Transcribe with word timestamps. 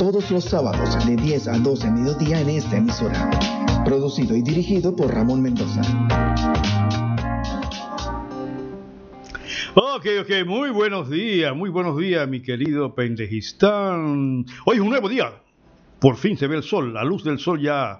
todos 0.00 0.30
los 0.30 0.44
sábados 0.44 1.04
de 1.04 1.14
10 1.14 1.48
a 1.48 1.58
12 1.58 1.90
mediodía 1.90 2.40
en 2.40 2.48
esta 2.48 2.78
emisora. 2.78 3.28
Producido 3.84 4.34
y 4.34 4.40
dirigido 4.40 4.96
por 4.96 5.12
Ramón 5.14 5.42
Mendoza. 5.42 5.82
Ok, 9.74 10.06
ok, 10.22 10.46
muy 10.46 10.70
buenos 10.70 11.10
días, 11.10 11.54
muy 11.54 11.68
buenos 11.68 11.98
días, 11.98 12.26
mi 12.26 12.40
querido 12.40 12.94
Pendejistán. 12.94 14.46
Hoy 14.64 14.76
es 14.76 14.80
un 14.80 14.88
nuevo 14.88 15.06
día. 15.06 15.34
Por 16.00 16.16
fin 16.16 16.38
se 16.38 16.46
ve 16.46 16.56
el 16.56 16.62
sol, 16.62 16.94
la 16.94 17.04
luz 17.04 17.24
del 17.24 17.38
sol 17.38 17.60
ya 17.60 17.98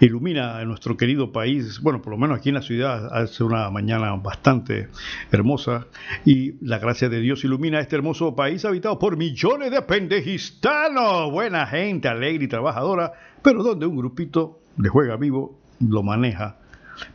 ilumina 0.00 0.64
nuestro 0.64 0.96
querido 0.96 1.30
país. 1.30 1.80
Bueno, 1.80 2.02
por 2.02 2.12
lo 2.12 2.18
menos 2.18 2.38
aquí 2.38 2.48
en 2.48 2.56
la 2.56 2.62
ciudad 2.62 3.08
hace 3.16 3.44
una 3.44 3.70
mañana 3.70 4.14
bastante 4.16 4.88
hermosa 5.30 5.86
y 6.24 6.54
la 6.66 6.78
gracia 6.78 7.08
de 7.08 7.20
Dios 7.20 7.44
ilumina 7.44 7.78
este 7.78 7.94
hermoso 7.94 8.34
país 8.34 8.64
habitado 8.64 8.98
por 8.98 9.16
millones 9.16 9.70
de 9.70 9.82
pendejistanos. 9.82 11.30
Buena 11.30 11.66
gente, 11.66 12.08
alegre 12.08 12.46
y 12.46 12.48
trabajadora, 12.48 13.12
pero 13.40 13.62
donde 13.62 13.86
un 13.86 13.96
grupito 13.96 14.60
de 14.76 14.88
juega 14.88 15.16
vivo 15.16 15.60
lo 15.78 16.02
maneja 16.02 16.58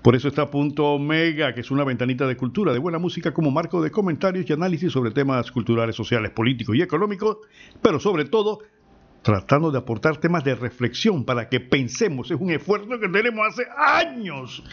por 0.02 0.16
eso 0.16 0.28
está 0.28 0.50
Punto 0.50 0.86
Omega, 0.86 1.54
que 1.54 1.62
es 1.62 1.72
una 1.72 1.84
ventanita 1.84 2.28
de 2.28 2.38
cultura, 2.38 2.74
de 2.74 2.80
buena 2.80 3.00
música 3.00 3.34
como 3.34 3.52
marco 3.52 3.82
de 3.82 3.92
comentarios 3.92 4.50
y 4.50 4.54
análisis 4.54 4.92
sobre 4.92 5.12
temas 5.12 5.52
culturales, 5.52 5.96
sociales, 5.96 6.32
políticos 6.32 6.76
y 6.76 6.82
económicos, 6.82 7.38
pero 7.82 8.00
sobre 8.00 8.26
todo 8.26 8.60
tratando 9.24 9.72
de 9.72 9.80
aportar 9.80 10.18
temas 10.18 10.44
de 10.44 10.54
reflexión 10.54 11.26
para 11.26 11.50
que 11.50 11.60
pensemos. 11.60 12.30
Es 12.30 12.40
un 12.40 12.52
esfuerzo 12.52 13.00
que 13.00 13.10
tenemos 13.10 13.48
hace 13.48 13.64
años, 13.76 14.64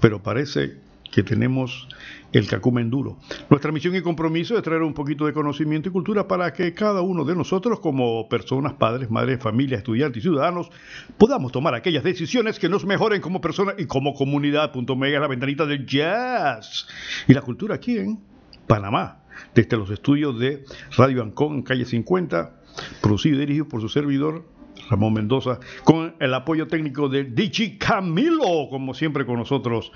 pero 0.00 0.22
parece 0.22 0.74
que 1.10 1.22
tenemos 1.22 1.88
el 2.32 2.48
cacumen 2.48 2.90
duro. 2.90 3.16
Nuestra 3.48 3.70
misión 3.70 3.94
y 3.94 4.02
compromiso 4.02 4.56
es 4.56 4.64
traer 4.64 4.82
un 4.82 4.94
poquito 4.94 5.26
de 5.26 5.32
conocimiento 5.32 5.88
y 5.88 5.92
cultura 5.92 6.26
para 6.26 6.52
que 6.52 6.74
cada 6.74 7.02
uno 7.02 7.24
de 7.24 7.36
nosotros, 7.36 7.78
como 7.78 8.28
personas, 8.28 8.72
padres, 8.72 9.08
madres, 9.08 9.40
familia, 9.40 9.78
estudiantes 9.78 10.18
y 10.18 10.22
ciudadanos, 10.22 10.68
podamos 11.16 11.52
tomar 11.52 11.74
aquellas 11.76 12.02
decisiones 12.02 12.58
que 12.58 12.68
nos 12.68 12.84
mejoren 12.84 13.20
como 13.20 13.40
personas 13.40 13.76
y 13.78 13.86
como 13.86 14.14
comunidad. 14.14 14.72
Punto 14.72 14.96
Mega 14.96 15.20
la 15.20 15.28
ventanita 15.28 15.64
del 15.64 15.86
jazz. 15.86 16.88
Y 17.28 17.32
la 17.32 17.42
cultura 17.42 17.76
aquí 17.76 17.96
en 17.96 18.18
Panamá, 18.66 19.20
desde 19.54 19.76
los 19.76 19.90
estudios 19.90 20.36
de 20.40 20.64
Radio 20.96 21.22
Ancón 21.22 21.62
calle 21.62 21.84
50, 21.84 22.63
producido 23.00 23.36
y 23.36 23.40
dirigido 23.40 23.68
por 23.68 23.80
su 23.80 23.88
servidor 23.88 24.44
Ramón 24.90 25.14
Mendoza, 25.14 25.60
con 25.84 26.14
el 26.20 26.34
apoyo 26.34 26.66
técnico 26.66 27.08
de 27.08 27.24
Dichi 27.24 27.78
Camilo, 27.78 28.68
como 28.70 28.94
siempre 28.94 29.24
con 29.24 29.36
nosotros. 29.36 29.92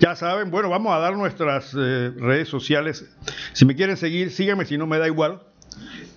Ya 0.00 0.16
saben, 0.16 0.50
bueno, 0.50 0.70
vamos 0.70 0.92
a 0.94 0.98
dar 0.98 1.16
nuestras 1.16 1.74
eh, 1.78 2.12
redes 2.16 2.48
sociales. 2.48 3.14
Si 3.52 3.64
me 3.64 3.74
quieren 3.74 3.96
seguir, 3.96 4.30
síganme, 4.30 4.64
si 4.64 4.78
no 4.78 4.86
me 4.86 4.98
da 4.98 5.06
igual. 5.06 5.42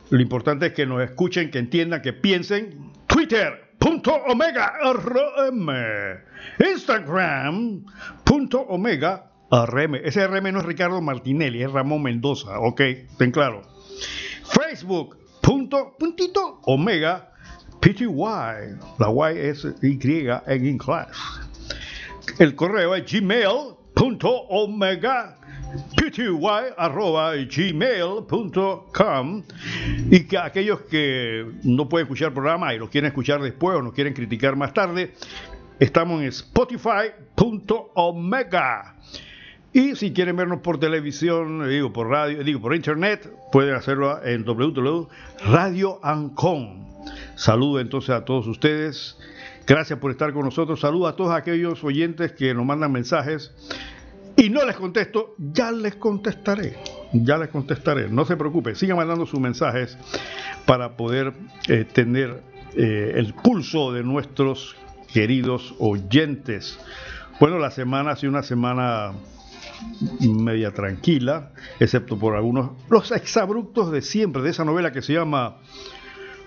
Lo 0.10 0.22
importante 0.22 0.68
es 0.68 0.74
que 0.74 0.86
nos 0.86 1.02
escuchen, 1.02 1.52
que 1.52 1.60
entiendan, 1.60 2.02
que 2.02 2.14
piensen. 2.14 2.92
Twitter, 3.08 3.74
punto 3.80 4.14
omega 4.28 4.74
rm. 4.94 5.70
Instagram, 6.60 7.86
punto 8.24 8.62
omega 8.62 9.32
rm. 9.52 9.96
Ese 9.96 10.26
rm 10.28 10.52
no 10.54 10.60
es 10.60 10.66
Ricardo 10.66 11.02
Martinelli, 11.02 11.64
es 11.64 11.72
Ramón 11.72 12.04
Mendoza, 12.04 12.60
ok, 12.60 12.82
ten 13.18 13.32
claro. 13.32 13.62
Facebook, 14.44 15.18
punto, 15.46 15.96
puntito, 16.00 16.60
omega 16.64 17.30
PTY, 17.80 18.08
la 18.98 19.32
Y 19.32 19.38
es 19.38 19.64
Y 19.84 20.00
en 20.48 20.66
inglés. 20.66 21.08
El 22.40 22.56
correo 22.56 22.96
es 22.96 23.06
gmail.omega 23.12 23.76
gmail.com 27.48 29.44
y 30.10 30.24
que 30.24 30.38
aquellos 30.38 30.80
que 30.82 31.46
no 31.64 31.88
pueden 31.90 32.06
escuchar 32.06 32.30
el 32.30 32.34
programa 32.34 32.74
y 32.74 32.80
lo 32.80 32.90
quieren 32.90 33.10
escuchar 33.10 33.42
después 33.42 33.78
o 33.78 33.84
nos 33.84 33.94
quieren 33.94 34.14
criticar 34.14 34.56
más 34.56 34.74
tarde, 34.74 35.14
estamos 35.80 36.22
en 36.22 36.30
spotify.omega. 36.30 38.96
Y 39.76 39.96
si 39.98 40.14
quieren 40.14 40.38
vernos 40.38 40.62
por 40.62 40.80
televisión, 40.80 41.68
digo 41.68 41.92
por 41.92 42.08
radio, 42.08 42.42
digo 42.46 42.62
por 42.62 42.74
internet, 42.74 43.30
pueden 43.52 43.76
hacerlo 43.76 44.24
en 44.24 44.46
www.radioancon 44.46 46.86
Saludo 47.36 47.82
entonces 47.82 48.12
a 48.12 48.24
todos 48.24 48.48
ustedes. 48.48 49.18
Gracias 49.68 50.00
por 50.00 50.12
estar 50.12 50.32
con 50.32 50.46
nosotros. 50.46 50.80
Saludo 50.80 51.08
a 51.08 51.18
todos 51.18 51.36
aquellos 51.36 51.84
oyentes 51.84 52.32
que 52.32 52.54
nos 52.54 52.66
mandan 52.66 52.94
mensajes 52.94 53.54
y 54.38 54.50
no 54.50 54.66
les 54.66 54.78
contesto, 54.78 55.36
ya 55.38 55.74
les 55.74 55.98
contestaré. 55.98 56.78
Ya 57.12 57.38
les 57.38 57.50
contestaré. 57.50 58.08
No 58.08 58.24
se 58.24 58.38
preocupe, 58.38 58.76
sigan 58.76 58.96
mandando 58.96 59.26
sus 59.26 59.42
mensajes 59.42 59.98
para 60.66 60.96
poder 60.96 61.34
eh, 61.68 61.84
tener 61.84 62.42
eh, 62.78 63.12
el 63.16 63.34
pulso 63.34 63.92
de 63.92 64.04
nuestros 64.04 64.78
queridos 65.12 65.76
oyentes. 65.80 66.80
Bueno, 67.42 67.60
la 67.60 67.72
semana 67.72 68.12
ha 68.12 68.16
sido 68.16 68.30
una 68.30 68.44
semana 68.44 69.12
media 70.22 70.72
tranquila, 70.72 71.52
excepto 71.80 72.18
por 72.18 72.36
algunos, 72.36 72.72
los 72.90 73.12
exabruptos 73.12 73.92
de 73.92 74.02
siempre, 74.02 74.42
de 74.42 74.50
esa 74.50 74.66
novela 74.66 74.92
que 74.92 75.02
se 75.02 75.14
llama 75.14 75.58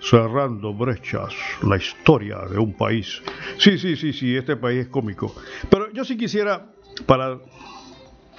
cerrando 0.01 0.73
brechas, 0.73 1.33
la 1.63 1.77
historia 1.77 2.37
de 2.49 2.57
un 2.57 2.73
país. 2.73 3.21
Sí, 3.57 3.77
sí, 3.77 3.95
sí, 3.95 4.13
sí, 4.13 4.35
este 4.35 4.55
país 4.55 4.85
es 4.85 4.87
cómico. 4.87 5.33
Pero 5.69 5.91
yo 5.91 6.05
sí 6.05 6.17
quisiera, 6.17 6.67
para 7.05 7.39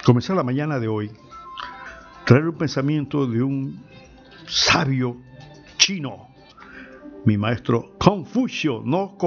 comenzar 0.03 0.35
la 0.35 0.43
mañana 0.43 0.79
de 0.79 0.87
hoy, 0.87 1.11
traer 2.25 2.47
un 2.47 2.57
pensamiento 2.57 3.27
de 3.27 3.43
un 3.43 3.83
sabio 4.47 5.17
chino, 5.77 6.30
mi 7.25 7.37
maestro 7.37 7.93
Confucio, 7.97 8.81
no 8.85 9.17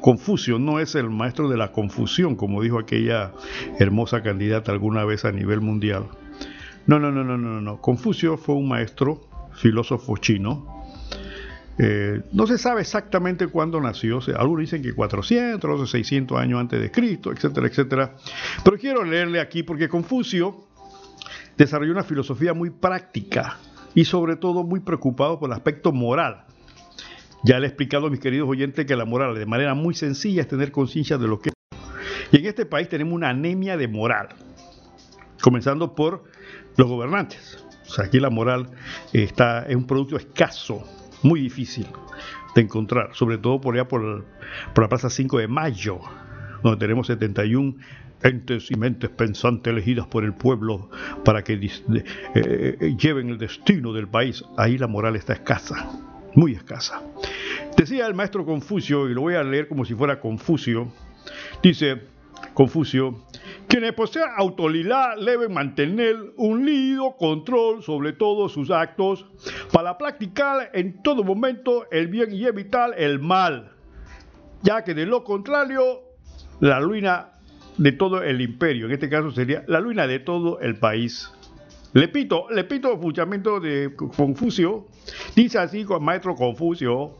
Confucio, 0.00 0.58
no 0.58 0.80
es 0.80 0.94
el 0.94 1.10
maestro 1.10 1.48
de 1.48 1.56
la 1.56 1.72
confusión, 1.72 2.36
como 2.36 2.62
dijo 2.62 2.78
aquella 2.78 3.32
hermosa 3.78 4.22
candidata 4.22 4.72
alguna 4.72 5.04
vez 5.04 5.24
a 5.24 5.32
nivel 5.32 5.60
mundial. 5.60 6.08
No, 6.86 6.98
no, 6.98 7.10
no, 7.10 7.24
no, 7.24 7.36
no, 7.36 7.60
no. 7.60 7.80
Confucio 7.80 8.36
fue 8.36 8.54
un 8.54 8.68
maestro, 8.68 9.20
filósofo 9.52 10.16
chino, 10.16 10.80
eh, 11.82 12.20
no 12.32 12.46
se 12.46 12.58
sabe 12.58 12.82
exactamente 12.82 13.46
cuándo 13.46 13.80
nació, 13.80 14.20
algunos 14.36 14.60
dicen 14.60 14.82
que 14.82 14.92
400, 14.92 15.70
otros 15.70 15.90
600 15.90 16.38
años 16.38 16.60
antes 16.60 16.78
de 16.78 16.90
Cristo, 16.90 17.32
etcétera, 17.32 17.68
etcétera. 17.68 18.16
Pero 18.62 18.76
quiero 18.76 19.02
leerle 19.02 19.40
aquí 19.40 19.62
porque 19.62 19.88
Confucio 19.88 20.66
desarrolló 21.56 21.92
una 21.92 22.02
filosofía 22.02 22.52
muy 22.52 22.68
práctica 22.68 23.56
y 23.94 24.04
sobre 24.04 24.36
todo 24.36 24.62
muy 24.62 24.80
preocupado 24.80 25.38
por 25.38 25.48
el 25.48 25.54
aspecto 25.54 25.90
moral. 25.90 26.44
Ya 27.42 27.58
le 27.58 27.66
he 27.66 27.68
explicado 27.68 28.06
a 28.06 28.10
mis 28.10 28.20
queridos 28.20 28.48
oyentes 28.48 28.84
que 28.84 28.96
la 28.96 29.04
moral 29.04 29.34
de 29.34 29.46
manera 29.46 29.74
muy 29.74 29.94
sencilla 29.94 30.42
es 30.42 30.48
tener 30.48 30.70
conciencia 30.72 31.16
de 31.16 31.26
lo 31.26 31.40
que 31.40 31.50
Y 32.32 32.38
en 32.38 32.46
este 32.46 32.66
país 32.66 32.88
tenemos 32.88 33.14
una 33.14 33.30
anemia 33.30 33.76
de 33.76 33.88
moral, 33.88 34.28
comenzando 35.40 35.94
por 35.94 36.24
los 36.76 36.86
gobernantes. 36.86 37.64
O 37.86 37.90
sea, 37.90 38.04
aquí 38.04 38.20
la 38.20 38.30
moral 38.30 38.70
está, 39.12 39.62
es 39.62 39.74
un 39.74 39.86
producto 39.86 40.16
escaso 40.16 40.84
muy 41.22 41.40
difícil 41.40 41.86
de 42.54 42.62
encontrar, 42.62 43.10
sobre 43.14 43.38
todo 43.38 43.60
por 43.60 43.74
allá 43.74 43.88
por, 43.88 44.26
por 44.74 44.84
la 44.84 44.88
Plaza 44.88 45.10
5 45.10 45.38
de 45.38 45.48
Mayo, 45.48 45.98
donde 46.62 46.78
tenemos 46.78 47.06
71 47.06 47.74
entes 48.22 48.70
y 48.70 48.76
mentes 48.76 49.10
pensantes 49.10 49.72
elegidas 49.72 50.06
por 50.06 50.24
el 50.24 50.34
pueblo 50.34 50.90
para 51.24 51.42
que 51.42 51.54
eh, 51.54 52.04
eh, 52.34 52.96
lleven 52.98 53.30
el 53.30 53.38
destino 53.38 53.92
del 53.92 54.08
país. 54.08 54.44
Ahí 54.56 54.78
la 54.78 54.86
moral 54.86 55.16
está 55.16 55.32
escasa, 55.32 55.88
muy 56.34 56.54
escasa. 56.54 57.02
Decía 57.76 58.06
el 58.06 58.14
maestro 58.14 58.44
Confucio, 58.44 59.08
y 59.08 59.14
lo 59.14 59.22
voy 59.22 59.34
a 59.34 59.42
leer 59.42 59.68
como 59.68 59.84
si 59.84 59.94
fuera 59.94 60.20
Confucio, 60.20 60.92
dice 61.62 62.02
Confucio, 62.54 63.24
quienes 63.68 63.92
poseen 63.92 64.26
autoridad 64.36 65.16
deben 65.24 65.52
mantener 65.52 66.16
un 66.36 66.66
lío 66.66 67.12
control 67.16 67.82
sobre 67.82 68.12
todos 68.12 68.52
sus 68.52 68.70
actos 68.70 69.26
para 69.72 69.96
practicar 69.96 70.70
en 70.74 71.02
todo 71.02 71.22
momento 71.22 71.86
el 71.90 72.08
bien 72.08 72.32
y 72.32 72.44
evitar 72.46 72.94
el 72.98 73.20
mal, 73.20 73.72
ya 74.62 74.82
que 74.82 74.94
de 74.94 75.06
lo 75.06 75.24
contrario, 75.24 76.02
la 76.60 76.80
ruina 76.80 77.30
de 77.78 77.92
todo 77.92 78.22
el 78.22 78.40
imperio, 78.40 78.86
en 78.86 78.92
este 78.92 79.08
caso 79.08 79.30
sería 79.30 79.64
la 79.66 79.80
ruina 79.80 80.06
de 80.06 80.18
todo 80.18 80.60
el 80.60 80.76
país. 80.76 81.32
Le 81.92 82.06
pito, 82.06 82.46
le 82.50 82.64
pito 82.64 82.92
el 82.92 83.60
de 83.60 83.94
Confucio, 83.96 84.86
dice 85.34 85.58
así 85.58 85.84
con 85.84 86.04
maestro 86.04 86.36
Confucio, 86.36 87.16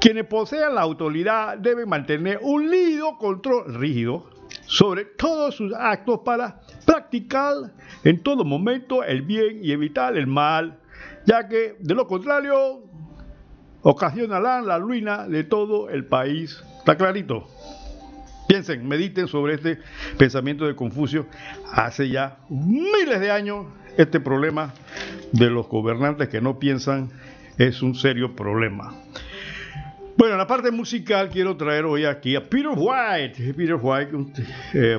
Quienes 0.00 0.24
posean 0.24 0.74
la 0.74 0.80
autoridad 0.80 1.58
deben 1.58 1.86
mantener 1.86 2.38
un 2.40 2.70
lío 2.70 3.18
control 3.18 3.74
rígido 3.74 4.24
sobre 4.66 5.04
todos 5.04 5.54
sus 5.54 5.74
actos 5.74 6.20
para 6.24 6.62
practicar 6.86 7.54
en 8.02 8.22
todo 8.22 8.42
momento 8.42 9.04
el 9.04 9.20
bien 9.20 9.62
y 9.62 9.72
evitar 9.72 10.16
el 10.16 10.26
mal, 10.26 10.78
ya 11.26 11.46
que 11.46 11.76
de 11.78 11.94
lo 11.94 12.06
contrario 12.06 12.82
ocasionarán 13.82 14.66
la 14.66 14.78
ruina 14.78 15.28
de 15.28 15.44
todo 15.44 15.90
el 15.90 16.06
país. 16.06 16.64
¿Está 16.78 16.96
clarito? 16.96 17.46
Piensen, 18.48 18.88
mediten 18.88 19.28
sobre 19.28 19.54
este 19.54 19.78
pensamiento 20.16 20.66
de 20.66 20.74
Confucio. 20.74 21.26
Hace 21.70 22.08
ya 22.08 22.38
miles 22.48 23.20
de 23.20 23.30
años 23.30 23.66
este 23.96 24.20
problema 24.20 24.74
de 25.32 25.50
los 25.50 25.68
gobernantes 25.68 26.28
que 26.28 26.40
no 26.40 26.58
piensan 26.58 27.10
es 27.58 27.82
un 27.82 27.94
serio 27.94 28.34
problema. 28.34 28.94
Bueno, 30.16 30.34
en 30.34 30.38
la 30.38 30.46
parte 30.46 30.70
musical 30.70 31.30
quiero 31.30 31.56
traer 31.56 31.84
hoy 31.84 32.04
aquí 32.04 32.36
a 32.36 32.48
Peter 32.48 32.72
White. 32.76 33.54
Peter 33.54 33.78
White, 33.80 34.16
eh, 34.74 34.98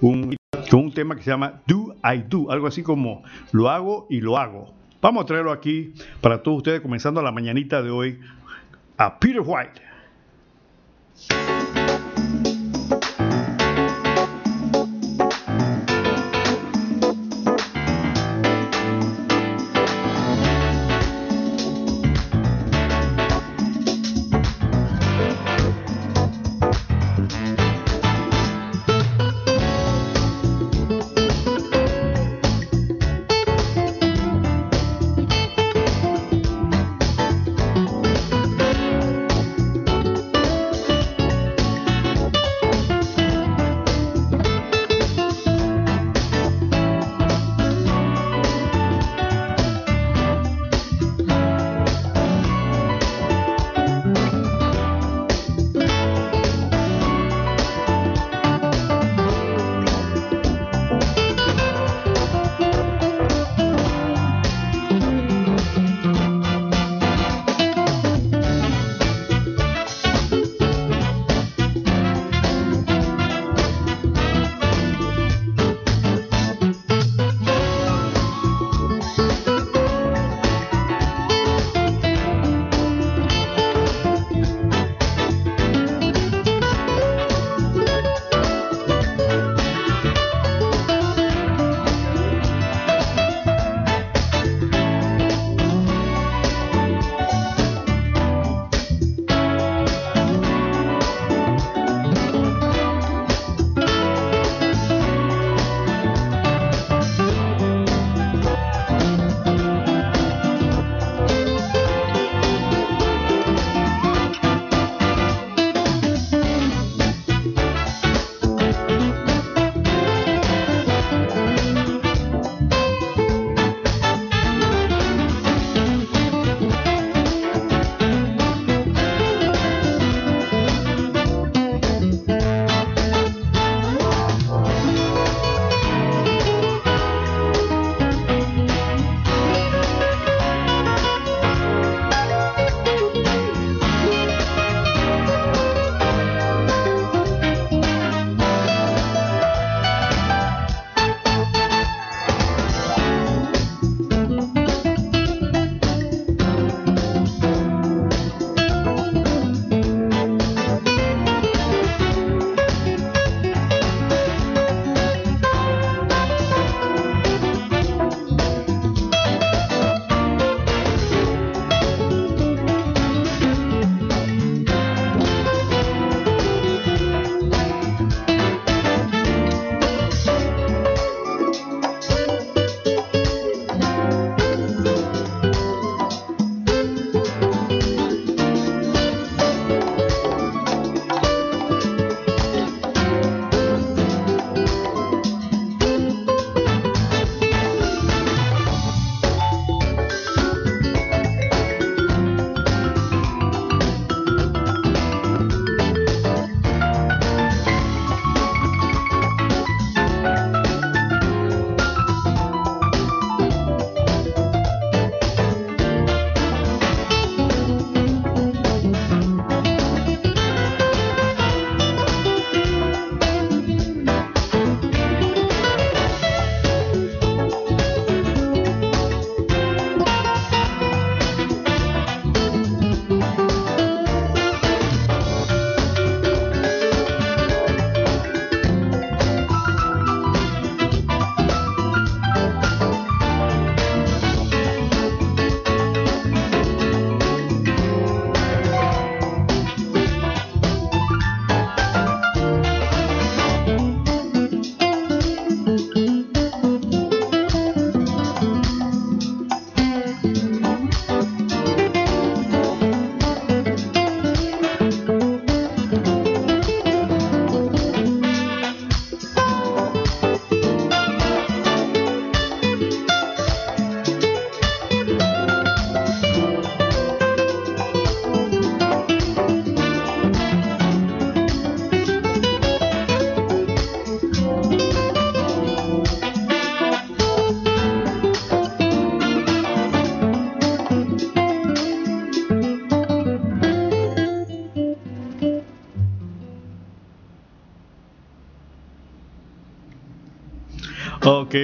con 0.00 0.80
un 0.80 0.92
tema 0.92 1.16
que 1.16 1.22
se 1.22 1.30
llama 1.30 1.62
Do 1.66 1.94
I 2.04 2.24
Do, 2.28 2.50
algo 2.50 2.66
así 2.66 2.82
como 2.82 3.22
lo 3.52 3.70
hago 3.70 4.06
y 4.10 4.20
lo 4.20 4.36
hago. 4.36 4.74
Vamos 5.00 5.22
a 5.22 5.26
traerlo 5.26 5.52
aquí 5.52 5.94
para 6.20 6.42
todos 6.42 6.58
ustedes, 6.58 6.80
comenzando 6.80 7.22
la 7.22 7.32
mañanita 7.32 7.82
de 7.82 7.90
hoy, 7.90 8.18
a 8.96 9.18
Peter 9.18 9.42
White. 9.44 9.80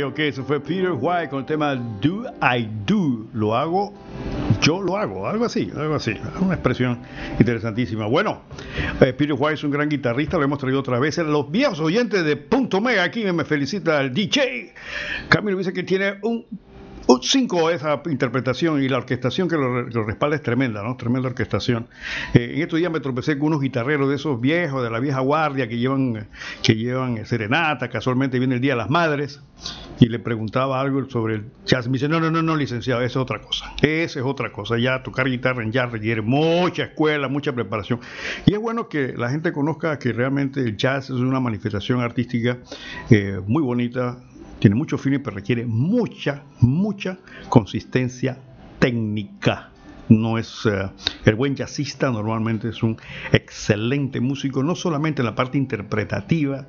Ok, 0.02 0.18
eso 0.18 0.44
fue 0.44 0.60
Peter 0.60 0.92
White 0.92 1.28
con 1.28 1.40
el 1.40 1.46
tema 1.46 1.74
Do 1.74 2.24
I 2.42 2.68
Do. 2.84 3.26
Lo 3.32 3.54
hago, 3.54 3.92
yo 4.60 4.82
lo 4.82 4.96
hago, 4.96 5.28
algo 5.28 5.44
así, 5.44 5.70
algo 5.76 5.94
así. 5.94 6.14
Una 6.40 6.54
expresión 6.54 7.00
interesantísima. 7.38 8.06
Bueno, 8.06 8.42
eh, 9.00 9.12
Peter 9.12 9.36
White 9.38 9.54
es 9.54 9.64
un 9.64 9.70
gran 9.70 9.88
guitarrista, 9.88 10.36
lo 10.36 10.44
hemos 10.44 10.58
traído 10.58 10.80
otra 10.80 10.98
vez. 10.98 11.18
Los 11.18 11.50
viejos 11.50 11.80
oyentes 11.80 12.24
de 12.24 12.36
Punto 12.36 12.80
Mega 12.80 13.04
aquí 13.04 13.24
me 13.24 13.44
felicita 13.44 14.00
el 14.00 14.12
DJ. 14.12 14.74
Camilo 15.28 15.58
dice 15.58 15.72
que 15.72 15.82
tiene 15.82 16.14
un 16.22 16.44
5 17.20 17.70
esa 17.70 18.02
interpretación 18.06 18.82
y 18.82 18.88
la 18.88 18.98
orquestación 18.98 19.48
que 19.48 19.56
lo, 19.56 20.04
respalda 20.04 20.36
es 20.36 20.42
tremenda, 20.42 20.82
¿no? 20.82 20.96
Tremenda 20.96 21.28
orquestación. 21.28 21.88
Eh, 22.32 22.52
en 22.54 22.62
estos 22.62 22.78
días 22.78 22.90
me 22.90 23.00
tropecé 23.00 23.38
con 23.38 23.48
unos 23.48 23.60
guitarreros 23.60 24.08
de 24.08 24.16
esos 24.16 24.40
viejos, 24.40 24.82
de 24.82 24.90
la 24.90 25.00
vieja 25.00 25.20
guardia, 25.20 25.68
que 25.68 25.78
llevan, 25.78 26.28
que 26.62 26.74
llevan 26.74 27.24
serenata, 27.26 27.88
casualmente 27.88 28.38
viene 28.38 28.56
el 28.56 28.60
Día 28.60 28.72
de 28.72 28.78
las 28.78 28.90
Madres, 28.90 29.40
y 30.00 30.08
le 30.08 30.18
preguntaba 30.18 30.80
algo 30.80 31.08
sobre 31.08 31.36
el 31.36 31.44
jazz. 31.64 31.86
Me 31.86 31.94
dice, 31.94 32.08
no, 32.08 32.20
no, 32.20 32.30
no, 32.30 32.42
no, 32.42 32.56
licenciado, 32.56 33.02
esa 33.02 33.18
es 33.18 33.22
otra 33.22 33.40
cosa. 33.40 33.72
Esa 33.82 34.20
es 34.20 34.24
otra 34.24 34.52
cosa. 34.52 34.78
Ya 34.78 35.02
tocar 35.02 35.28
guitarra 35.28 35.62
en 35.62 35.72
jazz 35.72 35.90
requiere 35.92 36.22
mucha 36.22 36.84
escuela, 36.84 37.28
mucha 37.28 37.52
preparación. 37.52 38.00
Y 38.46 38.54
es 38.54 38.58
bueno 38.58 38.88
que 38.88 39.14
la 39.16 39.30
gente 39.30 39.52
conozca 39.52 39.98
que 39.98 40.12
realmente 40.12 40.60
el 40.60 40.76
jazz 40.76 41.04
es 41.04 41.16
una 41.16 41.40
manifestación 41.40 42.00
artística 42.00 42.58
eh, 43.10 43.40
muy 43.46 43.62
bonita, 43.62 44.18
tiene 44.58 44.76
mucho 44.76 44.98
feeling, 44.98 45.20
pero 45.20 45.36
requiere 45.36 45.66
mucha, 45.66 46.44
mucha 46.60 47.18
consistencia 47.48 48.38
técnica. 48.78 49.73
No 50.08 50.38
es 50.38 50.66
eh, 50.66 50.90
el 51.24 51.34
buen 51.34 51.56
jazzista, 51.56 52.10
normalmente 52.10 52.68
es 52.68 52.82
un 52.82 52.96
excelente 53.32 54.20
músico, 54.20 54.62
no 54.62 54.74
solamente 54.74 55.22
en 55.22 55.26
la 55.26 55.34
parte 55.34 55.58
interpretativa, 55.58 56.66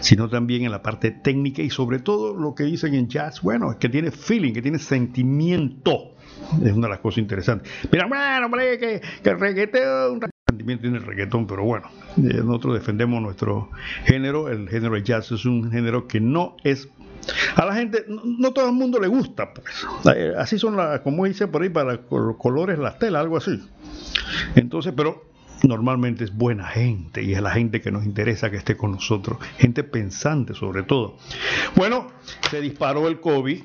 sino 0.00 0.28
también 0.28 0.64
en 0.64 0.70
la 0.70 0.82
parte 0.82 1.10
técnica 1.10 1.62
y 1.62 1.70
sobre 1.70 1.98
todo 1.98 2.34
lo 2.34 2.54
que 2.54 2.64
dicen 2.64 2.94
en 2.94 3.08
jazz, 3.08 3.40
bueno, 3.42 3.70
es 3.70 3.76
que 3.78 3.88
tiene 3.88 4.10
feeling, 4.10 4.52
que 4.52 4.62
tiene 4.62 4.78
sentimiento. 4.78 6.14
Es 6.62 6.72
una 6.72 6.88
de 6.88 6.92
las 6.92 7.00
cosas 7.00 7.18
interesantes. 7.18 7.70
Mira, 7.90 8.06
bueno, 8.06 8.46
hombre, 8.46 8.78
que, 8.78 9.00
que 9.22 9.30
el 9.30 9.40
reggaetón 9.40 10.20
sentimiento 10.54 10.82
tiene 10.82 10.98
el 10.98 11.04
reggaetón, 11.04 11.46
pero 11.46 11.64
bueno, 11.64 11.88
eh, 12.18 12.42
nosotros 12.44 12.74
defendemos 12.74 13.20
nuestro 13.20 13.70
género. 14.04 14.48
El 14.48 14.68
género 14.68 14.94
de 14.94 15.02
jazz 15.02 15.32
es 15.32 15.44
un 15.46 15.70
género 15.70 16.06
que 16.06 16.20
no 16.20 16.56
es 16.62 16.88
a 17.56 17.64
la 17.64 17.74
gente, 17.74 18.04
no, 18.08 18.52
todo 18.52 18.66
el 18.66 18.74
mundo 18.74 18.98
le 18.98 19.08
gusta, 19.08 19.52
pues. 19.52 19.66
Eh, 20.16 20.32
así 20.36 20.58
son 20.58 20.76
las, 20.76 21.00
como 21.00 21.24
dice 21.24 21.48
por 21.48 21.62
ahí, 21.62 21.68
para 21.68 22.00
los 22.10 22.36
colores 22.36 22.78
las 22.78 22.98
telas, 22.98 23.20
algo 23.20 23.36
así. 23.36 23.62
Entonces, 24.54 24.92
pero 24.96 25.24
normalmente 25.62 26.24
es 26.24 26.34
buena 26.34 26.66
gente 26.66 27.22
y 27.22 27.32
es 27.32 27.40
la 27.40 27.50
gente 27.50 27.80
que 27.80 27.90
nos 27.90 28.04
interesa 28.04 28.50
que 28.50 28.56
esté 28.56 28.76
con 28.76 28.92
nosotros, 28.92 29.38
gente 29.58 29.84
pensante 29.84 30.54
sobre 30.54 30.82
todo. 30.82 31.16
Bueno, 31.76 32.08
se 32.50 32.60
disparó 32.60 33.08
el 33.08 33.20
COVID. 33.20 33.62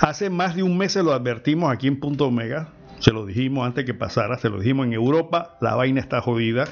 Hace 0.00 0.30
más 0.30 0.54
de 0.54 0.62
un 0.62 0.76
mes 0.78 0.92
se 0.92 1.02
lo 1.02 1.12
advertimos 1.12 1.72
aquí 1.72 1.88
en 1.88 1.98
Punto 1.98 2.26
Omega, 2.26 2.68
se 3.00 3.12
lo 3.12 3.26
dijimos 3.26 3.66
antes 3.66 3.84
que 3.84 3.94
pasara, 3.94 4.38
se 4.38 4.48
lo 4.48 4.60
dijimos 4.60 4.86
en 4.86 4.92
Europa, 4.92 5.56
la 5.60 5.74
vaina 5.74 6.00
está 6.00 6.20
jodida 6.20 6.66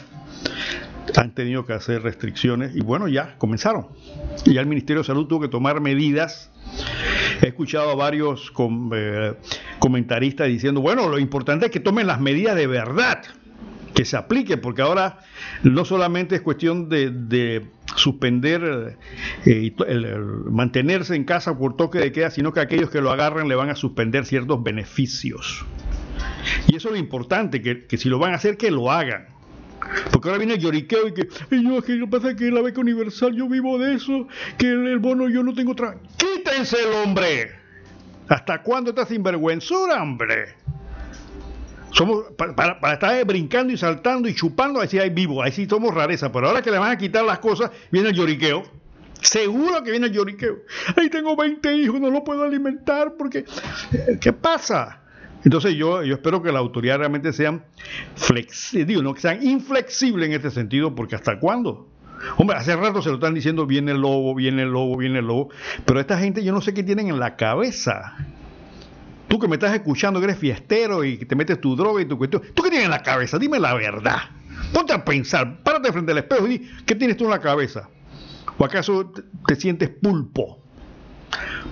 han 1.14 1.34
tenido 1.34 1.64
que 1.64 1.72
hacer 1.72 2.02
restricciones 2.02 2.74
y 2.74 2.80
bueno, 2.80 3.08
ya 3.08 3.36
comenzaron. 3.38 3.88
Ya 4.44 4.60
el 4.60 4.66
Ministerio 4.66 5.02
de 5.02 5.06
Salud 5.06 5.26
tuvo 5.26 5.40
que 5.42 5.48
tomar 5.48 5.80
medidas. 5.80 6.50
He 7.42 7.48
escuchado 7.48 7.90
a 7.90 7.94
varios 7.94 8.52
eh, 8.94 9.34
comentaristas 9.78 10.48
diciendo, 10.48 10.80
bueno, 10.80 11.08
lo 11.08 11.18
importante 11.18 11.66
es 11.66 11.72
que 11.72 11.80
tomen 11.80 12.06
las 12.06 12.20
medidas 12.20 12.56
de 12.56 12.66
verdad, 12.66 13.22
que 13.94 14.04
se 14.04 14.16
apliquen, 14.16 14.60
porque 14.60 14.82
ahora 14.82 15.20
no 15.62 15.84
solamente 15.84 16.34
es 16.34 16.42
cuestión 16.42 16.88
de, 16.88 17.66
suspender, 17.94 18.96
eh, 19.46 19.74
mantenerse 20.50 21.14
en 21.14 21.24
casa 21.24 21.56
por 21.56 21.76
toque 21.76 21.98
de 21.98 22.12
queda, 22.12 22.30
sino 22.30 22.52
que 22.52 22.60
aquellos 22.60 22.90
que 22.90 23.00
lo 23.00 23.10
agarran 23.10 23.48
le 23.48 23.54
van 23.54 23.70
a 23.70 23.74
suspender 23.74 24.26
ciertos 24.26 24.62
beneficios. 24.62 25.64
Y 26.68 26.76
eso 26.76 26.88
es 26.88 26.92
lo 26.92 26.98
importante, 26.98 27.62
que, 27.62 27.86
que 27.86 27.96
si 27.96 28.08
lo 28.08 28.18
van 28.18 28.32
a 28.32 28.36
hacer, 28.36 28.56
que 28.56 28.70
lo 28.70 28.90
hagan 28.90 29.35
porque 30.10 30.28
ahora 30.28 30.38
viene 30.38 30.54
el 30.54 30.60
lloriqueo 30.60 31.08
y 31.08 31.14
que, 31.14 31.28
y 31.50 31.62
yo, 31.62 31.80
lo 31.96 32.10
pasa 32.10 32.34
que 32.34 32.50
la 32.50 32.62
beca 32.62 32.80
universal 32.80 33.34
yo 33.34 33.48
vivo 33.48 33.78
de 33.78 33.94
eso, 33.94 34.26
que 34.58 34.66
el, 34.70 34.98
bono 34.98 35.28
yo 35.28 35.42
no 35.42 35.54
tengo 35.54 35.72
otra. 35.72 35.96
¡Quítense 36.16 36.76
el 36.82 36.92
hombre! 36.94 37.50
¿Hasta 38.28 38.62
cuándo 38.62 38.90
estás 38.90 39.08
sinvergüenzura, 39.08 40.02
hombre? 40.02 40.54
Somos, 41.92 42.26
para, 42.36 42.92
estar 42.92 43.24
brincando 43.24 43.72
y 43.72 43.76
saltando 43.76 44.28
y 44.28 44.34
chupando, 44.34 44.80
ahí 44.80 44.88
sí 44.88 44.98
hay 44.98 45.10
vivo, 45.10 45.42
ahí 45.42 45.52
sí 45.52 45.66
somos 45.66 45.94
rareza, 45.94 46.30
pero 46.30 46.48
ahora 46.48 46.60
que 46.60 46.70
le 46.70 46.78
van 46.78 46.90
a 46.90 46.98
quitar 46.98 47.24
las 47.24 47.38
cosas, 47.38 47.70
viene 47.90 48.10
el 48.10 48.14
lloriqueo. 48.14 48.64
Seguro 49.22 49.82
que 49.82 49.92
viene 49.92 50.08
el 50.08 50.12
lloriqueo. 50.12 50.58
Ahí 50.96 51.08
tengo 51.08 51.36
20 51.36 51.74
hijos, 51.76 52.00
no 52.00 52.10
lo 52.10 52.22
puedo 52.22 52.44
alimentar 52.44 53.14
porque... 53.16 53.44
¿Qué 54.20 54.32
pasa? 54.32 55.05
Entonces 55.46 55.76
yo, 55.76 56.02
yo 56.02 56.14
espero 56.14 56.42
que 56.42 56.50
las 56.50 56.58
autoridades 56.58 56.98
realmente 56.98 57.32
sean 57.32 57.64
flexibles, 58.16 59.00
no 59.00 59.14
que 59.14 59.20
sean 59.20 59.46
inflexibles 59.46 60.28
en 60.28 60.34
este 60.34 60.50
sentido, 60.50 60.92
porque 60.96 61.14
¿hasta 61.14 61.38
cuándo? 61.38 61.86
Hombre, 62.36 62.56
hace 62.56 62.74
rato 62.74 63.00
se 63.00 63.10
lo 63.10 63.14
están 63.14 63.32
diciendo, 63.32 63.64
viene 63.64 63.92
el 63.92 64.00
lobo, 64.00 64.34
viene 64.34 64.62
el 64.62 64.70
lobo, 64.70 64.96
viene 64.96 65.20
el 65.20 65.26
lobo, 65.26 65.50
pero 65.84 66.00
esta 66.00 66.18
gente 66.18 66.42
yo 66.42 66.52
no 66.52 66.60
sé 66.60 66.74
qué 66.74 66.82
tienen 66.82 67.06
en 67.10 67.20
la 67.20 67.36
cabeza. 67.36 68.16
Tú 69.28 69.38
que 69.38 69.46
me 69.46 69.54
estás 69.54 69.72
escuchando, 69.72 70.18
que 70.18 70.24
eres 70.24 70.38
fiestero 70.38 71.04
y 71.04 71.16
que 71.16 71.26
te 71.26 71.36
metes 71.36 71.60
tu 71.60 71.76
droga 71.76 72.02
y 72.02 72.06
tu 72.06 72.18
cuestión, 72.18 72.42
¿tú 72.52 72.64
qué 72.64 72.70
tienes 72.70 72.86
en 72.86 72.90
la 72.90 73.04
cabeza? 73.04 73.38
Dime 73.38 73.60
la 73.60 73.74
verdad. 73.74 74.18
Ponte 74.72 74.94
a 74.94 75.04
pensar, 75.04 75.62
párate 75.62 75.92
frente 75.92 76.10
al 76.10 76.18
espejo 76.18 76.44
y 76.48 76.58
di, 76.58 76.70
¿qué 76.84 76.96
tienes 76.96 77.16
tú 77.16 77.22
en 77.22 77.30
la 77.30 77.38
cabeza? 77.38 77.88
¿O 78.58 78.64
acaso 78.64 79.12
te 79.46 79.54
sientes 79.54 79.90
pulpo? 79.90 80.58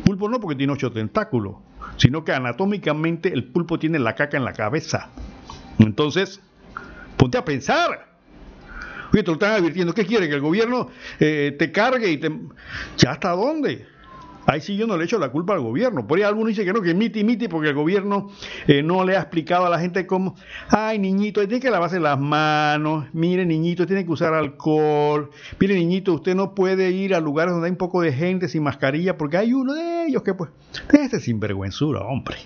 Pulpo 0.04 0.28
no 0.28 0.38
porque 0.38 0.54
tiene 0.54 0.72
ocho 0.72 0.92
tentáculos 0.92 1.56
sino 1.96 2.24
que 2.24 2.32
anatómicamente 2.32 3.32
el 3.32 3.44
pulpo 3.44 3.78
tiene 3.78 3.98
la 3.98 4.14
caca 4.14 4.36
en 4.36 4.44
la 4.44 4.52
cabeza. 4.52 5.08
Entonces, 5.78 6.40
ponte 7.16 7.38
a 7.38 7.44
pensar. 7.44 8.14
Oye, 9.12 9.22
te 9.22 9.28
lo 9.28 9.34
están 9.34 9.52
advirtiendo. 9.52 9.94
¿Qué 9.94 10.04
quiere? 10.04 10.28
Que 10.28 10.34
el 10.34 10.40
gobierno 10.40 10.90
eh, 11.20 11.54
te 11.58 11.70
cargue 11.70 12.10
y 12.10 12.18
te... 12.18 12.30
¿Ya 12.98 13.12
hasta 13.12 13.30
dónde? 13.30 13.86
Ahí 14.46 14.60
sí 14.60 14.76
yo 14.76 14.86
no 14.86 14.96
le 14.96 15.04
echo 15.04 15.18
la 15.18 15.30
culpa 15.30 15.54
al 15.54 15.60
gobierno. 15.60 16.06
Por 16.06 16.18
ahí 16.18 16.24
algunos 16.24 16.48
dicen 16.48 16.66
que 16.66 16.72
no, 16.72 16.82
que 16.82 16.94
miti 16.94 17.24
miti 17.24 17.48
porque 17.48 17.70
el 17.70 17.74
gobierno 17.74 18.30
eh, 18.66 18.82
no 18.82 19.04
le 19.04 19.16
ha 19.16 19.20
explicado 19.20 19.66
a 19.66 19.70
la 19.70 19.78
gente 19.78 20.06
cómo, 20.06 20.36
ay 20.68 20.98
niñito, 20.98 21.40
tiene 21.46 21.60
que 21.60 21.70
lavarse 21.70 21.98
las 21.98 22.18
manos, 22.18 23.06
mire 23.12 23.46
niñito, 23.46 23.86
tiene 23.86 24.04
que 24.04 24.12
usar 24.12 24.34
alcohol, 24.34 25.30
mire 25.58 25.74
niñito, 25.74 26.12
usted 26.12 26.34
no 26.34 26.54
puede 26.54 26.90
ir 26.90 27.14
a 27.14 27.20
lugares 27.20 27.52
donde 27.52 27.66
hay 27.66 27.72
un 27.72 27.78
poco 27.78 28.02
de 28.02 28.12
gente 28.12 28.48
sin 28.48 28.62
mascarilla 28.62 29.16
porque 29.16 29.38
hay 29.38 29.54
uno 29.54 29.72
de 29.74 30.06
ellos 30.06 30.22
que 30.22 30.34
pues, 30.34 30.50
este 30.92 31.20
sinvergüenzura, 31.20 32.00
hombre. 32.00 32.36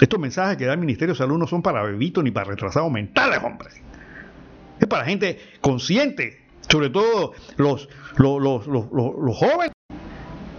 Estos 0.00 0.20
mensajes 0.20 0.58
que 0.58 0.66
da 0.66 0.74
el 0.74 0.78
Ministerio 0.78 1.14
de 1.14 1.18
Salud 1.18 1.38
no 1.38 1.46
son 1.46 1.62
para 1.62 1.82
bebitos 1.82 2.22
ni 2.22 2.30
para 2.30 2.50
retrasados 2.50 2.90
mentales, 2.92 3.40
hombre. 3.42 3.68
Es 4.78 4.86
para 4.86 5.06
gente 5.06 5.38
consciente, 5.62 6.42
sobre 6.68 6.90
todo 6.90 7.32
los, 7.56 7.88
los, 8.16 8.66
los, 8.66 8.66
los 8.92 9.36
jóvenes. 9.36 9.75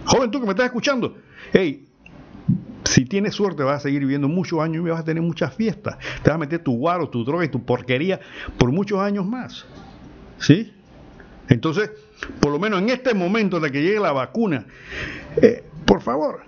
Joven, 0.08 0.30
tú 0.30 0.40
que 0.40 0.46
me 0.46 0.52
estás 0.52 0.66
escuchando, 0.66 1.18
hey, 1.52 1.86
si 2.84 3.04
tienes 3.04 3.34
suerte 3.34 3.62
vas 3.62 3.76
a 3.76 3.80
seguir 3.80 4.00
viviendo 4.00 4.26
muchos 4.26 4.58
años 4.60 4.84
y 4.86 4.88
vas 4.88 5.00
a 5.00 5.04
tener 5.04 5.22
muchas 5.22 5.54
fiestas. 5.54 5.98
Te 6.22 6.30
vas 6.30 6.36
a 6.36 6.38
meter 6.38 6.60
tu 6.60 6.78
guaro, 6.78 7.10
tu 7.10 7.24
droga 7.24 7.44
y 7.44 7.48
tu 7.48 7.62
porquería 7.62 8.18
por 8.56 8.72
muchos 8.72 9.00
años 9.00 9.26
más. 9.26 9.66
¿Sí? 10.38 10.72
Entonces, 11.50 11.90
por 12.40 12.52
lo 12.52 12.58
menos 12.58 12.80
en 12.80 12.88
este 12.88 13.12
momento 13.12 13.60
de 13.60 13.70
que 13.70 13.82
llegue 13.82 14.00
la 14.00 14.12
vacuna, 14.12 14.64
eh, 15.42 15.62
por 15.84 16.00
favor, 16.00 16.40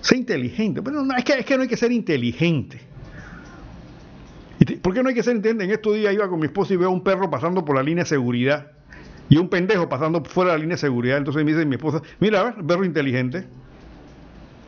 sé 0.00 0.16
inteligente. 0.16 0.80
Pero 0.80 1.02
no, 1.02 1.16
es, 1.16 1.24
que, 1.24 1.32
es 1.32 1.44
que 1.44 1.56
no 1.56 1.62
hay 1.62 1.68
que 1.68 1.76
ser 1.76 1.90
inteligente. 1.90 2.80
¿Por 4.80 4.94
qué 4.94 5.02
no 5.02 5.08
hay 5.08 5.14
que 5.14 5.24
ser 5.24 5.34
inteligente? 5.34 5.64
En 5.64 5.70
estos 5.72 5.94
días 5.94 6.14
iba 6.14 6.28
con 6.28 6.38
mi 6.38 6.46
esposa 6.46 6.72
y 6.72 6.76
veo 6.76 6.88
a 6.88 6.92
un 6.92 7.02
perro 7.02 7.28
pasando 7.28 7.64
por 7.64 7.74
la 7.74 7.82
línea 7.82 8.04
de 8.04 8.08
seguridad 8.08 8.75
y 9.28 9.38
un 9.38 9.48
pendejo 9.48 9.88
pasando 9.88 10.22
fuera 10.24 10.52
de 10.52 10.58
la 10.58 10.62
línea 10.62 10.76
de 10.76 10.80
seguridad. 10.80 11.18
Entonces 11.18 11.44
me 11.44 11.52
dice 11.52 11.64
mi 11.64 11.76
esposa, 11.76 12.02
mira, 12.20 12.40
a 12.40 12.44
ver, 12.44 12.54
perro 12.64 12.84
inteligente. 12.84 13.46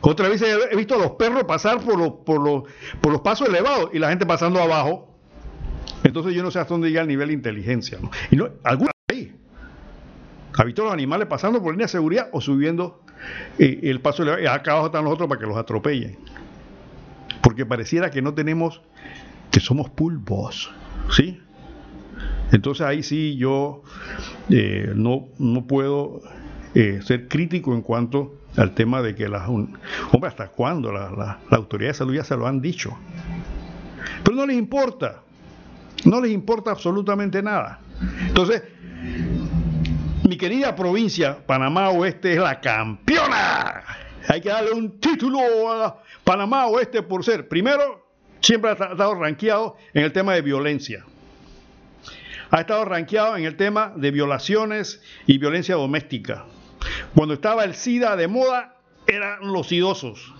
Otra 0.01 0.29
vez 0.29 0.41
he 0.41 0.75
visto 0.75 0.95
a 0.95 0.97
los 0.97 1.11
perros 1.11 1.43
pasar 1.43 1.81
por 1.81 1.97
los, 1.97 2.11
por 2.25 2.41
los, 2.41 2.63
por 3.01 3.11
los 3.11 3.21
pasos 3.21 3.49
elevados 3.49 3.89
y 3.93 3.99
la 3.99 4.09
gente 4.09 4.25
pasando 4.25 4.61
abajo. 4.61 5.13
Entonces 6.03 6.33
yo 6.33 6.43
no 6.43 6.51
sé 6.51 6.59
hasta 6.59 6.73
dónde 6.73 6.89
llega 6.89 7.01
el 7.01 7.07
nivel 7.07 7.27
de 7.27 7.33
inteligencia. 7.33 7.97
Y 8.31 8.37
no, 8.37 8.49
alguna 8.63 8.91
ahí. 9.09 9.35
¿Ha 10.57 10.63
visto 10.63 10.83
los 10.83 10.93
animales 10.93 11.27
pasando 11.27 11.61
por 11.61 11.73
línea 11.73 11.85
de 11.85 11.91
seguridad 11.91 12.29
o 12.31 12.41
subiendo 12.41 13.01
eh, 13.57 13.79
el 13.83 13.99
paso 13.99 14.23
elevado? 14.23 14.43
Y 14.43 14.47
acá 14.47 14.71
abajo 14.71 14.87
están 14.87 15.03
los 15.03 15.13
otros 15.13 15.27
para 15.27 15.39
que 15.39 15.47
los 15.47 15.57
atropellen. 15.57 16.17
Porque 17.41 17.65
pareciera 17.65 18.09
que 18.09 18.21
no 18.21 18.33
tenemos, 18.33 18.81
que 19.51 19.59
somos 19.59 19.89
pulpos. 19.89 20.71
¿Sí? 21.11 21.41
Entonces 22.51 22.85
ahí 22.85 23.03
sí 23.03 23.35
yo 23.37 23.83
eh, 24.49 24.91
no, 24.95 25.27
no 25.37 25.65
puedo 25.65 26.21
eh, 26.75 26.99
ser 27.03 27.27
crítico 27.27 27.73
en 27.73 27.81
cuanto 27.81 28.35
al 28.57 28.73
tema 28.73 29.01
de 29.01 29.15
que 29.15 29.27
las... 29.27 29.47
hombre, 29.47 29.79
¿hasta 30.27 30.49
cuándo? 30.49 30.91
La, 30.91 31.11
la, 31.11 31.57
autoridad 31.57 31.91
de 31.91 31.93
salud 31.95 32.15
ya 32.15 32.23
se 32.23 32.35
lo 32.35 32.47
han 32.47 32.61
dicho. 32.61 32.97
Pero 34.23 34.35
no 34.35 34.45
les 34.45 34.57
importa. 34.57 35.21
No 36.05 36.21
les 36.21 36.31
importa 36.31 36.71
absolutamente 36.71 37.41
nada. 37.41 37.79
Entonces, 38.27 38.63
Mi 40.27 40.37
querida 40.37 40.75
provincia, 40.75 41.37
Panamá 41.45 41.89
Oeste 41.89 42.33
es 42.33 42.39
la 42.39 42.59
campeona. 42.59 43.83
Hay 44.27 44.41
que 44.41 44.49
darle 44.49 44.71
un 44.71 44.99
título 44.99 45.39
a 45.71 46.03
Panamá 46.23 46.67
Oeste 46.67 47.01
por 47.01 47.25
ser, 47.25 47.47
primero, 47.47 48.07
siempre 48.39 48.69
ha 48.69 48.73
estado 48.73 49.15
rankeado 49.15 49.75
en 49.93 50.03
el 50.03 50.11
tema 50.11 50.33
de 50.33 50.41
violencia. 50.43 51.03
Ha 52.51 52.61
estado 52.61 52.85
rankeado 52.85 53.37
en 53.37 53.45
el 53.45 53.55
tema 53.55 53.93
de 53.95 54.11
violaciones 54.11 55.01
y 55.27 55.37
violencia 55.37 55.75
doméstica. 55.75 56.45
Cuando 57.13 57.35
estaba 57.35 57.63
el 57.63 57.75
SIDA 57.75 58.15
de 58.15 58.27
moda, 58.27 58.77
eran 59.07 59.51
los 59.51 59.71
idosos. 59.71 60.33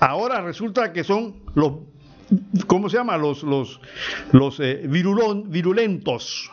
Ahora 0.00 0.40
resulta 0.40 0.92
que 0.92 1.04
son 1.04 1.42
los, 1.54 1.74
¿cómo 2.66 2.88
se 2.88 2.96
llama? 2.96 3.16
Los, 3.16 3.42
los, 3.42 3.80
los 4.32 4.58
eh, 4.60 4.82
virulentos. 4.86 6.50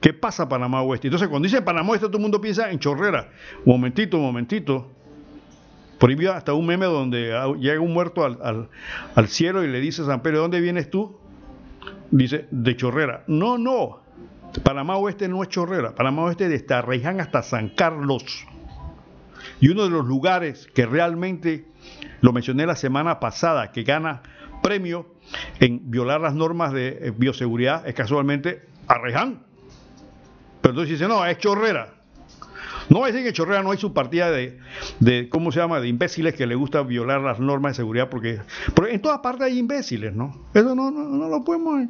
¿Qué 0.00 0.12
pasa 0.12 0.48
Panamá 0.48 0.82
Oeste? 0.82 1.08
Entonces, 1.08 1.28
cuando 1.28 1.46
dice 1.46 1.62
Panamá 1.62 1.90
Oeste, 1.90 2.06
todo 2.06 2.16
el 2.16 2.22
mundo 2.22 2.40
piensa 2.40 2.70
en 2.70 2.78
chorrera. 2.78 3.30
Momentito, 3.64 4.18
momentito. 4.18 4.90
Ahí 6.00 6.26
hasta 6.26 6.52
un 6.52 6.66
meme 6.66 6.86
donde 6.86 7.32
llega 7.58 7.80
un 7.80 7.92
muerto 7.92 8.24
al, 8.24 8.68
al 9.14 9.28
cielo 9.28 9.64
y 9.64 9.68
le 9.68 9.80
dice 9.80 10.02
a 10.02 10.06
San 10.06 10.22
Pedro, 10.22 10.38
¿de 10.38 10.42
dónde 10.42 10.60
vienes 10.60 10.90
tú? 10.90 11.18
Dice, 12.10 12.46
de 12.50 12.76
chorrera. 12.76 13.24
No, 13.26 13.58
no. 13.58 14.00
Panamá 14.62 14.96
Oeste 14.96 15.28
no 15.28 15.42
es 15.42 15.48
chorrera. 15.48 15.94
Panamá 15.94 16.22
Oeste 16.24 16.48
desde 16.48 16.74
Arreján 16.74 17.20
hasta 17.20 17.42
San 17.42 17.70
Carlos. 17.70 18.46
Y 19.60 19.68
uno 19.68 19.84
de 19.84 19.90
los 19.90 20.06
lugares 20.06 20.68
que 20.74 20.86
realmente, 20.86 21.66
lo 22.20 22.32
mencioné 22.32 22.66
la 22.66 22.76
semana 22.76 23.20
pasada, 23.20 23.72
que 23.72 23.82
gana 23.82 24.22
premio 24.62 25.06
en 25.60 25.90
violar 25.90 26.20
las 26.20 26.34
normas 26.34 26.72
de 26.72 26.88
eh, 26.88 27.12
bioseguridad 27.16 27.86
es 27.86 27.94
casualmente 27.94 28.62
Arreján. 28.86 29.44
Pero 30.60 30.72
entonces 30.72 30.98
dice, 30.98 31.08
no, 31.08 31.24
es 31.24 31.38
chorrera. 31.38 31.95
No 32.88 33.04
decir 33.04 33.22
que 33.24 33.32
Chorrera 33.32 33.62
no 33.62 33.72
hay 33.72 33.78
su 33.78 33.92
partida 33.92 34.30
de, 34.30 34.58
de, 35.00 35.28
¿cómo 35.28 35.52
se 35.52 35.60
llama?, 35.60 35.80
de 35.80 35.88
imbéciles 35.88 36.34
que 36.34 36.46
le 36.46 36.54
gusta 36.54 36.82
violar 36.82 37.20
las 37.20 37.40
normas 37.40 37.72
de 37.72 37.76
seguridad, 37.76 38.08
porque, 38.08 38.40
en 38.88 39.00
todas 39.00 39.18
partes 39.20 39.46
hay 39.46 39.58
imbéciles, 39.58 40.14
¿no? 40.14 40.46
Eso 40.54 40.74
no, 40.74 40.90
no, 40.90 41.04
no 41.04 41.28
lo 41.28 41.44
podemos... 41.44 41.86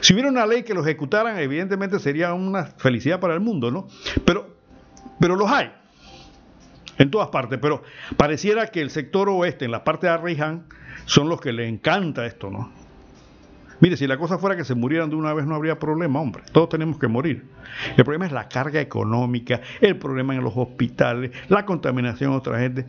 Si 0.00 0.12
hubiera 0.12 0.28
una 0.28 0.46
ley 0.46 0.62
que 0.62 0.72
lo 0.72 0.82
ejecutaran, 0.82 1.38
evidentemente 1.38 1.98
sería 1.98 2.32
una 2.32 2.64
felicidad 2.64 3.18
para 3.18 3.34
el 3.34 3.40
mundo, 3.40 3.72
¿no? 3.72 3.88
Pero, 4.24 4.56
pero 5.18 5.34
los 5.34 5.50
hay 5.50 5.72
en 6.98 7.10
todas 7.10 7.28
partes, 7.28 7.58
pero 7.60 7.82
pareciera 8.16 8.68
que 8.68 8.80
el 8.80 8.90
sector 8.90 9.28
oeste, 9.28 9.64
en 9.64 9.72
la 9.72 9.82
parte 9.82 10.06
de 10.06 10.12
Arriján, 10.12 10.66
son 11.06 11.28
los 11.28 11.40
que 11.40 11.52
le 11.52 11.68
encanta 11.68 12.24
esto, 12.24 12.50
¿no? 12.50 12.83
Mire, 13.84 13.98
si 13.98 14.06
la 14.06 14.16
cosa 14.16 14.38
fuera 14.38 14.56
que 14.56 14.64
se 14.64 14.74
murieran 14.74 15.10
de 15.10 15.16
una 15.16 15.34
vez 15.34 15.44
no 15.44 15.54
habría 15.54 15.78
problema, 15.78 16.18
hombre. 16.18 16.42
Todos 16.52 16.70
tenemos 16.70 16.98
que 16.98 17.06
morir. 17.06 17.44
El 17.98 18.02
problema 18.02 18.24
es 18.24 18.32
la 18.32 18.48
carga 18.48 18.80
económica, 18.80 19.60
el 19.78 19.98
problema 19.98 20.34
en 20.34 20.42
los 20.42 20.54
hospitales, 20.56 21.32
la 21.50 21.66
contaminación 21.66 22.30
de 22.30 22.36
otra 22.38 22.58
gente. 22.60 22.86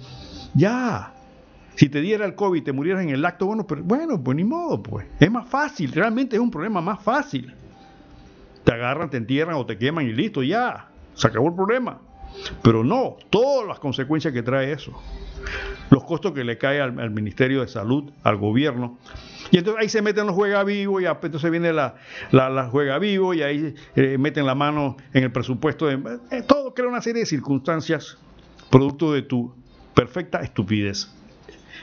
Ya. 0.53 1.11
Si 1.75 1.89
te 1.89 1.99
diera 1.99 2.23
el 2.23 2.33
COVID 2.33 2.61
y 2.61 2.63
te 2.63 2.71
murieras 2.71 3.03
en 3.03 3.09
el 3.09 3.25
acto, 3.25 3.45
bueno, 3.45 3.67
pero 3.67 3.83
bueno, 3.83 4.23
pues 4.23 4.37
ni 4.37 4.45
modo, 4.45 4.81
pues. 4.81 5.05
Es 5.19 5.29
más 5.29 5.49
fácil, 5.49 5.91
realmente 5.91 6.37
es 6.37 6.41
un 6.41 6.49
problema 6.49 6.79
más 6.79 7.03
fácil. 7.03 7.53
Te 8.63 8.71
agarran, 8.73 9.09
te 9.09 9.17
entierran 9.17 9.57
o 9.57 9.65
te 9.65 9.77
queman 9.77 10.05
y 10.05 10.13
listo, 10.13 10.43
ya. 10.43 10.87
Se 11.13 11.27
acabó 11.27 11.49
el 11.49 11.55
problema. 11.55 11.99
Pero 12.61 12.83
no, 12.83 13.17
todas 13.29 13.67
las 13.67 13.79
consecuencias 13.79 14.33
que 14.33 14.43
trae 14.43 14.71
eso. 14.71 14.91
Los 15.89 16.03
costos 16.03 16.33
que 16.33 16.43
le 16.43 16.57
cae 16.57 16.81
al, 16.81 17.11
Ministerio 17.11 17.61
de 17.61 17.67
Salud, 17.67 18.11
al 18.23 18.37
gobierno. 18.37 18.97
Y 19.51 19.59
entonces 19.59 19.83
ahí 19.83 19.89
se 19.89 20.01
meten 20.01 20.25
los 20.25 20.35
juega 20.35 20.63
vivo 20.63 20.99
y 20.99 21.05
entonces 21.05 21.51
viene 21.51 21.71
la, 21.71 21.95
juega 22.71 22.97
vivo 22.97 23.33
y 23.33 23.43
ahí 23.43 23.75
eh, 23.95 24.17
meten 24.17 24.45
la 24.45 24.55
mano 24.55 24.97
en 25.13 25.23
el 25.23 25.31
presupuesto. 25.31 25.85
De, 25.85 26.19
eh, 26.31 26.41
todo 26.41 26.73
crea 26.73 26.87
una 26.87 27.01
serie 27.01 27.21
de 27.21 27.25
circunstancias 27.25 28.17
producto 28.69 29.13
de 29.13 29.21
tu 29.21 29.53
perfecta 29.93 30.41
estupidez. 30.41 31.09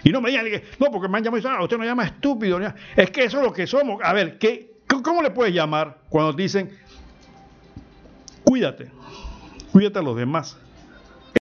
Y 0.04 0.10
no 0.10 0.20
me 0.20 0.30
digan 0.30 0.46
no, 0.80 0.90
porque 0.90 1.08
me 1.08 1.18
han 1.18 1.24
llamado 1.24 1.38
y 1.38 1.42
dicen, 1.42 1.56
ah, 1.56 1.62
usted 1.62 1.78
no 1.78 1.84
llama 1.84 2.04
estúpido. 2.04 2.60
Es 2.96 3.10
que 3.10 3.24
eso 3.24 3.38
es 3.38 3.44
lo 3.44 3.52
que 3.52 3.66
somos. 3.66 4.00
A 4.02 4.12
ver, 4.12 4.38
¿qué, 4.38 4.80
¿cómo 5.02 5.22
le 5.22 5.30
puedes 5.30 5.54
llamar 5.54 5.98
cuando 6.08 6.32
dicen, 6.32 6.70
cuídate? 8.42 8.90
Cuídate 9.72 9.98
a 9.98 10.02
los 10.02 10.16
demás. 10.16 10.58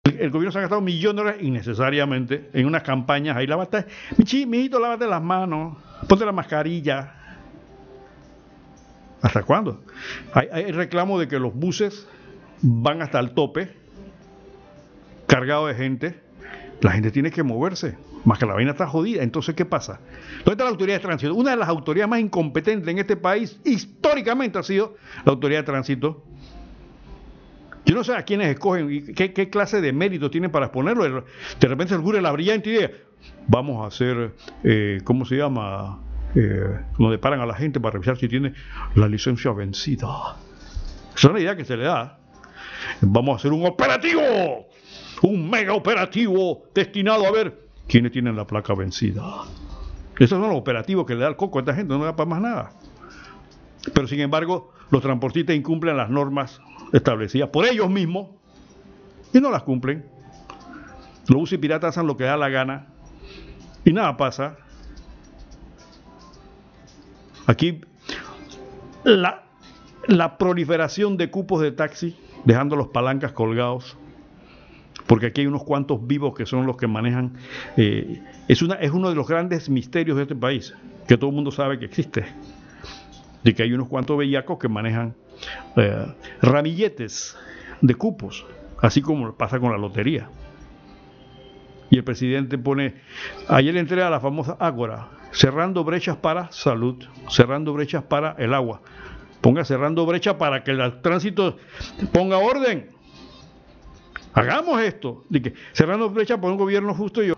El, 0.05 0.31
gobierno 0.31 0.53
se 0.53 0.59
ha 0.59 0.63
gastado 0.63 0.81
millones 0.81 1.17
de 1.17 1.23
dólares 1.23 1.43
innecesariamente 1.43 2.51
en 2.53 2.67
unas 2.67 2.83
campañas 2.83 3.37
ahí. 3.37 3.47
Lávate, 3.47 3.87
mi 4.17 4.47
mijito, 4.47 4.81
lávate 4.81 5.07
las 5.07 5.23
manos, 5.23 5.77
ponte 6.09 6.25
la 6.25 6.33
mascarilla. 6.33 7.15
¿Hasta 9.21 9.43
cuándo? 9.43 9.83
Hay, 10.35 10.49
hay 10.53 10.73
reclamo 10.73 11.19
de 11.19 11.29
que 11.29 11.39
los 11.39 11.55
buses 11.55 12.09
van 12.63 13.03
hasta 13.03 13.21
el 13.21 13.33
tope, 13.33 13.73
cargados 15.27 15.69
de 15.69 15.75
gente. 15.75 16.21
La 16.81 16.91
gente 16.91 17.13
tiene 17.13 17.31
que 17.31 17.45
moverse, 17.45 17.97
más 18.25 18.41
que 18.41 18.47
la 18.47 18.55
vaina 18.55 18.73
está 18.73 18.89
jodida. 18.89 19.23
Entonces, 19.23 19.55
¿qué 19.55 19.65
pasa? 19.65 20.01
¿Dónde 20.39 20.53
está 20.53 20.65
la 20.65 20.71
autoridad 20.71 20.97
de 20.97 21.03
tránsito? 21.03 21.33
Una 21.33 21.53
de 21.53 21.57
las 21.57 21.69
autoridades 21.69 22.11
más 22.11 22.19
incompetentes 22.19 22.89
en 22.89 22.99
este 22.99 23.17
país, 23.17 23.61
históricamente, 23.65 24.59
ha 24.59 24.65
sido 24.65 24.97
la 25.25 25.31
autoridad 25.31 25.61
de 25.61 25.67
tránsito 25.67 26.25
yo 27.93 27.99
no 27.99 28.05
sé 28.05 28.15
a 28.15 28.25
quiénes 28.25 28.49
escogen 28.49 28.91
y 28.91 29.13
qué, 29.13 29.51
clase 29.51 29.83
de 29.83 29.93
mérito 29.93 30.31
tienen 30.31 30.51
para 30.51 30.67
exponerlo. 30.67 31.05
De 31.61 31.69
repente 31.69 31.95
ocurre 31.95 32.23
la 32.23 32.33
brillante 32.33 32.71
idea. 32.71 32.91
Vamos 33.49 33.85
a 33.85 33.89
hacer, 33.89 34.33
eh, 34.65 35.03
¿cómo 35.05 35.27
se 35.27 35.37
llama? 35.37 36.01
Eh, 36.35 36.81
donde 36.99 37.19
paran 37.19 37.41
a 37.41 37.47
la 37.47 37.55
gente 37.55 37.79
para 37.81 37.93
revisar 37.93 38.17
si 38.17 38.29
tiene 38.29 38.55
la 38.95 39.09
licencia 39.09 39.53
vencida. 39.53 40.09
Esa 41.15 41.19
es 41.19 41.25
una 41.25 41.41
idea 41.41 41.55
que 41.55 41.67
se 41.67 41.77
le 41.77 41.85
da. 41.85 42.19
Vamos 43.03 43.35
a 43.35 43.37
hacer 43.37 43.53
un 43.53 43.67
operativo, 43.67 44.23
un 45.21 45.51
mega 45.51 45.75
operativo 45.75 46.65
destinado 46.75 47.27
a 47.27 47.31
ver 47.31 47.69
quiénes 47.87 48.11
tienen 48.13 48.37
la 48.37 48.47
placa 48.47 48.75
vencida. 48.75 49.23
Esos 50.17 50.31
son 50.31 50.49
los 50.49 50.57
operativos 50.57 51.05
que 51.05 51.15
le 51.15 51.21
da 51.21 51.29
el 51.29 51.37
coco 51.37 51.59
a 51.59 51.61
esta 51.61 51.75
gente, 51.75 51.93
no 51.93 52.03
da 52.03 52.17
para 52.17 52.31
más 52.31 52.41
nada. 52.41 52.73
Pero 53.93 54.09
sin 54.09 54.21
embargo, 54.21 54.73
los 54.91 55.03
transportistas 55.03 55.55
incumplen 55.55 55.99
las 55.99 56.09
normas 56.09 56.63
establecidas 56.93 57.49
por 57.49 57.67
ellos 57.67 57.91
mismos 57.91 58.29
y 59.33 59.41
no 59.41 59.51
las 59.51 59.63
cumplen. 59.63 60.05
Los 61.29 61.39
buses 61.39 61.59
piratas 61.59 61.91
hacen 61.97 62.07
lo 62.07 62.17
que 62.17 62.25
da 62.25 62.37
la 62.37 62.49
gana 62.49 62.87
y 63.85 63.93
nada 63.93 64.17
pasa. 64.17 64.57
Aquí 67.47 67.81
la, 69.05 69.43
la 70.07 70.39
proliferación 70.39 71.17
de 71.17 71.31
cupos 71.31 71.61
de 71.61 71.73
taxi, 71.73 72.17
dejando 72.45 72.77
los 72.77 72.89
palancas 72.89 73.33
colgados, 73.33 73.97
porque 75.07 75.27
aquí 75.27 75.43
hay 75.43 75.47
unos 75.47 75.65
cuantos 75.65 76.07
vivos 76.07 76.35
que 76.35 76.47
son 76.47 76.67
los 76.67 76.77
que 76.77 76.87
manejan. 76.87 77.35
Eh, 77.77 78.23
es, 78.49 78.63
una, 78.63 78.75
es 78.77 78.93
uno 78.93 79.09
de 79.09 79.15
los 79.15 79.27
grandes 79.27 79.69
misterios 79.69 80.17
de 80.17 80.23
este 80.23 80.37
país, 80.37 80.75
que 81.09 81.17
todo 81.17 81.31
el 81.31 81.37
mundo 81.37 81.51
sabe 81.51 81.79
que 81.79 81.87
existe, 81.87 82.25
de 83.43 83.55
que 83.55 83.63
hay 83.63 83.73
unos 83.73 83.89
cuantos 83.89 84.17
bellacos 84.17 84.59
que 84.59 84.69
manejan 84.69 85.15
eh, 85.77 86.07
ramilletes 86.41 87.37
de 87.81 87.95
cupos, 87.95 88.45
así 88.81 89.03
como 89.03 89.35
pasa 89.35 89.59
con 89.59 89.73
la 89.73 89.79
lotería. 89.79 90.29
Y 91.91 91.99
el 91.99 92.05
presidente 92.05 92.57
pone, 92.57 92.95
ayer 93.49 93.77
entré 93.77 94.03
a 94.03 94.09
la 94.09 94.21
famosa 94.21 94.57
Ágora, 94.59 95.09
cerrando 95.33 95.85
brechas 95.85 96.17
para 96.17 96.51
salud, 96.51 97.05
cerrando 97.29 97.73
brechas 97.75 98.03
para 98.05 98.35
el 98.39 98.55
agua. 98.55 98.81
Ponga 99.43 99.65
cerrando 99.65 100.07
brechas 100.07 100.37
para 100.37 100.63
que 100.63 100.71
el 100.71 101.03
tránsito 101.03 101.59
ponga 102.13 102.39
orden. 102.39 102.89
Hagamos 104.33 104.81
esto. 104.81 105.25
Que, 105.31 105.53
cerrando 105.73 106.09
brechas 106.09 106.39
por 106.39 106.51
un 106.51 106.57
gobierno 106.57 106.95
justo 106.95 107.23
y 107.23 107.29
yo. 107.29 107.35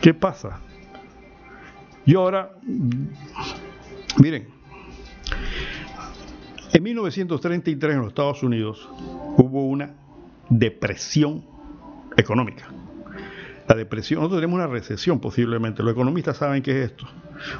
¿Qué 0.00 0.14
pasa? 0.14 0.60
Y 2.06 2.14
ahora, 2.14 2.52
miren, 4.16 4.48
en 6.72 6.82
1933 6.82 7.94
en 7.94 8.00
los 8.00 8.08
Estados 8.08 8.42
Unidos 8.42 8.88
hubo 9.36 9.66
una 9.66 9.94
depresión 10.48 11.44
económica. 12.16 12.68
La 13.68 13.74
depresión, 13.74 14.20
nosotros 14.20 14.40
tenemos 14.40 14.56
una 14.56 14.66
recesión 14.66 15.20
posiblemente, 15.20 15.82
los 15.82 15.92
economistas 15.92 16.38
saben 16.38 16.62
qué 16.62 16.70
es 16.82 16.90
esto. 16.90 17.06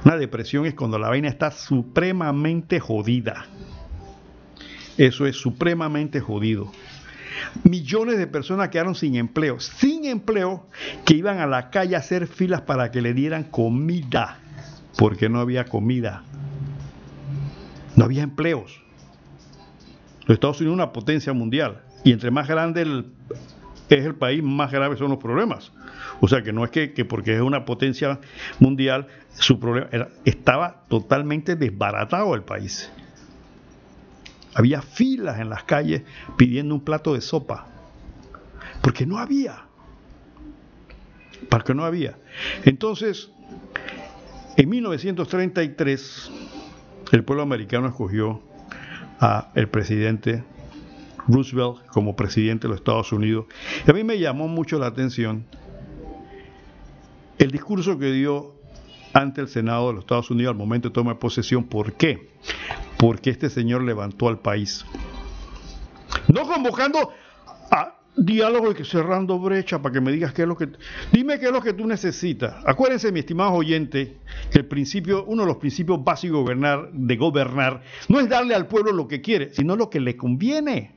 Una 0.05 0.17
depresión 0.17 0.65
es 0.65 0.75
cuando 0.75 0.99
la 0.99 1.09
vaina 1.09 1.29
está 1.29 1.51
supremamente 1.51 2.81
jodida. 2.81 3.47
Eso 4.97 5.27
es 5.27 5.37
supremamente 5.37 6.21
jodido. 6.21 6.73
Millones 7.63 8.19
de 8.19 8.27
personas 8.27 8.71
quedaron 8.71 8.95
sin 8.95 9.17
empleo, 9.17 9.61
sin 9.61 10.07
empleo, 10.07 10.67
que 11.05 11.15
iban 11.15 11.39
a 11.39 11.47
la 11.47 11.71
calle 11.71 11.95
a 11.95 11.99
hacer 11.99 12.27
filas 12.27 12.63
para 12.63 12.91
que 12.91 13.03
le 13.03 13.15
dieran 13.15 13.45
comida, 13.45 14.39
porque 14.97 15.29
no 15.29 15.41
había 15.41 15.67
comida. 15.67 16.25
No 17.97 18.05
había 18.05 18.23
empleos. 18.23 18.88
Los 20.29 20.35
Estados 20.35 20.61
Unidos 20.61 20.75
es 20.75 20.83
una 20.83 20.93
potencia 20.93 21.33
mundial 21.33 21.81
y 22.05 22.13
entre 22.13 22.31
más 22.31 22.47
grande 22.47 22.83
es 23.89 24.05
el 24.05 24.15
país, 24.15 24.43
más 24.43 24.71
graves 24.71 24.99
son 24.99 25.09
los 25.09 25.19
problemas. 25.19 25.73
O 26.21 26.29
sea 26.29 26.43
que 26.43 26.53
no 26.53 26.65
es 26.65 26.71
que, 26.71 27.05
porque 27.07 27.35
es 27.35 27.41
una 27.41 27.65
potencia 27.65 28.21
mundial, 28.59 29.07
su 29.33 29.59
problema 29.59 29.89
estaba 30.27 30.85
totalmente 30.89 31.57
desbaratado 31.57 32.35
el 32.35 32.43
país. 32.43 32.93
Había 34.53 34.83
filas 34.83 35.41
en 35.41 35.49
las 35.49 35.65
calles 35.65 36.03
pidiendo 36.37 36.75
un 36.75 36.83
plato 36.83 37.15
de 37.15 37.23
sopa. 37.23 37.67
Porque 38.83 39.07
no 39.07 39.17
había. 39.17 39.63
Porque 41.49 41.73
no 41.73 41.87
había. 41.87 42.19
Entonces, 42.65 43.31
en 44.59 44.69
1933, 44.69 46.31
el 47.13 47.25
pueblo 47.25 47.43
americano 47.43 47.87
escogió 47.87 48.43
a 49.21 49.49
el 49.55 49.69
presidente 49.69 50.45
Roosevelt 51.27 51.87
como 51.89 52.17
presidente 52.17 52.67
de 52.67 52.71
los 52.71 52.79
Estados 52.79 53.13
Unidos. 53.13 53.47
Y 53.87 53.91
a 53.91 53.95
mí 53.95 54.05
me 54.05 54.19
llamó 54.19 54.49
mucho 54.49 54.79
la 54.79 54.87
atención 54.87 55.45
el 57.39 57.51
discurso 57.51 57.99
que 57.99 58.11
dio 58.11 58.55
ante 59.13 59.41
el 59.41 59.49
Senado 59.49 59.89
de 59.89 59.95
los 59.95 60.03
Estados 60.03 60.31
Unidos 60.31 60.53
al 60.53 60.59
momento 60.59 60.89
de 60.89 60.95
tomar 60.95 61.19
posesión. 61.19 61.65
¿Por 61.65 61.93
qué? 61.95 62.31
Porque 62.99 63.31
este 63.31 63.51
señor 63.51 63.83
levantó 63.83 64.29
al 64.29 64.39
país. 64.39 64.85
No 66.29 66.47
convocando 66.47 67.13
a 67.71 67.98
diálogo 68.25 68.73
y 68.73 68.85
cerrando 68.85 69.39
brecha 69.39 69.81
para 69.81 69.93
que 69.93 70.01
me 70.01 70.13
digas 70.13 70.33
qué 70.33 70.43
es 70.43 70.49
lo 70.49 70.57
que... 70.57 70.69
Dime 71.13 71.39
qué 71.39 71.47
es 71.47 71.53
lo 71.53 71.61
que 71.61 71.73
tú 71.73 71.87
necesitas. 71.87 72.57
Acuérdense, 72.67 73.13
mi 73.13 73.21
estimado 73.21 73.53
oyente, 73.53 74.17
que 74.51 74.59
el 74.59 74.67
principio, 74.67 75.25
uno 75.25 75.43
de 75.43 75.49
los 75.49 75.57
principios 75.59 76.03
básicos 76.03 76.39
de 76.39 76.43
gobernar, 76.43 76.91
de 76.93 77.17
gobernar 77.17 77.83
no 78.09 78.21
es 78.21 78.29
darle 78.29 78.55
al 78.55 78.67
pueblo 78.67 78.93
lo 78.93 79.09
que 79.09 79.21
quiere, 79.21 79.53
sino 79.55 79.77
lo 79.77 79.91
que 79.91 80.01
le 80.01 80.17
conviene. 80.17 80.93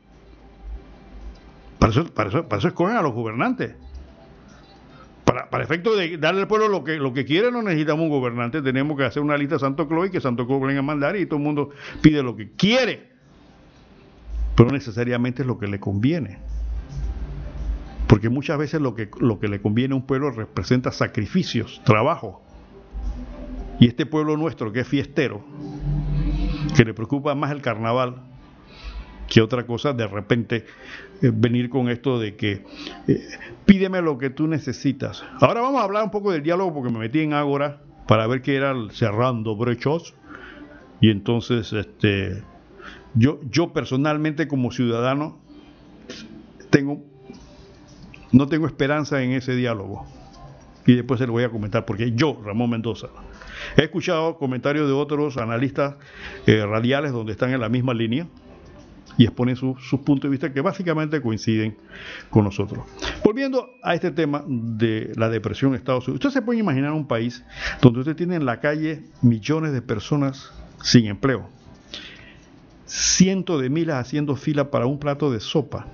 Para 1.80 1.92
eso, 1.92 2.06
para 2.06 2.30
eso, 2.30 2.48
para 2.48 2.60
eso 2.60 2.68
escogen 2.68 2.96
a 2.96 3.02
los 3.02 3.14
gobernantes. 3.14 3.76
Para, 5.24 5.64
efecto 5.64 5.96
de 5.96 6.18
darle 6.18 6.42
al 6.42 6.48
pueblo 6.48 6.68
lo 6.68 6.84
que, 6.84 6.98
lo 6.98 7.14
que 7.14 7.24
quiere, 7.24 7.52
no 7.52 7.62
necesitamos 7.62 8.04
un 8.04 8.10
gobernante, 8.10 8.62
tenemos 8.62 8.98
que 8.98 9.06
hacer 9.06 9.24
una 9.24 9.38
lista 9.38 9.56
de 9.56 9.60
Santo 9.60 9.88
Claus 9.88 10.08
y 10.08 10.12
que 10.12 10.20
Santo 10.20 10.46
Claus 10.46 10.62
venga 10.62 10.80
a 10.80 10.84
mandar 10.84 11.16
y 11.16 11.26
todo 11.26 11.38
el 11.38 11.44
mundo 11.44 11.70
pide 12.02 12.22
lo 12.22 12.36
que 12.36 12.52
quiere. 12.52 13.12
Pero 14.56 14.72
necesariamente 14.72 15.44
es 15.44 15.48
lo 15.48 15.58
que 15.58 15.68
le 15.68 15.80
conviene. 15.80 16.40
Porque 18.12 18.28
muchas 18.28 18.58
veces 18.58 18.82
lo 18.82 18.94
que, 18.94 19.10
lo 19.22 19.40
que 19.40 19.48
le 19.48 19.62
conviene 19.62 19.94
a 19.94 19.96
un 19.96 20.06
pueblo 20.06 20.32
representa 20.32 20.92
sacrificios, 20.92 21.82
trabajo. 21.86 22.44
Y 23.80 23.88
este 23.88 24.06
pueblo 24.06 24.36
nuestro, 24.36 24.74
que 24.74 24.82
es 24.82 24.88
fiestero, 24.90 25.42
que 26.76 26.84
le 26.84 26.94
preocupa 26.94 27.36
más 27.36 27.52
el 27.52 27.62
carnaval 27.62 28.22
que 29.30 29.42
otra 29.42 29.66
cosa, 29.66 29.94
de 29.94 30.08
repente 30.08 30.66
eh, 31.22 31.32
venir 31.34 31.70
con 31.70 31.88
esto 31.88 32.20
de 32.20 32.36
que 32.36 32.66
eh, 33.08 33.30
pídeme 33.64 34.02
lo 34.02 34.18
que 34.18 34.30
tú 34.30 34.46
necesitas. 34.46 35.24
Ahora 35.40 35.62
vamos 35.62 35.80
a 35.80 35.86
hablar 35.86 36.04
un 36.04 36.12
poco 36.12 36.34
del 36.34 36.44
diálogo 36.44 36.74
porque 36.74 36.92
me 36.92 37.00
metí 37.00 37.22
en 37.22 37.32
Ágora 37.32 37.82
para 38.10 38.28
ver 38.28 38.42
qué 38.42 38.58
era 38.58 38.76
cerrando 38.92 39.56
brechos. 39.56 40.16
Y 41.00 41.12
entonces, 41.12 41.72
este, 41.72 42.44
yo, 43.14 43.40
yo 43.50 43.72
personalmente 43.72 44.50
como 44.50 44.74
ciudadano 44.74 45.40
tengo 46.72 47.10
no 48.32 48.48
tengo 48.48 48.68
esperanza 48.68 49.22
en 49.22 49.32
ese 49.32 49.56
diálogo. 49.56 50.06
Y 50.86 50.96
después 50.96 51.20
se 51.20 51.28
lo 51.28 51.34
voy 51.34 51.44
a 51.44 51.50
comentar, 51.50 51.86
porque 51.86 52.12
yo, 52.14 52.42
Ramón 52.44 52.72
Mendoza, 52.72 53.08
he 53.78 53.84
escuchado 53.84 54.38
comentarios 54.38 54.88
de 54.88 54.94
otros 54.94 55.38
analistas 55.38 55.96
eh, 56.48 56.66
radiales 56.66 57.12
donde 57.12 57.34
están 57.34 57.52
en 57.52 57.62
la 57.62 57.70
misma 57.70 57.94
línea 57.94 58.28
y 59.18 59.26
exponen 59.26 59.56
sus 59.56 60.00
puntos 60.04 60.24
de 60.24 60.30
vista 60.30 60.54
que 60.54 60.62
básicamente 60.62 61.22
coinciden 61.22 61.78
con 62.30 62.44
nosotros. 62.44 62.86
Volviendo 63.24 63.70
a 63.84 63.94
este 63.94 64.12
tema 64.12 64.44
de 64.48 65.12
la 65.16 65.30
depresión 65.30 65.72
en 65.72 65.78
Estados 65.78 66.08
Unidos, 66.08 66.26
usted 66.26 66.40
se 66.40 66.44
puede 66.44 66.60
imaginar 66.60 66.92
un 66.94 67.08
país 67.08 67.44
donde 67.82 68.00
usted 68.00 68.16
tiene 68.16 68.36
en 68.36 68.46
la 68.46 68.60
calle 68.60 69.04
millones 69.22 69.74
de 69.74 69.82
personas 69.82 70.52
sin 70.82 71.06
empleo, 71.06 71.50
cientos 72.86 73.62
de 73.62 73.70
miles 73.70 73.96
haciendo 73.96 74.36
fila 74.36 74.72
para 74.72 74.86
un 74.86 74.98
plato 74.98 75.32
de 75.32 75.40
sopa, 75.40 75.86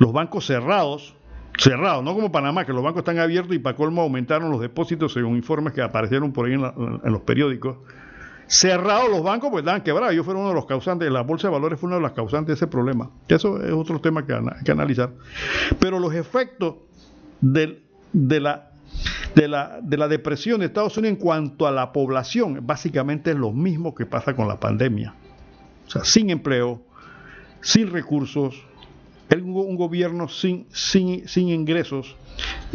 los 0.00 0.14
bancos 0.14 0.46
cerrados, 0.46 1.14
cerrados, 1.58 2.02
no 2.02 2.14
como 2.14 2.32
Panamá, 2.32 2.64
que 2.64 2.72
los 2.72 2.82
bancos 2.82 3.00
están 3.00 3.18
abiertos 3.18 3.54
y 3.54 3.58
para 3.58 3.76
colmo 3.76 4.00
aumentaron 4.00 4.50
los 4.50 4.58
depósitos 4.58 5.12
según 5.12 5.36
informes 5.36 5.74
que 5.74 5.82
aparecieron 5.82 6.32
por 6.32 6.46
ahí 6.46 6.54
en, 6.54 6.62
los 7.12 7.20
periódicos. 7.20 7.76
Cerrados 8.46 9.10
los 9.10 9.22
bancos, 9.22 9.50
pues 9.50 9.60
estaban 9.60 9.82
quebrados. 9.82 10.16
Yo 10.16 10.24
fueron 10.24 10.40
uno 10.40 10.50
de 10.50 10.56
los 10.56 10.64
causantes, 10.64 11.08
la 11.12 11.20
bolsa 11.20 11.48
de 11.48 11.52
valores 11.52 11.78
fue 11.78 11.88
uno 11.88 11.96
de 11.96 12.02
los 12.02 12.12
causantes 12.12 12.46
de 12.46 12.54
ese 12.54 12.66
problema. 12.66 13.10
Eso 13.28 13.62
es 13.62 13.72
otro 13.72 14.00
tema 14.00 14.24
que 14.26 14.34
que 14.64 14.72
analizar. 14.72 15.12
Pero 15.78 15.98
los 15.98 16.14
efectos 16.14 16.76
de, 17.42 17.82
la, 18.14 18.70
de 19.34 19.48
la 19.98 20.08
depresión 20.08 20.60
de 20.60 20.66
Estados 20.66 20.96
Unidos 20.96 21.18
en 21.18 21.22
cuanto 21.22 21.66
a 21.66 21.70
la 21.70 21.92
población, 21.92 22.60
básicamente 22.62 23.32
es 23.32 23.36
lo 23.36 23.52
mismo 23.52 23.94
que 23.94 24.06
pasa 24.06 24.34
con 24.34 24.48
la 24.48 24.58
pandemia. 24.58 25.14
O 25.86 25.90
sea, 25.90 26.04
sin 26.04 26.30
empleo, 26.30 26.80
sin 27.60 27.90
recursos, 27.90 28.64
un 29.38 29.76
gobierno 29.76 30.28
sin, 30.28 30.66
sin, 30.72 31.26
sin 31.28 31.48
ingresos 31.48 32.16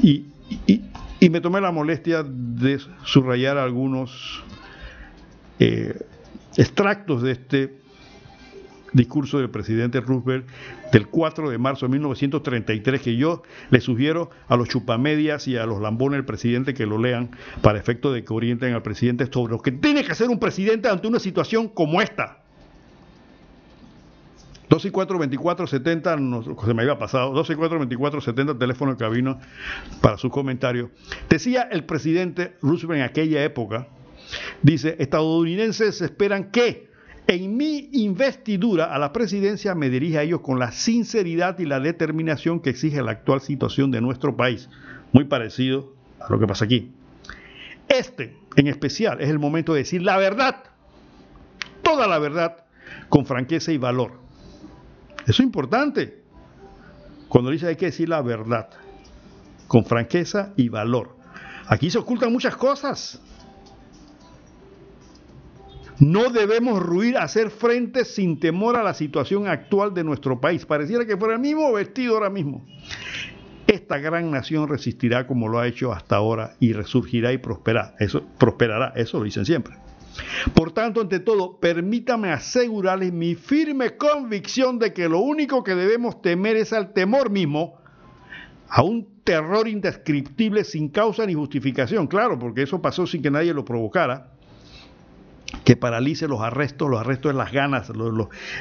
y, 0.01 0.25
y, 0.67 1.29
me 1.29 1.41
tomé 1.41 1.59
la 1.59 1.71
molestia 1.71 2.23
de 2.23 2.79
subrayar 3.03 3.57
algunos 3.57 4.43
eh, 5.59 5.99
extractos 6.55 7.23
de 7.23 7.31
este 7.31 7.85
discurso 8.93 9.39
del 9.39 9.49
presidente 9.49 9.99
Roosevelt 9.99 10.47
del 10.91 11.07
4 11.07 11.49
de 11.49 11.57
marzo 11.57 11.85
de 11.85 11.91
1933 11.91 13.01
que 13.01 13.17
yo 13.17 13.43
le 13.69 13.81
sugiero 13.81 14.29
a 14.47 14.55
los 14.55 14.69
chupamedias 14.69 15.47
y 15.47 15.57
a 15.57 15.65
los 15.65 15.81
lambones 15.81 16.17
del 16.17 16.25
presidente 16.25 16.73
que 16.73 16.85
lo 16.85 16.97
lean 16.97 17.31
para 17.61 17.79
efecto 17.79 18.13
de 18.13 18.23
que 18.23 18.33
orienten 18.33 18.73
al 18.73 18.83
presidente 18.83 19.27
sobre 19.31 19.51
lo 19.51 19.61
que 19.61 19.73
tiene 19.73 20.03
que 20.03 20.13
hacer 20.13 20.29
un 20.29 20.39
presidente 20.39 20.87
ante 20.87 21.07
una 21.07 21.19
situación 21.19 21.67
como 21.67 22.01
esta. 22.01 22.44
12 24.69 24.87
y 24.87 24.91
4, 24.91 25.19
24, 25.19 25.67
70, 25.67 26.17
se 26.65 26.73
me 26.73 26.81
había 26.81 26.97
pasado, 26.97 27.31
12 27.33 27.53
y 27.53 27.55
4, 27.55 27.79
24, 27.79 28.21
70, 28.21 28.57
teléfono 28.57 28.91
de 28.91 28.97
cabina 28.97 29.37
para 30.01 30.17
sus 30.17 30.31
comentarios. 30.31 30.89
Decía 31.29 31.63
el 31.71 31.85
presidente 31.85 32.55
Roosevelt 32.61 32.99
en 32.99 33.05
aquella 33.05 33.43
época, 33.43 33.87
dice, 34.61 34.95
estadounidenses 34.99 36.01
esperan 36.01 36.51
que 36.51 36.89
en 37.27 37.57
mi 37.57 37.89
investidura 37.93 38.93
a 38.93 38.99
la 38.99 39.11
presidencia 39.11 39.75
me 39.75 39.89
dirija 39.89 40.19
a 40.19 40.23
ellos 40.23 40.41
con 40.41 40.59
la 40.59 40.71
sinceridad 40.71 41.57
y 41.59 41.65
la 41.65 41.79
determinación 41.79 42.59
que 42.59 42.69
exige 42.69 43.01
la 43.01 43.11
actual 43.11 43.41
situación 43.41 43.91
de 43.91 44.01
nuestro 44.01 44.35
país. 44.35 44.69
Muy 45.11 45.25
parecido 45.25 45.93
a 46.19 46.31
lo 46.31 46.39
que 46.39 46.47
pasa 46.47 46.65
aquí. 46.65 46.91
Este, 47.87 48.35
en 48.55 48.67
especial, 48.67 49.21
es 49.21 49.29
el 49.29 49.39
momento 49.39 49.73
de 49.73 49.79
decir 49.79 50.01
la 50.01 50.17
verdad, 50.17 50.63
toda 51.83 52.07
la 52.07 52.19
verdad, 52.19 52.65
con 53.09 53.25
franqueza 53.25 53.71
y 53.71 53.77
valor 53.77 54.24
eso 55.25 55.41
es 55.41 55.45
importante. 55.45 56.23
Cuando 57.27 57.51
dice 57.51 57.67
hay 57.67 57.75
que 57.75 57.87
decir 57.87 58.09
la 58.09 58.21
verdad, 58.21 58.69
con 59.67 59.85
franqueza 59.85 60.53
y 60.55 60.69
valor. 60.69 61.15
Aquí 61.67 61.89
se 61.89 61.97
ocultan 61.97 62.31
muchas 62.31 62.55
cosas. 62.55 63.21
No 65.97 66.29
debemos 66.29 66.81
ruir 66.81 67.17
a 67.17 67.23
hacer 67.23 67.49
frente 67.49 68.05
sin 68.05 68.39
temor 68.39 68.75
a 68.75 68.83
la 68.83 68.93
situación 68.93 69.47
actual 69.47 69.93
de 69.93 70.03
nuestro 70.03 70.39
país. 70.41 70.65
Pareciera 70.65 71.05
que 71.05 71.17
fuera 71.17 71.35
el 71.35 71.39
mismo 71.39 71.71
vestido 71.71 72.15
ahora 72.15 72.29
mismo. 72.29 72.65
Esta 73.65 73.97
gran 73.97 74.29
nación 74.29 74.67
resistirá 74.67 75.25
como 75.25 75.47
lo 75.47 75.59
ha 75.59 75.67
hecho 75.67 75.91
hasta 75.91 76.17
ahora 76.17 76.55
y 76.59 76.73
resurgirá 76.73 77.33
y 77.33 77.39
prosperará. 77.39 77.95
Eso 77.99 78.23
prosperará, 78.37 78.93
eso 78.95 79.17
lo 79.17 79.23
dicen 79.23 79.45
siempre. 79.45 79.84
Por 80.53 80.71
tanto, 80.71 81.01
ante 81.01 81.19
todo, 81.19 81.59
permítame 81.59 82.31
asegurarles 82.31 83.11
mi 83.11 83.35
firme 83.35 83.97
convicción 83.97 84.79
de 84.79 84.93
que 84.93 85.09
lo 85.09 85.19
único 85.19 85.63
que 85.63 85.75
debemos 85.75 86.21
temer 86.21 86.55
es 86.55 86.73
al 86.73 86.93
temor 86.93 87.29
mismo, 87.29 87.75
a 88.69 88.83
un 88.83 89.07
terror 89.23 89.67
indescriptible 89.67 90.63
sin 90.63 90.89
causa 90.89 91.25
ni 91.25 91.33
justificación, 91.33 92.07
claro, 92.07 92.39
porque 92.39 92.63
eso 92.63 92.81
pasó 92.81 93.07
sin 93.07 93.21
que 93.21 93.31
nadie 93.31 93.53
lo 93.53 93.65
provocara, 93.65 94.31
que 95.63 95.75
paralice 95.75 96.27
los 96.27 96.41
arrestos, 96.41 96.89
los 96.89 96.99
arrestos 96.99 97.31
de 97.31 97.37
las 97.37 97.51
ganas, 97.51 97.91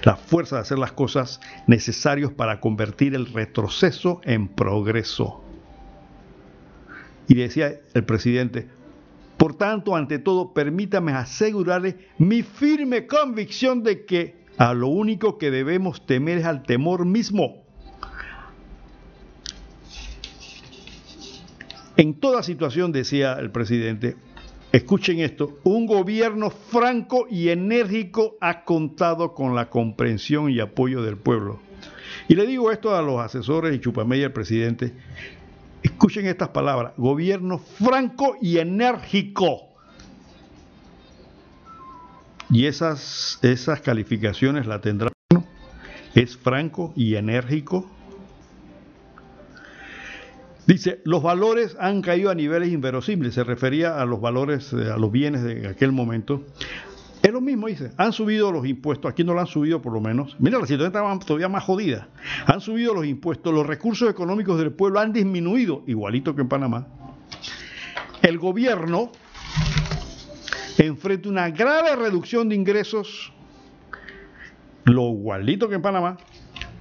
la 0.05 0.17
fuerza 0.17 0.57
de 0.57 0.62
hacer 0.62 0.79
las 0.79 0.93
cosas 0.93 1.40
necesarios 1.67 2.33
para 2.33 2.61
convertir 2.61 3.14
el 3.14 3.27
retroceso 3.27 4.21
en 4.25 4.49
progreso. 4.49 5.43
Y 7.27 7.35
decía 7.35 7.73
el 7.95 8.05
presidente, 8.05 8.69
por 9.45 9.59
tanto, 9.59 9.95
ante 9.95 10.19
todo, 10.19 10.55
permítame 10.55 11.13
asegurarle 11.13 11.99
mi 12.17 12.43
firme 12.43 13.07
convicción 13.07 13.83
de 13.83 14.07
que 14.07 14.37
a 14.57 14.73
lo 14.73 14.89
único 14.89 15.37
que 15.37 15.51
debemos 15.51 16.07
temer 16.07 16.39
es 16.39 16.47
al 16.47 16.63
temor 16.63 17.05
mismo. 17.05 17.63
En 21.99 22.15
toda 22.15 22.43
situación, 22.43 22.91
decía 22.91 23.35
el 23.35 23.51
presidente, 23.51 24.17
escuchen 24.73 25.21
esto, 25.21 25.59
un 25.63 25.85
gobierno 25.85 26.49
franco 26.49 27.27
y 27.31 27.51
enérgico 27.51 28.39
ha 28.41 28.65
contado 28.65 29.35
con 29.35 29.55
la 29.55 29.69
comprensión 29.69 30.49
y 30.49 30.61
apoyo 30.61 31.03
del 31.03 31.19
pueblo. 31.19 31.61
Y 32.29 32.35
le 32.35 32.47
digo 32.47 32.73
esto 32.73 32.97
a 32.97 33.03
los 33.03 33.21
asesores 33.21 33.77
y 33.77 33.81
chupameya 33.81 34.23
del 34.23 34.33
presidente, 34.33 34.95
Escuchen 35.85 36.27
estas 36.27 36.49
palabras, 36.49 36.94
gobierno 36.97 37.59
franco 37.59 38.37
y 38.40 38.59
enérgico. 38.59 39.75
y 42.55 42.66
esas, 42.66 43.38
esas 43.42 43.81
calificaciones 43.81 44.66
la 44.66 44.81
tendrá. 44.81 45.11
Es 46.14 46.37
franco 46.37 46.92
y 46.94 47.16
enérgico. 47.16 47.90
Dice, 50.66 51.01
los 51.05 51.23
valores 51.23 51.77
han 51.81 52.01
caído 52.01 52.31
a 52.31 52.35
niveles 52.37 52.73
inverosímiles. 52.73 53.35
Se 53.35 53.42
refería 53.42 54.01
a 54.01 54.07
los 54.07 54.20
valores, 54.20 54.73
eh, 54.73 54.90
a 54.90 54.97
los 54.97 55.11
bienes 55.11 55.42
de 55.42 55.66
aquel 55.66 55.90
momento. 55.90 56.44
Es 57.25 57.33
lo 57.33 57.41
mismo, 57.41 57.69
dice. 57.69 57.91
Han 57.97 58.13
subido 58.13 58.53
los 58.53 58.67
impuestos. 58.67 59.11
Aquí 59.11 59.25
no 59.25 59.33
lo 59.33 59.41
han 59.41 59.47
subido, 59.47 59.81
por 59.81 59.95
lo 59.95 60.01
menos. 60.03 60.37
Mira, 60.39 60.59
la 60.59 60.67
situación 60.67 60.89
está 60.89 61.27
todavía 61.27 61.49
más 61.49 61.65
jodida. 61.65 62.07
Han 62.45 62.61
subido 62.61 62.93
los 62.93 63.07
impuestos. 63.07 63.53
Los 63.53 63.67
recursos 63.67 64.11
económicos 64.11 64.59
del 64.59 64.73
pueblo 64.73 65.01
han 65.01 65.15
disminuido, 65.15 65.83
igualito 65.87 66.35
que 66.35 66.43
en 66.43 66.49
Panamá. 66.51 66.87
El 68.21 68.39
gobierno 68.39 69.11
enfrenta 70.77 71.31
una 71.31 71.49
grave 71.49 71.97
reducción 71.97 72.51
de 72.51 72.57
ingresos, 72.57 73.33
lo 74.85 75.09
igualito 75.09 75.71
que 75.71 75.77
en 75.77 75.83
Panamá. 75.83 76.19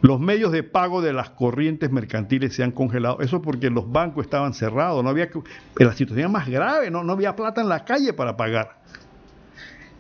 Los 0.02 0.20
medios 0.20 0.52
de 0.52 0.64
pago 0.64 1.02
de 1.02 1.14
las 1.14 1.30
corrientes 1.30 1.90
mercantiles 1.90 2.54
se 2.54 2.64
han 2.64 2.72
congelado. 2.72 3.22
Eso 3.22 3.42
porque 3.42 3.70
los 3.70 3.90
bancos 3.90 4.26
estaban 4.26 4.54
cerrados. 4.54 5.02
No 5.06 5.10
había, 5.10 5.30
la 5.78 5.94
situación 5.94 6.34
más 6.34 6.50
grave, 6.50 6.92
no, 6.92 7.02
no 7.06 7.14
había 7.14 7.34
plata 7.34 7.62
en 7.62 7.70
la 7.70 7.86
calle 7.86 8.12
para 8.12 8.36
pagar. 8.36 8.84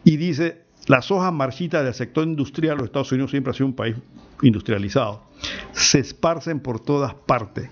Y 0.03 0.17
dice, 0.17 0.63
las 0.87 1.11
hojas 1.11 1.33
marchitas 1.33 1.83
del 1.83 1.93
sector 1.93 2.25
industrial, 2.25 2.77
los 2.77 2.85
Estados 2.85 3.11
Unidos 3.11 3.31
siempre 3.31 3.51
ha 3.51 3.53
sido 3.53 3.67
un 3.67 3.75
país 3.75 3.95
industrializado, 4.41 5.23
se 5.71 5.99
esparcen 5.99 6.59
por 6.59 6.79
todas 6.79 7.13
partes. 7.13 7.69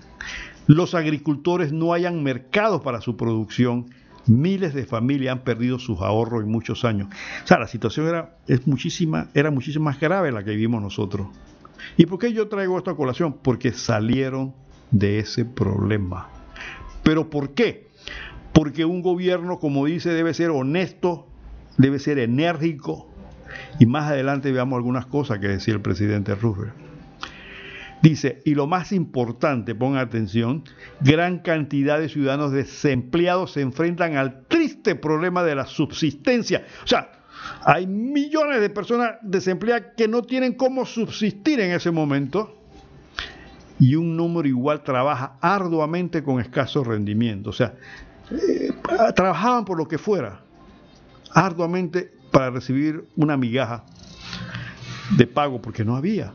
Los 0.66 0.94
agricultores 0.94 1.72
no 1.72 1.92
hayan 1.92 2.22
mercados 2.22 2.82
para 2.82 3.00
su 3.00 3.16
producción 3.16 3.86
Miles 4.26 4.72
de 4.72 4.86
familias 4.86 5.32
han 5.32 5.42
perdido 5.42 5.78
sus 5.78 6.00
ahorros 6.00 6.44
en 6.44 6.50
muchos 6.50 6.84
años. 6.84 7.08
O 7.42 7.46
sea, 7.46 7.58
la 7.58 7.66
situación 7.66 8.06
era, 8.06 8.36
es 8.46 8.66
muchísima, 8.66 9.28
era 9.34 9.50
muchísimo 9.50 9.86
más 9.86 9.98
grave 9.98 10.30
la 10.30 10.44
que 10.44 10.50
vivimos 10.50 10.80
nosotros. 10.80 11.26
¿Y 11.96 12.06
por 12.06 12.20
qué 12.20 12.32
yo 12.32 12.48
traigo 12.48 12.78
esta 12.78 12.94
colación? 12.94 13.38
Porque 13.42 13.72
salieron 13.72 14.54
de 14.92 15.18
ese 15.18 15.44
problema. 15.44 16.28
¿Pero 17.02 17.30
por 17.30 17.54
qué? 17.54 17.88
Porque 18.52 18.84
un 18.84 19.02
gobierno, 19.02 19.58
como 19.58 19.86
dice, 19.86 20.10
debe 20.10 20.34
ser 20.34 20.50
honesto, 20.50 21.26
debe 21.76 21.98
ser 21.98 22.18
enérgico. 22.18 23.08
Y 23.78 23.86
más 23.86 24.10
adelante 24.10 24.52
veamos 24.52 24.76
algunas 24.76 25.06
cosas 25.06 25.38
que 25.38 25.48
decía 25.48 25.74
el 25.74 25.80
presidente 25.80 26.34
Roosevelt. 26.34 26.74
Dice, 28.02 28.42
y 28.44 28.56
lo 28.56 28.66
más 28.66 28.90
importante, 28.90 29.76
pongan 29.76 30.00
atención, 30.00 30.64
gran 31.00 31.38
cantidad 31.38 32.00
de 32.00 32.08
ciudadanos 32.08 32.50
desempleados 32.50 33.52
se 33.52 33.60
enfrentan 33.60 34.16
al 34.16 34.42
triste 34.48 34.96
problema 34.96 35.44
de 35.44 35.54
la 35.54 35.66
subsistencia. 35.66 36.66
O 36.82 36.86
sea, 36.88 37.12
hay 37.64 37.86
millones 37.86 38.60
de 38.60 38.70
personas 38.70 39.12
desempleadas 39.22 39.92
que 39.96 40.08
no 40.08 40.22
tienen 40.22 40.54
cómo 40.54 40.84
subsistir 40.84 41.60
en 41.60 41.70
ese 41.70 41.92
momento 41.92 42.58
y 43.78 43.94
un 43.94 44.16
número 44.16 44.48
igual 44.48 44.82
trabaja 44.82 45.36
arduamente 45.40 46.24
con 46.24 46.40
escaso 46.40 46.82
rendimiento. 46.82 47.50
O 47.50 47.52
sea, 47.52 47.74
eh, 48.32 48.72
trabajaban 49.14 49.64
por 49.64 49.78
lo 49.78 49.86
que 49.86 49.98
fuera, 49.98 50.40
arduamente 51.34 52.12
para 52.30 52.50
recibir 52.50 53.04
una 53.16 53.36
migaja 53.36 53.84
de 55.16 55.26
pago 55.26 55.60
porque 55.60 55.84
no 55.84 55.96
había. 55.96 56.32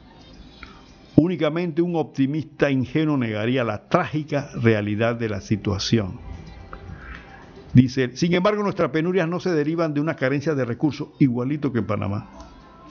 Únicamente 1.15 1.81
un 1.81 1.95
optimista 1.95 2.69
ingenuo 2.69 3.17
negaría 3.17 3.63
la 3.63 3.89
trágica 3.89 4.51
realidad 4.61 5.15
de 5.15 5.29
la 5.29 5.41
situación. 5.41 6.19
Dice, 7.73 8.15
sin 8.15 8.33
embargo, 8.33 8.63
nuestras 8.63 8.91
penurias 8.91 9.27
no 9.27 9.39
se 9.39 9.51
derivan 9.51 9.93
de 9.93 10.01
una 10.01 10.15
carencia 10.15 10.55
de 10.55 10.65
recursos, 10.65 11.09
igualito 11.19 11.71
que 11.71 11.79
en 11.79 11.87
Panamá. 11.87 12.29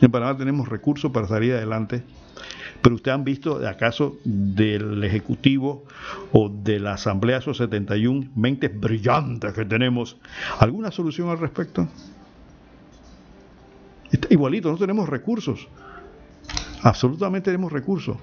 En 0.00 0.10
Panamá 0.10 0.36
tenemos 0.36 0.68
recursos 0.68 1.10
para 1.12 1.26
salir 1.26 1.54
adelante, 1.54 2.02
pero 2.86 2.94
ustedes 2.94 3.16
han 3.16 3.24
visto, 3.24 3.66
acaso, 3.66 4.16
del 4.22 5.02
Ejecutivo 5.02 5.86
o 6.30 6.48
de 6.48 6.78
la 6.78 6.92
Asamblea, 6.92 7.38
esos 7.38 7.56
71 7.56 8.28
mentes 8.36 8.80
brillantes 8.80 9.52
que 9.54 9.64
tenemos, 9.64 10.16
¿alguna 10.60 10.92
solución 10.92 11.28
al 11.28 11.40
respecto? 11.40 11.88
Igualito, 14.30 14.70
no 14.70 14.78
tenemos 14.78 15.08
recursos. 15.08 15.66
Absolutamente 16.80 17.50
tenemos 17.50 17.72
recursos. 17.72 18.18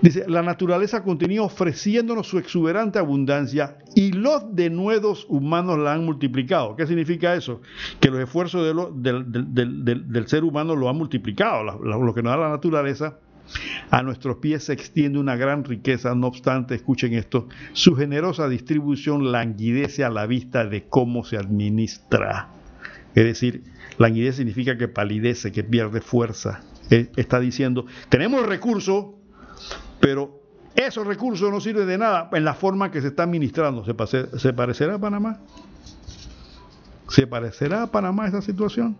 Dice, 0.00 0.24
la 0.28 0.42
naturaleza 0.42 1.02
continúa 1.02 1.46
ofreciéndonos 1.46 2.28
su 2.28 2.38
exuberante 2.38 3.00
abundancia 3.00 3.78
y 3.96 4.12
los 4.12 4.54
denuedos 4.54 5.26
humanos 5.28 5.78
la 5.78 5.92
han 5.92 6.04
multiplicado. 6.04 6.76
¿Qué 6.76 6.86
significa 6.86 7.34
eso? 7.34 7.60
Que 7.98 8.08
los 8.08 8.20
esfuerzos 8.20 8.64
del, 8.94 10.28
ser 10.28 10.44
humano 10.44 10.76
lo 10.76 10.88
han 10.88 10.96
multiplicado. 10.96 11.64
Lo, 11.64 12.14
que 12.14 12.22
nos 12.22 12.30
da 12.30 12.36
la 12.36 12.48
naturaleza, 12.48 13.18
a 13.90 14.02
nuestros 14.04 14.36
pies 14.36 14.64
se 14.64 14.72
extiende 14.72 15.18
una 15.18 15.34
gran 15.34 15.64
riqueza. 15.64 16.14
No 16.14 16.28
obstante, 16.28 16.76
escuchen 16.76 17.14
esto, 17.14 17.48
su 17.72 17.96
generosa 17.96 18.48
distribución 18.48 19.32
languidece 19.32 20.04
a 20.04 20.10
la 20.10 20.26
vista 20.26 20.64
de 20.64 20.84
cómo 20.84 21.24
se 21.24 21.38
administra. 21.38 22.50
Es 23.16 23.24
decir, 23.24 23.64
languidez 23.98 24.36
significa 24.36 24.78
que 24.78 24.86
palidece, 24.86 25.50
que 25.50 25.64
pierde 25.64 26.00
fuerza 26.00 26.62
está 26.90 27.40
diciendo, 27.40 27.86
tenemos 28.08 28.46
recursos, 28.46 29.06
pero 30.00 30.40
esos 30.74 31.06
recursos 31.06 31.50
no 31.50 31.60
sirven 31.60 31.86
de 31.86 31.98
nada 31.98 32.28
en 32.32 32.44
la 32.44 32.54
forma 32.54 32.90
que 32.90 33.00
se 33.00 33.08
está 33.08 33.24
administrando. 33.24 33.84
¿Se, 33.84 34.38
¿Se 34.38 34.52
parecerá 34.52 34.94
a 34.94 34.98
Panamá? 34.98 35.40
¿Se 37.08 37.26
parecerá 37.26 37.82
a 37.82 37.86
Panamá 37.90 38.28
esa 38.28 38.42
situación? 38.42 38.96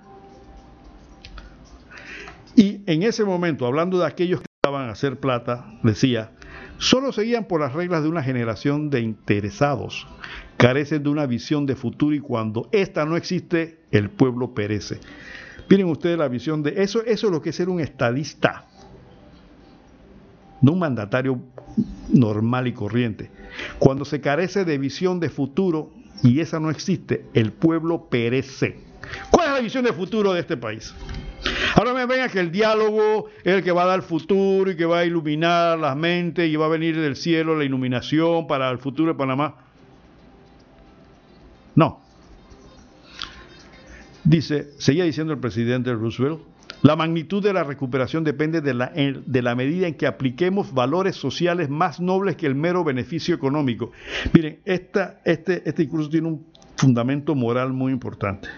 Y 2.56 2.82
en 2.86 3.04
ese 3.04 3.24
momento, 3.24 3.66
hablando 3.66 4.00
de 4.00 4.06
aquellos 4.06 4.40
que 4.40 4.46
estaban 4.60 4.88
a 4.88 4.92
hacer 4.92 5.20
plata, 5.20 5.66
decía, 5.84 6.32
solo 6.78 7.12
seguían 7.12 7.44
por 7.44 7.60
las 7.60 7.74
reglas 7.74 8.02
de 8.02 8.08
una 8.08 8.24
generación 8.24 8.90
de 8.90 9.00
interesados, 9.00 10.08
carecen 10.56 11.04
de 11.04 11.10
una 11.10 11.26
visión 11.26 11.66
de 11.66 11.76
futuro 11.76 12.16
y 12.16 12.20
cuando 12.20 12.68
ésta 12.72 13.04
no 13.04 13.16
existe, 13.16 13.84
el 13.92 14.10
pueblo 14.10 14.54
perece. 14.54 14.98
Miren 15.70 15.86
ustedes 15.86 16.18
la 16.18 16.26
visión 16.26 16.64
de 16.64 16.82
eso, 16.82 17.04
eso 17.04 17.26
es 17.28 17.32
lo 17.32 17.40
que 17.40 17.50
es 17.50 17.56
ser 17.56 17.68
un 17.68 17.78
estadista, 17.78 18.66
no 20.60 20.72
un 20.72 20.78
mandatario 20.78 21.40
normal 22.08 22.66
y 22.66 22.72
corriente. 22.72 23.30
Cuando 23.78 24.04
se 24.04 24.20
carece 24.20 24.64
de 24.64 24.78
visión 24.78 25.20
de 25.20 25.30
futuro 25.30 25.90
y 26.22 26.40
esa 26.40 26.60
no 26.60 26.70
existe, 26.70 27.24
el 27.34 27.52
pueblo 27.52 28.08
perece. 28.08 28.78
¿Cuál 29.30 29.48
es 29.48 29.54
la 29.54 29.60
visión 29.60 29.84
de 29.84 29.92
futuro 29.92 30.32
de 30.32 30.40
este 30.40 30.56
país? 30.56 30.94
Ahora 31.76 31.94
me 31.94 32.04
venga 32.06 32.28
que 32.28 32.40
el 32.40 32.50
diálogo 32.50 33.26
es 33.44 33.54
el 33.54 33.62
que 33.62 33.70
va 33.70 33.84
a 33.84 33.86
dar 33.86 34.02
futuro 34.02 34.70
y 34.70 34.76
que 34.76 34.84
va 34.84 35.00
a 35.00 35.04
iluminar 35.04 35.78
las 35.78 35.96
mentes 35.96 36.50
y 36.50 36.56
va 36.56 36.66
a 36.66 36.68
venir 36.68 37.00
del 37.00 37.14
cielo 37.14 37.56
la 37.56 37.64
iluminación 37.64 38.46
para 38.46 38.68
el 38.70 38.78
futuro 38.78 39.12
de 39.12 39.18
Panamá. 39.18 39.54
No, 41.76 42.00
Dice, 44.28 44.68
seguía 44.76 45.04
diciendo 45.04 45.32
el 45.32 45.38
presidente 45.38 45.90
Roosevelt, 45.94 46.40
la 46.82 46.94
magnitud 46.94 47.42
de 47.42 47.52
la 47.52 47.64
recuperación 47.64 48.22
depende 48.22 48.60
de 48.60 48.74
la, 48.74 48.92
de 48.94 49.42
la, 49.42 49.54
medida 49.54 49.88
en 49.88 49.94
que 49.94 50.06
apliquemos 50.06 50.72
valores 50.72 51.16
sociales 51.16 51.68
más 51.68 52.00
nobles 52.00 52.36
que 52.36 52.46
el 52.46 52.54
mero 52.54 52.84
beneficio 52.84 53.34
económico. 53.34 53.90
Miren, 54.32 54.60
esta, 54.64 55.20
este, 55.24 55.68
este 55.68 55.82
discurso 55.82 56.08
tiene 56.08 56.28
un 56.28 56.46
fundamento 56.76 57.34
moral 57.34 57.72
muy 57.72 57.92
importante. 57.92 58.48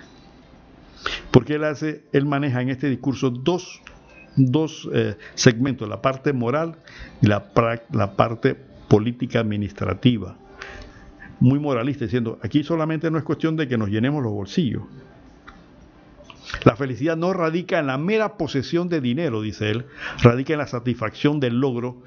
Porque 1.30 1.54
él 1.54 1.64
hace, 1.64 2.04
él 2.12 2.26
maneja 2.26 2.61
en 2.61 2.68
este 2.68 2.90
discurso 2.90 3.30
dos, 3.30 3.80
eh, 4.92 5.16
segmentos, 5.35 5.88
la 5.88 6.02
parte 6.02 6.35
moral 6.35 6.76
y 7.22 7.26
la, 7.26 7.50
la 7.90 8.16
parte 8.16 8.54
política 8.88 9.40
administrativa. 9.40 10.37
Muy 11.40 11.59
moralista, 11.59 12.04
diciendo, 12.04 12.38
aquí 12.42 12.62
solamente 12.62 13.11
no 13.11 13.16
es 13.16 13.24
cuestión 13.24 13.56
de 13.56 13.66
que 13.66 13.78
nos 13.78 13.88
llenemos 13.88 14.22
los 14.22 14.33
bolsillos 14.33 14.83
la 16.64 16.76
felicidad 16.76 17.16
no 17.16 17.32
radica 17.32 17.78
en 17.78 17.86
la 17.86 17.98
mera 17.98 18.36
posesión 18.36 18.88
de 18.88 19.00
dinero, 19.00 19.42
dice 19.42 19.70
él, 19.70 19.86
radica 20.22 20.52
en 20.52 20.58
la 20.58 20.66
satisfacción 20.66 21.40
del 21.40 21.60
logro, 21.60 22.02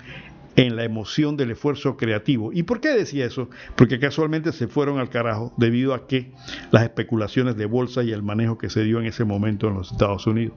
en 0.56 0.75
la 0.75 0.84
emoción 0.84 1.36
del 1.38 1.51
esfuerzo 1.51 1.97
creativo. 1.97 2.51
¿Y 2.53 2.63
por 2.63 2.79
qué 2.79 2.89
decía 2.89 3.25
eso? 3.25 3.49
Porque 3.75 3.99
casualmente 3.99 4.51
se 4.51 4.67
fueron 4.67 4.99
al 4.99 5.10
carajo 5.10 5.51
debido 5.58 5.93
a 5.93 6.08
que 6.08 6.32
las 6.71 6.84
especulaciones 6.84 7.56
de 7.56 7.65
bolsa 7.65 8.03
y 8.03 8.12
el 8.12 8.21
manejo 8.21 8.58
que 8.58 8.69
se 8.69 8.84
dio 8.84 8.99
en 8.99 9.08
ese 9.08 9.23
momento 9.23 9.67
en 9.67 9.75
los 9.75 9.91
Estados 9.91 10.27
Unidos. 10.27 10.56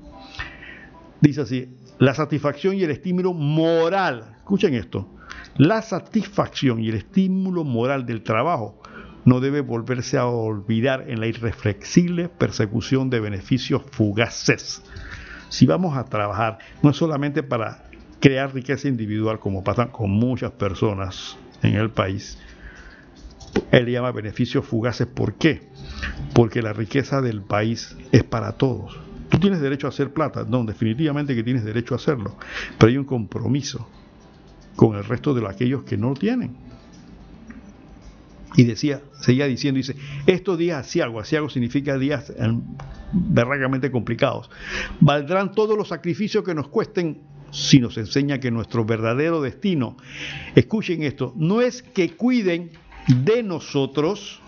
Dice 1.21 1.41
así, 1.41 1.69
la 1.99 2.15
satisfacción 2.15 2.77
y 2.77 2.83
el 2.83 2.91
estímulo 2.91 3.33
moral, 3.33 4.37
escuchen 4.37 4.75
esto, 4.75 5.09
la 5.57 5.81
satisfacción 5.81 6.81
y 6.81 6.91
el 6.91 6.97
estímulo 6.97 7.65
moral 7.65 8.05
del 8.05 8.23
trabajo 8.23 8.83
no 9.27 9.41
debe 9.41 9.61
volverse 9.61 10.17
a 10.17 10.25
olvidar 10.25 11.05
en 11.09 11.21
la 11.21 11.27
irreflexible 11.27 12.31
persecución 12.31 13.11
de 13.11 13.21
beneficios 13.21 13.83
fugaces. 13.91 14.83
Si 15.51 15.67
vamos 15.67 15.99
a 15.99 16.05
trabajar, 16.05 16.59
no 16.83 16.91
es 16.91 16.97
solamente 16.97 17.43
para 17.43 17.85
crear 18.19 18.55
riqueza 18.55 18.89
individual, 18.89 19.39
como 19.39 19.63
pasa 19.63 19.93
con 19.93 20.11
muchas 20.11 20.53
personas 20.53 21.37
en 21.63 21.75
el 21.75 21.91
país, 21.91 22.39
él 23.71 23.87
llama 23.87 24.13
beneficios 24.13 24.65
fugaces. 24.65 25.07
¿Por 25.07 25.35
qué? 25.35 25.69
porque 26.35 26.63
la 26.63 26.73
riqueza 26.73 27.21
del 27.21 27.43
país 27.43 27.97
es 28.13 28.25
para 28.25 28.53
todos. 28.53 28.99
Tú 29.31 29.39
tienes 29.39 29.61
derecho 29.61 29.87
a 29.87 29.91
hacer 29.91 30.13
plata, 30.13 30.45
no, 30.49 30.65
definitivamente 30.65 31.35
que 31.35 31.43
tienes 31.43 31.65
derecho 31.65 31.95
a 31.95 31.97
hacerlo, 31.97 32.37
pero 32.79 32.91
hay 32.91 32.99
un 32.99 33.05
compromiso 33.05 33.89
con 34.77 34.97
el 34.97 35.05
resto 35.05 35.35
de 35.35 35.47
aquellos 35.49 35.83
que 35.85 35.97
no 35.97 36.11
lo 36.11 36.15
tienen. 36.15 36.57
Y 38.57 38.65
decía, 38.65 39.03
seguía 39.21 39.47
diciendo, 39.47 39.77
dice, 39.77 39.97
estos 40.27 40.57
días 40.59 40.87
asiago, 40.87 41.21
asiago 41.21 41.51
significa 41.51 41.99
días 41.99 42.33
berracamente 43.13 43.91
complicados, 43.91 44.51
valdrán 45.01 45.53
todos 45.53 45.77
los 45.77 45.89
sacrificios 45.89 46.43
que 46.43 46.55
nos 46.55 46.69
cuesten 46.69 47.21
si 47.51 47.79
nos 47.79 47.97
enseña 47.97 48.41
que 48.41 48.51
nuestro 48.51 48.85
verdadero 48.85 49.41
destino, 49.41 49.97
escuchen 50.55 51.03
esto, 51.03 51.33
no 51.37 51.61
es 51.61 51.83
que 51.83 52.17
cuiden 52.17 52.71
de 53.25 53.43
nosotros, 53.43 54.41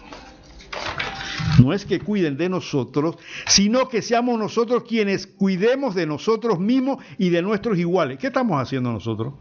no 1.62 1.72
es 1.72 1.84
que 1.84 2.00
cuiden 2.00 2.36
de 2.36 2.48
nosotros, 2.48 3.16
sino 3.46 3.88
que 3.88 4.02
seamos 4.02 4.38
nosotros 4.38 4.84
quienes 4.84 5.26
cuidemos 5.26 5.94
de 5.94 6.06
nosotros 6.06 6.58
mismos 6.58 7.02
y 7.18 7.30
de 7.30 7.42
nuestros 7.42 7.78
iguales. 7.78 8.18
¿Qué 8.18 8.28
estamos 8.28 8.60
haciendo 8.60 8.92
nosotros 8.92 9.34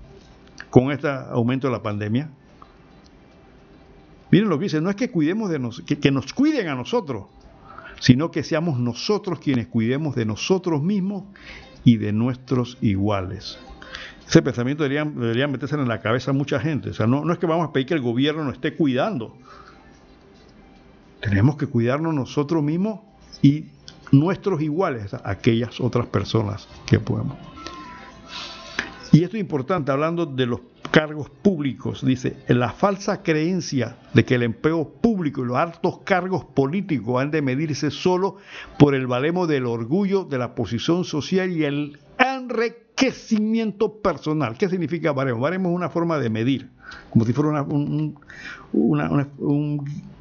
con 0.69 0.91
este 0.91 1.07
aumento 1.07 1.67
de 1.67 1.73
la 1.73 1.81
pandemia? 1.81 2.29
Miren 4.31 4.49
lo 4.49 4.57
que 4.57 4.65
dice, 4.65 4.81
no 4.81 4.89
es 4.89 4.95
que 4.95 5.09
cuidemos 5.09 5.49
de 5.49 5.59
nos, 5.59 5.81
que, 5.81 6.11
nos 6.11 6.33
cuiden 6.33 6.67
a 6.67 6.75
nosotros, 6.75 7.25
sino 7.99 8.31
que 8.31 8.43
seamos 8.43 8.79
nosotros 8.79 9.39
quienes 9.39 9.67
cuidemos 9.67 10.15
de 10.15 10.25
nosotros 10.25 10.81
mismos 10.81 11.23
y 11.83 11.97
de 11.97 12.11
nuestros 12.11 12.77
iguales. 12.81 13.57
Ese 14.27 14.41
pensamiento 14.41 14.83
debería, 14.83 15.47
meterse 15.47 15.75
en 15.75 15.87
la 15.87 16.01
cabeza 16.01 16.31
a 16.31 16.33
mucha 16.33 16.59
gente. 16.59 16.89
O 16.89 16.93
sea, 16.93 17.07
no, 17.07 17.23
no 17.23 17.31
es 17.31 17.39
que 17.39 17.45
vamos 17.45 17.69
a 17.69 17.71
pedir 17.71 17.87
que 17.87 17.93
el 17.93 18.01
gobierno 18.01 18.43
nos 18.43 18.55
esté 18.55 18.75
cuidando. 18.75 19.37
Tenemos 21.21 21.55
que 21.55 21.67
cuidarnos 21.67 22.13
nosotros 22.13 22.61
mismos 22.61 22.99
y 23.41 23.67
nuestros 24.11 24.61
iguales, 24.61 25.13
aquellas 25.23 25.79
otras 25.79 26.07
personas 26.07 26.67
que 26.85 26.99
podemos. 26.99 27.37
Y 29.17 29.23
esto 29.23 29.35
es 29.35 29.41
importante, 29.41 29.91
hablando 29.91 30.27
de 30.27 30.45
los 30.45 30.59
cargos 30.91 31.27
públicos, 31.31 32.05
dice, 32.05 32.37
la 32.49 32.71
falsa 32.71 33.23
creencia 33.23 33.97
de 34.13 34.23
que 34.23 34.35
el 34.35 34.43
empleo 34.43 34.87
público 35.01 35.41
y 35.41 35.47
los 35.47 35.57
altos 35.57 36.01
cargos 36.03 36.45
políticos 36.45 37.19
han 37.19 37.31
de 37.31 37.41
medirse 37.41 37.89
solo 37.89 38.37
por 38.77 38.93
el 38.93 39.07
valemo 39.07 39.47
del 39.47 39.65
orgullo, 39.65 40.23
de 40.23 40.37
la 40.37 40.53
posición 40.53 41.03
social 41.03 41.51
y 41.51 41.63
el 41.63 41.97
enriquecimiento 42.19 44.03
personal. 44.03 44.55
¿Qué 44.55 44.69
significa 44.69 45.13
baremo? 45.13 45.39
Baremo 45.39 45.69
es 45.69 45.75
una 45.75 45.89
forma 45.89 46.19
de 46.19 46.29
medir, 46.29 46.69
como 47.09 47.25
si 47.25 47.33
fuera 47.33 47.63
un, 47.63 48.19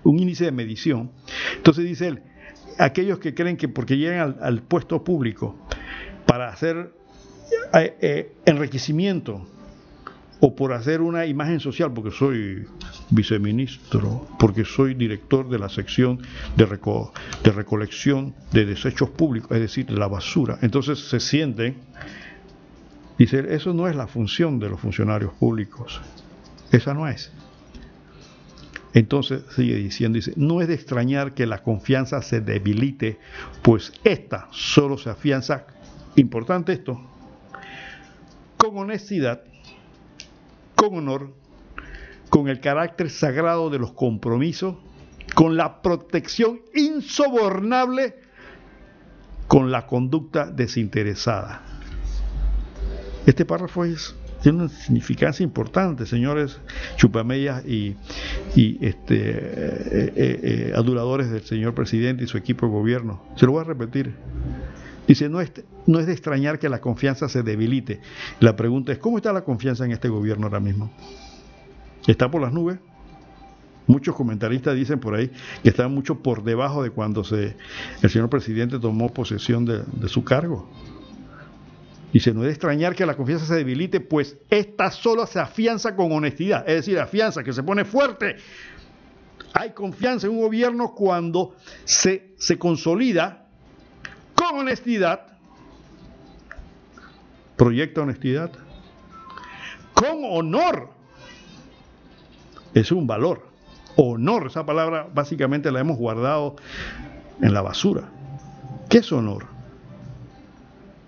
índice 0.05 0.47
de 0.47 0.53
medición. 0.53 1.11
Entonces 1.55 1.85
dice 1.85 2.07
él, 2.07 2.23
aquellos 2.79 3.19
que 3.19 3.35
creen 3.35 3.59
que 3.59 3.69
porque 3.69 3.99
llegan 3.99 4.39
al, 4.41 4.63
puesto 4.63 5.05
público 5.05 5.55
para 6.25 6.49
hacer 6.49 6.97
eh, 7.75 7.97
eh, 8.01 8.33
enriquecimiento, 8.45 9.47
o 10.41 10.55
por 10.55 10.73
hacer 10.73 11.01
una 11.01 11.27
imagen 11.27 11.61
social, 11.61 11.93
porque 11.93 12.11
soy 12.11 12.67
viceministro, 13.11 14.27
porque 14.39 14.65
soy 14.65 14.95
director 14.95 15.49
de 15.49 15.59
la 15.59 15.69
sección 15.69 16.19
de, 16.57 16.67
de 17.43 17.51
recolección 17.53 18.35
de 18.53 18.67
desechos 18.67 19.11
públicos, 19.11 19.51
es 19.53 19.61
decir, 19.61 19.87
de 19.87 19.97
la 19.97 20.09
basura. 20.09 20.59
Entonces 20.61 21.09
se 21.09 21.21
sienten, 21.21 21.77
dice, 23.19 23.47
eso 23.55 23.73
no 23.73 23.89
es 23.89 23.97
la 23.97 24.07
función 24.07 24.59
de 24.59 24.69
los 24.69 24.81
funcionarios 24.81 25.33
públicos, 25.35 26.01
esa 26.71 26.93
no 26.93 27.09
es. 27.09 27.33
Entonces 28.93 29.43
sigue 29.55 29.77
diciendo, 29.77 30.17
dice, 30.17 30.33
no 30.37 30.61
es 30.61 30.69
de 30.69 30.75
extrañar 30.75 31.35
que 31.35 31.47
la 31.47 31.63
confianza 31.63 32.23
se 32.23 32.41
debilite, 32.41 33.19
pues 33.63 33.93
esta 34.05 34.49
solo 34.53 34.97
se 34.97 35.11
afianza, 35.11 35.67
importante 36.17 36.73
esto, 36.73 37.01
con 38.57 38.77
honestidad 38.79 39.43
con 40.77 40.95
honor, 40.99 41.33
con 42.29 42.49
el 42.49 42.61
carácter 42.61 43.11
sagrado 43.11 43.71
de 43.71 43.81
los 43.81 43.93
compromisos, 43.93 44.77
con 45.35 45.57
la 45.57 45.83
protección 45.83 46.61
insobornable, 46.75 48.15
con 49.49 49.73
la 49.73 49.87
conducta 49.87 50.47
desinteresada. 50.47 51.63
Este 53.25 53.45
párrafo 53.45 53.85
tiene 54.43 54.59
una 54.59 54.69
significancia 54.69 55.43
importante, 55.43 56.07
señores 56.07 56.61
chupamellas 56.97 57.65
y, 57.67 57.97
este, 58.55 59.17
eh, 59.17 60.13
eh, 60.15 60.15
eh, 60.17 60.73
aduladores 60.77 61.31
del 61.31 61.43
señor 61.43 61.75
presidente 61.75 62.25
y 62.25 62.27
su 62.29 62.37
equipo 62.37 62.67
de 62.67 62.73
gobierno. 62.73 63.25
Se 63.37 63.47
lo 63.47 63.53
voy 63.53 63.63
a 63.63 63.65
repetir. 63.65 64.15
Dice, 65.07 65.29
no 65.29 65.41
es, 65.41 65.53
no 65.87 66.01
es 66.01 66.07
de 66.07 66.13
extrañar 66.13 66.59
que 66.59 66.69
la 66.69 66.81
confianza 66.81 67.29
se 67.29 67.43
debilite. 67.43 68.01
La 68.41 68.57
pregunta 68.57 68.93
es, 68.93 68.99
¿cómo 68.99 69.19
está 69.19 69.33
la 69.33 69.45
confianza 69.45 69.85
en 69.85 69.93
este 69.93 70.09
gobierno 70.09 70.47
ahora 70.47 70.61
mismo? 70.61 70.91
¿Está 72.07 72.31
por 72.31 72.43
las 72.43 72.53
nubes? 72.53 72.79
Muchos 73.87 74.17
comentaristas 74.17 74.75
dicen 74.75 74.99
por 74.99 75.15
ahí 75.15 75.31
que 75.63 75.69
está 75.69 75.87
mucho 75.87 76.17
por 76.17 76.43
debajo 76.43 76.83
de 76.83 76.91
cuando 76.91 77.23
se, 77.23 77.57
el 78.03 78.11
señor 78.11 78.29
presidente 78.29 78.81
tomó 78.81 79.13
posesión 79.13 79.65
de, 79.65 80.09
su 80.09 80.25
cargo. 80.25 80.69
Dice, 82.13 82.33
no 82.33 82.41
es 82.41 82.47
de 82.47 82.53
extrañar 82.53 82.97
que 82.97 83.07
la 83.07 83.17
confianza 83.17 83.47
se 83.47 83.55
debilite, 83.55 84.01
pues 84.01 84.37
esta 84.51 84.91
solo 84.91 85.27
se 85.27 85.39
afianza 85.39 85.95
con 85.95 86.11
honestidad, 86.11 86.69
es 86.69 86.77
decir, 86.77 86.99
afianza, 86.99 87.45
que 87.45 87.53
se 87.53 87.63
pone 87.63 87.85
fuerte. 87.85 88.37
Hay 89.53 89.71
confianza 89.71 90.27
en 90.27 90.33
un 90.33 90.41
gobierno 90.41 90.93
cuando 90.95 91.55
se, 91.85 92.35
se 92.39 92.59
consolida 92.59 93.46
con 94.49 94.61
honestidad, 94.61 95.21
proyecta 97.57 98.03
honestidad, 98.03 98.51
con 99.95 100.21
honor. 100.23 100.91
Es 102.75 102.93
un 102.93 103.07
valor. 103.07 103.47
Honor, 103.97 104.49
esa 104.49 104.67
palabra 104.67 105.09
básicamente 105.13 105.73
la 105.73 105.81
hemos 105.81 105.97
guardado 105.97 106.57
en 107.41 107.55
la 107.55 107.63
basura. 107.63 108.11
¿Qué 108.91 108.99
es 108.99 109.11
honor? 109.11 109.47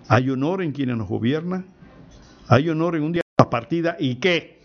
¿Hay 0.07 0.29
honor 0.29 0.63
en 0.63 0.71
quienes 0.71 0.97
nos 0.97 1.07
gobiernan? 1.07 1.65
¿Hay 2.47 2.67
honor 2.69 2.95
en 2.95 3.03
un 3.03 3.11
día 3.11 3.21
de 3.37 3.45
partida? 3.45 3.95
¿Y 3.99 4.15
qué? 4.15 4.63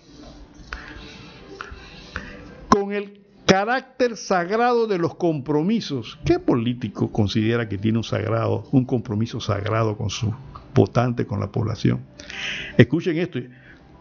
Con 2.70 2.92
el 2.92 3.23
carácter 3.54 4.16
sagrado 4.16 4.88
de 4.88 4.98
los 4.98 5.14
compromisos. 5.14 6.18
¿Qué 6.24 6.40
político 6.40 7.12
considera 7.12 7.68
que 7.68 7.78
tiene 7.78 7.98
un 7.98 8.02
sagrado, 8.02 8.64
un 8.72 8.84
compromiso 8.84 9.38
sagrado 9.38 9.96
con 9.96 10.10
su 10.10 10.34
votante, 10.74 11.24
con 11.24 11.38
la 11.38 11.52
población? 11.52 12.00
Escuchen 12.76 13.16
esto. 13.16 13.38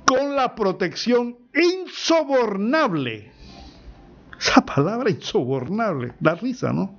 Con 0.05 0.35
la 0.35 0.55
protección 0.55 1.37
insobornable. 1.53 3.31
Esa 4.39 4.65
palabra 4.65 5.11
insobornable, 5.11 6.13
da 6.19 6.33
risa, 6.33 6.73
¿no? 6.73 6.95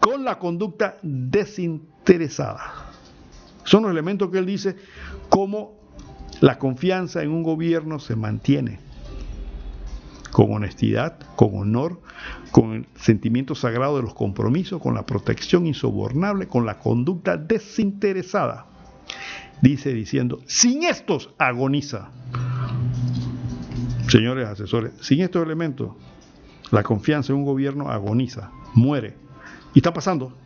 Con 0.00 0.24
la 0.24 0.38
conducta 0.38 0.96
desinteresada. 1.02 2.90
Son 3.64 3.82
los 3.82 3.92
elementos 3.92 4.30
que 4.30 4.38
él 4.38 4.46
dice, 4.46 4.76
cómo 5.28 5.74
la 6.40 6.58
confianza 6.58 7.22
en 7.22 7.30
un 7.30 7.42
gobierno 7.42 7.98
se 7.98 8.16
mantiene 8.16 8.83
con 10.34 10.52
honestidad, 10.52 11.16
con 11.36 11.54
honor, 11.54 12.00
con 12.50 12.72
el 12.72 12.86
sentimiento 12.96 13.54
sagrado 13.54 13.98
de 13.98 14.02
los 14.02 14.14
compromisos, 14.14 14.82
con 14.82 14.92
la 14.94 15.06
protección 15.06 15.64
insobornable, 15.64 16.48
con 16.48 16.66
la 16.66 16.80
conducta 16.80 17.36
desinteresada. 17.36 18.66
Dice 19.62 19.94
diciendo, 19.94 20.40
sin 20.46 20.82
estos 20.82 21.30
agoniza. 21.38 22.10
Señores 24.08 24.48
asesores, 24.48 24.94
sin 25.00 25.20
estos 25.20 25.44
elementos, 25.44 25.92
la 26.72 26.82
confianza 26.82 27.32
en 27.32 27.38
un 27.38 27.44
gobierno 27.44 27.88
agoniza, 27.92 28.50
muere. 28.74 29.14
Y 29.72 29.78
está 29.78 29.92
pasando. 29.92 30.36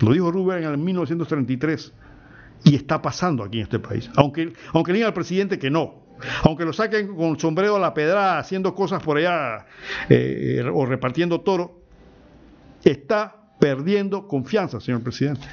Lo 0.00 0.14
dijo 0.14 0.32
Rubén 0.32 0.64
en 0.64 0.70
el 0.70 0.78
1933 0.78 1.92
y 2.64 2.74
está 2.74 3.02
pasando 3.02 3.44
aquí 3.44 3.58
en 3.58 3.64
este 3.64 3.80
país. 3.80 4.10
Aunque, 4.16 4.54
aunque 4.72 4.94
diga 4.94 5.08
al 5.08 5.12
presidente 5.12 5.58
que 5.58 5.68
no, 5.68 6.03
aunque 6.42 6.64
lo 6.64 6.72
saquen 6.72 7.14
con 7.14 7.38
sombrero 7.38 7.76
a 7.76 7.78
la 7.78 7.94
pedrada 7.94 8.38
haciendo 8.38 8.74
cosas 8.74 9.02
por 9.02 9.18
allá 9.18 9.66
eh, 10.08 10.62
o 10.72 10.86
repartiendo 10.86 11.40
toro, 11.40 11.82
está 12.84 13.36
perdiendo 13.58 14.26
confianza, 14.28 14.80
señor 14.80 15.02
presidente. 15.02 15.46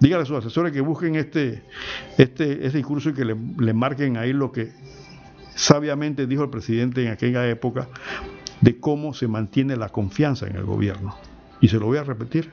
Dígale 0.00 0.24
a 0.24 0.26
sus 0.26 0.38
asesores 0.38 0.72
que 0.72 0.80
busquen 0.80 1.14
este, 1.14 1.62
este, 2.18 2.66
este 2.66 2.78
discurso 2.78 3.10
y 3.10 3.14
que 3.14 3.24
le 3.24 3.72
marquen 3.72 4.16
ahí 4.16 4.32
lo 4.32 4.52
que 4.52 4.72
sabiamente 5.54 6.26
dijo 6.26 6.42
el 6.42 6.50
presidente 6.50 7.04
en 7.04 7.12
aquella 7.12 7.48
época 7.48 7.88
de 8.60 8.78
cómo 8.80 9.14
se 9.14 9.28
mantiene 9.28 9.76
la 9.76 9.88
confianza 9.88 10.46
en 10.46 10.56
el 10.56 10.64
gobierno. 10.64 11.16
Y 11.60 11.68
se 11.68 11.78
lo 11.78 11.86
voy 11.86 11.98
a 11.98 12.04
repetir. 12.04 12.50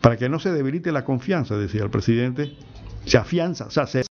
Para 0.00 0.16
que 0.16 0.28
no 0.28 0.38
se 0.38 0.52
debilite 0.52 0.92
la 0.92 1.04
confianza, 1.04 1.56
decía 1.56 1.82
el 1.82 1.90
presidente, 1.90 2.56
se 3.04 3.18
afianza, 3.18 3.66
o 3.66 3.70
sea, 3.70 3.86
se 3.86 4.04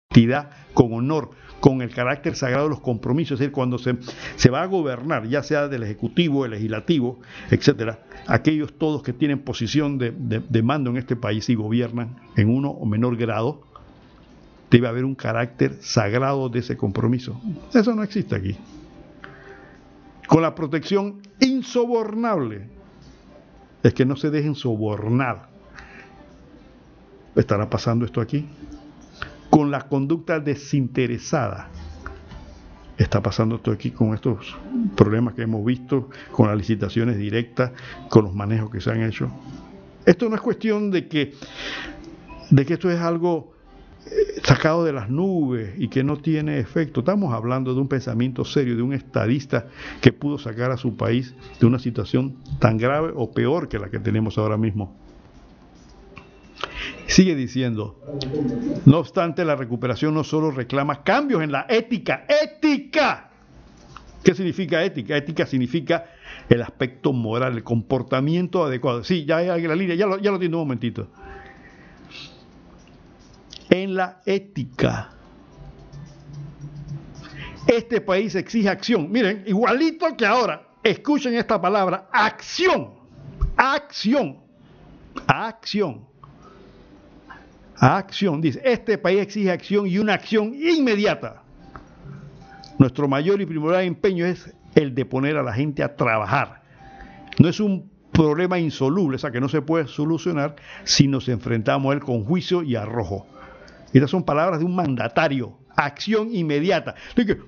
con 0.75 0.93
honor, 0.93 1.31
con 1.61 1.83
el 1.83 1.95
carácter 1.95 2.35
sagrado 2.35 2.65
de 2.65 2.71
los 2.71 2.81
compromisos, 2.81 3.35
es 3.35 3.39
decir, 3.39 3.53
cuando 3.53 3.79
se, 3.79 3.97
se 4.35 4.51
va 4.51 4.63
a 4.63 4.67
gobernar, 4.67 5.29
ya 5.29 5.43
sea 5.45 5.69
del 5.69 5.85
Ejecutivo, 5.85 6.45
el 6.45 6.51
Legislativo, 6.51 7.21
etcétera, 7.49 8.01
aquellos 8.27 8.77
todos 8.77 9.05
que 9.05 9.13
tienen 9.13 9.39
posición 9.39 9.99
de, 9.99 10.11
de 10.11 10.63
mando 10.63 10.91
en 10.91 10.97
este 10.97 11.15
país 11.15 11.49
y 11.49 11.55
gobiernan 11.55 12.17
en 12.37 12.49
uno 12.49 12.71
o 12.71 12.87
menor 12.87 13.17
grado, 13.17 13.63
debe 14.69 14.89
haber 14.89 15.05
un 15.05 15.15
carácter 15.15 15.79
sagrado 15.81 16.49
de 16.49 16.59
ese 16.59 16.77
compromiso. 16.77 17.41
Eso 17.73 17.95
no 17.95 18.03
existe 18.03 18.35
aquí. 18.35 18.57
Con 20.27 20.43
la 20.43 20.55
protección 20.57 21.23
insobornable, 21.41 22.69
es 23.83 23.95
que 23.95 24.05
no 24.05 24.17
se 24.17 24.31
dejen 24.31 24.55
sobornar. 24.55 25.49
¿Estará 27.37 27.71
pasando 27.71 28.05
esto 28.05 28.21
aquí? 28.21 28.49
Con 29.51 29.71
la 29.71 29.89
conducta 29.89 30.41
desinteresada. 30.41 31.69
Está 32.97 33.23
pasando 33.23 33.57
esto 33.57 33.73
aquí 33.73 33.91
con 33.91 34.15
estos 34.15 34.57
problemas 34.95 35.35
que 35.35 35.43
hemos 35.43 35.65
visto, 35.65 36.11
con 36.33 36.49
las 36.49 36.57
licitaciones 36.57 37.17
directas, 37.17 37.73
con 38.09 38.25
los 38.25 38.35
manejos 38.35 38.71
que 38.71 38.81
se 38.81 38.91
han 38.91 39.03
hecho. 39.03 39.31
Esto 40.05 40.29
no 40.29 40.35
es 40.35 40.41
cuestión 40.41 40.91
de 40.91 41.09
que, 41.09 41.35
de 42.51 42.67
que 42.67 42.75
esto 42.75 42.91
es 42.91 43.01
algo 43.01 43.53
eh, 44.07 44.41
sacado 44.43 44.85
de 44.85 44.93
las 44.93 45.11
nubes 45.11 45.75
y 45.79 45.89
que 45.89 46.03
no 46.03 46.17
tiene 46.19 46.59
efecto. 46.59 47.01
Estamos 47.01 47.35
hablando 47.35 47.75
de 47.75 47.81
un 47.81 47.89
pensamiento 47.89 48.45
serio, 48.45 48.77
de 48.77 48.83
un 48.83 48.93
estadista 48.93 49.67
que 50.01 50.13
pudo 50.13 50.39
sacar 50.39 50.71
a 50.71 50.77
su 50.77 50.97
país 50.97 51.35
de 51.61 51.67
una 51.67 51.79
situación 51.79 52.37
tan 52.59 52.79
grave 52.79 53.13
o 53.15 53.31
peor 53.31 53.69
que 53.69 53.79
la 53.79 53.91
que 53.91 53.99
tenemos 53.99 54.39
ahora 54.39 54.57
mismo. 54.57 54.97
Sigue 57.11 57.35
diciendo, 57.35 57.99
no 58.87 58.99
obstante, 58.99 59.45
la 59.45 59.57
recuperación 59.57 60.15
no 60.15 60.23
solo 60.23 60.53
reclama 60.53 61.03
cambios 61.03 61.43
en 61.43 61.51
la 61.51 61.67
ética, 61.69 62.25
ética. 62.29 63.31
¿Qué 64.23 64.33
significa 64.33 64.85
ética? 64.85 65.17
Ética 65.17 65.45
significa 65.45 66.05
el 66.49 66.63
aspecto 66.63 67.13
moral, 67.13 67.57
el 67.57 67.65
comportamiento 67.65 68.65
adecuado. 68.65 69.03
Sí, 69.03 69.25
ya 69.25 69.39
hay 69.39 69.67
la 69.67 69.75
línea, 69.75 69.97
ya 69.97 70.07
lo, 70.07 70.19
ya 70.19 70.31
lo 70.31 70.37
un 70.37 70.51
momentito. 70.53 71.09
En 73.69 73.97
la 73.97 74.21
ética. 74.25 75.11
Este 77.67 78.01
país 78.03 78.37
exige 78.37 78.69
acción. 78.69 79.11
Miren, 79.11 79.43
igualito 79.49 80.17
que 80.17 80.27
ahora, 80.27 80.63
escuchen 80.85 81.35
esta 81.35 81.61
palabra, 81.61 82.09
acción. 82.13 82.93
Acción. 83.57 84.39
Acción 85.27 86.10
acción. 87.81 88.41
Dice, 88.41 88.61
este 88.65 88.99
país 88.99 89.21
exige 89.21 89.51
acción 89.51 89.87
y 89.87 89.99
una 89.99 90.15
acción 90.15 90.55
inmediata. 90.55 91.43
Nuestro 92.79 93.09
mayor 93.09 93.41
y 93.41 93.47
primordial 93.47 93.85
empeño 93.85 94.27
es 94.27 94.55
el 94.75 94.95
de 94.95 95.05
poner 95.05 95.37
a 95.37 95.43
la 95.43 95.53
gente 95.53 95.83
a 95.83 95.97
trabajar. 95.97 96.63
No 97.39 97.49
es 97.49 97.61
un 97.61 97.91
problema 98.13 98.59
insoluble, 98.59 99.17
o 99.17 99.19
sea, 99.19 99.31
que 99.31 99.41
no 99.41 99.49
se 99.49 99.63
puede 99.63 99.87
solucionar 99.87 100.57
si 100.85 101.09
nos 101.09 101.29
enfrentamos 101.29 101.91
a 101.91 101.95
él 101.95 102.01
con 102.01 102.25
juicio 102.25 102.63
y 102.63 102.77
arrojo. 102.77 103.27
Estas 103.93 104.11
son 104.11 104.25
palabras 104.25 104.61
de 104.61 104.67
un 104.67 104.75
mandatario. 104.75 105.59
Acción 105.77 106.35
inmediata. 106.35 106.95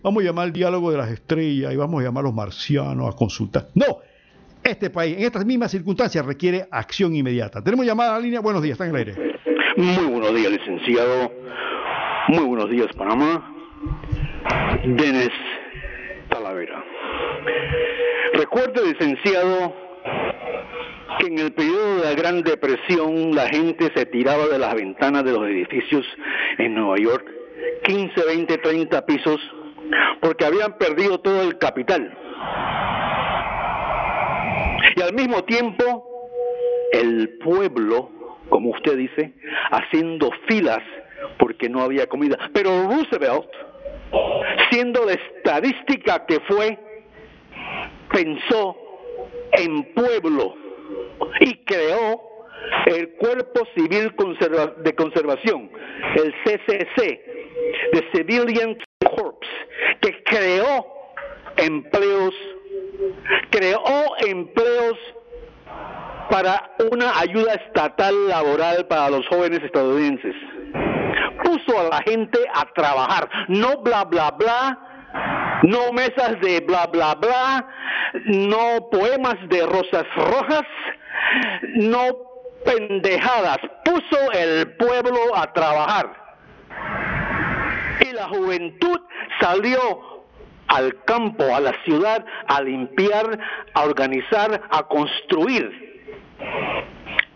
vamos 0.02 0.22
a 0.22 0.26
llamar 0.26 0.44
al 0.44 0.52
diálogo 0.52 0.90
de 0.90 0.96
las 0.96 1.10
estrellas 1.10 1.72
y 1.72 1.76
vamos 1.76 2.00
a 2.00 2.04
llamar 2.04 2.22
a 2.22 2.28
los 2.28 2.34
marcianos 2.34 3.12
a 3.12 3.16
consultar. 3.16 3.68
No, 3.74 3.98
este 4.62 4.90
país 4.90 5.16
en 5.18 5.24
estas 5.24 5.44
mismas 5.44 5.70
circunstancias 5.70 6.24
requiere 6.24 6.66
acción 6.70 7.14
inmediata. 7.14 7.62
Tenemos 7.62 7.84
llamada 7.84 8.14
a 8.14 8.18
la 8.18 8.20
línea. 8.20 8.40
Buenos 8.40 8.62
días, 8.62 8.74
está 8.74 8.84
en 8.84 8.90
el 8.90 8.96
aire. 8.96 9.32
Muy 9.76 10.04
buenos 10.04 10.34
días, 10.34 10.52
licenciado. 10.52 11.32
Muy 12.28 12.44
buenos 12.44 12.68
días, 12.68 12.88
Panamá. 12.94 13.54
Denis 14.84 15.30
Talavera. 16.28 16.84
Recuerde, 18.34 18.92
licenciado, 18.92 19.74
que 21.18 21.26
en 21.26 21.38
el 21.38 21.54
periodo 21.54 21.96
de 21.96 22.04
la 22.04 22.14
Gran 22.14 22.42
Depresión 22.42 23.34
la 23.34 23.48
gente 23.48 23.90
se 23.94 24.04
tiraba 24.04 24.46
de 24.48 24.58
las 24.58 24.74
ventanas 24.74 25.24
de 25.24 25.32
los 25.32 25.44
edificios 25.44 26.04
en 26.58 26.74
Nueva 26.74 26.98
York, 26.98 27.26
15, 27.84 28.26
20, 28.26 28.58
30 28.58 29.06
pisos, 29.06 29.40
porque 30.20 30.44
habían 30.44 30.76
perdido 30.76 31.18
todo 31.20 31.40
el 31.40 31.56
capital. 31.56 32.12
Y 34.96 35.00
al 35.00 35.14
mismo 35.14 35.44
tiempo, 35.44 36.28
el 36.92 37.38
pueblo 37.38 38.21
como 38.52 38.68
usted 38.68 38.98
dice, 38.98 39.32
haciendo 39.70 40.30
filas 40.46 40.82
porque 41.38 41.70
no 41.70 41.80
había 41.80 42.06
comida. 42.06 42.36
Pero 42.52 42.86
Roosevelt, 42.86 43.48
siendo 44.70 45.06
la 45.06 45.14
estadística 45.14 46.26
que 46.26 46.38
fue, 46.40 46.78
pensó 48.12 48.76
en 49.52 49.94
pueblo 49.94 50.54
y 51.40 51.64
creó 51.64 52.20
el 52.86 53.14
Cuerpo 53.14 53.66
Civil 53.74 54.12
de 54.84 54.94
Conservación, 54.94 55.70
el 56.16 56.34
CCC, 56.44 57.20
the 57.92 58.04
Civilian 58.14 58.76
Corps, 59.00 59.48
que 60.02 60.22
creó 60.24 60.86
empleos, 61.56 62.34
creó 63.50 63.82
empleos 64.26 64.98
para 66.32 66.70
una 66.90 67.18
ayuda 67.18 67.52
estatal 67.52 68.26
laboral 68.26 68.86
para 68.86 69.10
los 69.10 69.28
jóvenes 69.28 69.62
estadounidenses. 69.62 70.34
Puso 71.44 71.78
a 71.78 71.90
la 71.90 72.02
gente 72.06 72.38
a 72.54 72.64
trabajar, 72.72 73.28
no 73.48 73.82
bla 73.82 74.04
bla 74.04 74.30
bla, 74.30 75.60
no 75.64 75.92
mesas 75.92 76.40
de 76.40 76.60
bla 76.60 76.86
bla 76.86 77.14
bla, 77.16 77.68
no 78.24 78.88
poemas 78.90 79.36
de 79.50 79.66
rosas 79.66 80.06
rojas, 80.16 80.62
no 81.74 82.00
pendejadas, 82.64 83.58
puso 83.84 84.32
el 84.32 84.74
pueblo 84.78 85.36
a 85.36 85.52
trabajar. 85.52 86.14
Y 88.00 88.12
la 88.14 88.28
juventud 88.28 89.00
salió 89.38 90.24
al 90.68 91.04
campo, 91.04 91.54
a 91.54 91.60
la 91.60 91.74
ciudad, 91.84 92.24
a 92.48 92.62
limpiar, 92.62 93.38
a 93.74 93.82
organizar, 93.82 94.62
a 94.70 94.82
construir. 94.84 95.91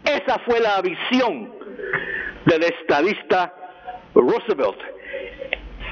Esa 0.04 0.38
fue 0.40 0.60
la 0.60 0.80
visión 0.82 1.52
del 2.44 2.62
estadista 2.62 3.52
Roosevelt 4.14 4.78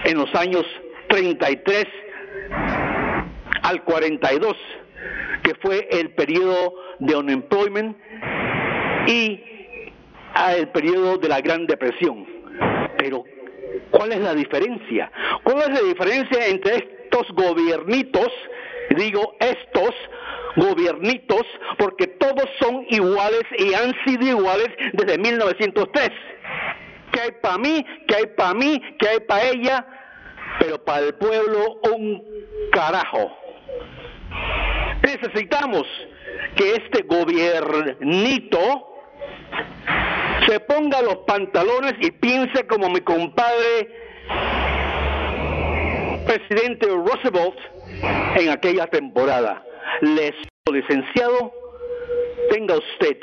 en 0.05 0.19
los 0.19 0.35
años 0.35 0.65
33 1.09 1.85
al 3.63 3.83
42, 3.83 4.57
que 5.43 5.55
fue 5.57 5.89
el 5.91 6.15
periodo 6.15 6.75
de 7.01 7.17
unemployment 7.17 7.97
y 9.07 9.43
el 10.57 10.69
periodo 10.69 11.19
de 11.19 11.29
la 11.29 11.41
Gran 11.41 11.67
Depresión. 11.67 12.27
Pero, 12.99 13.25
¿cuál 13.91 14.13
es 14.13 14.21
la 14.21 14.35
diferencia? 14.35 15.11
¿Cuál 15.43 15.59
es 15.63 15.69
la 15.71 15.89
diferencia 15.89 16.47
entre 16.47 16.77
estos 16.77 17.29
gobiernitos, 17.33 18.29
digo 18.91 19.37
estos, 19.41 19.95
gobiernitos, 20.57 21.43
porque 21.79 22.07
todos 22.07 22.49
son 22.61 22.87
iguales 22.91 23.43
y 23.59 23.75
han 23.75 23.95
sido 24.05 24.39
iguales 24.39 24.69
desde 24.93 25.19
1903. 25.19 26.11
Que 27.13 27.21
hay 27.21 27.31
para 27.43 27.59
mí, 27.59 27.85
que 28.09 28.15
hay 28.15 28.27
para 28.37 28.55
mí, 28.55 28.81
que 28.99 29.09
hay 29.09 29.21
para 29.21 29.45
ella, 29.45 29.87
pero 30.61 30.85
para 30.85 31.07
el 31.07 31.15
pueblo 31.15 31.81
un 31.93 32.25
carajo. 32.73 33.37
Necesitamos 35.03 35.85
que 36.57 36.73
este 36.73 37.03
gobiernito 37.03 38.91
se 40.47 40.61
ponga 40.61 41.03
los 41.03 41.17
pantalones 41.27 41.95
y 42.01 42.11
piense 42.11 42.67
como 42.67 42.89
mi 42.91 43.01
compadre 43.01 43.89
presidente 46.27 46.87
Roosevelt 46.87 47.59
en 48.37 48.49
aquella 48.51 48.87
temporada 48.87 49.63
les 50.03 50.35
licenciado, 50.73 51.53
tenga 52.51 52.77
usted 52.77 53.19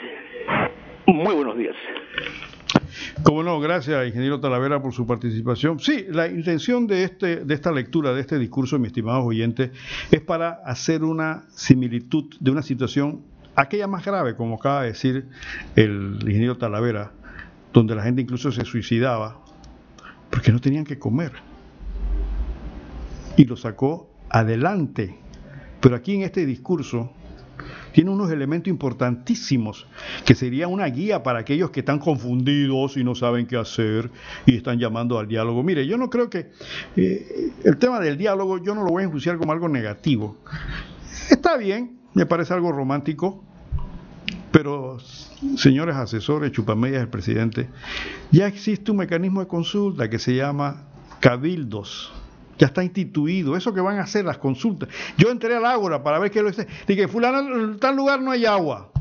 muy 1.07 1.35
buenos 1.35 1.57
días. 1.57 1.75
Como 3.23 3.43
no, 3.43 3.59
gracias, 3.59 4.07
ingeniero 4.07 4.39
Talavera, 4.39 4.81
por 4.81 4.93
su 4.93 5.05
participación. 5.05 5.79
Sí, 5.79 6.05
la 6.09 6.27
intención 6.27 6.87
de, 6.87 7.03
este, 7.03 7.37
de 7.37 7.53
esta 7.53 7.71
lectura, 7.71 8.13
de 8.13 8.21
este 8.21 8.39
discurso, 8.39 8.79
mi 8.79 8.87
estimado 8.87 9.23
oyente, 9.23 9.71
es 10.11 10.21
para 10.21 10.61
hacer 10.65 11.03
una 11.03 11.43
similitud 11.49 12.25
de 12.39 12.51
una 12.51 12.61
situación, 12.61 13.21
aquella 13.55 13.87
más 13.87 14.05
grave, 14.05 14.35
como 14.35 14.55
acaba 14.55 14.83
de 14.83 14.89
decir 14.89 15.25
el 15.75 16.17
ingeniero 16.21 16.57
Talavera, 16.57 17.11
donde 17.73 17.95
la 17.95 18.03
gente 18.03 18.21
incluso 18.21 18.51
se 18.51 18.65
suicidaba 18.65 19.39
porque 20.29 20.51
no 20.51 20.59
tenían 20.59 20.85
que 20.85 20.97
comer. 20.97 21.31
Y 23.37 23.45
lo 23.45 23.57
sacó 23.57 24.10
adelante 24.31 25.21
pero 25.81 25.95
aquí 25.95 26.15
en 26.15 26.21
este 26.21 26.45
discurso 26.45 27.11
tiene 27.91 28.09
unos 28.09 28.31
elementos 28.31 28.69
importantísimos 28.69 29.85
que 30.25 30.35
sería 30.35 30.67
una 30.67 30.85
guía 30.85 31.23
para 31.23 31.39
aquellos 31.39 31.71
que 31.71 31.81
están 31.81 31.99
confundidos 31.99 32.95
y 32.95 33.03
no 33.03 33.15
saben 33.15 33.47
qué 33.47 33.57
hacer 33.57 34.09
y 34.45 34.55
están 34.55 34.79
llamando 34.79 35.19
al 35.19 35.27
diálogo. 35.27 35.61
Mire, 35.61 35.85
yo 35.85 35.97
no 35.97 36.09
creo 36.09 36.29
que 36.29 36.51
eh, 36.95 37.51
el 37.65 37.77
tema 37.77 37.99
del 37.99 38.17
diálogo 38.17 38.63
yo 38.63 38.73
no 38.73 38.83
lo 38.83 38.91
voy 38.91 39.03
a 39.03 39.05
enjuiciar 39.07 39.37
como 39.37 39.51
algo 39.51 39.67
negativo. 39.67 40.37
Está 41.29 41.57
bien, 41.57 41.99
me 42.13 42.25
parece 42.25 42.53
algo 42.53 42.71
romántico, 42.71 43.43
pero, 44.51 44.99
señores 45.57 45.95
asesores, 45.95 46.51
chupamedias 46.51 47.01
del 47.01 47.09
presidente, 47.09 47.69
ya 48.31 48.47
existe 48.47 48.91
un 48.91 48.97
mecanismo 48.97 49.41
de 49.41 49.47
consulta 49.47 50.09
que 50.09 50.19
se 50.19 50.35
llama 50.35 50.87
cabildos. 51.19 52.11
Ya 52.61 52.67
está 52.67 52.83
instituido. 52.83 53.57
Eso 53.57 53.73
que 53.73 53.81
van 53.81 53.97
a 53.97 54.03
hacer 54.03 54.23
las 54.23 54.37
consultas. 54.37 54.87
Yo 55.17 55.31
entré 55.31 55.55
al 55.55 55.65
Ágora 55.65 56.03
para 56.03 56.19
ver 56.19 56.29
qué 56.29 56.43
lo 56.43 56.49
dice. 56.49 56.67
Dije, 56.87 57.07
fulano, 57.07 57.39
en 57.39 57.79
tal 57.79 57.95
lugar 57.95 58.21
no 58.21 58.29
hay 58.29 58.45
agua. 58.45 58.91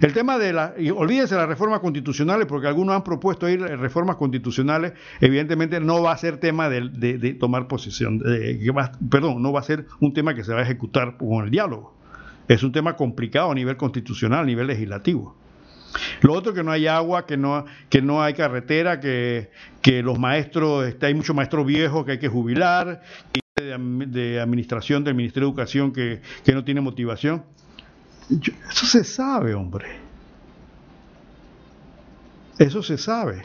El 0.00 0.14
tema 0.14 0.38
de 0.38 0.54
la, 0.54 0.72
y 0.78 0.88
olvídense 0.88 1.34
las 1.34 1.48
reformas 1.48 1.80
constitucionales, 1.80 2.46
porque 2.46 2.66
algunos 2.66 2.96
han 2.96 3.04
propuesto 3.04 3.46
ir 3.46 3.60
reformas 3.60 4.16
constitucionales, 4.16 4.94
evidentemente 5.20 5.80
no 5.80 6.02
va 6.02 6.12
a 6.12 6.16
ser 6.16 6.38
tema 6.38 6.70
de, 6.70 7.36
tomar 7.38 7.68
posición, 7.68 8.22
perdón, 9.10 9.42
no 9.42 9.52
va 9.52 9.60
a 9.60 9.62
ser 9.62 9.86
un 10.00 10.14
tema 10.14 10.34
que 10.34 10.42
se 10.42 10.54
va 10.54 10.60
a 10.60 10.62
ejecutar 10.62 11.18
con 11.18 11.44
el 11.44 11.50
diálogo. 11.50 11.94
Es 12.48 12.62
un 12.62 12.72
tema 12.72 12.96
complicado 12.96 13.50
a 13.50 13.54
nivel 13.54 13.76
constitucional, 13.76 14.40
a 14.40 14.46
nivel 14.46 14.66
legislativo. 14.66 15.36
Lo 16.20 16.32
otro 16.32 16.52
que 16.52 16.62
no 16.62 16.72
hay 16.72 16.86
agua, 16.86 17.26
que 17.26 17.36
no, 17.36 17.64
que 17.88 18.02
no 18.02 18.22
hay 18.22 18.34
carretera, 18.34 19.00
que, 19.00 19.50
los 20.02 20.18
maestros, 20.18 20.86
este, 20.86 21.06
hay 21.06 21.14
muchos 21.14 21.34
maestros 21.34 21.66
viejos 21.66 22.04
que 22.04 22.12
hay 22.12 22.18
que 22.18 22.28
jubilar, 22.28 23.02
de, 23.54 24.06
de 24.06 24.40
administración 24.40 25.04
del 25.04 25.14
Ministerio 25.14 25.48
de 25.48 25.52
Educación 25.52 25.92
que, 25.92 26.20
que 26.44 26.52
no 26.52 26.64
tiene 26.64 26.80
motivación 26.80 27.44
eso 28.28 28.86
se 28.86 29.04
sabe, 29.04 29.54
hombre. 29.54 29.86
Eso 32.58 32.82
se 32.82 32.98
sabe. 32.98 33.44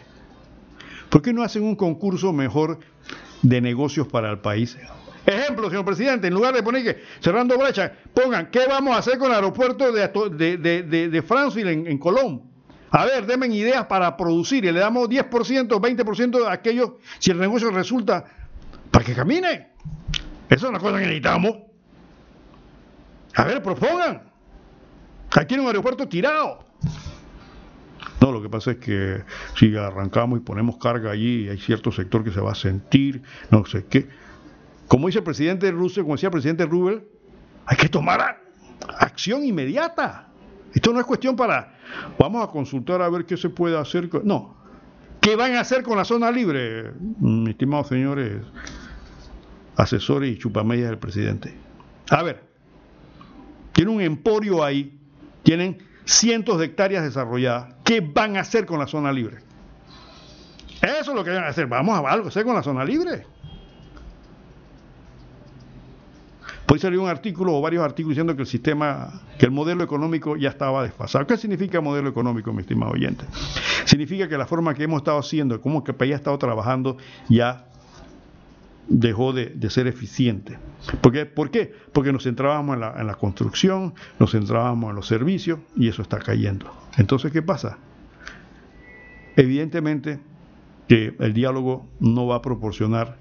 ¿Por 1.09 1.21
qué 1.21 1.33
no 1.33 1.43
hacen 1.43 1.63
un 1.63 1.75
concurso 1.75 2.31
mejor 2.31 2.79
de 3.41 3.61
negocios 3.61 4.07
para 4.07 4.31
el 4.31 4.39
país? 4.39 4.77
Ejemplo, 5.25 5.69
señor 5.69 5.85
presidente, 5.85 6.27
en 6.27 6.33
lugar 6.33 6.53
de 6.53 6.63
poner 6.63 6.83
que 6.83 7.03
cerrando 7.19 7.57
brecha, 7.57 7.91
pongan 8.13 8.49
qué 8.49 8.65
vamos 8.67 8.95
a 8.95 8.99
hacer 8.99 9.17
con 9.17 9.29
el 9.29 9.35
aeropuerto 9.35 9.91
de, 9.91 10.07
de, 10.57 10.83
de, 10.83 11.09
de 11.09 11.21
Frankfurt 11.21 11.67
en, 11.67 11.87
en 11.87 11.97
Colón. 11.97 12.51
A 12.89 13.05
ver, 13.05 13.25
denme 13.25 13.47
ideas 13.47 13.85
para 13.85 14.17
producir 14.17 14.65
y 14.65 14.71
le 14.71 14.79
damos 14.79 15.07
10%, 15.07 15.29
20% 15.67 16.45
a 16.45 16.51
aquellos, 16.51 16.93
si 17.19 17.31
el 17.31 17.39
negocio 17.39 17.71
resulta, 17.71 18.25
para 18.89 19.05
que 19.05 19.13
camine. 19.13 19.69
Eso 20.49 20.65
es 20.65 20.69
una 20.69 20.79
cosa 20.79 20.97
que 20.97 21.05
necesitamos. 21.05 21.55
A 23.35 23.45
ver, 23.45 23.63
propongan. 23.63 24.23
Aquí 25.31 25.45
tiene 25.45 25.63
un 25.63 25.67
aeropuerto 25.67 26.07
tirado. 26.09 26.65
No, 28.19 28.31
lo 28.31 28.41
que 28.41 28.49
pasa 28.49 28.71
es 28.71 28.77
que 28.77 29.23
si 29.57 29.75
arrancamos 29.75 30.39
y 30.39 30.43
ponemos 30.43 30.77
carga 30.77 31.11
allí, 31.11 31.47
hay 31.47 31.57
cierto 31.57 31.91
sector 31.91 32.23
que 32.23 32.31
se 32.31 32.41
va 32.41 32.51
a 32.51 32.55
sentir, 32.55 33.23
no 33.49 33.65
sé 33.65 33.85
qué. 33.85 34.09
Como 34.91 35.07
dice 35.07 35.19
el 35.19 35.23
presidente 35.23 35.71
Russell, 35.71 36.01
como 36.01 36.15
decía 36.15 36.27
el 36.27 36.33
presidente 36.33 36.65
Rubel, 36.65 37.05
hay 37.65 37.77
que 37.77 37.87
tomar 37.87 38.41
acción 38.99 39.45
inmediata. 39.45 40.27
Esto 40.73 40.91
no 40.91 40.99
es 40.99 41.05
cuestión 41.05 41.33
para, 41.33 41.77
vamos 42.19 42.43
a 42.43 42.51
consultar 42.51 43.01
a 43.01 43.07
ver 43.07 43.25
qué 43.25 43.37
se 43.37 43.47
puede 43.47 43.77
hacer. 43.77 44.09
No. 44.25 44.57
¿Qué 45.21 45.37
van 45.37 45.55
a 45.55 45.61
hacer 45.61 45.83
con 45.83 45.95
la 45.95 46.03
zona 46.03 46.29
libre, 46.29 46.91
mis 47.21 47.51
estimados 47.51 47.87
señores 47.87 48.43
asesores 49.77 50.35
y 50.35 50.37
chupamedias 50.37 50.89
del 50.89 50.99
presidente? 50.99 51.53
A 52.09 52.21
ver, 52.21 52.43
tiene 53.71 53.91
un 53.91 54.01
emporio 54.01 54.61
ahí 54.61 54.99
tienen 55.43 55.77
cientos 56.03 56.59
de 56.59 56.65
hectáreas 56.65 57.05
desarrolladas. 57.05 57.75
¿Qué 57.85 58.01
van 58.01 58.35
a 58.35 58.41
hacer 58.41 58.65
con 58.65 58.77
la 58.77 58.87
zona 58.87 59.13
libre? 59.13 59.37
Eso 60.81 61.11
es 61.11 61.15
lo 61.15 61.23
que 61.23 61.29
van 61.29 61.45
a 61.45 61.47
hacer. 61.47 61.67
Vamos 61.67 61.97
a 61.97 62.11
algo 62.11 62.27
hacer 62.27 62.43
con 62.43 62.55
la 62.55 62.61
zona 62.61 62.83
libre. 62.83 63.25
Hoy 66.73 66.79
salió 66.79 67.01
un 67.03 67.09
artículo 67.09 67.53
o 67.53 67.59
varios 67.59 67.83
artículos 67.83 68.15
diciendo 68.15 68.33
que 68.33 68.43
el 68.43 68.47
sistema, 68.47 69.23
que 69.37 69.45
el 69.45 69.51
modelo 69.51 69.83
económico 69.83 70.37
ya 70.37 70.47
estaba 70.47 70.83
desfasado. 70.83 71.27
¿Qué 71.27 71.35
significa 71.35 71.81
modelo 71.81 72.07
económico, 72.07 72.53
mi 72.53 72.61
estimado 72.61 72.93
oyente? 72.93 73.25
Significa 73.83 74.29
que 74.29 74.37
la 74.37 74.45
forma 74.45 74.73
que 74.73 74.83
hemos 74.83 75.01
estado 75.01 75.19
haciendo, 75.19 75.59
que 75.59 75.91
el 75.91 75.97
país 75.97 76.13
ha 76.13 76.15
estado 76.15 76.37
trabajando, 76.37 76.95
ya 77.27 77.65
dejó 78.87 79.33
de, 79.33 79.69
ser 79.69 79.87
eficiente. 79.87 80.59
¿Por 81.01 81.11
qué? 81.11 81.25
¿Por 81.25 81.51
qué? 81.51 81.73
Porque 81.91 82.13
nos 82.13 82.23
centrábamos 82.23 82.77
en 82.77 83.05
la 83.05 83.15
construcción, 83.15 83.93
nos 84.17 84.31
centrábamos 84.31 84.91
en 84.91 84.95
los 84.95 85.07
servicios 85.07 85.59
y 85.75 85.89
eso 85.89 86.01
está 86.01 86.19
cayendo. 86.19 86.71
Entonces, 86.95 87.33
¿qué 87.33 87.41
pasa? 87.41 87.79
Evidentemente 89.35 90.21
que 90.87 91.17
el 91.19 91.33
diálogo 91.33 91.89
no 91.99 92.27
va 92.27 92.37
a 92.37 92.41
proporcionar 92.41 93.17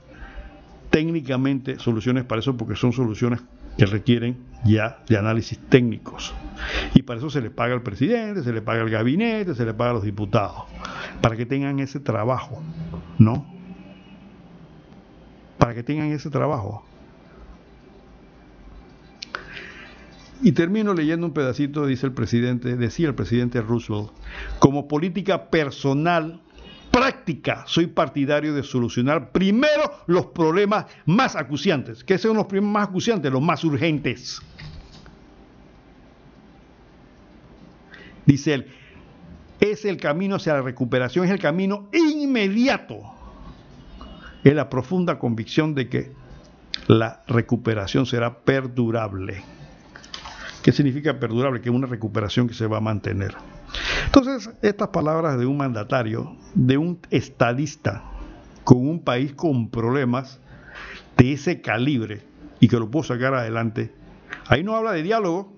técnicamente 0.91 1.79
soluciones 1.79 2.25
para 2.25 2.41
eso 2.41 2.57
porque 2.57 2.77
son 2.77 2.93
soluciones 2.93 3.41
que 3.79 3.87
requieren 3.87 4.37
ya 4.65 5.03
de 5.09 5.17
análisis 5.17 5.59
técnicos. 5.69 6.35
Y 6.95 7.03
para 7.03 7.19
eso 7.19 7.31
se 7.31 7.41
le 7.41 7.51
paga 7.51 7.75
al 7.75 7.83
presidente, 7.83 8.43
se 8.43 8.53
le 8.53 8.61
paga 8.61 8.83
al 8.83 8.91
gabinete, 8.91 9.55
se 9.55 9.65
le 9.65 9.73
paga 9.73 9.91
a 9.91 9.95
los 9.95 10.03
diputados, 10.03 10.65
para 11.23 11.37
que 11.37 11.47
tengan 11.47 11.79
ese 11.79 12.01
trabajo, 12.01 12.63
¿no? 13.19 13.47
para 15.61 15.75
que 15.75 15.83
tengan 15.83 16.11
ese 16.11 16.31
trabajo. 16.31 16.83
Y 20.43 20.53
termino 20.53 20.95
leyendo 20.95 21.27
un 21.27 21.35
pedacito, 21.35 21.85
dice 21.85 22.07
el 22.07 22.13
presidente, 22.13 22.77
decía 22.77 23.09
el 23.09 23.15
presidente 23.15 23.61
Roosevelt, 23.61 24.11
como 24.59 24.89
política 24.89 25.51
personal 25.51 26.41
práctica 26.91 27.65
soy 27.67 27.87
partidario 27.87 28.55
de 28.55 28.63
solucionar 28.63 29.33
primero 29.33 29.83
los 30.07 30.27
problemas 30.27 30.87
más 31.07 31.37
acuciantes. 31.37 32.05
¿Qué 32.05 32.19
son 32.19 32.37
los 32.37 32.47
problemas 32.47 32.73
más 32.73 32.89
acuciantes? 32.89 33.33
Los 33.33 33.43
más 33.43 33.65
urgentes. 33.65 34.41
Dice 38.27 38.55
él, 38.55 38.67
es 39.61 39.85
el 39.85 39.97
camino 39.97 40.37
hacia 40.37 40.55
la 40.55 40.63
recuperación, 40.63 41.25
es 41.25 41.31
el 41.31 41.39
camino 41.39 41.89
inmediato 41.93 43.21
es 44.45 44.55
la 44.55 44.69
profunda 44.69 45.19
convicción 45.19 45.75
de 45.75 45.89
que 45.89 46.13
la 46.87 47.23
recuperación 47.27 48.07
será 48.07 48.41
perdurable. 48.41 49.43
¿Qué 50.63 50.73
significa 50.73 51.19
perdurable? 51.19 51.61
Que 51.61 51.69
es 51.69 51.75
una 51.75 51.87
recuperación 51.87 52.49
que 52.49 52.55
se 52.55 52.67
va 52.67 52.79
a 52.79 52.81
mantener. 52.81 53.35
Entonces, 54.07 54.51
estas 54.63 54.89
palabras 54.89 55.39
de 55.39 55.47
un 55.47 55.57
mandatario, 55.57 56.37
de 56.55 56.77
un 56.77 56.99
estadista, 57.11 58.03
con 58.65 58.89
un 58.89 59.01
país 59.01 59.33
con 59.33 59.71
problemas 59.71 60.41
de 61.17 61.33
ese 61.33 61.61
calibre 61.61 62.23
y 62.61 62.69
que 62.69 62.77
lo 62.77 62.91
puedo 62.91 63.05
sacar 63.05 63.35
adelante, 63.35 63.93
ahí 64.47 64.63
no 64.63 64.77
habla 64.77 64.93
de 64.93 65.03
diálogo. 65.03 65.53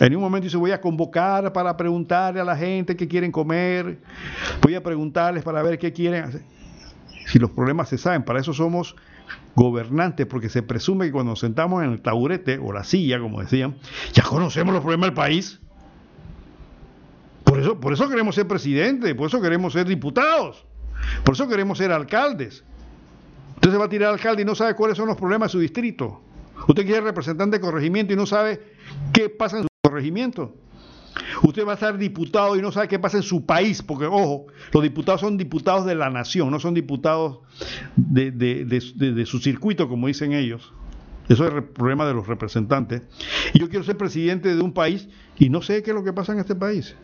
En 0.00 0.14
un 0.16 0.22
momento 0.22 0.44
dice, 0.44 0.56
voy 0.56 0.72
a 0.72 0.80
convocar 0.80 1.52
para 1.52 1.76
preguntarle 1.76 2.40
a 2.40 2.44
la 2.44 2.56
gente 2.56 2.96
qué 2.96 3.06
quieren 3.06 3.30
comer, 3.30 4.00
voy 4.60 4.74
a 4.74 4.82
preguntarles 4.82 5.44
para 5.44 5.62
ver 5.62 5.78
qué 5.78 5.92
quieren 5.92 6.24
hacer 6.24 6.42
si 7.26 7.38
los 7.38 7.50
problemas 7.50 7.88
se 7.88 7.98
saben, 7.98 8.22
para 8.22 8.40
eso 8.40 8.52
somos 8.52 8.96
gobernantes, 9.54 10.26
porque 10.26 10.48
se 10.48 10.62
presume 10.62 11.06
que 11.06 11.12
cuando 11.12 11.32
nos 11.32 11.40
sentamos 11.40 11.82
en 11.82 11.92
el 11.92 12.02
taburete 12.02 12.58
o 12.58 12.72
la 12.72 12.84
silla, 12.84 13.18
como 13.20 13.40
decían, 13.40 13.76
ya 14.12 14.22
conocemos 14.22 14.74
los 14.74 14.82
problemas 14.82 15.08
del 15.08 15.14
país. 15.14 15.60
Por 17.80 17.92
eso, 17.92 18.08
queremos 18.08 18.34
ser 18.34 18.48
presidentes, 18.48 19.14
por 19.14 19.28
eso 19.28 19.40
queremos 19.40 19.72
ser 19.72 19.86
diputados, 19.86 20.64
por 21.24 21.34
eso 21.34 21.48
queremos 21.48 21.78
ser 21.78 21.92
alcaldes. 21.92 22.64
Usted 23.54 23.70
se 23.70 23.76
va 23.76 23.84
a 23.84 23.88
tirar 23.88 24.12
alcalde 24.12 24.42
y 24.42 24.44
no 24.44 24.54
sabe 24.54 24.74
cuáles 24.74 24.96
son 24.96 25.06
los 25.06 25.16
problemas 25.16 25.48
de 25.48 25.52
su 25.52 25.60
distrito. 25.60 26.20
Usted 26.66 26.84
quiere 26.84 27.00
representante 27.00 27.58
de 27.58 27.60
corregimiento 27.60 28.12
y 28.12 28.16
no 28.16 28.26
sabe 28.26 28.60
qué 29.12 29.28
pasa 29.28 29.58
en 29.58 29.62
su 29.62 29.68
corregimiento. 29.82 30.54
Usted 31.42 31.66
va 31.66 31.74
a 31.74 31.76
ser 31.76 31.96
diputado 31.98 32.56
y 32.56 32.62
no 32.62 32.72
sabe 32.72 32.88
qué 32.88 32.98
pasa 32.98 33.18
en 33.18 33.22
su 33.22 33.46
país, 33.46 33.82
porque 33.82 34.06
ojo, 34.06 34.46
los 34.72 34.82
diputados 34.82 35.20
son 35.20 35.36
diputados 35.36 35.86
de 35.86 35.94
la 35.94 36.10
nación, 36.10 36.50
no 36.50 36.58
son 36.58 36.74
diputados 36.74 37.38
de, 37.96 39.24
su 39.26 39.38
circuito, 39.38 39.88
como 39.88 40.08
dicen 40.08 40.32
ellos. 40.32 40.72
Eso 41.28 41.46
es 41.46 41.54
el 41.54 41.64
problema 41.64 42.06
de 42.06 42.14
los 42.14 42.26
representantes. 42.26 43.02
Y 43.54 43.60
yo 43.60 43.68
quiero 43.68 43.84
ser 43.84 43.96
presidente 43.96 44.54
de 44.54 44.60
un 44.60 44.72
país 44.72 45.08
y 45.38 45.48
no 45.48 45.62
sé 45.62 45.82
qué 45.82 45.90
es 45.90 45.94
lo 45.94 46.04
que 46.04 46.12
pasa 46.12 46.32
en 46.32 46.40
este 46.40 46.54
país. 46.54 46.94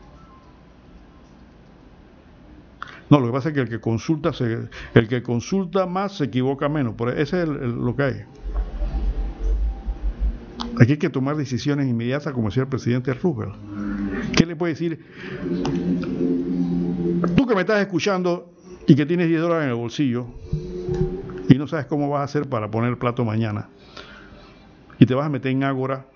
No, 3.11 3.19
lo 3.19 3.27
que 3.27 3.33
pasa 3.33 3.49
es 3.49 3.55
que 3.55 3.61
el 3.61 3.69
que 3.69 3.81
consulta, 3.81 4.31
el 4.95 5.09
que 5.09 5.23
consulta 5.23 5.87
más 5.87 6.17
se 6.17 6.25
equivoca 6.25 6.69
menos. 6.69 6.95
Por 6.95 7.19
ese 7.19 7.43
es 7.43 7.49
lo 7.49 7.97
que 7.97 8.03
hay. 8.03 8.23
Aquí 10.81 10.93
hay 10.93 10.99
que 10.99 11.11
tomar 11.11 11.37
decisiones 11.37 11.89
inmediatas, 11.89 12.33
como 12.33 12.49
decía 12.49 12.63
el 12.63 12.69
presidente 12.69 13.13
Roosevelt. 13.13 13.57
¿Qué 14.37 14.47
le 14.47 14.55
puede 14.55 14.75
decir? 14.75 15.05
Tú 17.37 17.47
que 17.47 17.55
me 17.55 17.63
estás 17.63 17.81
escuchando 17.81 18.53
y 18.87 18.95
que 18.95 19.05
tienes 19.05 19.29
10 19.29 19.41
dólares 19.41 19.65
en 19.65 19.71
el 19.71 19.77
bolsillo 19.77 20.27
y 21.49 21.59
no 21.59 21.67
sabes 21.67 21.87
cómo 21.87 22.09
vas 22.09 22.21
a 22.21 22.25
hacer 22.25 22.49
para 22.49 22.71
poner 22.71 22.91
el 22.91 22.99
plato 22.99 23.25
mañana 23.25 23.69
y 25.01 25.07
te 25.07 25.15
vas 25.15 25.27
a 25.27 25.29
meter 25.29 25.51
en 25.51 25.65
Ágora 25.65 26.07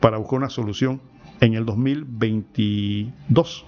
para 0.00 0.18
buscar 0.18 0.38
una 0.38 0.50
solución 0.50 1.00
en 1.40 1.54
el 1.54 1.64
2022. 1.64 3.64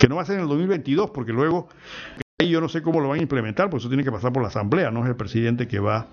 Que 0.00 0.08
no 0.08 0.16
va 0.16 0.22
a 0.22 0.24
ser 0.24 0.36
en 0.36 0.42
el 0.42 0.48
2022, 0.48 1.10
porque 1.10 1.30
luego 1.30 1.68
ahí 2.38 2.48
yo 2.48 2.62
no 2.62 2.70
sé 2.70 2.80
cómo 2.80 3.00
lo 3.00 3.10
van 3.10 3.18
a 3.18 3.22
implementar, 3.22 3.68
porque 3.68 3.82
eso 3.82 3.88
tiene 3.88 4.02
que 4.02 4.10
pasar 4.10 4.32
por 4.32 4.42
la 4.42 4.48
Asamblea, 4.48 4.90
no 4.90 5.02
es 5.04 5.10
el 5.10 5.16
presidente 5.16 5.68
que 5.68 5.78
va 5.78 6.06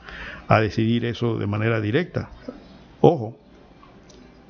a 0.49 0.59
decidir 0.59 1.05
eso 1.05 1.37
de 1.37 1.47
manera 1.47 1.79
directa. 1.79 2.29
Ojo. 2.99 3.37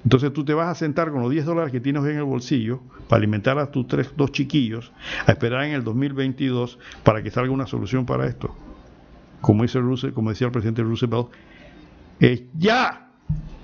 Entonces 0.04 0.34
tú 0.34 0.44
te 0.44 0.56
vas 0.56 0.70
a 0.70 0.76
sentar 0.76 1.12
con 1.12 1.22
los 1.22 1.30
10 1.30 1.46
dólares 1.46 1.72
que 1.72 1.80
tienes 1.80 2.04
en 2.06 2.18
el 2.18 2.24
bolsillo 2.24 2.80
para 3.08 3.18
alimentar 3.18 3.60
a 3.60 3.70
tus 3.70 3.88
tres, 3.88 4.12
dos 4.18 4.32
chiquillos, 4.32 4.92
a 5.28 5.32
esperar 5.34 5.66
en 5.66 5.74
el 5.74 5.84
2022 5.84 6.80
para 7.04 7.22
que 7.22 7.30
salga 7.30 7.52
una 7.52 7.68
solución 7.68 8.08
para 8.08 8.26
esto. 8.26 8.56
Como, 9.42 9.62
dice 9.62 9.80
Roosevelt, 9.80 10.16
como 10.16 10.32
decía 10.32 10.48
el 10.48 10.54
presidente 10.54 10.82
Roosevelt, 10.82 11.28
es 12.20 12.42
ya 12.58 13.12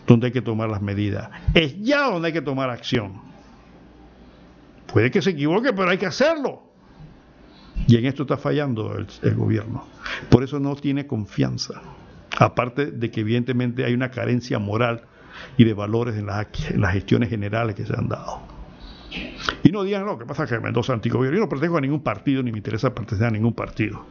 donde 0.05 0.27
hay 0.27 0.33
que 0.33 0.41
tomar 0.41 0.69
las 0.69 0.83
medidas, 0.83 1.31
es 1.55 1.79
ya 1.81 2.09
donde 2.09 2.27
hay 2.27 2.33
que 2.33 2.41
tomar 2.41 2.69
acción. 2.69 3.32
Puede 4.93 5.09
que 5.09 5.23
se 5.23 5.31
equivoque, 5.31 5.73
pero 5.73 5.89
hay 5.89 5.97
que 5.97 6.05
hacerlo. 6.05 6.61
Y 7.87 7.97
en 7.97 8.05
esto 8.05 8.23
está 8.23 8.37
fallando 8.37 8.95
el, 8.95 9.35
gobierno. 9.35 9.85
Por 10.29 10.43
eso 10.43 10.59
no 10.59 10.75
tiene 10.75 11.07
confianza. 11.07 11.81
Aparte 12.37 12.91
de 12.91 13.09
que 13.09 13.21
evidentemente 13.21 13.83
hay 13.83 13.93
una 13.95 14.11
carencia 14.11 14.59
moral 14.59 15.01
y 15.57 15.63
de 15.63 15.73
valores 15.73 16.15
en 16.15 16.27
las, 16.27 16.47
gestiones 16.91 17.29
generales 17.29 17.75
que 17.75 17.85
se 17.85 17.93
han 17.97 18.07
dado. 18.07 18.41
Y 19.63 19.71
no 19.71 19.83
digan, 19.83 20.05
no, 20.05 20.19
que 20.19 20.25
pasa 20.25 20.45
que 20.45 20.59
Mendoza 20.59 20.93
es 20.93 20.97
antigobierno. 20.97 21.37
Yo 21.37 21.43
no 21.43 21.49
pertenezco 21.49 21.77
a 21.77 21.81
ningún 21.81 22.01
partido 22.01 22.43
ni 22.43 22.51
me 22.51 22.59
interesa 22.59 22.93
pertenecer 22.93 23.27
a 23.27 23.31
ningún 23.31 23.53
partido. 23.53 24.05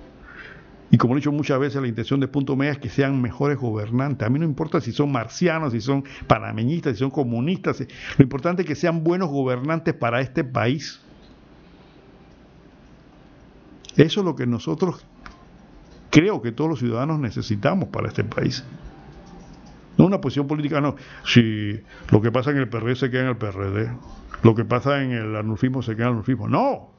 Y 0.92 0.98
como 0.98 1.14
he 1.14 1.16
dicho 1.16 1.32
muchas 1.32 1.58
veces, 1.58 1.80
la 1.80 1.88
intención 1.88 2.20
de 2.20 2.28
Punto 2.28 2.54
Media 2.54 2.72
es 2.72 2.78
que 2.78 2.90
sean 2.90 3.22
mejores 3.22 3.56
gobernantes. 3.56 4.26
A 4.26 4.30
mí 4.30 4.38
no 4.38 4.44
importa 4.44 4.78
si 4.78 4.92
son 4.92 5.10
marcianos, 5.10 5.72
si 5.72 5.80
son 5.80 6.04
panameñistas, 6.26 6.92
si 6.92 6.98
son 6.98 7.10
comunistas. 7.10 7.82
Lo 8.18 8.22
importante 8.22 8.60
es 8.60 8.68
que 8.68 8.74
sean 8.74 9.02
buenos 9.02 9.30
gobernantes 9.30 9.94
para 9.94 10.20
este 10.20 10.44
país. 10.44 11.00
Eso 13.96 14.20
es 14.20 14.26
lo 14.26 14.36
que 14.36 14.46
nosotros 14.46 15.06
creo 16.10 16.42
que 16.42 16.52
todos 16.52 16.68
los 16.68 16.78
ciudadanos 16.80 17.18
necesitamos 17.18 17.88
para 17.88 18.08
este 18.08 18.22
país. 18.22 18.62
No 19.96 20.04
una 20.04 20.20
posición 20.20 20.46
política, 20.46 20.82
no. 20.82 20.96
Si 21.24 21.80
lo 22.10 22.20
que 22.20 22.30
pasa 22.30 22.50
en 22.50 22.58
el 22.58 22.68
PRD 22.68 22.96
se 22.96 23.10
queda 23.10 23.22
en 23.22 23.28
el 23.28 23.36
PRD, 23.38 23.96
lo 24.42 24.54
que 24.54 24.66
pasa 24.66 25.02
en 25.02 25.12
el 25.12 25.36
anulfismo 25.36 25.80
se 25.80 25.96
queda 25.96 26.04
en 26.04 26.08
el 26.08 26.14
anulfismo. 26.16 26.48
No. 26.48 26.92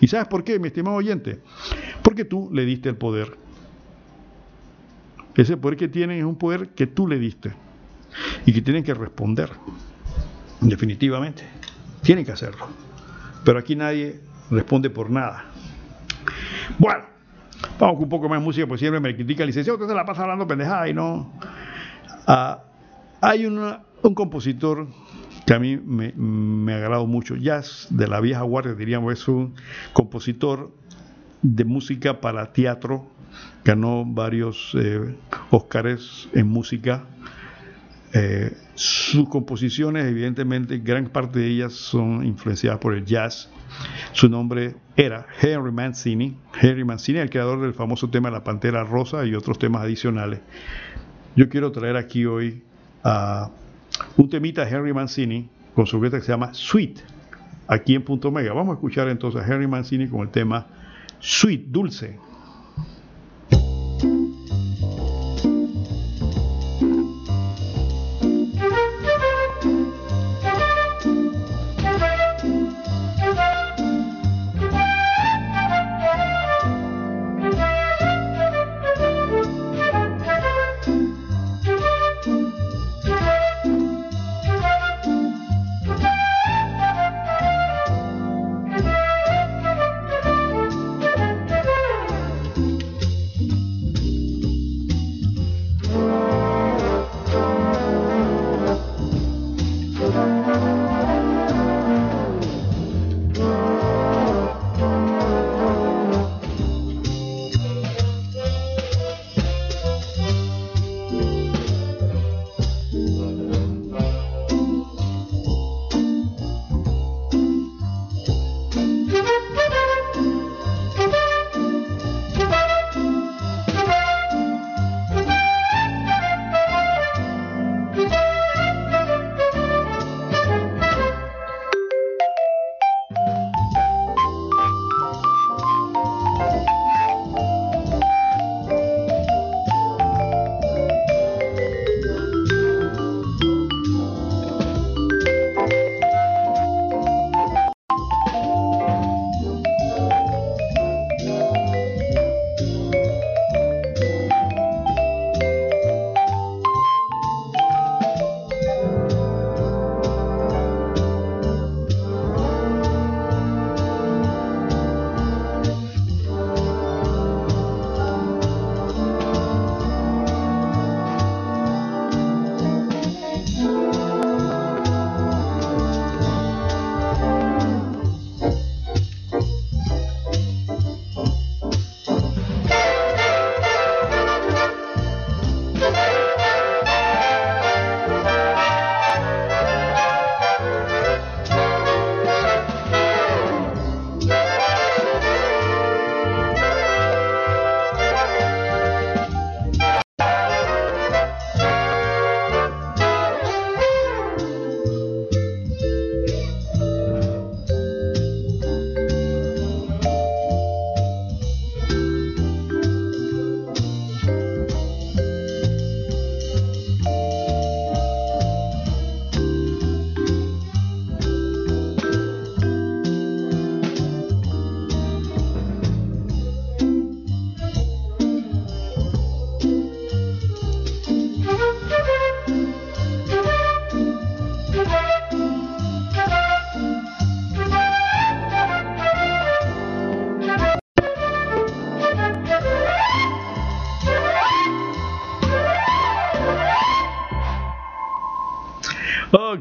¿Y 0.00 0.08
sabes 0.08 0.28
por 0.28 0.44
qué, 0.44 0.58
mi 0.58 0.68
estimado 0.68 0.96
oyente? 0.96 1.40
Porque 2.02 2.24
tú 2.24 2.50
le 2.52 2.64
diste 2.64 2.88
el 2.88 2.96
poder. 2.96 3.36
Ese 5.34 5.56
poder 5.56 5.76
que 5.76 5.88
tienen 5.88 6.18
es 6.18 6.24
un 6.24 6.36
poder 6.36 6.70
que 6.70 6.86
tú 6.86 7.06
le 7.06 7.18
diste 7.18 7.52
y 8.44 8.52
que 8.52 8.62
tienen 8.62 8.82
que 8.82 8.94
responder. 8.94 9.50
Definitivamente. 10.60 11.44
Tienen 12.02 12.24
que 12.24 12.32
hacerlo. 12.32 12.68
Pero 13.44 13.58
aquí 13.58 13.76
nadie 13.76 14.20
responde 14.50 14.90
por 14.90 15.10
nada. 15.10 15.44
Bueno, 16.78 17.04
vamos 17.78 17.96
con 17.96 18.04
un 18.04 18.08
poco 18.08 18.28
más 18.28 18.38
de 18.38 18.44
música, 18.44 18.66
porque 18.66 18.80
siempre 18.80 19.00
me 19.00 19.14
critica 19.14 19.42
el 19.42 19.48
licenciado, 19.48 19.76
usted 19.76 19.88
se 19.88 19.94
la 19.94 20.04
pasa 20.04 20.22
hablando 20.22 20.46
pendejada 20.46 20.88
y 20.88 20.94
no. 20.94 21.32
Ah, 22.26 22.62
hay 23.20 23.46
una, 23.46 23.82
un 24.02 24.14
compositor 24.14 24.86
que 25.46 25.54
a 25.54 25.58
mí 25.60 25.76
me, 25.76 26.12
me 26.12 26.74
ha 26.74 26.76
agradado 26.76 27.06
mucho, 27.06 27.36
jazz 27.36 27.86
de 27.90 28.08
la 28.08 28.20
vieja 28.20 28.42
guardia, 28.42 28.74
diríamos, 28.74 29.12
es 29.12 29.28
un 29.28 29.54
compositor 29.92 30.72
de 31.42 31.64
música 31.64 32.20
para 32.20 32.52
teatro, 32.52 33.06
ganó 33.64 34.04
varios 34.04 34.76
eh, 34.78 35.14
Óscares 35.50 36.28
en 36.32 36.48
música. 36.48 37.04
Eh, 38.12 38.56
sus 38.74 39.28
composiciones, 39.28 40.06
evidentemente, 40.06 40.78
gran 40.78 41.06
parte 41.06 41.38
de 41.38 41.48
ellas 41.48 41.74
son 41.74 42.24
influenciadas 42.24 42.80
por 42.80 42.94
el 42.94 43.04
jazz. 43.04 43.50
Su 44.12 44.28
nombre 44.28 44.76
era 44.96 45.26
Henry 45.40 45.70
Mancini. 45.70 46.36
Henry 46.60 46.84
Mancini, 46.84 47.18
el 47.18 47.30
creador 47.30 47.60
del 47.60 47.74
famoso 47.74 48.08
tema 48.10 48.30
La 48.30 48.42
Pantera 48.42 48.84
Rosa 48.84 49.24
y 49.26 49.34
otros 49.34 49.58
temas 49.58 49.82
adicionales. 49.82 50.40
Yo 51.36 51.48
quiero 51.48 51.70
traer 51.72 51.96
aquí 51.96 52.24
hoy 52.24 52.62
a 53.04 53.50
un 54.16 54.28
temita 54.28 54.64
de 54.64 54.70
Henry 54.74 54.92
Mancini 54.92 55.48
con 55.74 55.86
su 55.86 56.00
que 56.00 56.20
se 56.20 56.32
llama 56.32 56.54
Sweet, 56.54 56.98
aquí 57.68 57.94
en 57.94 58.02
Punto 58.02 58.30
Mega. 58.30 58.52
Vamos 58.52 58.72
a 58.72 58.74
escuchar 58.74 59.08
entonces 59.08 59.42
a 59.42 59.46
Henry 59.46 59.66
Mancini 59.66 60.08
con 60.08 60.20
el 60.20 60.30
tema 60.30 60.66
Sweet, 61.20 61.66
dulce. 61.66 62.18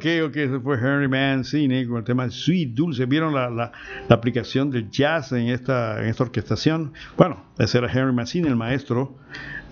Ok, 0.06 0.62
fue 0.62 0.78
Henry 0.78 1.08
Mancini 1.08 1.84
con 1.88 1.98
el 1.98 2.04
tema 2.04 2.30
Sweet 2.30 2.76
Dulce. 2.76 3.08
¿Vieron 3.08 3.34
la, 3.34 3.50
la, 3.50 3.72
la 4.08 4.16
aplicación 4.16 4.70
del 4.70 4.92
jazz 4.92 5.32
en 5.32 5.48
esta, 5.48 6.00
en 6.00 6.10
esta 6.10 6.26
orquestación? 6.26 6.94
Bueno, 7.18 7.44
ese 7.58 7.80
era 7.80 7.92
Henry 7.92 8.14
Mancini, 8.14 8.48
el 8.48 8.56
maestro. 8.56 9.18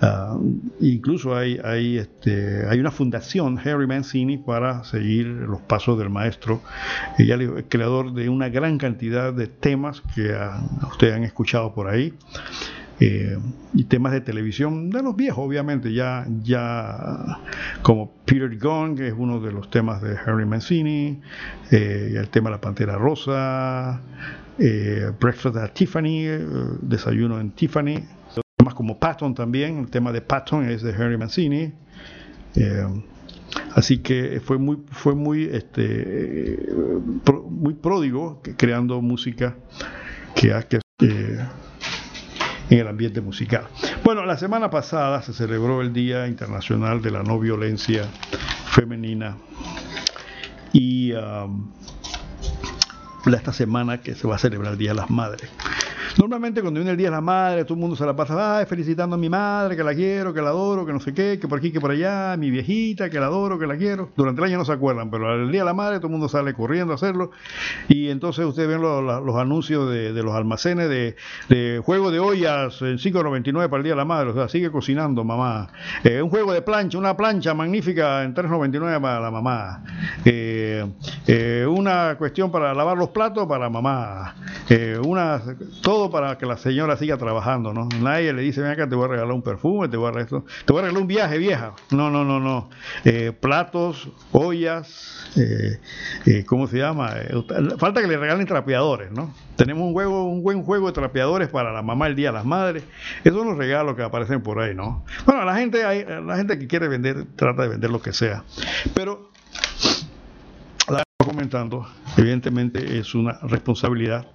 Uh, 0.02 0.60
incluso 0.82 1.36
hay, 1.36 1.60
hay, 1.64 2.00
este, 2.00 2.68
hay 2.68 2.80
una 2.80 2.90
fundación, 2.90 3.60
Henry 3.64 3.86
Mancini, 3.86 4.40
para 4.40 4.84
seguir 4.86 5.28
los 5.28 5.62
pasos 5.62 6.00
del 6.00 6.10
maestro. 6.10 6.64
Ella 7.20 7.36
es 7.36 7.66
creador 7.70 8.12
de 8.14 8.28
una 8.28 8.50
gran 8.50 8.80
cantidad 8.80 9.34
de 9.34 9.46
temas 9.46 10.02
que 10.16 10.32
uh, 10.32 10.88
ustedes 10.88 11.14
han 11.14 11.24
escuchado 11.26 11.76
por 11.76 11.88
ahí. 11.88 12.12
Eh, 13.06 13.38
y 13.74 13.84
temas 13.84 14.14
de 14.14 14.22
televisión 14.22 14.89
de 14.89 15.04
los 15.04 15.18
viejos, 15.18 15.45
obviamente, 15.45 15.91
ya, 15.91 16.26
ya 16.41 17.38
como 17.82 18.14
Peter 18.24 18.58
Gunn, 18.58 18.95
que 18.95 19.10
es 19.10 19.14
uno 19.18 19.41
de 19.41 19.51
los 19.51 19.70
temas 19.70 20.01
de 20.01 20.16
Harry 20.16 20.45
Mancini, 20.45 21.20
eh, 21.70 22.14
el 22.16 22.30
tema 22.30 22.49
de 22.49 22.56
la 22.56 22.62
Pantera 22.62 22.95
Rosa, 22.95 23.99
eh, 24.58 25.12
Breakfast 25.20 25.58
at 25.58 25.72
Tiffany, 25.74 26.28
Desayuno 26.82 27.41
en 27.41 27.51
Tiffany, 27.51 28.06
temas 28.56 28.74
como 28.74 28.97
Patton 28.97 29.36
también, 29.36 29.80
el 29.80 29.89
tema 29.89 30.14
de 30.14 30.22
Patton 30.22 30.70
es 30.70 30.82
de 30.82 30.93
Harry 30.93 31.18
Mancini. 31.18 31.74
Así 33.76 33.97
que 33.97 34.39
fue 34.39 34.58
muy 34.58 34.78
fue 34.91 35.14
muy 35.14 35.43
este 35.51 36.58
muy 37.49 37.74
pródigo 37.74 38.41
creando 38.58 39.01
música 39.01 39.56
que, 40.36 40.54
que 40.70 40.80
en 42.70 42.80
el 42.80 42.88
ambiente 42.88 43.22
musical. 43.22 43.68
Bueno, 44.03 44.26
la 44.26 44.38
semana 44.38 44.70
pasada 44.70 45.22
se 45.22 45.34
celebró 45.34 45.82
el 45.82 45.93
Día 45.93 46.28
Internacional 46.28 47.01
de 47.01 47.11
la 47.11 47.24
No 47.24 47.39
Violencia 47.39 48.05
Femenina 48.72 49.38
y 50.72 51.14
um, 51.14 51.72
esta 53.26 53.53
semana 53.53 54.01
que 54.01 54.16
se 54.16 54.28
va 54.28 54.36
a 54.36 54.39
celebrar 54.39 54.74
el 54.74 54.78
Día 54.78 54.89
de 54.89 54.95
las 54.95 55.09
Madres. 55.09 55.49
Normalmente 56.18 56.61
cuando 56.61 56.80
viene 56.80 56.91
el 56.91 56.97
Día 56.97 57.07
de 57.07 57.16
la 57.16 57.22
Madre, 57.22 57.64
todo 57.64 57.74
el 57.74 57.80
mundo 57.80 57.95
se 57.95 58.05
la 58.05 58.16
pasa 58.16 58.57
Ay, 58.57 58.66
felicitando 58.66 59.16
a 59.16 59.18
mi 59.18 59.30
madre, 59.30 59.76
que 59.76 59.84
la 59.84 59.95
quiero, 59.95 60.34
que 60.34 60.41
la 60.41 60.49
adoro, 60.49 60.86
que 60.86 60.93
no 60.93 60.99
sé 60.99 61.14
qué, 61.14 61.39
que 61.39 61.47
por 61.47 61.57
aquí, 61.57 61.72
que 61.72 61.82
por 61.82 61.91
allá, 61.91 62.36
mi 62.38 62.51
viejita, 62.51 63.09
que 63.09 63.20
la 63.20 63.26
adoro, 63.26 63.57
que 63.57 63.66
la 63.66 63.78
quiero. 63.78 64.09
Durante 64.16 64.41
el 64.41 64.47
año 64.47 64.57
no 64.59 64.66
se 64.66 64.74
acuerdan, 64.74 65.09
pero 65.09 65.34
el 65.34 65.51
Día 65.51 65.61
de 65.61 65.66
la 65.66 65.74
Madre 65.74 65.97
todo 65.97 66.07
el 66.07 66.11
mundo 66.11 66.30
sale 66.30 66.53
corriendo 66.53 66.93
a 66.93 66.95
hacerlo. 66.95 67.32
Y 67.88 68.09
entonces 68.09 68.45
ustedes 68.45 68.70
ven 68.70 68.82
los, 68.82 69.36
anuncios 69.36 69.89
de, 69.89 70.11
los 70.14 70.36
almacenes 70.36 70.88
de, 70.88 71.16
de, 71.49 71.82
juego 71.84 72.11
de 72.11 72.20
ollas 72.20 72.82
en 72.82 72.97
5.99 72.97 73.70
para 73.70 73.78
el 73.78 73.84
Día 73.84 73.93
de 73.93 73.97
la 73.97 74.05
Madre. 74.05 74.30
O 74.30 74.34
sea, 74.34 74.47
sigue 74.47 74.72
cocinando, 74.72 75.24
mamá. 75.24 75.70
Eh, 76.03 76.22
un 76.22 76.30
juego 76.30 76.53
de 76.53 76.61
plancha, 76.61 76.97
una 76.97 77.18
plancha 77.18 77.53
magnífica 77.53 78.24
en 78.24 78.36
3.99 78.36 79.01
para 79.01 79.20
la 79.20 79.32
mamá. 79.32 79.84
Eh, 80.26 80.86
eh, 81.28 81.66
una 81.68 82.16
cuestión 82.18 82.51
para 82.51 82.74
lavar 82.74 82.97
los 82.97 83.09
platos 83.09 83.47
para 83.47 83.70
mamá. 83.70 84.36
una, 85.03 85.41
todo 85.82 86.03
para 86.12 86.38
que 86.38 86.45
la 86.45 86.58
señora 86.58 86.97
siga 86.97 87.18
trabajando, 87.18 87.74
¿no? 87.74 87.88
Nadie 88.01 88.34
le 88.34 88.41
dice, 88.41 88.62
ven 88.62 88.72
acá, 88.72 88.88
te 88.88 88.95
voy 88.95 89.06
a 89.06 89.08
regalar 89.10 89.34
un 89.34 89.41
perfume, 89.41 89.88
te 89.88 89.97
voy 89.97 90.08
a 90.08 90.12
regalar 90.12 90.26
esto, 90.26 90.45
te 90.66 90.74
voy 90.74 90.80
a 90.80 90.84
regalar 90.84 91.01
un 91.01 91.08
viaje, 91.08 91.38
vieja. 91.38 91.74
No, 91.91 92.10
no, 92.10 92.24
no, 92.24 92.39
no. 92.39 92.70
Eh, 93.06 93.32
platos, 93.32 94.10
ollas, 94.32 95.32
eh, 95.36 95.80
eh, 96.26 96.45
¿cómo 96.45 96.68
se 96.68 96.78
llama? 96.78 97.12
falta 97.78 98.01
que 98.01 98.08
le 98.08 98.18
regalen 98.18 98.45
trapeadores, 98.45 99.12
¿no? 99.12 99.34
Tenemos 99.56 99.84
un 99.84 99.93
juego, 99.93 100.24
un 100.26 100.41
buen 100.43 100.64
juego 100.64 100.88
de 100.88 100.93
trapeadores 100.93 101.49
para 101.49 101.72
la 101.72 101.82
mamá 101.82 102.08
el 102.08 102.16
día 102.16 102.30
de 102.30 102.34
las 102.34 102.45
madres. 102.45 102.84
Esos 103.24 103.38
son 103.38 103.49
los 103.49 103.58
regalos 103.58 103.95
que 103.95 104.04
aparecen 104.04 104.41
por 104.41 104.60
ahí, 104.60 104.74
¿no? 104.74 105.06
Bueno, 105.26 105.45
la 105.45 105.56
gente, 105.56 105.84
la 106.22 106.38
gente 106.38 106.58
que 106.58 106.68
quiere 106.68 106.88
vender, 106.88 107.26
trata 107.36 107.64
de 107.64 107.70
vender 107.70 107.91
lo 107.91 108.01
que 108.01 108.14
sea. 108.14 108.43
Pero 108.95 109.32
la 110.89 111.04
comentando, 111.24 111.88
evidentemente 112.18 112.99
es 112.99 113.16
una 113.16 113.39
responsabilidad. 113.43 114.28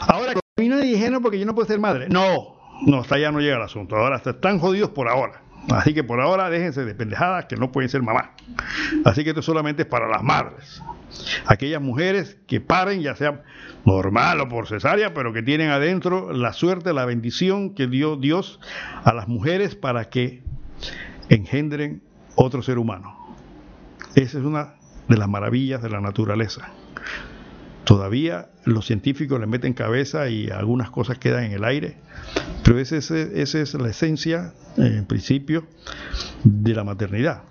Ahora 0.00 0.41
no 0.68 0.76
me 0.76 0.82
dijeron 0.84 1.22
porque 1.22 1.38
yo 1.38 1.46
no 1.46 1.54
puedo 1.54 1.66
ser 1.66 1.80
madre. 1.80 2.08
No, 2.08 2.56
no, 2.86 3.00
hasta 3.00 3.16
allá 3.16 3.30
no 3.32 3.40
llega 3.40 3.56
el 3.56 3.62
asunto. 3.62 3.96
Ahora 3.96 4.16
están 4.16 4.58
jodidos 4.58 4.90
por 4.90 5.08
ahora. 5.08 5.42
Así 5.70 5.94
que 5.94 6.02
por 6.02 6.20
ahora 6.20 6.50
déjense 6.50 6.84
de 6.84 6.94
pendejadas 6.94 7.46
que 7.46 7.56
no 7.56 7.70
pueden 7.70 7.88
ser 7.88 8.02
mamá. 8.02 8.32
Así 9.04 9.22
que 9.22 9.30
esto 9.30 9.42
solamente 9.42 9.82
es 9.82 9.88
para 9.88 10.08
las 10.08 10.22
madres. 10.22 10.82
Aquellas 11.46 11.80
mujeres 11.80 12.38
que 12.46 12.60
paren, 12.60 13.00
ya 13.00 13.14
sea 13.14 13.42
normal 13.84 14.40
o 14.40 14.48
por 14.48 14.66
cesárea, 14.66 15.14
pero 15.14 15.32
que 15.32 15.42
tienen 15.42 15.70
adentro 15.70 16.32
la 16.32 16.52
suerte, 16.52 16.92
la 16.92 17.04
bendición 17.04 17.74
que 17.74 17.86
dio 17.86 18.16
Dios 18.16 18.58
a 19.04 19.12
las 19.12 19.28
mujeres 19.28 19.76
para 19.76 20.08
que 20.10 20.42
engendren 21.28 22.02
otro 22.34 22.62
ser 22.62 22.78
humano. 22.78 23.36
Esa 24.14 24.38
es 24.38 24.44
una 24.44 24.74
de 25.08 25.16
las 25.16 25.28
maravillas 25.28 25.82
de 25.82 25.90
la 25.90 26.00
naturaleza. 26.00 26.70
Todavía 27.84 28.48
los 28.64 28.86
científicos 28.86 29.40
le 29.40 29.46
meten 29.46 29.74
cabeza 29.74 30.28
y 30.28 30.48
algunas 30.50 30.90
cosas 30.90 31.18
quedan 31.18 31.44
en 31.44 31.52
el 31.52 31.64
aire, 31.64 31.96
pero 32.62 32.78
esa 32.78 32.96
es, 32.96 33.10
es 33.10 33.74
la 33.74 33.88
esencia, 33.88 34.54
en 34.76 35.04
principio, 35.06 35.66
de 36.44 36.74
la 36.74 36.84
maternidad. 36.84 37.42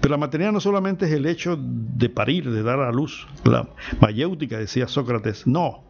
Pero 0.00 0.12
la 0.12 0.18
maternidad 0.18 0.52
no 0.52 0.60
solamente 0.60 1.06
es 1.06 1.12
el 1.12 1.26
hecho 1.26 1.58
de 1.60 2.08
parir, 2.08 2.50
de 2.50 2.62
dar 2.62 2.80
a 2.80 2.92
luz, 2.92 3.26
la 3.44 3.68
mayéutica, 4.00 4.58
decía 4.58 4.86
Sócrates, 4.86 5.46
no, 5.46 5.82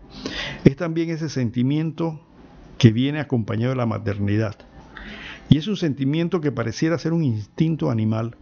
es 0.64 0.76
también 0.76 1.10
ese 1.10 1.28
sentimiento 1.28 2.20
que 2.78 2.90
viene 2.90 3.20
acompañado 3.20 3.70
de 3.70 3.76
la 3.76 3.86
maternidad. 3.86 4.56
Y 5.50 5.58
es 5.58 5.68
un 5.68 5.76
sentimiento 5.76 6.40
que 6.40 6.52
pareciera 6.52 6.98
ser 6.98 7.12
un 7.12 7.22
instinto 7.22 7.90
animal, 7.90 8.36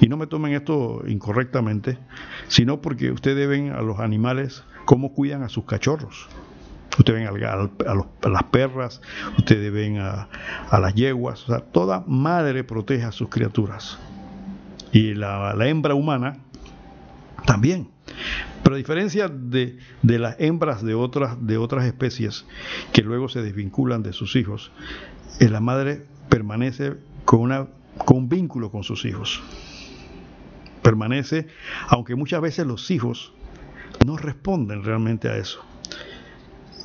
y 0.00 0.08
no 0.08 0.16
me 0.16 0.28
tomen 0.28 0.52
esto 0.52 1.02
incorrectamente, 1.06 1.98
sino 2.46 2.80
porque 2.80 3.10
ustedes 3.10 3.48
ven 3.48 3.72
a 3.72 3.82
los 3.82 3.98
animales 3.98 4.62
cómo 4.84 5.12
cuidan 5.12 5.42
a 5.42 5.48
sus 5.48 5.64
cachorros. 5.64 6.28
Ustedes 6.98 7.32
ven 7.32 7.46
a, 7.46 8.28
las 8.28 8.42
perras, 8.44 9.00
ustedes 9.36 9.72
ven 9.72 9.98
a, 9.98 10.28
las 10.70 10.94
yeguas, 10.94 11.42
o 11.44 11.46
sea, 11.46 11.60
toda 11.60 12.04
madre 12.06 12.62
protege 12.62 13.04
a 13.04 13.12
sus 13.12 13.28
criaturas. 13.28 13.98
Y 14.92 15.14
la, 15.14 15.54
la 15.54 15.66
hembra 15.66 15.94
humana 15.94 16.36
también. 17.46 17.88
Pero 18.62 18.76
a 18.76 18.78
diferencia 18.78 19.28
de, 19.28 19.78
de, 20.02 20.18
las 20.18 20.36
hembras 20.38 20.82
de 20.82 20.94
otras, 20.94 21.36
de 21.44 21.58
otras 21.58 21.84
especies 21.84 22.46
que 22.92 23.02
luego 23.02 23.28
se 23.28 23.42
desvinculan 23.42 24.02
de 24.02 24.12
sus 24.12 24.36
hijos, 24.36 24.70
eh, 25.40 25.48
la 25.48 25.60
madre 25.60 26.06
permanece 26.28 26.94
con, 27.24 27.40
una, 27.40 27.66
con 27.98 28.18
un 28.18 28.28
vínculo 28.28 28.70
con 28.70 28.84
sus 28.84 29.04
hijos. 29.04 29.42
Permanece, 30.82 31.48
aunque 31.88 32.14
muchas 32.14 32.40
veces 32.40 32.66
los 32.66 32.90
hijos 32.90 33.32
no 34.04 34.16
responden 34.16 34.82
realmente 34.82 35.28
a 35.28 35.36
eso. 35.36 35.64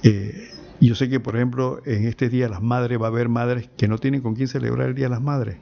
Eh, 0.03 0.49
yo 0.81 0.95
sé 0.95 1.09
que, 1.09 1.19
por 1.19 1.35
ejemplo, 1.35 1.81
en 1.85 2.07
este 2.07 2.29
Día 2.29 2.47
las 2.47 2.61
Madres 2.61 3.01
va 3.01 3.05
a 3.05 3.09
haber 3.09 3.27
madres 3.27 3.69
que 3.75 3.87
no 3.87 3.97
tienen 3.97 4.21
con 4.21 4.35
quién 4.35 4.47
celebrar 4.47 4.89
el 4.89 4.95
Día 4.95 5.05
de 5.05 5.09
las 5.09 5.21
Madres, 5.21 5.57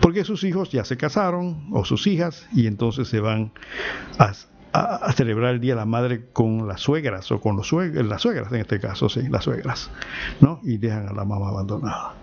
porque 0.00 0.24
sus 0.24 0.42
hijos 0.42 0.70
ya 0.70 0.84
se 0.84 0.96
casaron 0.96 1.68
o 1.72 1.84
sus 1.84 2.06
hijas 2.08 2.46
y 2.52 2.66
entonces 2.66 3.08
se 3.08 3.20
van 3.20 3.52
a, 4.18 4.32
celebrar 5.12 5.54
el 5.54 5.60
Día 5.60 5.74
de 5.74 5.80
la 5.80 5.86
Madre 5.86 6.26
con 6.32 6.66
las 6.66 6.80
suegras 6.80 7.30
o 7.30 7.40
con 7.40 7.56
los 7.56 7.68
suegras, 7.68 8.04
las 8.04 8.22
suegras 8.22 8.52
en 8.52 8.60
este 8.60 8.80
caso, 8.80 9.08
sí, 9.08 9.28
las 9.28 9.44
suegras, 9.44 9.90
¿no? 10.40 10.60
Y 10.64 10.78
dejan 10.78 11.08
a 11.08 11.12
la 11.12 11.24
mamá 11.24 11.48
abandonada. 11.48 12.14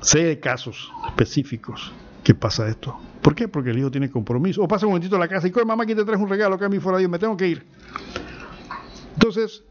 Sé 0.00 0.24
de 0.24 0.40
casos 0.40 0.90
específicos 1.06 1.92
que 2.24 2.34
pasa 2.34 2.66
esto. 2.68 2.98
¿Por 3.22 3.34
qué? 3.34 3.48
Porque 3.48 3.70
el 3.70 3.78
hijo 3.78 3.90
tiene 3.90 4.10
compromiso. 4.10 4.62
O 4.62 4.68
pasa 4.68 4.86
un 4.86 4.92
momentito 4.92 5.16
a 5.16 5.18
la 5.18 5.28
casa 5.28 5.46
y, 5.46 5.52
mamá, 5.64 5.84
aquí 5.84 5.94
te 5.94 6.04
traes 6.04 6.20
un 6.20 6.28
regalo 6.28 6.58
que 6.58 6.64
a 6.64 6.68
mí 6.68 6.78
fuera 6.78 6.98
Dios, 6.98 7.10
me 7.10 7.18
tengo 7.18 7.36
que 7.36 7.48
ir. 7.48 7.66
Entonces, 9.14 9.62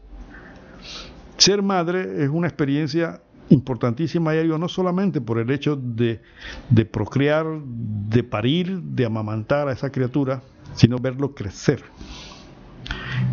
ser 1.36 1.62
madre 1.62 2.22
es 2.22 2.28
una 2.28 2.46
experiencia 2.46 3.22
importantísima, 3.48 4.34
ya 4.34 4.42
digo, 4.42 4.58
no 4.58 4.68
solamente 4.68 5.20
por 5.20 5.38
el 5.38 5.50
hecho 5.50 5.74
de, 5.74 6.20
de 6.68 6.84
procrear, 6.84 7.46
de 7.64 8.22
parir, 8.22 8.80
de 8.80 9.04
amamantar 9.04 9.68
a 9.68 9.72
esa 9.72 9.90
criatura, 9.90 10.42
sino 10.74 10.98
verlo 10.98 11.34
crecer. 11.34 11.82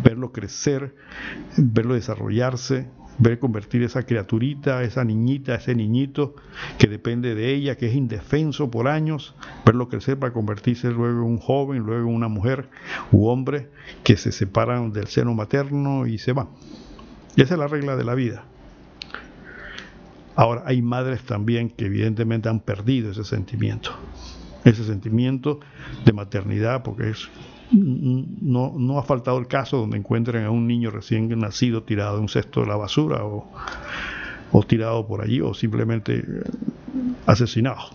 Verlo 0.02 0.32
crecer, 0.32 0.94
verlo 1.56 1.94
desarrollarse, 1.94 2.88
ver 3.18 3.38
convertir 3.38 3.82
esa 3.82 4.04
criaturita, 4.04 4.82
esa 4.82 5.04
niñita, 5.04 5.54
ese 5.56 5.74
niñito 5.74 6.34
que 6.78 6.86
depende 6.86 7.34
de 7.34 7.52
ella, 7.54 7.76
que 7.76 7.88
es 7.88 7.94
indefenso 7.94 8.70
por 8.70 8.88
años, 8.88 9.34
verlo 9.64 9.88
crecer 9.88 10.18
para 10.18 10.32
convertirse 10.32 10.90
luego 10.90 11.18
en 11.18 11.24
un 11.24 11.38
joven, 11.38 11.82
luego 11.82 12.08
en 12.08 12.14
una 12.14 12.28
mujer 12.28 12.68
u 13.10 13.26
hombre 13.26 13.68
que 14.04 14.16
se 14.16 14.32
separan 14.32 14.92
del 14.92 15.08
seno 15.08 15.34
materno 15.34 16.06
y 16.06 16.18
se 16.18 16.32
van. 16.32 16.48
Esa 17.36 17.54
es 17.54 17.58
la 17.58 17.68
regla 17.68 17.96
de 17.96 18.04
la 18.04 18.14
vida. 18.14 18.44
Ahora, 20.36 20.62
hay 20.66 20.82
madres 20.82 21.22
también 21.22 21.68
que 21.68 21.86
evidentemente 21.86 22.48
han 22.48 22.60
perdido 22.60 23.10
ese 23.10 23.24
sentimiento, 23.24 23.90
ese 24.64 24.84
sentimiento 24.84 25.58
de 26.04 26.12
maternidad, 26.12 26.84
porque 26.84 27.10
es 27.10 27.28
no, 27.72 28.72
no 28.76 28.98
ha 28.98 29.02
faltado 29.02 29.38
el 29.38 29.46
caso 29.46 29.78
donde 29.78 29.98
encuentren 29.98 30.44
a 30.44 30.50
un 30.50 30.66
niño 30.66 30.90
recién 30.90 31.28
nacido 31.38 31.82
tirado 31.82 32.16
en 32.16 32.22
un 32.22 32.28
cesto 32.28 32.60
de 32.60 32.66
la 32.66 32.76
basura 32.76 33.24
o, 33.24 33.50
o 34.52 34.62
tirado 34.62 35.06
por 35.06 35.22
allí 35.22 35.40
o 35.40 35.54
simplemente 35.54 36.24
asesinado. 37.26 37.90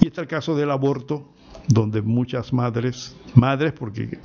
Y 0.00 0.08
está 0.08 0.22
el 0.22 0.26
caso 0.26 0.56
del 0.56 0.70
aborto, 0.70 1.28
donde 1.68 2.02
muchas 2.02 2.52
madres, 2.52 3.16
madres 3.34 3.72
porque 3.72 4.18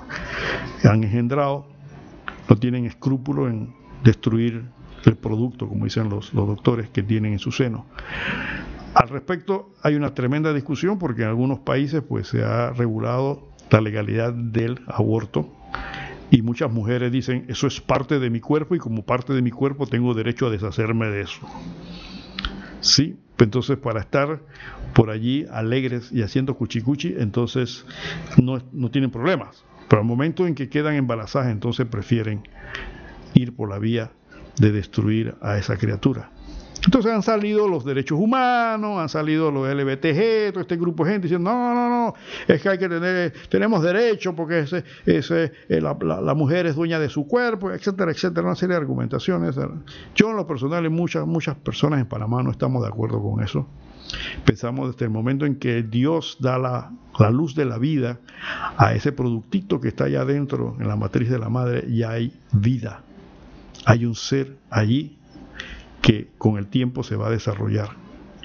han 0.84 1.03
engendrado, 1.03 1.68
no 2.49 2.55
tienen 2.57 2.86
escrúpulo 2.86 3.47
en 3.47 3.76
destruir 4.03 4.65
el 5.05 5.15
producto, 5.15 5.68
como 5.68 5.86
dicen 5.86 6.09
los, 6.09 6.34
los 6.34 6.47
doctores 6.47 6.89
que 6.89 7.03
tienen 7.03 7.34
en 7.34 7.39
su 7.39 7.51
seno. 7.51 7.86
Al 8.93 9.09
respecto, 9.09 9.70
hay 9.84 9.95
una 9.95 10.13
tremenda 10.13 10.53
discusión 10.53 10.97
porque 10.97 11.22
en 11.22 11.28
algunos 11.28 11.59
países 11.59 12.01
pues, 12.01 12.28
se 12.28 12.43
ha 12.43 12.72
regulado 12.72 13.47
la 13.70 13.82
legalidad 13.82 14.34
del 14.34 14.80
aborto 14.88 15.53
y 16.30 16.41
muchas 16.41 16.72
mujeres 16.72 17.11
dicen, 17.11 17.45
eso 17.47 17.68
es 17.68 17.80
parte 17.80 18.20
de 18.20 18.30
mi 18.30 18.39
cuerpo 18.39 18.76
y 18.76 18.80
como 18.80 19.03
parte 19.03 19.34
de 19.34 19.41
mi 19.41 19.51
cuerpo 19.51 19.88
tengo 19.88 20.13
derecho 20.13 20.47
a 20.47 20.49
deshacerme 20.49 21.07
de 21.07 21.22
eso. 21.22 21.47
Sí, 22.82 23.18
entonces 23.39 23.78
para 23.78 24.01
estar 24.01 24.41
por 24.93 25.09
allí 25.09 25.45
alegres 25.51 26.11
y 26.11 26.24
haciendo 26.24 26.55
cuchicuchi, 26.55 27.15
entonces 27.18 27.86
no, 28.41 28.61
no 28.74 28.91
tienen 28.91 29.11
problemas. 29.11 29.63
Pero 29.88 30.01
al 30.01 30.07
momento 30.07 30.47
en 30.47 30.55
que 30.55 30.70
quedan 30.70 30.95
embarazadas, 30.95 31.49
entonces 31.49 31.86
prefieren 31.86 32.43
ir 33.34 33.55
por 33.55 33.70
la 33.70 33.80
vía 33.80 34.11
de 34.57 34.72
destruir 34.72 35.36
a 35.41 35.57
esa 35.57 35.78
criatura. 35.78 36.32
Entonces 36.86 37.11
han 37.11 37.23
salido 37.23 37.67
los 37.67 37.84
derechos 37.86 38.19
humanos, 38.19 38.99
han 38.99 39.09
salido 39.09 39.51
los 39.51 39.67
LBTG, 39.67 40.53
todo 40.53 40.61
este 40.61 40.78
grupo 40.78 41.05
de 41.05 41.11
gente 41.11 41.28
diciendo, 41.28 41.49
no, 41.49 41.73
no, 41.73 41.89
no, 41.89 42.13
es 42.47 42.61
que 42.61 42.69
hay 42.69 42.78
que 42.78 42.89
tener, 42.89 43.34
tenemos 43.49 43.84
derecho 43.84 44.36
porque 44.36 44.59
ese, 44.59 44.84
ese, 45.05 45.51
eh, 45.69 45.82
la, 45.82 46.34
mujer 46.34 46.67
es 46.67 46.75
dueña 46.75 46.99
de 46.99 47.09
su 47.09 47.28
cuerpo, 47.28 47.71
etcétera, 47.71 48.11
etcétera, 48.11 48.45
una 48.45 48.55
serie 48.55 48.75
de 48.75 48.82
argumentaciones. 48.82 49.55
Yo 50.15 50.30
en 50.30 50.36
lo 50.36 50.47
personal 50.47 50.86
y 50.86 50.89
muchas, 50.89 51.25
muchas 51.25 51.55
personas 51.55 51.99
en 51.99 52.05
Panamá 52.05 52.43
no 52.43 52.51
estamos 52.51 52.82
de 52.84 52.89
acuerdo 52.89 53.21
con 53.21 53.43
eso. 53.43 53.67
Pensamos 54.45 54.91
desde 54.91 55.05
el 55.05 55.11
momento 55.11 55.45
en 55.45 55.55
que 55.55 55.84
Dios 55.84 56.38
da 56.39 56.57
la, 56.57 56.91
la 57.19 57.30
luz 57.30 57.55
de 57.55 57.65
la 57.65 57.78
vida 57.78 58.19
a 58.78 58.93
ese 58.93 59.11
productito 59.11 59.82
que 59.82 59.89
está 59.89 60.05
allá 60.05 60.21
adentro, 60.21 60.78
en 60.80 60.88
la 60.88 60.95
matriz 60.95 61.30
de 61.30 61.39
la 61.39 61.49
madre, 61.49 61.86
ya 61.89 62.11
hay 62.11 62.34
vida. 62.53 63.01
Hay 63.86 64.05
un 64.05 64.15
ser 64.15 64.57
allí 64.69 65.16
que 66.07 66.29
con 66.37 66.57
el 66.57 66.67
tiempo 66.67 67.03
se 67.03 67.17
va 67.17 67.27
a 67.27 67.31
desarrollar 67.31 67.89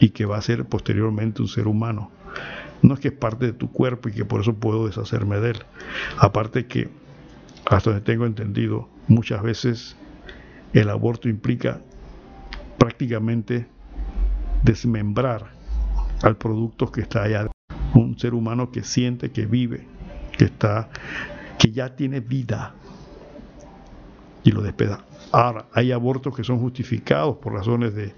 y 0.01 0.09
que 0.09 0.25
va 0.25 0.37
a 0.37 0.43
ser 0.43 0.65
posteriormente 0.65 1.43
un 1.43 1.47
ser 1.47 1.69
humano. 1.69 2.11
No 2.83 2.95
es 2.95 2.99
que 2.99 3.07
es 3.07 3.15
parte 3.15 3.47
de 3.47 3.53
tu 3.53 3.71
cuerpo 3.71 4.09
y 4.09 4.13
que 4.13 4.25
por 4.25 4.41
eso 4.41 4.55
puedo 4.55 4.85
deshacerme 4.85 5.39
de 5.39 5.51
él. 5.51 5.59
Aparte 6.19 6.67
que, 6.67 6.89
hasta 7.71 7.91
donde 7.91 8.05
tengo 8.05 8.27
entendido, 8.27 8.89
muchas 9.07 9.45
veces 9.45 9.97
el 10.73 10.91
aborto 10.91 11.29
implica 11.29 11.81
prácticamente 12.79 13.69
desmembrar 14.65 15.53
al 16.25 16.37
producto 16.37 16.91
que 16.91 17.03
está 17.03 17.23
allá. 17.23 17.47
Un 17.95 18.19
ser 18.19 18.35
humano 18.35 18.73
que 18.73 18.83
siente, 18.83 19.31
que 19.31 19.47
vive, 19.47 19.87
que 20.37 20.47
está, 20.47 20.91
que 21.61 21.71
ya 21.71 21.95
tiene 21.95 22.19
vida 22.19 22.75
y 24.43 24.51
lo 24.51 24.63
despeda. 24.63 25.05
Ahora, 25.33 25.67
hay 25.73 25.93
abortos 25.93 26.37
que 26.37 26.45
son 26.45 26.59
justificados 26.59 27.39
por 27.39 27.55
razones 27.55 27.95
de, 27.95 28.15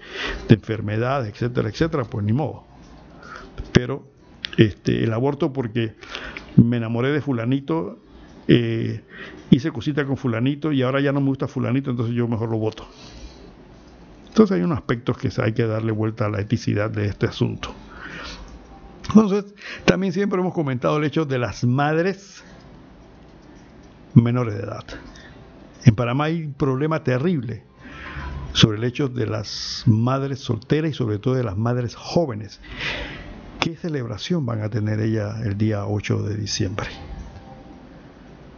de 0.47 0.55
enfermedades, 0.55 1.33
etcétera, 1.33 1.69
etcétera, 1.69 2.03
pues 2.03 2.25
ni 2.25 2.33
modo. 2.33 2.65
Pero 3.71 4.03
este, 4.57 5.03
el 5.03 5.13
aborto 5.13 5.51
porque 5.53 5.95
me 6.57 6.77
enamoré 6.77 7.11
de 7.11 7.21
fulanito, 7.21 7.99
eh, 8.47 9.01
hice 9.49 9.71
cosita 9.71 10.05
con 10.05 10.17
fulanito 10.17 10.71
y 10.71 10.81
ahora 10.81 11.01
ya 11.01 11.11
no 11.11 11.19
me 11.19 11.27
gusta 11.27 11.47
fulanito, 11.47 11.89
entonces 11.91 12.15
yo 12.15 12.27
mejor 12.27 12.49
lo 12.49 12.57
voto. 12.57 12.87
Entonces 14.27 14.57
hay 14.57 14.63
unos 14.63 14.77
aspectos 14.77 15.17
que 15.17 15.29
hay 15.41 15.53
que 15.53 15.65
darle 15.65 15.91
vuelta 15.91 16.25
a 16.25 16.29
la 16.29 16.41
eticidad 16.41 16.89
de 16.89 17.07
este 17.07 17.25
asunto. 17.25 17.73
Entonces, 19.07 19.53
también 19.85 20.13
siempre 20.13 20.39
hemos 20.39 20.53
comentado 20.53 20.97
el 20.97 21.03
hecho 21.05 21.25
de 21.25 21.37
las 21.37 21.63
madres 21.63 22.43
menores 24.13 24.55
de 24.55 24.61
edad. 24.61 24.83
En 25.85 25.95
Panamá 25.95 26.25
hay 26.25 26.43
un 26.43 26.53
problema 26.53 27.03
terrible 27.03 27.63
sobre 28.53 28.79
el 28.79 28.83
hecho 28.85 29.07
de 29.07 29.27
las 29.27 29.83
madres 29.85 30.39
solteras 30.39 30.89
y 30.89 30.93
sobre 30.93 31.19
todo 31.19 31.35
de 31.35 31.43
las 31.43 31.57
madres 31.57 31.95
jóvenes. 31.95 32.59
¿Qué 33.59 33.75
celebración 33.75 34.45
van 34.47 34.61
a 34.61 34.69
tener 34.69 34.99
ellas 34.99 35.41
el 35.45 35.57
día 35.57 35.85
8 35.85 36.23
de 36.23 36.37
diciembre? 36.37 36.87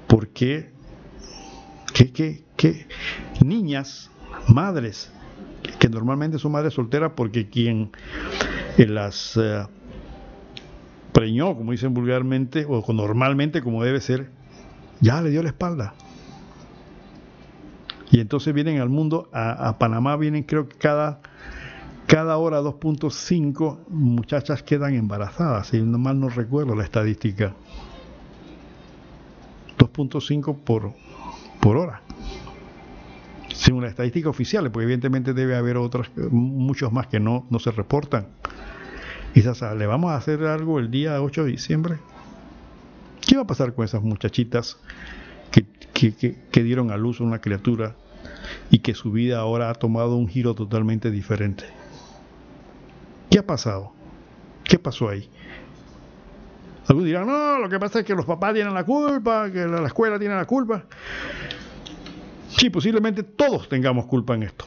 ¿Por 0.08 0.30
qué? 0.30 0.72
¿Qué, 1.94 2.14
qué, 2.14 2.44
qué? 2.56 2.88
Niñas, 3.44 4.10
madres, 4.48 5.12
que 5.80 5.90
normalmente 5.90 6.40
son 6.40 6.54
madres 6.54 6.76
solteras 6.76 7.12
porque 7.14 7.50
quien 7.50 7.92
las 8.78 9.36
uh, 9.36 9.68
preñó, 11.12 11.56
como 11.58 11.74
dicen 11.74 11.94
vulgarmente, 11.94 12.66
o 12.70 12.94
normalmente 12.94 13.62
como 13.62 13.84
debe 13.84 14.00
ser, 14.00 14.30
ya 15.02 15.22
le 15.22 15.30
dio 15.30 15.44
la 15.44 15.50
espalda. 15.50 15.94
Y 18.12 18.20
entonces 18.20 18.54
vienen 18.54 18.80
al 18.80 18.90
mundo, 18.90 19.30
a, 19.34 19.78
Panamá 19.78 20.16
vienen 20.16 20.44
creo 20.44 20.70
que 20.70 20.78
cada, 20.78 21.20
cada 22.08 22.38
hora 22.38 22.62
2.5 22.62 23.88
muchachas 23.90 24.64
quedan 24.64 24.94
embarazadas, 24.94 25.68
si 25.68 25.82
mal 25.82 26.20
no 26.20 26.30
recuerdo 26.30 26.76
la 26.76 26.84
estadística. 26.84 27.54
2.5 29.78 30.58
por, 30.64 30.94
por 31.60 31.78
hora. 31.78 32.02
Según 33.54 33.84
la 33.84 33.90
estadística 33.90 34.30
oficial, 34.30 34.72
porque 34.72 34.86
evidentemente 34.86 35.34
debe 35.34 35.56
haber 35.56 35.78
otras, 35.78 36.10
muchos 36.32 36.92
más 36.94 37.08
que 37.08 37.20
no, 37.20 37.46
no 37.50 37.60
se 37.60 37.72
reportan. 37.72 38.28
Y 39.34 39.42
¿le 39.42 39.86
vamos 39.86 40.12
a 40.12 40.16
hacer 40.16 40.44
algo 40.46 40.80
el 40.80 40.90
día 40.90 41.22
8 41.22 41.44
de 41.44 41.52
diciembre? 41.52 41.98
¿Qué 43.22 43.36
va 43.36 43.44
a 43.44 43.48
pasar 43.48 43.74
con 43.74 43.84
esas 43.84 44.02
muchachitas 44.02 44.80
que, 45.52 46.64
dieron 46.64 46.92
a 46.92 46.98
luz 46.98 47.20
a 47.20 47.24
una 47.24 47.40
criatura 47.40 47.96
y 48.70 48.80
que 48.80 48.94
su 48.94 49.12
vida 49.12 49.40
ahora 49.40 49.70
ha 49.70 49.74
tomado 49.74 50.16
un 50.16 50.28
giro 50.28 50.54
totalmente 50.54 51.12
diferente. 51.12 51.66
¿Qué 53.30 53.40
ha 53.40 53.46
pasado? 53.46 53.94
¿Qué 54.64 54.78
pasó 54.80 55.10
ahí? 55.10 55.30
Algunos 56.88 57.06
dirán, 57.06 57.28
no, 57.28 57.60
lo 57.60 57.70
que 57.70 57.80
pasa 57.80 58.00
es 58.00 58.06
que 58.06 58.16
los 58.16 58.26
papás 58.26 58.54
tienen 58.54 58.74
la 58.74 58.86
culpa, 58.86 59.52
que 59.52 59.66
la 59.68 59.86
escuela 59.88 60.18
tiene 60.18 60.36
la 60.36 60.46
culpa. 60.46 60.86
Sí, 62.50 62.70
posiblemente 62.70 63.24
todos 63.24 63.68
tengamos 63.68 64.06
culpa 64.06 64.36
en 64.36 64.44
esto. 64.44 64.66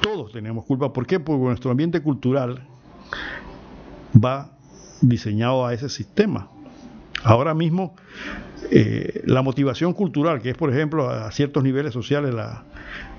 Todos 0.00 0.32
tenemos 0.32 0.64
culpa. 0.64 0.92
¿Por 0.92 1.06
qué? 1.06 1.20
Porque 1.20 1.44
nuestro 1.44 1.70
ambiente 1.70 2.02
cultural 2.02 2.66
va 4.12 4.52
diseñado 5.02 5.66
a 5.66 5.74
ese 5.74 5.88
sistema. 5.88 6.48
Ahora 7.22 7.54
mismo, 7.54 7.94
eh, 8.70 9.22
la 9.26 9.42
motivación 9.42 9.92
cultural, 9.92 10.40
que 10.40 10.50
es, 10.50 10.56
por 10.56 10.70
ejemplo, 10.70 11.10
a 11.10 11.30
ciertos 11.32 11.62
niveles 11.62 11.92
sociales, 11.92 12.32
la, 12.32 12.64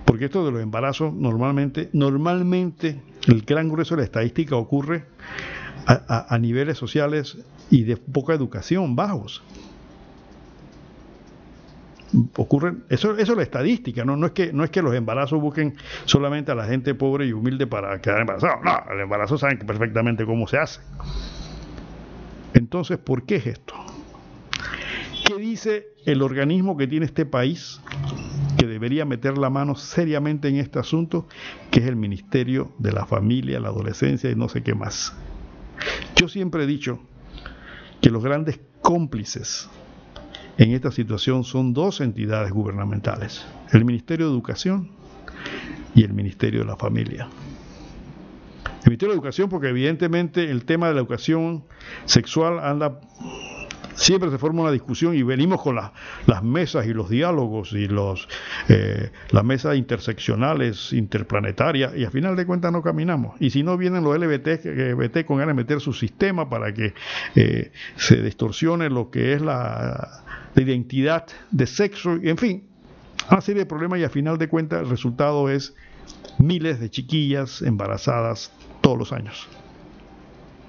porque 0.05 0.25
esto 0.25 0.45
de 0.45 0.51
los 0.51 0.61
embarazos 0.61 1.13
normalmente, 1.13 1.89
normalmente 1.93 3.01
el 3.27 3.43
gran 3.43 3.69
grueso 3.69 3.95
de 3.95 4.01
la 4.01 4.05
estadística 4.05 4.55
ocurre 4.55 5.05
a, 5.85 6.37
niveles 6.37 6.77
sociales 6.77 7.37
y 7.69 7.83
de 7.83 7.97
poca 7.97 8.33
educación 8.33 8.95
bajos. 8.95 9.43
Ocurren, 12.35 12.83
eso, 12.89 13.17
eso 13.17 13.31
es 13.31 13.37
la 13.37 13.43
estadística, 13.43 14.03
¿no? 14.03 14.17
No, 14.17 14.27
es 14.27 14.31
que, 14.33 14.51
no 14.51 14.63
es 14.63 14.69
que 14.69 14.81
los 14.81 14.93
embarazos 14.93 15.39
busquen 15.41 15.75
solamente 16.05 16.51
a 16.51 16.55
la 16.55 16.65
gente 16.65 16.93
pobre 16.93 17.25
y 17.25 17.33
humilde 17.33 17.67
para 17.67 17.99
quedar 18.01 18.21
embarazado. 18.21 18.61
No, 18.63 18.83
el 18.93 18.99
embarazo 18.99 19.37
saben 19.37 19.59
perfectamente 19.59 20.25
cómo 20.25 20.47
se 20.47 20.57
hace. 20.57 20.81
Entonces, 22.53 22.97
¿por 22.97 23.23
qué 23.23 23.37
es 23.37 23.47
esto? 23.47 23.73
¿Qué 25.23 25.37
dice 25.37 25.87
el 26.05 26.21
organismo 26.21 26.77
que 26.77 26.87
tiene 26.87 27.05
este 27.05 27.25
país 27.25 27.79
que 28.57 28.65
debería 28.65 29.05
meter 29.05 29.37
la 29.37 29.49
mano 29.49 29.75
seriamente 29.75 30.47
en 30.47 30.55
este 30.57 30.79
asunto, 30.79 31.27
que 31.69 31.79
es 31.79 31.85
el 31.85 31.95
Ministerio 31.95 32.71
de 32.79 32.91
la 32.91 33.05
Familia, 33.05 33.59
la 33.59 33.69
Adolescencia 33.69 34.31
y 34.31 34.35
no 34.35 34.49
sé 34.49 34.63
qué 34.63 34.73
más? 34.73 35.13
Yo 36.15 36.27
siempre 36.27 36.63
he 36.63 36.67
dicho 36.67 36.99
que 38.01 38.09
los 38.09 38.23
grandes 38.23 38.59
cómplices 38.81 39.69
en 40.57 40.71
esta 40.71 40.91
situación 40.91 41.43
son 41.43 41.73
dos 41.73 42.01
entidades 42.01 42.51
gubernamentales, 42.51 43.45
el 43.71 43.85
Ministerio 43.85 44.27
de 44.27 44.33
Educación 44.33 44.91
y 45.95 46.03
el 46.03 46.13
Ministerio 46.13 46.61
de 46.61 46.65
la 46.65 46.77
Familia. 46.77 47.27
El 48.83 48.89
Ministerio 48.89 49.13
de 49.13 49.17
Educación, 49.17 49.49
porque 49.49 49.69
evidentemente 49.69 50.49
el 50.49 50.65
tema 50.65 50.87
de 50.87 50.95
la 50.95 50.99
educación 51.01 51.63
sexual 52.05 52.59
anda 52.59 52.99
siempre 54.01 54.31
se 54.31 54.37
forma 54.37 54.63
una 54.63 54.71
discusión 54.71 55.15
y 55.15 55.23
venimos 55.23 55.61
con 55.61 55.75
la, 55.75 55.93
las 56.25 56.43
mesas 56.43 56.87
y 56.87 56.93
los 56.93 57.09
diálogos 57.09 57.71
y 57.73 57.87
los 57.87 58.27
eh, 58.67 59.11
las 59.29 59.43
mesas 59.43 59.77
interseccionales, 59.77 60.91
interplanetarias, 60.91 61.93
y 61.95 62.03
al 62.03 62.11
final 62.11 62.35
de 62.35 62.45
cuentas 62.45 62.71
no 62.71 62.81
caminamos. 62.81 63.39
Y 63.39 63.51
si 63.51 63.63
no 63.63 63.77
vienen 63.77 64.03
los 64.03 64.17
LBT, 64.17 65.25
con 65.25 65.37
ganas 65.37 65.55
de 65.55 65.61
meter 65.61 65.79
su 65.79 65.93
sistema 65.93 66.49
para 66.49 66.73
que 66.73 66.93
eh, 67.35 67.71
se 67.95 68.21
distorsione 68.21 68.89
lo 68.89 69.11
que 69.11 69.33
es 69.33 69.41
la, 69.41 70.23
identidad 70.55 71.27
de 71.51 71.65
sexo, 71.65 72.17
y 72.21 72.29
en 72.29 72.37
fin, 72.37 72.67
una 73.29 73.39
serie 73.39 73.61
de 73.61 73.65
problemas 73.65 73.99
y 73.99 74.03
al 74.03 74.09
final 74.09 74.37
de 74.37 74.49
cuentas 74.49 74.81
el 74.81 74.89
resultado 74.89 75.49
es 75.49 75.73
miles 76.39 76.79
de 76.79 76.89
chiquillas 76.89 77.61
embarazadas 77.61 78.51
todos 78.81 78.97
los 78.97 79.13
años. 79.13 79.47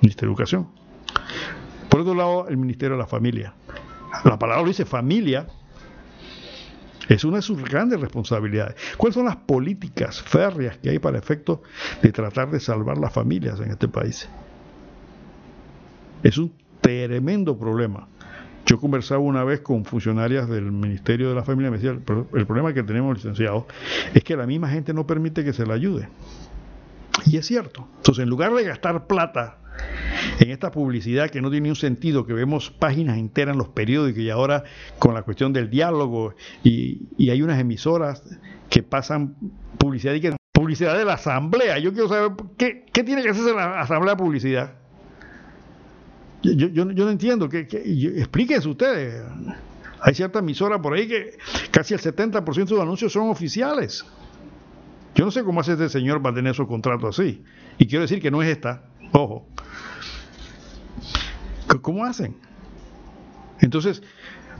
Ministerio 0.00 0.28
de 0.28 0.32
Educación. 0.34 0.68
Por 1.92 2.00
otro 2.00 2.14
lado, 2.14 2.48
el 2.48 2.56
Ministerio 2.56 2.96
de 2.96 3.02
la 3.02 3.06
Familia. 3.06 3.52
La 4.24 4.38
palabra 4.38 4.64
dice 4.64 4.86
familia. 4.86 5.46
Es 7.06 7.22
una 7.22 7.36
de 7.36 7.42
sus 7.42 7.62
grandes 7.62 8.00
responsabilidades. 8.00 8.76
¿Cuáles 8.96 9.14
son 9.14 9.26
las 9.26 9.36
políticas 9.36 10.22
férreas 10.22 10.78
que 10.78 10.88
hay 10.88 10.98
para 10.98 11.18
efecto 11.18 11.62
de 12.00 12.10
tratar 12.10 12.50
de 12.50 12.60
salvar 12.60 12.96
las 12.96 13.12
familias 13.12 13.60
en 13.60 13.72
este 13.72 13.88
país? 13.88 14.26
Es 16.22 16.38
un 16.38 16.54
tremendo 16.80 17.58
problema. 17.58 18.08
Yo 18.64 18.80
conversaba 18.80 19.20
una 19.20 19.44
vez 19.44 19.60
con 19.60 19.84
funcionarias 19.84 20.48
del 20.48 20.72
Ministerio 20.72 21.28
de 21.28 21.34
la 21.34 21.44
Familia 21.44 21.68
y 21.68 21.70
me 21.72 21.76
decía, 21.76 21.90
el 21.90 22.46
problema 22.46 22.72
que 22.72 22.82
tenemos, 22.82 23.16
licenciados, 23.16 23.64
es 24.14 24.24
que 24.24 24.34
la 24.34 24.46
misma 24.46 24.70
gente 24.70 24.94
no 24.94 25.06
permite 25.06 25.44
que 25.44 25.52
se 25.52 25.66
la 25.66 25.74
ayude. 25.74 26.08
Y 27.26 27.36
es 27.36 27.44
cierto. 27.44 27.86
Entonces, 27.98 28.22
en 28.22 28.30
lugar 28.30 28.54
de 28.54 28.64
gastar 28.64 29.06
plata 29.06 29.58
en 30.38 30.50
esta 30.50 30.70
publicidad 30.70 31.30
que 31.30 31.40
no 31.40 31.50
tiene 31.50 31.68
un 31.68 31.76
sentido, 31.76 32.26
que 32.26 32.32
vemos 32.32 32.70
páginas 32.70 33.18
enteras 33.18 33.54
en 33.54 33.58
los 33.58 33.68
periódicos 33.68 34.22
y 34.22 34.30
ahora 34.30 34.64
con 34.98 35.14
la 35.14 35.22
cuestión 35.22 35.52
del 35.52 35.70
diálogo 35.70 36.34
y, 36.62 37.30
hay 37.30 37.42
unas 37.42 37.58
emisoras 37.58 38.22
que 38.68 38.82
pasan 38.82 39.36
publicidad 39.78 40.14
y 40.14 40.20
que 40.20 40.36
publicidad 40.52 40.96
de 40.96 41.04
la 41.04 41.14
asamblea. 41.14 41.78
Yo 41.78 41.92
quiero 41.92 42.08
saber 42.08 42.32
qué, 42.56 42.84
tiene 42.92 43.22
que 43.22 43.30
hacerse 43.30 43.54
la 43.54 43.80
asamblea 43.80 44.16
publicidad. 44.16 44.74
Yo, 46.42 46.68
yo, 46.68 46.84
no 46.84 47.10
entiendo, 47.10 47.48
que, 47.48 47.60
explíquense 47.60 48.68
ustedes. 48.68 49.22
Hay 50.00 50.14
cierta 50.14 50.40
emisora 50.40 50.82
por 50.82 50.94
ahí 50.94 51.06
que 51.06 51.38
casi 51.70 51.94
el 51.94 52.00
70% 52.00 52.54
de 52.54 52.66
sus 52.66 52.80
anuncios 52.80 53.12
son 53.12 53.30
oficiales. 53.30 54.04
Yo 55.14 55.24
no 55.24 55.30
sé 55.30 55.44
cómo 55.44 55.60
hace 55.60 55.72
este 55.72 55.88
señor 55.88 56.20
para 56.20 56.34
tener 56.34 56.54
su 56.54 56.66
contrato 56.66 57.06
así. 57.06 57.44
Y 57.78 57.86
quiero 57.86 58.02
decir 58.02 58.20
que 58.20 58.30
no 58.30 58.42
es 58.42 58.48
esta, 58.48 58.84
ojo. 59.12 59.46
¿Cómo 61.80 62.04
hacen? 62.04 62.36
Entonces, 63.60 64.02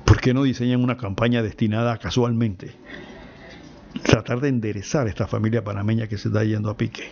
¿por 0.05 0.21
qué 0.21 0.33
no 0.33 0.45
diseñan 0.45 0.83
una 0.83 0.97
campaña 0.97 1.43
destinada 1.43 1.99
casualmente 1.99 2.75
tratar 4.03 4.41
de 4.41 4.49
enderezar 4.49 5.09
esta 5.09 5.27
familia 5.27 5.63
panameña 5.63 6.07
que 6.07 6.17
se 6.19 6.29
está 6.29 6.45
yendo 6.45 6.71
a 6.71 6.77
pique? 6.77 7.11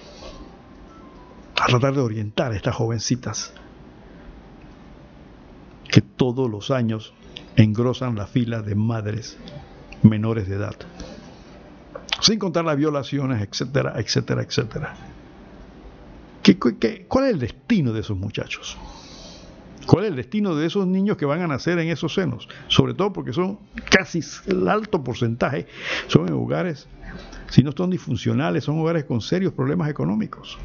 A 1.61 1.67
tratar 1.67 1.95
de 1.95 2.01
orientar 2.01 2.53
a 2.53 2.57
estas 2.57 2.75
jovencitas 2.75 3.53
que 5.91 6.01
todos 6.01 6.49
los 6.51 6.71
años 6.71 7.13
engrosan 7.57 8.17
la 8.17 8.27
fila 8.27 8.63
de 8.63 8.75
madres 8.75 9.37
menores 10.03 10.49
de 10.49 10.57
edad. 10.57 10.77
Sin 12.21 12.39
contar 12.39 12.65
las 12.65 12.77
violaciones, 12.77 13.43
etcétera, 13.43 13.95
etcétera, 13.97 14.43
etcétera. 14.43 14.95
Cuál 17.09 17.25
es 17.27 17.33
el 17.33 17.39
destino 17.39 17.93
de 17.93 18.01
esos 18.01 18.17
muchachos? 18.17 18.77
¿Cuál 19.87 20.05
es 20.05 20.11
el 20.11 20.17
destino 20.17 20.55
de 20.55 20.67
esos 20.67 20.87
niños 20.87 21.17
que 21.17 21.25
van 21.25 21.43
a 21.43 21.47
nacer 21.47 21.79
en 21.79 21.89
esos 21.89 22.15
senos? 22.15 22.49
Sobre 22.69 22.95
todo 22.95 23.13
porque 23.13 23.33
son 23.33 23.59
casi 23.91 24.21
el 24.47 24.69
alto 24.69 25.03
porcentaje, 25.03 25.67
son 26.07 26.29
en 26.29 26.35
hogares, 26.35 26.89
si 27.49 27.63
no 27.63 27.73
son 27.73 27.91
disfuncionales, 27.91 28.65
son 28.65 28.79
hogares 28.79 29.05
con 29.05 29.21
serios 29.21 29.53
problemas 29.53 29.91
económicos. 29.91 30.59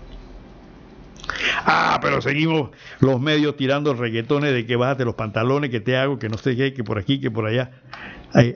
Ah, 1.65 1.97
pero 2.01 2.21
seguimos 2.21 2.69
los 2.99 3.19
medios 3.19 3.57
tirando 3.57 3.93
reggaetones 3.93 4.53
de 4.53 4.65
que 4.65 4.75
bájate 4.75 5.05
los 5.05 5.15
pantalones, 5.15 5.71
que 5.71 5.79
te 5.79 5.97
hago, 5.97 6.19
que 6.19 6.29
no 6.29 6.37
sé 6.37 6.55
qué, 6.55 6.73
que 6.73 6.83
por 6.83 6.99
aquí, 6.99 7.19
que 7.19 7.31
por 7.31 7.47
allá. 7.47 7.71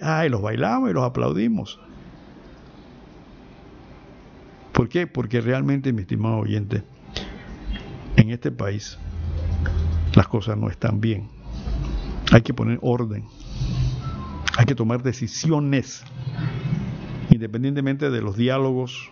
Ay, 0.01 0.29
los 0.29 0.41
bailamos 0.41 0.91
y 0.91 0.93
los 0.93 1.03
aplaudimos. 1.03 1.79
¿Por 4.71 4.87
qué? 4.87 5.07
Porque 5.07 5.41
realmente, 5.41 5.91
mi 5.93 6.01
estimado 6.01 6.37
oyente, 6.37 6.83
este 8.31 8.51
país 8.51 8.97
las 10.13 10.27
cosas 10.27 10.57
no 10.57 10.69
están 10.69 11.01
bien. 11.01 11.29
Hay 12.31 12.41
que 12.41 12.53
poner 12.53 12.79
orden. 12.81 13.25
Hay 14.57 14.65
que 14.65 14.75
tomar 14.75 15.03
decisiones, 15.03 16.03
independientemente 17.29 18.09
de 18.09 18.21
los 18.21 18.35
diálogos 18.35 19.09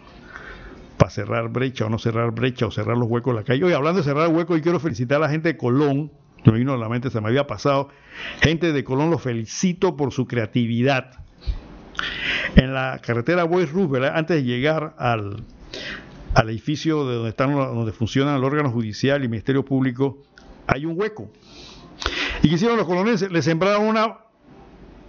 para 0.98 1.12
cerrar 1.12 1.50
brecha 1.50 1.86
o 1.86 1.90
no 1.90 2.00
cerrar 2.00 2.32
brecha 2.32 2.66
o 2.66 2.72
cerrar 2.72 2.98
los 2.98 3.08
huecos 3.08 3.32
en 3.32 3.38
la 3.38 3.44
calle. 3.44 3.64
Hoy 3.64 3.74
hablando 3.74 4.00
de 4.00 4.04
cerrar 4.04 4.28
huecos, 4.30 4.58
y 4.58 4.62
quiero 4.62 4.80
felicitar 4.80 5.18
a 5.18 5.22
la 5.22 5.30
gente 5.30 5.50
de 5.50 5.58
Colón. 5.58 6.12
Me 6.44 6.54
vino 6.54 6.74
a 6.74 6.78
la 6.78 6.90
mente, 6.90 7.10
se 7.10 7.22
me 7.22 7.28
había 7.28 7.48
pasado. 7.48 7.90
Gente 8.42 8.74
de 8.74 8.84
Colón, 8.84 9.10
los 9.10 9.22
felicito 9.22 9.96
por 9.96 10.12
su 10.12 10.28
creatividad. 10.28 11.12
En 12.56 12.74
la 12.74 13.00
carretera 13.02 13.44
Boys 13.44 13.72
Roosevelt, 13.72 14.16
antes 14.16 14.38
de 14.38 14.44
llegar 14.44 14.96
al, 14.98 15.44
al 16.34 16.50
edificio 16.50 17.08
de 17.08 17.16
donde, 17.16 17.30
están, 17.30 17.54
donde 17.54 17.92
funcionan 17.92 18.36
el 18.36 18.44
órgano 18.44 18.72
judicial 18.72 19.24
y 19.24 19.28
Ministerio 19.28 19.64
Público, 19.66 20.24
hay 20.68 20.86
un 20.86 21.00
hueco. 21.00 21.32
¿Y 22.42 22.50
qué 22.50 22.56
hicieron 22.56 22.78
los 22.78 22.86
colonenses? 22.86 23.32
Le 23.32 23.42
sembraron 23.42 23.86
una, 23.86 24.18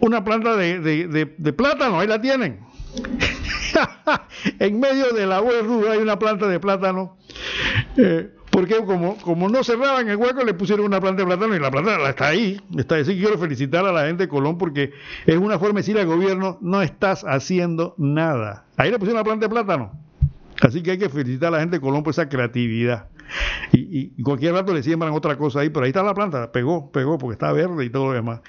una 0.01 0.25
planta 0.25 0.57
de, 0.57 0.79
de, 0.81 1.53
plátano, 1.53 2.01
ahí 2.01 2.09
la 2.09 2.21
tienen. 2.21 2.61
en 4.59 4.81
medio 4.81 5.13
de 5.13 5.27
la 5.27 5.41
hueco 5.41 5.91
hay 5.91 5.99
una 5.99 6.19
planta 6.19 6.47
de 6.49 6.59
plátano. 6.61 7.17
Eh, 7.97 8.31
porque 8.51 8.77
como, 8.85 9.17
como 9.19 9.49
no 9.49 9.63
cerraban 9.63 10.09
el 10.09 10.17
hueco, 10.17 10.43
le 10.43 10.55
pusieron 10.55 10.87
una 10.87 11.01
planta 11.01 11.23
de 11.23 11.27
plátano 11.27 11.55
y 11.55 11.61
la 11.61 11.71
planta 11.71 12.09
está 12.09 12.29
ahí. 12.29 12.61
Está 12.77 12.97
ahí. 12.97 13.05
quiero 13.05 13.39
felicitar 13.39 13.85
a 13.85 13.93
la 13.93 14.07
gente 14.07 14.25
de 14.25 14.29
Colón 14.29 14.59
porque 14.59 14.93
es 15.27 15.37
una 15.37 15.59
forma 15.59 15.75
de 15.75 15.81
decirle 15.81 16.01
al 16.01 16.07
gobierno, 16.07 16.59
no 16.61 16.83
estás 16.83 17.25
haciendo 17.25 17.95
nada. 17.99 18.65
Ahí 18.77 18.91
le 18.91 18.99
pusieron 18.99 19.19
una 19.19 19.25
planta 19.25 19.47
de 19.47 19.51
plátano. 19.51 20.08
Así 20.61 20.83
que 20.83 20.93
hay 20.93 20.99
que 20.99 21.09
felicitar 21.09 21.49
a 21.49 21.51
la 21.53 21.61
gente 21.61 21.77
de 21.77 21.81
Colón 21.81 22.03
por 22.03 22.13
esa 22.13 22.29
creatividad. 22.29 23.09
Y, 23.73 24.23
cualquier 24.23 24.55
rato 24.55 24.73
le 24.73 24.83
siembran 24.83 25.13
otra 25.13 25.37
cosa 25.37 25.61
ahí, 25.61 25.71
pero 25.71 25.85
ahí 25.85 25.91
está 25.91 26.03
la 26.03 26.15
planta, 26.15 26.51
pegó, 26.51 26.91
pegó, 26.91 27.19
porque 27.19 27.35
está 27.35 27.53
verde 27.53 27.85
y 27.85 27.91
todo 27.91 28.09
lo 28.09 28.13
demás. 28.13 28.41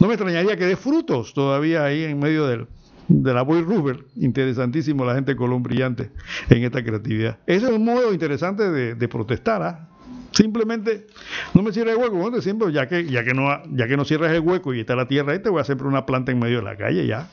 no 0.00 0.06
me 0.06 0.14
extrañaría 0.14 0.56
que 0.56 0.66
dé 0.66 0.76
frutos 0.76 1.34
todavía 1.34 1.84
ahí 1.84 2.04
en 2.04 2.18
medio 2.18 2.46
del, 2.46 2.66
de 3.08 3.34
la 3.34 3.42
Boy 3.42 3.62
Rubber. 3.62 4.04
Interesantísimo 4.16 5.04
la 5.04 5.14
gente 5.14 5.32
de 5.32 5.36
Colón 5.36 5.62
brillante 5.62 6.10
en 6.48 6.64
esta 6.64 6.82
creatividad. 6.82 7.38
Ese 7.46 7.66
es 7.66 7.72
un 7.72 7.84
modo 7.84 8.12
interesante 8.12 8.70
de, 8.70 9.08
protestar. 9.08 9.62
¿ah? 9.62 9.88
Simplemente 10.32 11.06
no 11.52 11.62
me 11.62 11.72
cierres 11.72 11.96
el 11.96 12.00
hueco, 12.00 12.40
siempre, 12.40 12.72
ya 12.72 12.88
que, 12.88 13.06
ya 13.06 13.24
que 13.24 13.34
no, 13.34 13.48
ya 13.72 13.86
que 13.86 13.96
no 13.96 14.04
cierras 14.04 14.32
el 14.32 14.40
hueco 14.40 14.74
y 14.74 14.80
está 14.80 14.96
la 14.96 15.06
tierra 15.06 15.32
ahí, 15.32 15.38
te 15.40 15.48
voy 15.48 15.58
a 15.58 15.62
hacer 15.62 15.82
una 15.82 16.06
planta 16.06 16.32
en 16.32 16.38
medio 16.38 16.58
de 16.58 16.64
la 16.64 16.76
calle 16.76 17.06
ya. 17.06 17.28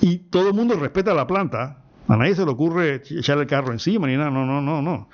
Y 0.00 0.18
todo 0.18 0.48
el 0.48 0.54
mundo 0.54 0.76
respeta 0.76 1.14
la 1.14 1.26
planta. 1.26 1.84
A 2.08 2.16
nadie 2.16 2.34
se 2.34 2.44
le 2.44 2.50
ocurre 2.50 3.02
echar 3.10 3.38
el 3.38 3.46
carro 3.46 3.72
encima 3.72 4.06
ni 4.06 4.16
nada, 4.16 4.30
no, 4.30 4.46
no, 4.46 4.62
no, 4.62 4.80
no. 4.80 5.08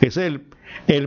Es 0.00 0.16
el, 0.16 0.42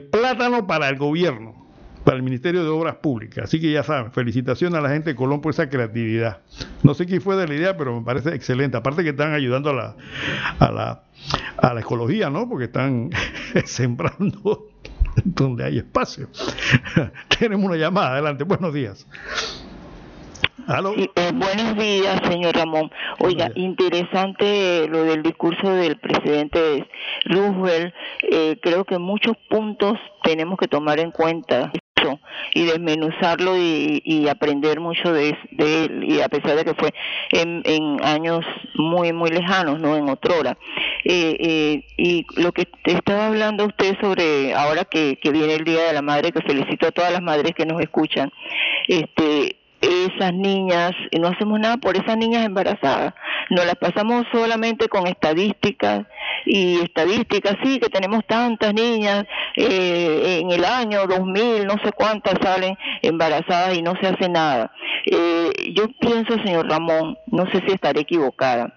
plátano 0.10 0.66
para 0.66 0.88
el 0.88 0.98
gobierno, 0.98 1.68
para 2.06 2.16
el 2.16 2.24
Ministerio 2.24 2.64
de 2.64 2.70
Obras 2.70 2.96
Públicas. 2.96 3.44
Así 3.44 3.60
que 3.60 3.70
ya 3.70 3.84
saben, 3.84 4.14
felicitaciones 4.14 4.80
a 4.80 4.82
la 4.82 4.90
gente 4.90 5.12
de 5.12 5.16
Colón 5.16 5.42
por 5.42 5.54
esa 5.54 5.70
creatividad. 5.70 6.40
No 6.82 6.94
sé 6.94 7.06
quién 7.06 7.22
fue 7.22 7.36
de 7.36 7.48
la 7.48 7.56
idea, 7.56 7.78
pero 7.78 8.00
me 8.00 8.06
parece 8.06 8.34
excelente. 8.34 8.78
Aparte 8.78 9.04
que 9.04 9.10
están 9.10 9.34
ayudando 9.34 9.72
a 9.72 9.74
la, 9.74 9.96
a 10.60 10.72
la, 10.72 11.04
a 11.58 11.74
la 11.74 11.82
ecología, 11.82 12.30
¿no? 12.30 12.48
Porque 12.48 12.66
están 12.66 13.10
sembrando 13.66 14.70
donde 15.26 15.66
hay 15.66 15.78
espacio. 15.80 16.30
Tenemos 17.40 17.66
una 17.66 17.76
llamada, 17.76 18.14
adelante, 18.14 18.46
buenos 18.46 18.74
días. 18.74 19.06
Eh, 20.66 21.32
buenos 21.34 21.76
días, 21.78 22.22
señor 22.30 22.56
Ramón. 22.56 22.90
Oiga, 23.20 23.52
interesante 23.56 24.88
lo 24.88 25.04
del 25.04 25.22
discurso 25.22 25.70
del 25.70 25.98
presidente 25.98 26.88
Roosevelt. 27.26 27.94
Eh, 28.32 28.58
creo 28.62 28.86
que 28.86 28.98
muchos 28.98 29.36
puntos 29.50 30.00
tenemos 30.24 30.58
que 30.58 30.70
tomar 30.70 31.00
en 31.00 31.12
cuenta 31.12 31.70
y 32.54 32.66
desmenuzarlo 32.66 33.58
y, 33.58 34.28
aprender 34.30 34.80
mucho 34.80 35.14
de, 35.14 35.38
él 35.58 36.04
y 36.06 36.22
a 36.22 36.28
pesar 36.28 36.56
de 36.56 36.66
que 36.66 36.74
fue 36.74 36.94
en, 37.32 37.98
años 38.04 38.46
muy 38.76 39.14
muy 39.14 39.30
lejanos 39.30 39.80
no 39.80 39.96
en 39.96 40.10
otrora 40.10 40.58
eh, 41.06 41.86
y 41.98 42.26
lo 42.36 42.52
que 42.52 42.68
estaba 42.86 43.28
hablando 43.28 43.66
usted 43.66 43.96
sobre 44.02 44.54
ahora 44.54 44.84
que, 44.84 45.18
que 45.22 45.32
viene 45.32 45.56
el 45.56 45.64
día 45.64 45.84
de 45.84 45.94
la 45.94 46.02
madre 46.02 46.34
que 46.34 46.42
felicito 46.42 46.88
a 46.88 46.92
todas 46.92 47.14
las 47.14 47.22
madres 47.22 47.54
que 47.56 47.66
nos 47.66 47.80
escuchan 47.82 48.32
este 48.88 49.63
esas 49.84 50.34
niñas, 50.34 50.92
y 51.12 51.20
no 51.20 51.28
hacemos 51.28 51.60
nada 51.60 51.78
por 51.78 51.98
esas 51.98 52.18
niñas 52.18 52.46
embarazadas. 52.46 53.14
Nos 53.50 53.66
las 53.66 53.76
pasamos 53.76 54.26
solamente 54.32 54.88
con 54.88 55.08
estadísticas 55.08 56.06
y 56.46 56.80
estadísticas, 56.80 57.56
sí, 57.64 57.80
que 57.80 57.90
tenemos 57.90 58.26
tantas 58.26 58.74
niñas 58.74 59.26
eh, 59.56 60.40
en 60.42 60.52
el 60.52 60.64
año 60.64 61.06
2000, 61.08 61.66
no 61.66 61.76
sé 61.84 61.92
cuántas 61.92 62.36
salen 62.42 62.78
embarazadas 63.02 63.76
y 63.76 63.82
no 63.82 63.94
se 64.00 64.08
hace 64.08 64.30
nada. 64.30 64.72
Eh, 65.06 65.52
yo 65.74 65.88
pienso, 66.00 66.36
señor 66.44 66.70
Ramón, 66.70 67.18
no 67.28 67.46
sé 67.48 67.62
si 67.66 67.74
estaré 67.74 68.02
equivocada, 68.02 68.74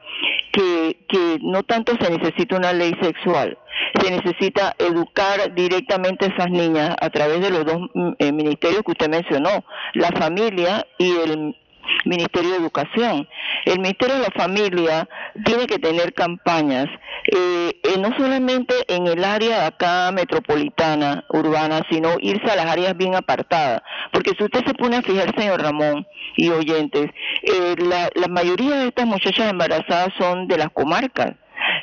que, 0.52 0.98
que 1.09 1.38
no 1.42 1.62
tanto 1.62 1.94
se 2.00 2.11
necesita 2.11 2.57
una 2.57 2.72
ley 2.72 2.94
sexual, 3.00 3.57
se 4.00 4.10
necesita 4.10 4.74
educar 4.78 5.54
directamente 5.54 6.26
a 6.26 6.28
esas 6.28 6.50
niñas 6.50 6.96
a 7.00 7.10
través 7.10 7.40
de 7.40 7.50
los 7.50 7.64
dos 7.64 7.80
mm, 7.94 8.12
eh, 8.18 8.32
ministerios 8.32 8.82
que 8.82 8.92
usted 8.92 9.08
mencionó, 9.08 9.64
la 9.94 10.08
familia 10.08 10.86
y 10.98 11.10
el 11.10 11.56
Ministerio 12.04 12.50
de 12.50 12.56
Educación. 12.56 13.28
El 13.64 13.78
Ministerio 13.80 14.16
de 14.16 14.22
la 14.22 14.34
Familia 14.36 15.08
tiene 15.44 15.66
que 15.66 15.78
tener 15.78 16.12
campañas 16.14 16.86
eh, 17.28 17.80
eh, 17.82 17.98
no 17.98 18.16
solamente 18.16 18.74
en 18.88 19.06
el 19.06 19.24
área 19.24 19.66
acá 19.66 20.12
metropolitana, 20.12 21.24
urbana, 21.30 21.82
sino 21.90 22.16
irse 22.20 22.50
a 22.50 22.56
las 22.56 22.66
áreas 22.66 22.96
bien 22.96 23.14
apartadas. 23.14 23.82
Porque 24.12 24.32
si 24.38 24.44
usted 24.44 24.64
se 24.64 24.74
pone 24.74 24.96
a 24.96 25.02
fijar, 25.02 25.34
señor 25.36 25.60
Ramón 25.60 26.06
y 26.36 26.50
oyentes, 26.50 27.10
eh, 27.42 27.74
la, 27.78 28.10
la 28.14 28.28
mayoría 28.28 28.76
de 28.76 28.88
estas 28.88 29.06
muchachas 29.06 29.50
embarazadas 29.50 30.12
son 30.18 30.46
de 30.46 30.58
las 30.58 30.70
comarcas 30.70 31.34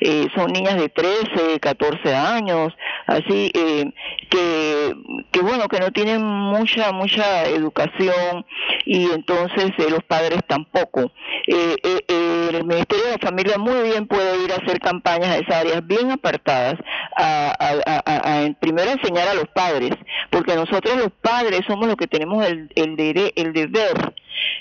eh, 0.04 0.28
son 0.36 0.52
niñas 0.52 0.76
de 0.76 0.90
13, 0.90 1.60
14 1.62 2.14
años, 2.14 2.74
así 3.08 3.52
eh, 3.54 3.86
que, 4.30 5.42
bueno, 5.42 5.68
que 5.68 5.80
no 5.80 5.92
tienen 5.92 6.22
mucha, 6.24 6.92
mucha 6.92 7.46
educación 7.46 8.46
y 8.86 9.06
entonces 9.12 9.72
eh, 9.78 9.90
los 9.90 10.04
padres 10.04 10.40
tampoco. 10.48 11.12
Eh, 11.48 11.76
eh, 11.84 12.50
el 12.54 12.66
Ministerio 12.66 13.06
de 13.08 13.18
Familia 13.18 13.58
muy 13.58 13.82
bien 13.84 14.08
puede 14.08 14.44
ir 14.44 14.52
a 14.52 14.58
hacer 14.58 14.80
campañas 14.80 15.30
a 15.30 15.38
esas 15.38 15.56
áreas 15.56 15.88
bien 15.88 16.12
apartadas, 16.12 16.76
a, 17.16 17.56
a, 17.60 18.50
primero 18.60 18.92
enseñar 18.92 19.28
a 19.30 19.34
los 19.34 19.48
padres, 19.54 19.92
porque 20.30 20.56
nosotros 20.56 20.98
los 20.98 21.12
padres 21.22 21.62
somos 21.68 21.88
los 21.88 21.96
que 21.96 22.08
tenemos 22.08 22.46
el, 22.46 22.70
el, 22.76 23.32
el 23.36 23.54
deber 23.54 24.14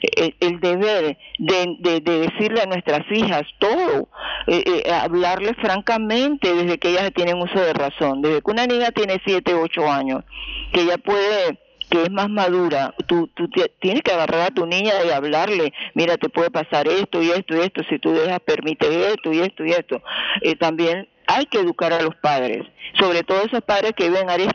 el, 0.02 0.34
el 0.40 0.60
deber 0.60 1.18
de, 1.38 1.76
de, 1.78 2.00
de, 2.00 2.18
decirle 2.20 2.62
a 2.62 2.66
nuestras 2.66 3.02
hijas 3.10 3.42
todo, 3.58 4.08
eh, 4.46 4.62
eh, 4.66 4.92
francamente 5.60 6.54
desde 6.54 6.78
que 6.78 6.90
ellas 6.90 7.10
tienen 7.14 7.40
uso 7.40 7.60
de 7.60 7.72
razón, 7.72 8.22
desde 8.22 8.42
que 8.42 8.50
una 8.50 8.66
niña 8.66 8.90
tiene 8.90 9.20
7, 9.24 9.54
8 9.54 9.90
años, 9.90 10.24
que 10.72 10.82
ella 10.82 10.98
puede 10.98 11.58
que 11.90 12.04
es 12.04 12.10
más 12.10 12.30
madura, 12.30 12.94
tú, 13.06 13.28
tú 13.34 13.50
tienes 13.78 14.02
que 14.02 14.12
agarrar 14.12 14.40
a 14.40 14.50
tu 14.50 14.64
niña 14.64 14.92
y 15.04 15.10
hablarle, 15.10 15.74
mira, 15.92 16.16
te 16.16 16.30
puede 16.30 16.50
pasar 16.50 16.88
esto 16.88 17.20
y 17.20 17.30
esto 17.30 17.54
y 17.54 17.60
esto, 17.60 17.82
si 17.90 17.98
tú 17.98 18.12
dejas, 18.12 18.40
permite 18.40 19.08
esto 19.08 19.30
y 19.30 19.40
esto 19.40 19.62
y 19.62 19.72
esto. 19.72 20.02
Eh, 20.40 20.56
también 20.56 21.06
hay 21.26 21.44
que 21.44 21.58
educar 21.58 21.92
a 21.92 22.00
los 22.00 22.16
padres, 22.16 22.62
sobre 22.98 23.24
todo 23.24 23.42
esos 23.42 23.60
padres 23.60 23.92
que 23.94 24.08
viven 24.08 24.30
áreas 24.30 24.54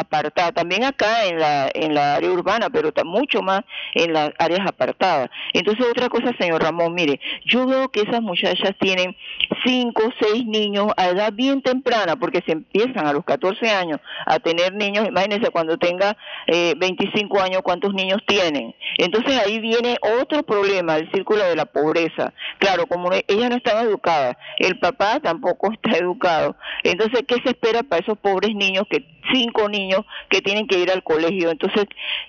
apartada, 0.00 0.52
también 0.52 0.84
acá 0.84 1.26
en 1.26 1.38
la, 1.38 1.70
en 1.72 1.94
la 1.94 2.16
área 2.16 2.30
urbana, 2.30 2.70
pero 2.70 2.92
mucho 3.04 3.42
más 3.42 3.62
en 3.94 4.12
las 4.12 4.30
áreas 4.38 4.66
apartadas. 4.66 5.30
Entonces, 5.52 5.86
otra 5.90 6.08
cosa, 6.08 6.32
señor 6.38 6.62
Ramón, 6.62 6.94
mire, 6.94 7.20
yo 7.44 7.66
veo 7.66 7.88
que 7.88 8.00
esas 8.02 8.22
muchachas 8.22 8.74
tienen 8.80 9.16
cinco, 9.64 10.02
seis 10.20 10.44
niños 10.44 10.88
a 10.96 11.08
edad 11.08 11.32
bien 11.32 11.62
temprana, 11.62 12.16
porque 12.16 12.42
se 12.46 12.52
empiezan 12.52 13.06
a 13.06 13.12
los 13.12 13.24
14 13.24 13.68
años 13.70 14.00
a 14.26 14.38
tener 14.38 14.74
niños, 14.74 15.06
imagínense 15.08 15.50
cuando 15.50 15.78
tenga 15.78 16.16
eh, 16.46 16.74
25 16.76 17.40
años, 17.40 17.62
cuántos 17.62 17.94
niños 17.94 18.20
tienen. 18.26 18.74
Entonces 18.98 19.38
ahí 19.44 19.58
viene 19.58 19.96
otro 20.20 20.42
problema, 20.42 20.96
el 20.96 21.10
círculo 21.12 21.44
de 21.44 21.56
la 21.56 21.66
pobreza. 21.66 22.32
Claro, 22.58 22.86
como 22.86 23.10
ellas 23.12 23.50
no 23.50 23.56
están 23.56 23.86
educadas, 23.86 24.36
el 24.58 24.78
papá 24.78 25.20
tampoco 25.20 25.72
está 25.72 25.96
educado. 25.98 26.56
Entonces, 26.82 27.22
¿qué 27.26 27.36
se 27.42 27.50
espera 27.50 27.82
para 27.82 28.02
esos 28.02 28.18
pobres 28.18 28.54
niños 28.54 28.84
que 28.90 29.04
cinco 29.32 29.68
niños 29.68 30.00
que 30.28 30.40
tienen 30.40 30.66
que 30.66 30.78
ir 30.78 30.90
al 30.90 31.02
colegio. 31.02 31.50
Entonces, 31.50 31.86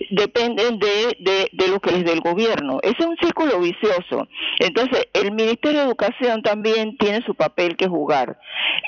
dependen 0.09 0.79
de, 0.79 1.49
de, 1.51 1.67
lo 1.67 1.79
que 1.79 1.91
les 1.91 2.05
dé 2.05 2.13
el 2.13 2.21
gobierno. 2.21 2.79
Ese 2.83 2.97
es 2.99 3.05
un 3.05 3.17
círculo 3.17 3.59
vicioso. 3.59 4.27
Entonces, 4.59 5.07
el 5.13 5.31
Ministerio 5.31 5.79
de 5.79 5.85
Educación 5.85 6.41
también 6.41 6.97
tiene 6.97 7.21
su 7.25 7.35
papel 7.35 7.75
que 7.75 7.87
jugar. 7.87 8.39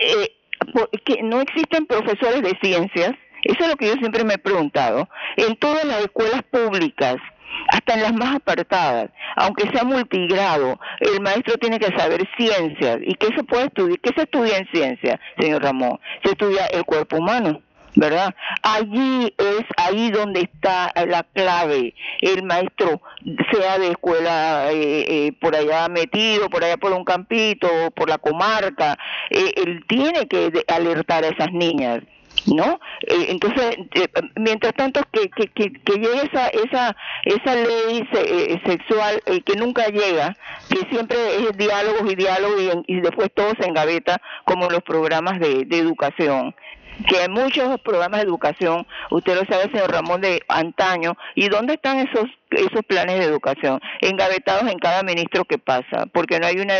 Eh, 0.02 0.36
porque 0.74 1.24
no 1.24 1.42
existen 1.42 1.86
profesores 1.86 2.42
de 2.42 2.58
ciencias, 2.62 3.16
eso 3.44 3.64
es 3.64 3.68
lo 3.70 3.76
que 3.78 3.88
yo 3.88 3.94
siempre 3.94 4.24
me 4.24 4.34
he 4.34 4.38
preguntado, 4.38 5.08
en 5.38 5.56
todas 5.56 5.86
las 5.86 6.02
escuelas 6.02 6.44
públicas 6.52 7.16
hasta 7.72 7.94
en 7.94 8.02
las 8.02 8.14
más 8.14 8.36
apartadas, 8.36 9.10
aunque 9.36 9.70
sea 9.70 9.84
multigrado, 9.84 10.80
el 11.00 11.22
maestro 11.22 11.56
tiene 11.58 11.80
que 11.80 11.96
saber 11.98 12.28
ciencias. 12.38 13.00
¿Y 13.04 13.16
qué 13.16 13.28
se 13.36 13.44
puede 13.44 13.66
estudiar? 13.66 14.00
¿Qué 14.00 14.12
se 14.16 14.24
estudia 14.24 14.58
en 14.58 14.68
ciencia, 14.72 15.20
señor 15.38 15.64
Ramón? 15.64 16.00
Se 16.24 16.32
estudia 16.32 16.66
el 16.68 16.84
cuerpo 16.86 17.18
humano. 17.18 17.62
¿Verdad? 17.96 18.34
Allí 18.62 19.34
es 19.38 19.66
ahí 19.78 20.12
donde 20.12 20.42
está 20.42 20.92
la 21.08 21.24
clave. 21.24 21.94
El 22.22 22.44
maestro, 22.44 23.02
sea 23.52 23.80
de 23.80 23.90
escuela 23.90 24.72
eh, 24.72 25.06
eh, 25.08 25.32
por 25.40 25.56
allá 25.56 25.88
metido, 25.90 26.50
por 26.50 26.64
allá 26.64 26.78
por 26.78 26.94
un 26.94 27.04
campito, 27.04 27.68
por 27.96 28.10
la 28.10 28.18
comarca, 28.18 28.98
eh, 29.30 29.54
él 29.56 29.84
tiene 29.88 30.28
que 30.28 30.64
alertar 30.68 31.24
a 31.24 31.30
esas 31.30 31.52
niñas. 31.52 32.02
¿no? 32.46 32.80
Eh, 33.02 33.26
entonces, 33.30 33.78
eh, 33.96 34.08
mientras 34.36 34.74
tanto 34.74 35.02
que, 35.12 35.30
que, 35.30 35.48
que, 35.50 35.94
llegue 35.94 36.24
esa, 36.32 36.48
esa, 36.48 36.96
esa 37.26 37.56
ley 37.56 38.08
se, 38.12 38.54
eh, 38.54 38.62
sexual 38.66 39.22
eh, 39.26 39.42
que 39.42 39.56
nunca 39.56 39.88
llega, 39.88 40.36
que 40.70 40.88
siempre 40.90 41.18
es 41.36 41.58
diálogos 41.58 42.12
y 42.12 42.16
diálogos 42.16 42.62
y, 42.88 42.94
y 42.94 43.02
después 43.02 43.30
todo 43.34 43.52
se 43.60 43.68
engaveta 43.68 44.22
como 44.46 44.70
los 44.70 44.84
programas 44.84 45.40
de, 45.40 45.66
de 45.66 45.78
educación 45.78 46.56
que 47.08 47.18
hay 47.18 47.30
muchos 47.30 47.80
programas 47.82 48.22
de 48.22 48.28
educación, 48.28 48.86
usted 49.10 49.36
lo 49.36 49.46
sabe, 49.46 49.72
señor 49.72 49.92
Ramón, 49.92 50.22
de 50.22 50.42
antaño, 50.48 51.16
¿y 51.36 51.50
dónde 51.50 51.74
están 51.74 52.00
esos 52.00 52.26
esos 52.52 52.82
planes 52.88 53.20
de 53.20 53.26
educación 53.26 53.80
engavetados 54.02 54.72
en 54.72 54.80
cada 54.80 55.04
ministro 55.04 55.46
que 55.46 55.60
pasa 55.60 56.08
porque 56.12 56.40
no 56.40 56.48
hay 56.48 56.58
una 56.58 56.74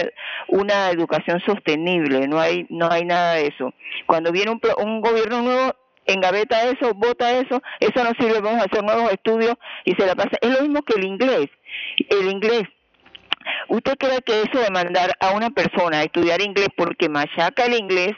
una 0.48 0.90
educación 0.90 1.40
sostenible 1.46 2.28
no 2.28 2.40
hay 2.40 2.66
no 2.70 2.90
hay 2.90 3.06
nada 3.06 3.36
de 3.36 3.48
eso. 3.48 3.74
Cuando 4.08 4.32
viene 4.32 4.52
un, 4.52 4.62
un 4.78 5.02
gobierno 5.02 5.42
nuevo 5.42 5.76
engaveta 6.06 6.64
eso 6.64 6.94
vota 6.96 7.32
eso 7.34 7.62
eso 7.80 8.04
no 8.04 8.12
sirve 8.20 8.42
vamos 8.42 8.62
a 8.62 8.66
hacer 8.66 8.84
nuevos 8.84 9.12
estudios 9.12 9.56
y 9.86 9.94
se 9.94 10.06
la 10.06 10.16
pasa. 10.16 10.32
Es 10.42 10.50
lo 10.50 10.62
mismo 10.62 10.82
que 10.82 10.96
el 10.96 11.04
inglés. 11.04 11.50
El 12.10 12.32
inglés 12.32 12.64
¿Usted 13.68 13.96
cree 13.98 14.22
que 14.22 14.42
eso 14.42 14.60
de 14.60 14.70
mandar 14.70 15.12
a 15.20 15.32
una 15.32 15.50
persona 15.50 16.00
a 16.00 16.04
estudiar 16.04 16.42
inglés 16.42 16.70
porque 16.76 17.10
machaca 17.10 17.66
el 17.66 17.74
inglés 17.74 18.16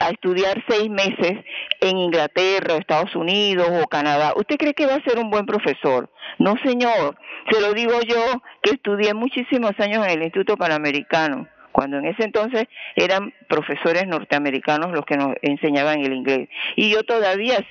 a 0.00 0.10
estudiar 0.10 0.62
seis 0.68 0.90
meses 0.90 1.44
en 1.80 1.96
Inglaterra, 1.96 2.76
Estados 2.76 3.14
Unidos 3.16 3.68
o 3.82 3.86
Canadá, 3.86 4.34
¿usted 4.36 4.56
cree 4.56 4.74
que 4.74 4.86
va 4.86 4.94
a 4.94 5.04
ser 5.04 5.18
un 5.18 5.30
buen 5.30 5.46
profesor? 5.46 6.10
No, 6.38 6.54
señor. 6.64 7.16
Se 7.50 7.60
lo 7.60 7.72
digo 7.72 8.00
yo, 8.06 8.22
que 8.62 8.72
estudié 8.72 9.14
muchísimos 9.14 9.72
años 9.78 10.04
en 10.06 10.12
el 10.12 10.22
Instituto 10.22 10.56
Panamericano 10.56 11.48
cuando 11.72 11.98
en 11.98 12.06
ese 12.06 12.24
entonces 12.24 12.66
eran 12.94 13.32
profesores 13.48 14.06
norteamericanos 14.06 14.92
los 14.92 15.04
que 15.04 15.16
nos 15.16 15.34
enseñaban 15.42 16.00
el 16.00 16.12
inglés. 16.12 16.48
Y 16.76 16.90
yo 16.90 17.02
todavía 17.02 17.64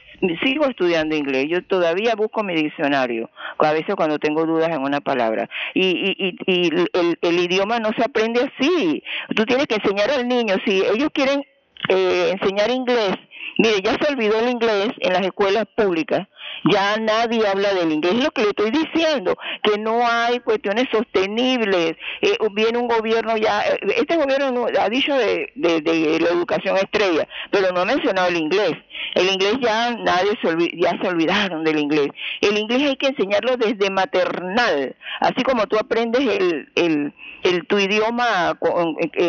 sigo 0.43 0.65
estudiando 0.65 1.15
inglés, 1.15 1.47
yo 1.49 1.63
todavía 1.63 2.15
busco 2.15 2.43
mi 2.43 2.53
diccionario, 2.53 3.29
a 3.57 3.71
veces 3.71 3.95
cuando 3.95 4.19
tengo 4.19 4.45
dudas 4.45 4.69
en 4.69 4.81
una 4.81 5.01
palabra. 5.01 5.49
Y, 5.73 6.15
y, 6.17 6.35
y, 6.45 6.69
el, 6.93 7.17
el 7.21 7.39
idioma 7.39 7.79
no 7.79 7.91
se 7.97 8.03
aprende 8.03 8.41
así. 8.41 9.03
Tú 9.35 9.45
tienes 9.45 9.67
que 9.67 9.75
enseñar 9.75 10.09
al 10.11 10.27
niño, 10.27 10.55
si 10.65 10.83
ellos 10.83 11.09
quieren 11.13 11.43
eh, 11.89 12.31
enseñar 12.33 12.69
inglés. 12.69 13.15
Mire, 13.57 13.81
ya 13.83 13.95
se 13.99 14.13
olvidó 14.13 14.39
el 14.39 14.49
inglés 14.49 14.89
en 14.99 15.13
las 15.13 15.23
escuelas 15.23 15.65
públicas, 15.75 16.27
ya 16.71 16.97
nadie 16.97 17.47
habla 17.47 17.73
del 17.73 17.91
inglés, 17.91 18.15
es 18.15 18.23
lo 18.23 18.31
que 18.31 18.43
le 18.43 18.49
estoy 18.49 18.71
diciendo, 18.71 19.37
que 19.63 19.77
no 19.77 20.07
hay 20.07 20.39
cuestiones 20.39 20.87
sostenibles, 20.91 21.95
eh, 22.21 22.37
viene 22.53 22.77
un 22.77 22.87
gobierno 22.87 23.37
ya, 23.37 23.61
eh, 23.61 23.79
este 23.97 24.17
gobierno 24.17 24.67
ha 24.79 24.89
dicho 24.89 25.15
de, 25.15 25.51
de, 25.55 25.81
de, 25.81 26.19
la 26.19 26.29
educación 26.29 26.77
estrella, 26.77 27.27
pero 27.49 27.71
no 27.71 27.81
ha 27.81 27.85
mencionado 27.85 28.29
el 28.29 28.37
inglés, 28.37 28.73
el 29.15 29.29
inglés 29.29 29.55
ya 29.61 29.91
nadie 29.91 30.31
se 30.41 30.51
ya 30.77 30.97
se 31.01 31.07
olvidaron 31.07 31.63
del 31.63 31.79
inglés, 31.79 32.09
el 32.41 32.57
inglés 32.57 32.83
hay 32.83 32.95
que 32.97 33.07
enseñarlo 33.07 33.57
desde 33.57 33.89
maternal, 33.89 34.95
así 35.19 35.43
como 35.43 35.67
tú 35.67 35.77
aprendes 35.77 36.21
el, 36.21 36.69
el 36.75 37.13
el 37.43 37.65
tu 37.65 37.77
idioma 37.79 38.57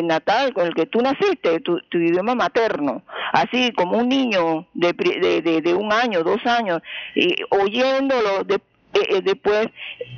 natal 0.02 0.52
con 0.52 0.66
el 0.66 0.74
que 0.74 0.86
tú 0.86 1.00
naciste, 1.00 1.60
tu, 1.60 1.80
tu 1.88 1.98
idioma 1.98 2.34
materno, 2.34 3.02
así 3.32 3.72
como 3.72 3.98
un 3.98 4.08
niño 4.08 4.66
de, 4.74 4.92
de, 4.92 5.60
de, 5.60 5.74
un 5.74 5.92
año, 5.92 6.22
dos 6.22 6.44
años, 6.46 6.82
y 7.14 7.34
oyéndolo, 7.50 8.44
de, 8.44 8.60
eh, 8.94 9.22
después 9.22 9.68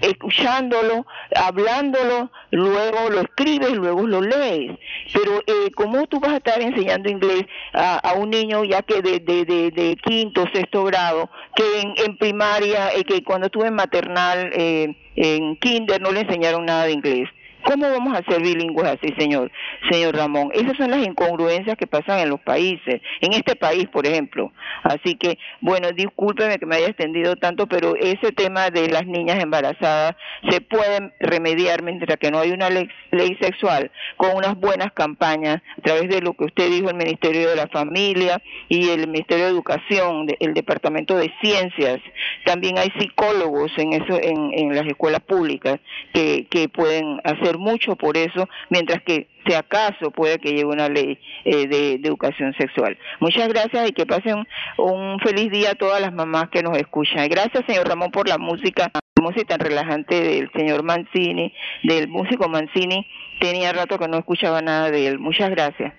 escuchándolo, 0.01 1.07
hablándolo, 1.35 2.31
luego 2.51 3.11
lo 3.11 3.21
escribes, 3.21 3.73
luego 3.73 4.07
lo 4.07 4.21
lees. 4.21 4.73
Pero 5.12 5.41
eh, 5.47 5.71
¿cómo 5.75 6.07
tú 6.07 6.21
vas 6.21 6.33
a 6.33 6.37
estar 6.39 6.61
enseñando 6.61 7.09
inglés 7.09 7.45
a, 7.73 8.15
un 8.16 8.31
niño 8.31 8.65
ya 8.65 8.83
que 8.83 9.01
de, 9.03 9.21
de, 9.21 9.45
de, 9.45 9.71
de 9.71 9.97
quinto, 9.97 10.45
sexto 10.53 10.85
grado, 10.85 11.31
que 11.55 11.81
en, 11.81 11.95
en 12.05 12.16
primaria, 12.16 12.93
eh, 12.95 13.05
que 13.05 13.23
cuando 13.23 13.47
estuve 13.47 13.69
en 13.69 13.75
maternal, 13.75 14.51
eh, 14.53 14.95
en 15.16 15.57
kinder, 15.57 16.01
no 16.01 16.11
le 16.11 16.21
enseñaron 16.21 16.66
nada 16.66 16.85
de 16.85 16.93
inglés? 16.93 17.29
¿Cómo 17.65 17.91
vamos 17.91 18.16
a 18.16 18.31
ser 18.31 18.43
bilingües 18.43 18.86
así, 18.86 19.15
señor, 19.19 19.51
señor 19.91 20.15
Ramón? 20.15 20.51
Esas 20.53 20.77
son 20.77 20.91
las 20.91 21.05
incongruencias 21.05 21.77
que 21.78 21.86
pasan 21.86 22.19
en 22.19 22.28
los 22.28 22.41
países, 22.41 23.01
en 23.20 23.32
este 23.32 23.57
país, 23.57 23.89
por 23.89 24.07
ejemplo. 24.07 24.53
Así 24.82 25.15
que, 25.15 25.39
bueno, 25.61 25.91
discúlpeme 25.93 26.59
que 26.59 26.66
me 26.66 26.77
haya 26.77 26.89
extendido 26.89 27.36
tanto, 27.36 27.66
pero 27.66 27.97
ese 27.97 28.32
tema 28.32 28.69
de 28.70 28.89
las 28.89 29.07
niñas 29.07 29.43
embarazadas 29.43 30.15
se 30.51 30.61
puede 30.61 31.12
remediar 31.20 31.82
mientras 31.82 32.19
que 32.19 32.31
no 32.31 32.39
hay 32.39 32.51
una 32.51 32.69
ley, 32.69 32.89
ley 33.11 33.36
sexual 33.41 33.91
con 34.16 34.36
unas 34.36 34.55
buenas 34.57 34.93
campañas 34.93 35.62
a 35.78 35.81
través 35.81 36.09
de 36.11 36.20
lo 36.20 36.35
que 36.35 36.45
usted 36.45 36.69
dijo, 36.69 36.91
el 36.91 36.97
Ministerio 36.97 37.49
de 37.49 37.57
la 37.57 37.69
Familia 37.69 38.43
y 38.69 38.91
el 38.91 39.09
Ministerio 39.09 39.47
de 39.47 39.51
Educación, 39.51 40.27
el 40.39 40.53
Departamento 40.53 41.16
de 41.16 41.32
Ciencias. 41.41 42.01
También 42.45 42.78
hay 42.78 42.93
psicólogos 42.99 43.73
en 43.78 43.95
eso, 43.95 44.20
en, 44.20 44.53
en 44.53 44.74
las 44.74 44.86
escuelas 44.86 45.20
públicas 45.23 45.81
que, 46.12 46.47
que 46.51 46.69
pueden 46.69 47.20
hacer 47.24 47.53
mucho 47.59 47.97
por 47.97 48.16
eso, 48.16 48.48
mientras 48.70 49.02
que 49.02 49.28
si 49.47 49.55
acaso 49.55 50.10
puede 50.10 50.39
que 50.39 50.51
llegue 50.51 50.64
una 50.64 50.89
ley 50.89 51.18
eh, 51.44 51.66
de, 51.66 51.94
educación 51.94 52.55
sexual. 52.59 52.97
Muchas 53.20 53.48
gracias 53.48 53.89
y 53.89 53.93
que 53.93 54.06
pasen 54.06 54.47
un 54.78 55.18
feliz 55.20 55.51
día 55.51 55.70
a 55.70 55.74
todas 55.74 56.01
las 56.01 56.12
mamás 56.12 56.48
que 56.51 56.62
nos 56.62 56.76
escuchan. 56.76 57.28
Gracias, 57.28 57.64
señor 57.66 57.89
Ramón, 57.89 58.10
por 58.10 58.28
la 58.28 58.39
música, 58.39 58.90
música 59.20 59.56
tan 59.56 59.60
relajante 59.60 60.20
del 60.20 60.51
señor 60.52 60.82
Mancini, 60.82 61.52
del 61.82 62.09
músico 62.09 62.48
Mancini. 62.48 63.06
Tenía 63.40 63.73
rato 63.73 63.98
que 63.98 64.09
no 64.09 64.19
escuchaba 64.19 64.62
nada 64.62 64.90
de 64.90 65.06
él. 65.06 65.19
Muchas 65.19 65.51
gracias. 65.51 65.93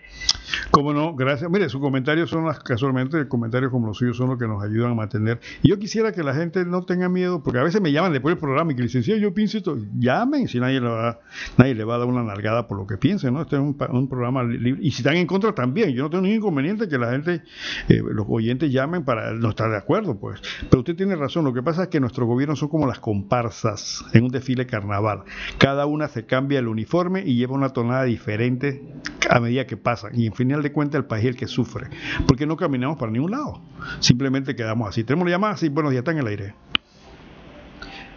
Cómo 0.72 0.94
no, 0.94 1.16
gracias. 1.16 1.50
Mire, 1.50 1.70
sus 1.70 1.82
comentarios 1.82 2.30
son 2.30 2.46
las, 2.46 2.60
casualmente, 2.60 3.28
comentarios 3.28 3.72
como 3.72 3.88
los 3.88 3.98
suyos 3.98 4.18
son 4.18 4.30
los 4.30 4.40
que 4.40 4.48
nos 4.48 4.64
ayudan 4.64 4.92
a 4.92 4.96
mantener. 4.96 5.40
Y 5.64 5.70
yo 5.70 5.80
quisiera 5.80 6.12
que 6.12 6.24
la 6.24 6.34
gente 6.34 6.66
no 6.66 6.84
tenga 6.84 7.10
miedo, 7.10 7.42
porque 7.44 7.60
a 7.60 7.64
veces 7.64 7.82
me 7.82 7.92
llaman 7.92 8.12
después 8.12 8.34
del 8.34 8.40
programa 8.40 8.72
y 8.72 8.76
que 8.76 8.84
licenciado, 8.84 9.20
yo 9.20 9.34
pienso 9.34 9.58
esto, 9.58 9.78
llamen, 9.98 10.48
si 10.48 10.60
nadie 10.60 10.80
le 10.80 10.88
va, 10.88 11.20
nadie 11.58 11.76
le 11.76 11.84
va 11.84 11.96
a 11.96 11.98
dar 12.00 12.08
una 12.08 12.24
nalgada 12.24 12.68
por 12.68 12.78
lo 12.78 12.88
que 12.88 12.98
piensen, 12.98 13.34
¿no? 13.34 13.42
Este 13.42 13.56
es 13.56 13.62
un, 13.62 13.78
un 13.90 14.10
programa 14.10 14.44
libre. 14.44 14.82
Y 14.82 14.92
si 14.92 15.02
están 15.02 15.16
en 15.16 15.28
contra 15.28 15.54
también, 15.54 15.92
yo 15.92 16.04
no 16.04 16.10
tengo 16.10 16.24
ningún 16.24 16.38
inconveniente 16.38 16.88
que 16.88 16.98
la 16.98 17.12
gente, 17.12 17.44
eh, 17.90 18.02
los 18.04 18.26
oyentes 18.30 18.72
llamen 18.72 19.04
para 19.04 19.34
no 19.34 19.50
estar 19.50 19.70
de 19.70 19.78
acuerdo, 19.78 20.20
pues. 20.20 20.42
Pero 20.70 20.80
usted 20.80 20.96
tiene 20.96 21.16
razón, 21.16 21.46
lo 21.46 21.54
que 21.54 21.64
pasa 21.64 21.84
es 21.84 21.88
que 21.90 22.00
nuestros 22.00 22.28
gobiernos 22.28 22.60
son 22.60 22.70
como 22.70 22.88
las 22.88 23.00
comparsas 23.00 24.04
en 24.14 24.26
un 24.26 24.30
desfile 24.30 24.66
carnaval. 24.66 25.24
Cada 25.58 25.86
una 25.86 26.08
se 26.08 26.26
cambia 26.26 26.60
el 26.60 26.68
uniforme 26.68 27.24
y 27.26 27.36
lleva 27.36 27.54
una 27.54 27.70
tonada 27.70 28.04
diferente 28.04 28.82
a 29.30 29.40
medida 29.40 29.66
que 29.66 29.78
pasan. 29.78 30.12
Y 30.14 30.28
en 30.28 30.34
final 30.34 30.62
de 30.62 30.72
cuentas 30.72 31.00
el 31.00 31.06
país 31.06 31.26
es 31.26 31.32
el 31.32 31.36
que 31.36 31.48
sufre. 31.48 31.88
Porque 32.28 32.46
no 32.46 32.56
caminamos 32.56 32.98
para 32.98 33.12
ningún 33.12 33.32
lado. 33.32 33.62
Simplemente 34.00 34.56
quedamos 34.56 34.90
así. 34.90 35.04
Tenemos 35.04 35.30
llamadas 35.30 35.64
y 35.64 35.70
buenos 35.70 35.92
días, 35.92 36.02
está 36.02 36.12
en 36.12 36.20
el 36.20 36.28
aire. 36.28 36.54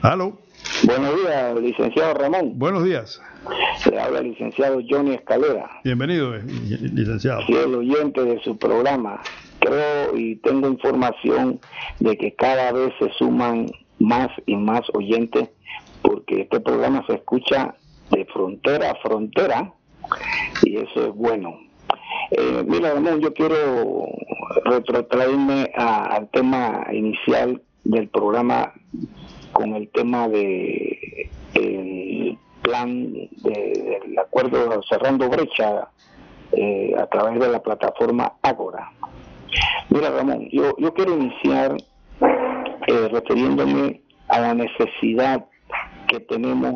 Aló. 0.02 0.38
Buenos 0.84 1.16
días, 1.16 1.60
licenciado 1.60 2.14
Ramón. 2.14 2.52
Buenos 2.58 2.84
días. 2.84 3.20
Se 3.78 3.98
habla 3.98 4.20
el 4.20 4.30
licenciado 4.30 4.80
Johnny 4.88 5.14
Escalera. 5.14 5.70
Bienvenido, 5.84 6.36
eh, 6.36 6.42
licenciado. 6.44 7.42
el 7.48 7.74
oyente 7.74 8.22
de 8.22 8.40
su 8.42 8.56
programa. 8.58 9.20
Creo 9.60 10.16
y 10.16 10.36
tengo 10.36 10.68
información 10.68 11.60
de 12.00 12.16
que 12.16 12.34
cada 12.34 12.72
vez 12.72 12.92
se 12.98 13.10
suman 13.18 13.66
más 13.98 14.28
y 14.46 14.54
más 14.56 14.82
oyentes 14.94 15.48
porque 16.02 16.42
este 16.42 16.60
programa 16.60 17.04
se 17.06 17.14
escucha 17.14 17.74
de 18.10 18.24
frontera 18.26 18.90
a 18.90 18.94
frontera 18.96 19.72
y 20.62 20.76
eso 20.76 21.06
es 21.08 21.14
bueno. 21.14 21.58
Eh, 22.30 22.64
mira, 22.66 22.92
Ramón, 22.92 23.20
yo 23.20 23.32
quiero 23.32 24.06
retrotraerme 24.64 25.70
al 25.74 26.28
tema 26.30 26.86
inicial 26.92 27.62
del 27.84 28.08
programa 28.08 28.72
con 29.52 29.74
el 29.74 29.88
tema 29.90 30.28
de 30.28 31.30
el 31.54 32.38
plan 32.62 33.12
del 33.12 34.18
acuerdo 34.18 34.80
cerrando 34.88 35.28
brecha 35.28 35.88
eh, 36.52 36.94
a 36.98 37.06
través 37.06 37.40
de 37.40 37.48
la 37.48 37.62
plataforma 37.62 38.34
Agora. 38.42 38.92
Mira, 39.88 40.10
Ramón, 40.10 40.48
yo, 40.52 40.74
yo 40.78 40.92
quiero 40.92 41.14
iniciar 41.14 41.76
eh, 42.20 43.08
refiriéndome 43.10 44.02
a 44.28 44.40
la 44.40 44.54
necesidad 44.54 45.46
que 46.08 46.20
tenemos 46.20 46.74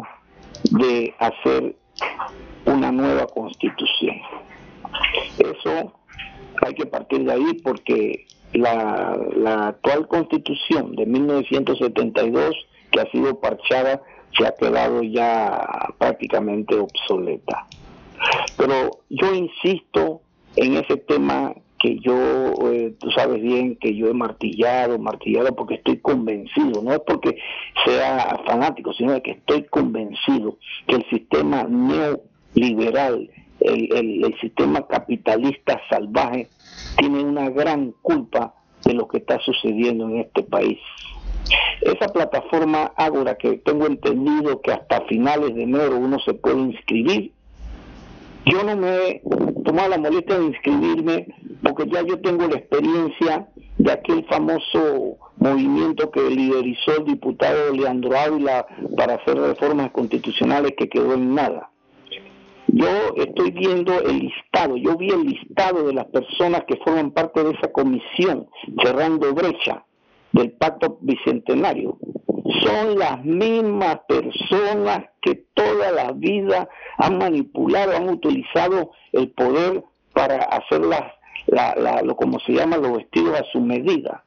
de 0.71 1.15
hacer 1.19 1.77
una 2.65 2.93
nueva 2.93 3.27
constitución. 3.27 4.17
Eso 5.39 5.93
hay 6.65 6.75
que 6.75 6.87
partir 6.87 7.25
de 7.25 7.33
ahí 7.33 7.55
porque 7.63 8.27
la, 8.53 9.19
la 9.37 9.69
actual 9.69 10.07
constitución 10.07 10.95
de 10.95 11.07
1972, 11.07 12.55
que 12.91 13.01
ha 13.01 13.11
sido 13.11 13.41
parchada, 13.41 14.03
se 14.37 14.47
ha 14.47 14.55
quedado 14.55 15.03
ya 15.03 15.95
prácticamente 15.99 16.75
obsoleta. 16.75 17.67
Pero 18.57 19.01
yo 19.09 19.35
insisto 19.35 20.21
en 20.57 20.77
ese 20.77 20.97
tema 20.97 21.55
que 21.83 21.99
yo, 21.99 22.55
eh, 22.71 22.95
tú 23.01 23.11
sabes 23.11 23.43
bien 23.43 23.75
que 23.75 23.97
yo 23.97 24.07
he 24.07 24.15
martillado, 24.15 25.01
martillado 25.01 25.53
porque 25.57 25.75
estoy 25.75 25.99
convencido, 25.99 26.81
no 26.81 26.93
es 26.93 27.01
porque 27.01 27.37
sea 27.85 28.41
fanático, 28.47 28.93
sino 28.93 29.13
de 29.13 29.21
que 29.21 29.33
estoy 29.33 29.65
convencido 29.65 30.59
que 30.87 30.95
el 30.95 31.05
sistema 31.11 31.65
neoliberal, 31.65 33.29
el, 33.59 34.25
el 34.25 34.41
sistema 34.41 34.87
capitalista 34.87 35.81
salvaje, 35.91 36.49
tiene 36.97 37.25
una 37.25 37.51
gran 37.51 37.93
culpa 38.01 38.55
de 38.85 38.95
lo 38.95 39.09
que 39.09 39.19
está 39.19 39.41
sucediendo 39.41 40.09
en 40.09 40.19
este 40.19 40.45
país. 40.45 40.79
Esa 41.81 42.09
plataforma 42.13 42.93
Ágora, 42.97 43.35
que 43.35 43.59
tengo 43.59 43.87
entendido 43.87 44.61
que 44.61 44.71
hasta 44.71 45.01
finales 45.07 45.53
de 45.57 45.65
enero 45.65 45.97
uno 45.97 46.21
se 46.21 46.35
puede 46.35 46.61
inscribir, 46.61 47.33
yo 48.47 48.65
no 48.65 48.77
me 48.77 49.09
he 49.09 49.23
tomado 49.65 49.91
la 49.91 49.99
molestia 49.99 50.39
de 50.39 50.47
inscribirme 50.47 51.27
porque 51.63 51.89
ya 51.89 52.03
yo 52.03 52.21
tengo 52.21 52.47
la 52.49 52.57
experiencia 52.57 53.49
de 53.79 53.93
aquel 53.93 54.25
famoso 54.27 55.17
movimiento 55.37 56.11
que 56.11 56.29
liderizó 56.29 56.99
el 56.99 57.05
diputado 57.05 57.73
Leandro 57.73 58.17
Ávila 58.17 58.67
para 58.97 59.15
hacer 59.15 59.39
reformas 59.39 59.91
constitucionales 59.93 60.73
que 60.77 60.89
quedó 60.89 61.15
en 61.15 61.35
nada. 61.35 61.71
Yo 62.69 62.89
estoy 63.17 63.51
viendo 63.51 64.01
el 64.01 64.19
listado, 64.21 64.77
yo 64.77 64.97
vi 64.97 65.11
el 65.11 65.25
listado 65.25 65.87
de 65.87 65.93
las 65.93 66.07
personas 66.07 66.65
que 66.67 66.77
forman 66.77 67.11
parte 67.11 67.45
de 67.45 67.51
esa 67.51 67.71
comisión 67.71 68.49
cerrando 68.83 69.35
brecha 69.35 69.85
del 70.33 70.53
pacto 70.53 70.99
bicentenario. 71.01 71.99
Son 72.61 72.99
las 72.99 73.25
mismas 73.25 74.01
personas 74.09 75.05
que 75.21 75.47
toda 75.55 75.93
la 75.93 76.13
vida 76.13 76.69
han 76.99 77.19
manipulado, 77.19 77.97
han 77.97 78.09
utilizado 78.09 78.91
el 79.13 79.31
poder 79.31 79.85
para 80.13 80.37
hacer 80.45 80.83
lo 82.05 82.17
como 82.17 82.39
se 82.41 82.53
llama 82.53 82.77
los 82.77 82.99
vestidos 82.99 83.41
a 83.41 83.45
su 83.53 83.61
medida. 83.61 84.25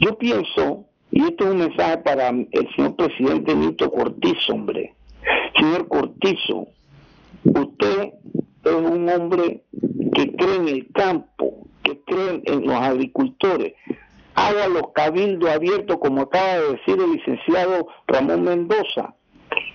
Yo 0.00 0.16
pienso, 0.18 0.84
y 1.10 1.22
esto 1.24 1.44
es 1.44 1.50
un 1.50 1.58
mensaje 1.58 1.98
para 1.98 2.28
el 2.28 2.68
señor 2.74 2.96
presidente 2.96 3.54
Nito 3.54 3.90
Cortizo, 3.90 4.52
hombre. 4.52 4.94
Señor 5.58 5.88
Cortizo, 5.88 6.68
Usted 7.54 8.12
es 8.64 8.72
un 8.72 9.08
hombre 9.08 9.62
que 10.14 10.32
cree 10.32 10.56
en 10.56 10.68
el 10.68 10.92
campo, 10.92 11.68
que 11.84 12.00
cree 12.00 12.42
en 12.44 12.66
los 12.66 12.74
agricultores. 12.74 13.74
Haga 14.36 14.68
los 14.68 14.92
cabildos 14.94 15.50
abiertos, 15.50 15.96
como 15.98 16.22
acaba 16.22 16.58
de 16.58 16.72
decir 16.72 16.98
el 17.00 17.12
licenciado 17.12 17.88
Ramón 18.06 18.42
Mendoza. 18.42 19.14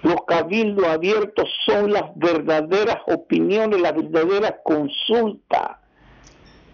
Los 0.03 0.23
cabildos 0.27 0.85
abiertos 0.85 1.49
son 1.65 1.91
las 1.91 2.03
verdaderas 2.15 2.97
opiniones, 3.07 3.81
las 3.81 3.95
verdaderas 3.95 4.55
consultas. 4.63 5.77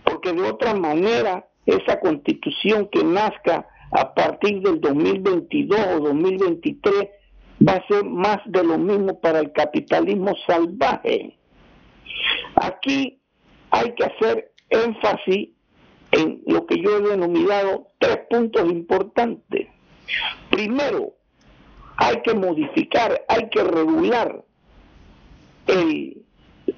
Porque 0.03 0.33
de 0.33 0.41
otra 0.43 0.73
manera, 0.73 1.47
esa 1.65 1.99
constitución 1.99 2.89
que 2.91 3.03
nazca 3.03 3.67
a 3.91 4.13
partir 4.13 4.61
del 4.61 4.81
2022 4.81 5.79
o 5.95 5.99
2023 5.99 7.09
va 7.67 7.73
a 7.73 7.87
ser 7.87 8.03
más 8.03 8.37
de 8.45 8.63
lo 8.63 8.77
mismo 8.77 9.19
para 9.19 9.39
el 9.39 9.51
capitalismo 9.51 10.33
salvaje. 10.45 11.37
Aquí 12.55 13.19
hay 13.71 13.93
que 13.95 14.05
hacer 14.05 14.51
énfasis 14.69 15.49
en 16.11 16.41
lo 16.45 16.65
que 16.65 16.81
yo 16.81 16.97
he 16.97 17.01
denominado 17.01 17.87
tres 17.99 18.19
puntos 18.29 18.69
importantes. 18.69 19.67
Primero, 20.49 21.13
hay 21.97 22.21
que 22.21 22.33
modificar, 22.33 23.25
hay 23.27 23.49
que 23.49 23.63
regular 23.63 24.43
el, 25.67 26.23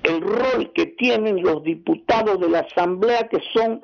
el 0.04 0.22
rol 0.22 0.72
que 0.74 0.88
tienen 0.88 1.44
los 1.44 1.64
diputados 1.64 2.40
de 2.40 2.50
la 2.50 2.60
Asamblea, 2.60 3.28
que 3.28 3.40
son 3.54 3.84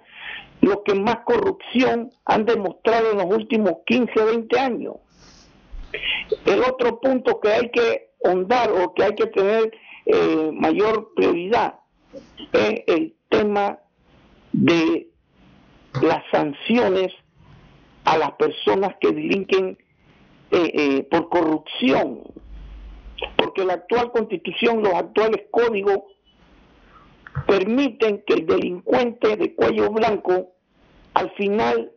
los 0.62 0.80
que 0.86 0.96
más 0.96 1.18
corrupción 1.26 2.12
han 2.26 2.46
demostrado 2.46 3.12
en 3.12 3.18
los 3.18 3.28
últimos 3.28 3.74
15 3.86 4.20
o 4.20 4.26
20 4.26 4.60
años. 4.60 4.96
El 6.46 6.62
otro 6.62 7.00
punto 7.00 7.40
que 7.40 7.50
hay 7.50 7.70
que 7.70 8.10
ahondar 8.24 8.72
o 8.72 8.94
que 8.94 9.04
hay 9.04 9.16
que 9.16 9.28
tener 9.28 9.72
eh, 10.06 10.52
mayor 10.54 11.14
prioridad 11.16 11.76
es 12.52 12.84
el 12.88 13.16
tema 13.30 13.80
de 14.52 15.10
las 16.02 16.24
sanciones 16.32 17.14
a 18.04 18.18
las 18.18 18.32
personas 18.34 18.96
que 19.00 19.12
delinquen 19.12 19.78
eh, 20.52 20.72
eh, 20.74 21.04
por 21.10 21.30
corrupción, 21.30 22.22
porque 23.36 23.66
la 23.66 23.74
actual 23.74 24.12
constitución, 24.12 24.84
los 24.84 24.94
actuales 24.94 25.46
códigos 25.52 26.00
permiten 27.48 28.24
que 28.26 28.36
el 28.36 28.46
delincuente 28.46 29.36
de 29.38 29.56
cuello 29.56 29.90
blanco 29.92 30.52
al 31.14 31.32
final 31.32 31.92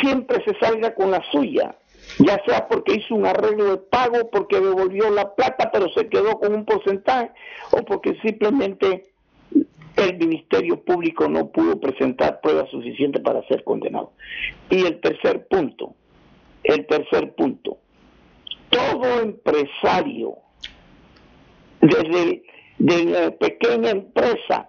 siempre 0.00 0.42
se 0.44 0.58
salga 0.58 0.94
con 0.94 1.10
la 1.10 1.22
suya. 1.30 1.76
Ya 2.18 2.40
sea 2.46 2.68
porque 2.68 2.96
hizo 2.96 3.14
un 3.14 3.26
arreglo 3.26 3.70
de 3.70 3.76
pago, 3.78 4.30
porque 4.30 4.60
devolvió 4.60 5.10
la 5.10 5.34
plata, 5.34 5.70
pero 5.72 5.88
se 5.90 6.08
quedó 6.08 6.38
con 6.38 6.54
un 6.54 6.64
porcentaje, 6.64 7.30
o 7.70 7.82
porque 7.84 8.18
simplemente 8.22 9.13
el 9.96 10.18
Ministerio 10.18 10.82
Público 10.82 11.28
no 11.28 11.50
pudo 11.50 11.78
presentar 11.80 12.40
pruebas 12.40 12.70
suficientes 12.70 13.22
para 13.22 13.46
ser 13.46 13.64
condenado. 13.64 14.12
Y 14.70 14.84
el 14.84 15.00
tercer 15.00 15.46
punto, 15.46 15.94
el 16.62 16.86
tercer 16.86 17.34
punto, 17.34 17.78
todo 18.70 19.20
empresario 19.20 20.38
desde 21.80 22.42
de 22.78 23.04
la 23.04 23.30
pequeña 23.30 23.90
empresa 23.90 24.68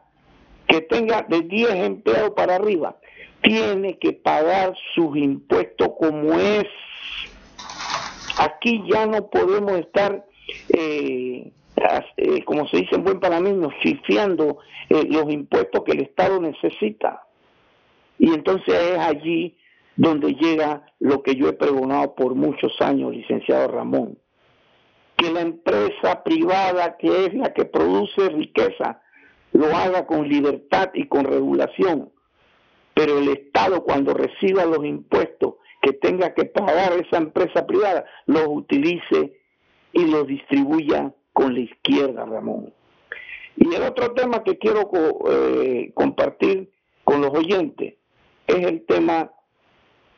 que 0.68 0.82
tenga 0.82 1.24
de 1.24 1.42
10 1.42 1.70
empleados 1.76 2.32
para 2.32 2.56
arriba, 2.56 2.98
tiene 3.42 3.98
que 4.00 4.14
pagar 4.14 4.74
sus 4.94 5.16
impuestos 5.18 5.90
como 6.00 6.34
es. 6.34 6.66
Aquí 8.40 8.84
ya 8.92 9.06
no 9.06 9.30
podemos 9.30 9.74
estar, 9.74 10.26
eh, 10.70 11.52
eh, 12.18 12.44
como 12.46 12.68
se 12.68 12.78
dice 12.78 12.96
en 12.96 13.04
buen 13.04 13.20
panameño, 13.20 13.70
chifiando 13.82 14.60
eh, 14.90 15.06
los 15.10 15.32
impuestos 15.32 15.84
que 15.84 15.92
el 15.92 16.02
Estado 16.02 16.40
necesita. 16.40 17.28
Y 18.18 18.34
entonces 18.34 18.74
es 18.74 18.98
allí 18.98 19.58
donde 19.98 20.34
llega 20.34 20.86
lo 21.00 21.22
que 21.22 21.36
yo 21.36 21.50
he 21.50 21.54
pregonado 21.54 22.16
por 22.16 22.36
muchos 22.36 22.74
años, 22.82 23.12
licenciado 23.12 23.68
Ramón, 23.68 24.18
que 25.18 25.32
la 25.32 25.42
empresa 25.42 26.24
privada, 26.24 26.98
que 26.98 27.26
es 27.26 27.34
la 27.34 27.54
que 27.54 27.66
produce 27.66 28.30
riqueza, 28.30 29.02
lo 29.54 29.68
haga 29.68 30.06
con 30.06 30.28
libertad 30.28 30.92
y 30.94 31.08
con 31.08 31.26
regulación, 31.26 32.12
pero 32.94 33.20
el 33.20 33.30
Estado 33.30 33.84
cuando 33.84 34.14
reciba 34.14 34.66
los 34.66 34.86
impuestos 34.86 35.56
que 35.82 35.94
tenga 35.94 36.34
que 36.34 36.46
pagar 36.46 36.94
esa 36.94 37.18
empresa 37.18 37.66
privada, 37.66 38.06
los 38.26 38.48
utilice 38.48 39.40
y 39.94 40.06
los 40.06 40.28
distribuya 40.28 41.14
con 41.36 41.54
la 41.54 41.60
izquierda, 41.60 42.26
Ramón. 42.26 42.74
Y 43.58 43.76
el 43.76 43.84
otro 43.84 44.14
tema 44.14 44.42
que 44.42 44.58
quiero 44.58 44.90
eh, 45.30 45.92
compartir 45.94 46.72
con 47.04 47.22
los 47.22 47.32
oyentes 47.32 47.96
es 48.48 48.66
el 48.66 48.86
tema 48.86 49.32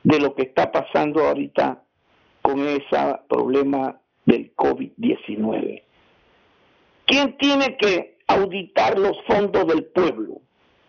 de 0.03 0.19
lo 0.19 0.35
que 0.35 0.44
está 0.44 0.72
pasando 0.72 1.26
ahorita 1.26 1.84
con 2.44 2.60
ese 2.68 3.19
problema 3.27 3.99
del 4.26 4.56
COVID-19. 4.56 5.81
¿Quién 7.07 7.35
tiene 7.38 7.77
que 7.77 8.19
auditar 8.27 8.99
los 8.99 9.18
fondos 9.26 9.65
del 9.68 9.85
pueblo? 9.85 10.41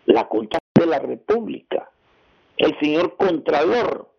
La 0.05 0.27
Contraloría 0.27 0.59
de 0.75 0.85
la 0.85 0.99
República, 0.99 1.89
el 2.57 2.77
señor 2.79 3.17
Contralor. 3.17 4.11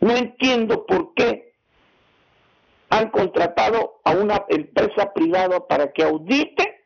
No 0.00 0.16
entiendo 0.16 0.86
por 0.86 1.14
qué 1.14 1.45
han 2.90 3.10
contratado 3.10 4.00
a 4.04 4.12
una 4.12 4.44
empresa 4.48 5.12
privada 5.12 5.66
para 5.66 5.92
que 5.92 6.02
audite 6.02 6.80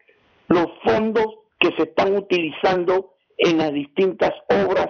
los 0.48 0.66
fondos 0.85 1.27
que 1.59 1.70
se 1.77 1.82
están 1.85 2.16
utilizando 2.16 3.14
en 3.39 3.59
las 3.59 3.72
distintas 3.72 4.32
obras 4.48 4.89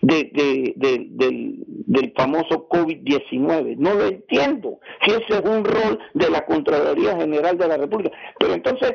de, 0.00 0.74
del, 0.76 1.64
del 1.66 2.12
famoso 2.16 2.68
COVID-19. 2.68 3.76
No 3.78 3.94
lo 3.94 4.06
entiendo. 4.06 4.80
Si 5.04 5.12
ese 5.12 5.38
es 5.38 5.40
un 5.40 5.64
rol 5.64 5.98
de 6.14 6.30
la 6.30 6.44
Contraloría 6.44 7.16
General 7.16 7.56
de 7.56 7.68
la 7.68 7.76
República. 7.76 8.16
Pero 8.38 8.54
entonces, 8.54 8.94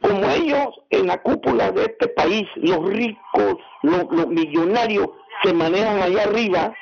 como 0.00 0.24
ellos 0.30 0.68
en 0.90 1.06
la 1.06 1.22
cúpula 1.22 1.70
de 1.72 1.82
este 1.82 2.08
país, 2.08 2.44
los 2.56 2.88
ricos, 2.88 3.56
los, 3.82 4.04
los 4.10 4.28
millonarios 4.28 5.08
se 5.42 5.52
manejan 5.52 6.02
allá 6.02 6.24
arriba, 6.24 6.74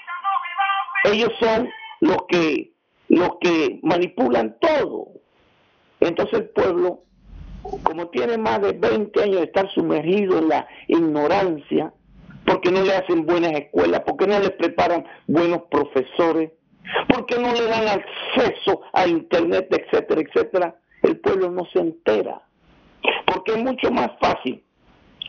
ellos 1.05 1.31
son 1.39 1.69
los 2.01 2.16
que, 2.28 2.73
los 3.19 3.36
que 3.40 3.81
manipulan 3.82 4.57
todo. 4.61 5.09
Entonces 6.01 6.40
el 6.40 6.49
pueblo, 6.51 7.03
como 7.82 8.09
tiene 8.09 8.39
más 8.39 8.61
de 8.62 8.73
20 8.73 9.23
años 9.23 9.36
de 9.36 9.45
estar 9.45 9.69
sumergido 9.73 10.39
en 10.39 10.49
la 10.49 10.66
ignorancia, 10.86 11.93
porque 12.47 12.70
no 12.70 12.82
le 12.82 12.95
hacen 12.95 13.27
buenas 13.27 13.53
escuelas, 13.53 14.03
porque 14.07 14.27
no 14.27 14.39
les 14.39 14.53
preparan 14.53 15.05
buenos 15.27 15.62
profesores, 15.70 16.53
porque 17.09 17.36
no 17.39 17.53
le 17.53 17.65
dan 17.65 17.89
acceso 17.89 18.81
a 18.93 19.07
internet, 19.07 19.69
etcétera, 19.70 20.23
etcétera, 20.23 20.77
el 21.03 21.19
pueblo 21.20 21.51
no 21.51 21.66
se 21.73 21.81
entera. 21.81 22.43
Porque 23.27 23.53
es 23.53 23.59
mucho 23.59 23.90
más 23.90 24.11
fácil 24.20 24.62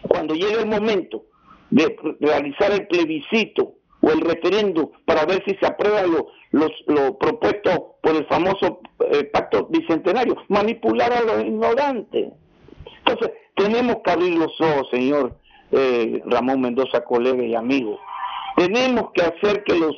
cuando 0.08 0.34
llega 0.34 0.62
el 0.62 0.68
momento 0.68 1.26
de 1.70 1.96
realizar 2.20 2.72
el 2.72 2.88
plebiscito 2.88 3.76
o 4.02 4.10
el 4.12 4.22
referendo 4.22 4.92
para 5.06 5.26
ver 5.26 5.44
si 5.46 5.56
se 5.56 5.66
aprueba 5.66 6.02
lo, 6.52 6.70
lo 6.88 7.18
propuesto 7.18 7.96
por 8.02 8.16
el 8.16 8.26
famoso 8.28 8.80
eh, 9.12 9.26
pacto 9.26 9.68
bicentenario, 9.68 10.36
manipular 10.48 11.12
a 11.14 11.22
los 11.22 11.44
ignorantes. 11.44 12.34
Entonces, 13.06 13.32
tenemos 13.56 13.98
que 14.04 14.12
abrir 14.12 14.38
los 14.38 14.60
ojos, 14.62 14.90
señor 14.92 15.36
eh, 15.72 16.22
Ramón 16.26 16.62
Mendoza, 16.62 17.04
colega 17.04 17.44
y 17.44 17.56
amigo. 17.56 18.00
Tenemos 18.56 19.12
que 19.14 19.22
hacer 19.22 19.64
que 19.64 19.76
los, 19.76 19.96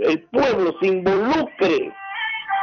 el 0.00 0.22
pueblo 0.24 0.74
se 0.80 0.86
involucre. 0.86 1.92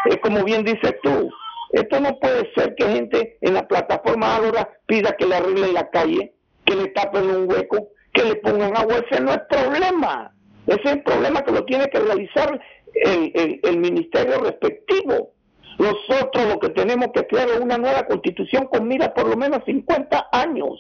Es 0.06 0.18
como 0.18 0.44
bien 0.44 0.64
dices 0.64 0.96
tú, 1.04 1.30
esto 1.72 2.00
no 2.00 2.18
puede 2.20 2.52
ser 2.54 2.76
que 2.76 2.88
gente 2.88 3.38
en 3.42 3.54
la 3.54 3.68
plataforma 3.68 4.36
ahora 4.36 4.70
pida 4.88 5.16
que 5.18 5.26
le 5.26 5.36
arreglen 5.36 5.74
la 5.74 5.90
calle, 5.90 6.34
que 6.66 6.76
le 6.76 6.88
tapen 6.88 7.30
un 7.30 7.50
hueco, 7.50 7.90
que 8.14 8.24
le 8.24 8.36
pongan 8.36 8.76
agua. 8.76 8.96
Ese 9.10 9.22
no 9.22 9.32
es 9.32 9.42
problema. 9.50 10.34
Ese 10.68 10.82
es 10.84 10.92
el 10.92 11.04
problema 11.04 11.44
que 11.44 11.52
lo 11.52 11.66
tiene 11.66 11.88
que 11.90 12.00
realizar 12.00 12.60
el, 12.94 13.78
ministerio 13.80 14.40
respectivo. 14.40 15.32
Nosotros 15.80 16.46
lo 16.48 16.60
que 16.60 16.70
tenemos 16.70 17.08
que 17.14 17.26
crear 17.26 17.50
es 17.50 17.60
una 17.60 17.78
nueva 17.78 18.06
constitución 18.06 18.68
con 18.68 18.88
mira 18.88 19.14
por 19.14 19.28
lo 19.28 19.36
menos 19.36 19.62
50 19.66 20.30
años 20.32 20.80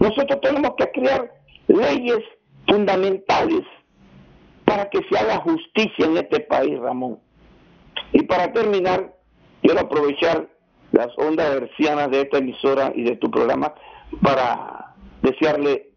nosotros 0.00 0.40
tenemos 0.40 0.72
que 0.76 0.90
crear 0.92 1.32
leyes 1.66 2.20
fundamentales 2.66 3.62
para 4.64 4.88
que 4.90 5.00
se 5.10 5.18
haga 5.18 5.38
justicia 5.38 6.06
en 6.06 6.18
este 6.18 6.40
país, 6.40 6.78
Ramón. 6.78 7.18
Y 8.12 8.22
para 8.22 8.52
terminar, 8.52 9.14
quiero 9.62 9.80
aprovechar 9.80 10.48
las 10.92 11.08
ondas 11.18 11.54
hercianas 11.54 12.10
de 12.10 12.22
esta 12.22 12.38
emisora 12.38 12.92
y 12.94 13.02
de 13.02 13.16
tu 13.16 13.30
programa 13.30 13.74
para 14.22 14.94
desearle 15.22 15.90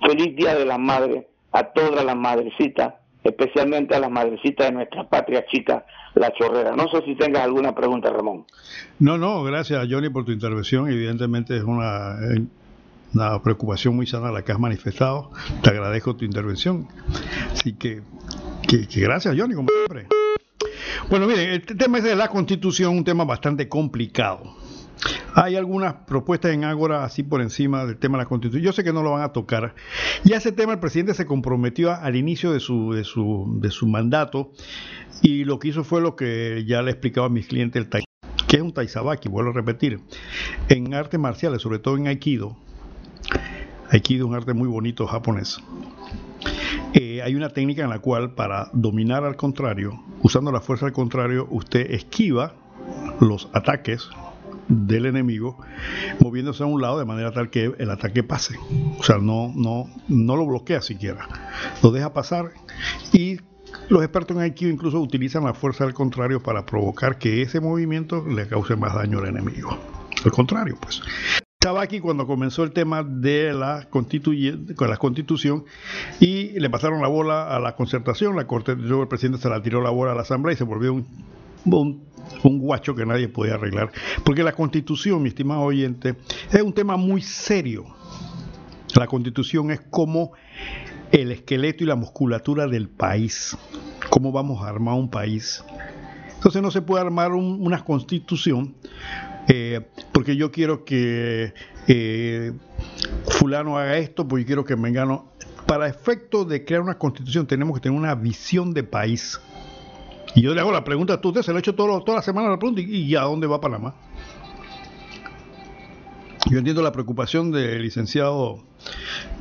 feliz 0.00 0.36
Día 0.36 0.54
de 0.54 0.64
la 0.64 0.78
Madre 0.78 1.28
a 1.54 1.72
todas 1.72 2.04
las 2.04 2.16
madrecitas, 2.16 2.94
especialmente 3.22 3.94
a 3.94 4.00
las 4.00 4.10
madrecitas 4.10 4.66
de 4.66 4.72
nuestra 4.72 5.08
patria 5.08 5.46
chica, 5.46 5.86
la 6.14 6.32
chorrera. 6.32 6.74
No 6.76 6.88
sé 6.88 7.02
si 7.06 7.14
tengas 7.14 7.44
alguna 7.44 7.74
pregunta, 7.74 8.10
Ramón. 8.10 8.44
No, 8.98 9.16
no, 9.16 9.42
gracias 9.44 9.86
Johnny 9.88 10.10
por 10.10 10.24
tu 10.24 10.32
intervención. 10.32 10.90
Evidentemente 10.90 11.56
es 11.56 11.62
una 11.62 12.16
eh, 12.20 12.42
una 13.14 13.40
preocupación 13.40 13.94
muy 13.94 14.06
sana 14.06 14.32
la 14.32 14.42
que 14.42 14.52
has 14.52 14.58
manifestado. 14.58 15.30
Te 15.62 15.70
agradezco 15.70 16.16
tu 16.16 16.24
intervención. 16.24 16.88
Así 17.52 17.74
que, 17.74 18.02
que, 18.68 18.86
gracias, 19.00 19.36
Johnny, 19.38 19.54
como 19.54 19.68
siempre. 19.68 20.08
Bueno, 21.08 21.26
miren, 21.26 21.50
el 21.50 21.64
tema 21.64 21.98
es 21.98 22.04
de 22.04 22.16
la 22.16 22.28
constitución, 22.28 22.96
un 22.96 23.04
tema 23.04 23.24
bastante 23.24 23.68
complicado. 23.68 24.56
Hay 25.34 25.56
algunas 25.56 25.94
propuestas 26.06 26.52
en 26.52 26.64
Ágora 26.64 27.04
así 27.04 27.22
por 27.22 27.40
encima 27.40 27.84
del 27.84 27.96
tema 27.96 28.18
de 28.18 28.24
la 28.24 28.28
constitución. 28.28 28.62
Yo 28.62 28.72
sé 28.72 28.84
que 28.84 28.92
no 28.92 29.02
lo 29.02 29.12
van 29.12 29.22
a 29.22 29.32
tocar. 29.32 29.74
Y 30.24 30.32
a 30.32 30.36
ese 30.36 30.52
tema 30.52 30.72
el 30.72 30.78
presidente 30.78 31.14
se 31.14 31.26
comprometió 31.26 31.92
al 31.92 32.16
inicio 32.16 32.52
de 32.52 32.60
su, 32.60 32.92
de 32.92 33.04
su, 33.04 33.58
de 33.60 33.70
su 33.70 33.86
mandato 33.86 34.52
y 35.22 35.44
lo 35.44 35.58
que 35.58 35.68
hizo 35.68 35.84
fue 35.84 36.00
lo 36.00 36.16
que 36.16 36.64
ya 36.66 36.82
le 36.82 36.92
explicaba 36.92 37.26
a 37.26 37.30
mis 37.30 37.46
clientes, 37.46 37.82
el 37.82 37.88
tai, 37.88 38.04
que 38.46 38.56
es 38.56 38.62
un 38.62 38.72
taizabaki, 38.72 39.28
vuelvo 39.28 39.50
a 39.50 39.54
repetir. 39.54 40.00
En 40.68 40.94
artes 40.94 41.18
marciales, 41.18 41.62
sobre 41.62 41.78
todo 41.78 41.96
en 41.96 42.06
Aikido, 42.06 42.56
Aikido 43.90 44.26
es 44.26 44.28
un 44.30 44.34
arte 44.36 44.54
muy 44.54 44.68
bonito 44.68 45.06
japonés. 45.06 45.60
Eh, 46.92 47.22
hay 47.22 47.34
una 47.34 47.48
técnica 47.48 47.82
en 47.82 47.90
la 47.90 47.98
cual 47.98 48.34
para 48.34 48.70
dominar 48.72 49.24
al 49.24 49.36
contrario, 49.36 50.00
usando 50.22 50.52
la 50.52 50.60
fuerza 50.60 50.86
al 50.86 50.92
contrario, 50.92 51.48
usted 51.50 51.90
esquiva 51.90 52.54
los 53.20 53.48
ataques 53.52 54.08
del 54.68 55.06
enemigo 55.06 55.58
moviéndose 56.20 56.62
a 56.62 56.66
un 56.66 56.80
lado 56.80 56.98
de 56.98 57.04
manera 57.04 57.32
tal 57.32 57.50
que 57.50 57.74
el 57.78 57.90
ataque 57.90 58.22
pase. 58.22 58.56
O 58.98 59.02
sea, 59.02 59.18
no, 59.18 59.52
no, 59.54 59.90
no 60.08 60.36
lo 60.36 60.46
bloquea 60.46 60.80
siquiera. 60.80 61.28
Lo 61.82 61.90
deja 61.90 62.12
pasar 62.12 62.52
y 63.12 63.38
los 63.88 64.02
expertos 64.02 64.36
en 64.36 64.42
Aikido 64.42 64.70
incluso 64.70 65.00
utilizan 65.00 65.44
la 65.44 65.54
fuerza 65.54 65.84
al 65.84 65.94
contrario 65.94 66.42
para 66.42 66.64
provocar 66.64 67.18
que 67.18 67.42
ese 67.42 67.60
movimiento 67.60 68.24
le 68.26 68.46
cause 68.48 68.76
más 68.76 68.94
daño 68.94 69.18
al 69.18 69.26
enemigo. 69.26 69.76
Al 70.24 70.32
contrario, 70.32 70.78
pues 70.80 71.02
estaba 71.64 71.80
aquí 71.80 71.98
cuando 71.98 72.26
comenzó 72.26 72.62
el 72.62 72.72
tema 72.72 73.02
de 73.02 73.54
la, 73.54 73.88
con 73.88 74.06
la 74.90 74.96
constitución 74.98 75.64
y 76.20 76.60
le 76.60 76.68
pasaron 76.68 77.00
la 77.00 77.08
bola 77.08 77.56
a 77.56 77.58
la 77.58 77.74
concertación, 77.74 78.36
la 78.36 78.46
corte, 78.46 78.76
luego 78.76 79.02
el 79.02 79.08
presidente 79.08 79.40
se 79.40 79.48
la 79.48 79.62
tiró 79.62 79.80
la 79.80 79.88
bola 79.88 80.12
a 80.12 80.14
la 80.14 80.20
asamblea 80.22 80.52
y 80.52 80.58
se 80.58 80.64
volvió 80.64 80.92
un, 80.92 81.06
un, 81.64 82.02
guacho 82.42 82.94
que 82.94 83.06
nadie 83.06 83.28
podía 83.28 83.54
arreglar. 83.54 83.90
Porque 84.24 84.42
la 84.42 84.52
constitución, 84.52 85.22
mi 85.22 85.28
estimado 85.28 85.62
oyente, 85.62 86.16
es 86.50 86.62
un 86.62 86.72
tema 86.72 86.96
muy 86.96 87.22
serio. 87.22 87.86
La 88.94 89.06
constitución 89.06 89.70
es 89.70 89.80
como 89.80 90.32
el 91.10 91.32
esqueleto 91.32 91.84
y 91.84 91.86
la 91.86 91.96
musculatura 91.96 92.66
del 92.66 92.88
país. 92.88 93.56
¿Cómo 94.10 94.32
vamos 94.32 94.62
a 94.62 94.68
armar 94.68 94.94
un 94.94 95.10
país? 95.10 95.64
Entonces 96.34 96.62
no 96.62 96.70
se 96.70 96.82
puede 96.82 97.02
armar 97.02 97.32
una 97.32 97.82
constitución 97.84 98.74
eh, 99.48 99.80
porque 100.12 100.36
yo 100.36 100.50
quiero 100.50 100.84
que 100.84 101.52
eh, 101.86 102.52
fulano 103.26 103.78
haga 103.78 103.98
esto, 103.98 104.26
porque 104.26 104.44
quiero 104.44 104.64
que 104.64 104.76
Mengano... 104.76 105.32
Para 105.66 105.88
efecto 105.88 106.44
de 106.44 106.62
crear 106.62 106.82
una 106.82 106.98
constitución 106.98 107.46
tenemos 107.46 107.74
que 107.74 107.80
tener 107.80 107.98
una 107.98 108.14
visión 108.14 108.74
de 108.74 108.82
país. 108.82 109.40
Y 110.34 110.42
yo 110.42 110.54
le 110.54 110.60
hago 110.60 110.72
la 110.72 110.84
pregunta 110.84 111.14
a 111.14 111.20
usted, 111.22 111.42
se 111.42 111.52
lo 111.52 111.58
he 111.58 111.60
hecho 111.60 111.74
todo, 111.74 112.02
toda 112.02 112.18
la 112.18 112.22
semana 112.22 112.48
la 112.48 112.58
pregunta, 112.58 112.80
¿y, 112.80 113.02
¿y 113.02 113.16
a 113.16 113.22
dónde 113.22 113.46
va 113.46 113.60
Panamá? 113.60 113.94
Yo 116.50 116.58
entiendo 116.58 116.82
la 116.82 116.92
preocupación 116.92 117.52
del 117.52 117.82
licenciado 117.82 118.58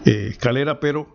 eh, 0.05 0.27
Escalera, 0.31 0.79
pero 0.79 1.07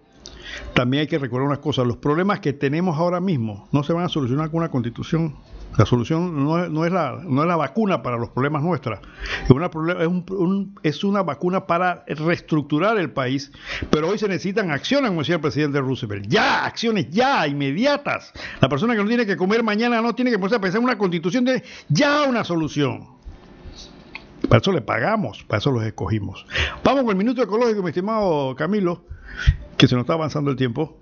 también 0.74 1.02
hay 1.02 1.06
que 1.06 1.18
recordar 1.18 1.46
unas 1.46 1.60
cosas. 1.60 1.86
Los 1.86 1.96
problemas 1.96 2.40
que 2.40 2.52
tenemos 2.52 2.98
ahora 2.98 3.20
mismo 3.20 3.68
no 3.72 3.82
se 3.82 3.92
van 3.92 4.04
a 4.04 4.08
solucionar 4.08 4.50
con 4.50 4.58
una 4.58 4.70
constitución. 4.70 5.36
La 5.76 5.86
solución 5.86 6.44
no 6.44 6.84
es, 6.84 6.92
la, 6.92 7.56
vacuna 7.56 8.02
para 8.02 8.16
los 8.16 8.30
problemas 8.30 8.62
nuestros. 8.62 8.98
Es 10.82 11.04
una 11.04 11.22
vacuna 11.22 11.66
para 11.66 12.04
reestructurar 12.06 12.98
el 12.98 13.12
país. 13.12 13.52
Pero 13.90 14.08
hoy 14.08 14.18
se 14.18 14.26
necesitan 14.26 14.72
acciones, 14.72 15.10
como 15.10 15.20
decía 15.20 15.36
el 15.36 15.40
presidente 15.40 15.80
Roosevelt. 15.80 16.26
Ya, 16.26 16.64
acciones 16.64 17.10
ya, 17.10 17.46
inmediatas. 17.46 18.32
La 18.60 18.68
persona 18.68 18.96
que 18.96 19.02
no 19.02 19.08
tiene 19.08 19.24
que 19.24 19.36
comer 19.36 19.62
mañana 19.62 20.00
no 20.00 20.14
tiene 20.14 20.32
que 20.32 20.38
ponerse 20.38 20.56
a 20.56 20.60
pensar 20.60 20.80
en 20.80 20.84
una 20.84 20.98
constitución 20.98 21.44
de 21.44 21.62
ya 21.88 22.24
una 22.24 22.42
solución. 22.42 23.18
Para 24.48 24.60
eso 24.60 24.72
le 24.72 24.80
pagamos, 24.80 25.44
para 25.44 25.58
eso 25.58 25.70
los 25.70 25.84
escogimos. 25.84 26.46
Vamos 26.82 27.02
con 27.02 27.10
el 27.10 27.16
minuto 27.16 27.42
ecológico, 27.42 27.82
mi 27.82 27.88
estimado 27.88 28.54
Camilo, 28.56 29.04
que 29.76 29.86
se 29.86 29.94
nos 29.94 30.02
está 30.02 30.14
avanzando 30.14 30.50
el 30.50 30.56
tiempo. 30.56 30.98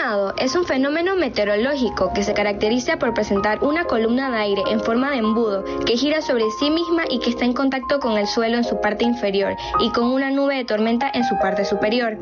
Tornado 0.00 0.34
es 0.38 0.56
un 0.56 0.64
fenómeno 0.64 1.14
meteorológico 1.14 2.10
que 2.14 2.22
se 2.22 2.32
caracteriza 2.32 2.98
por 2.98 3.12
presentar 3.12 3.62
una 3.62 3.84
columna 3.84 4.30
de 4.30 4.38
aire 4.38 4.62
en 4.70 4.80
forma 4.80 5.10
de 5.10 5.18
embudo 5.18 5.62
que 5.84 5.98
gira 5.98 6.22
sobre 6.22 6.44
sí 6.58 6.70
misma 6.70 7.02
y 7.10 7.18
que 7.18 7.28
está 7.28 7.44
en 7.44 7.52
contacto 7.52 8.00
con 8.00 8.16
el 8.16 8.26
suelo 8.26 8.56
en 8.56 8.64
su 8.64 8.80
parte 8.80 9.04
inferior 9.04 9.56
y 9.78 9.90
con 9.90 10.06
una 10.06 10.30
nube 10.30 10.56
de 10.56 10.64
tormenta 10.64 11.10
en 11.12 11.24
su 11.24 11.36
parte 11.38 11.66
superior. 11.66 12.16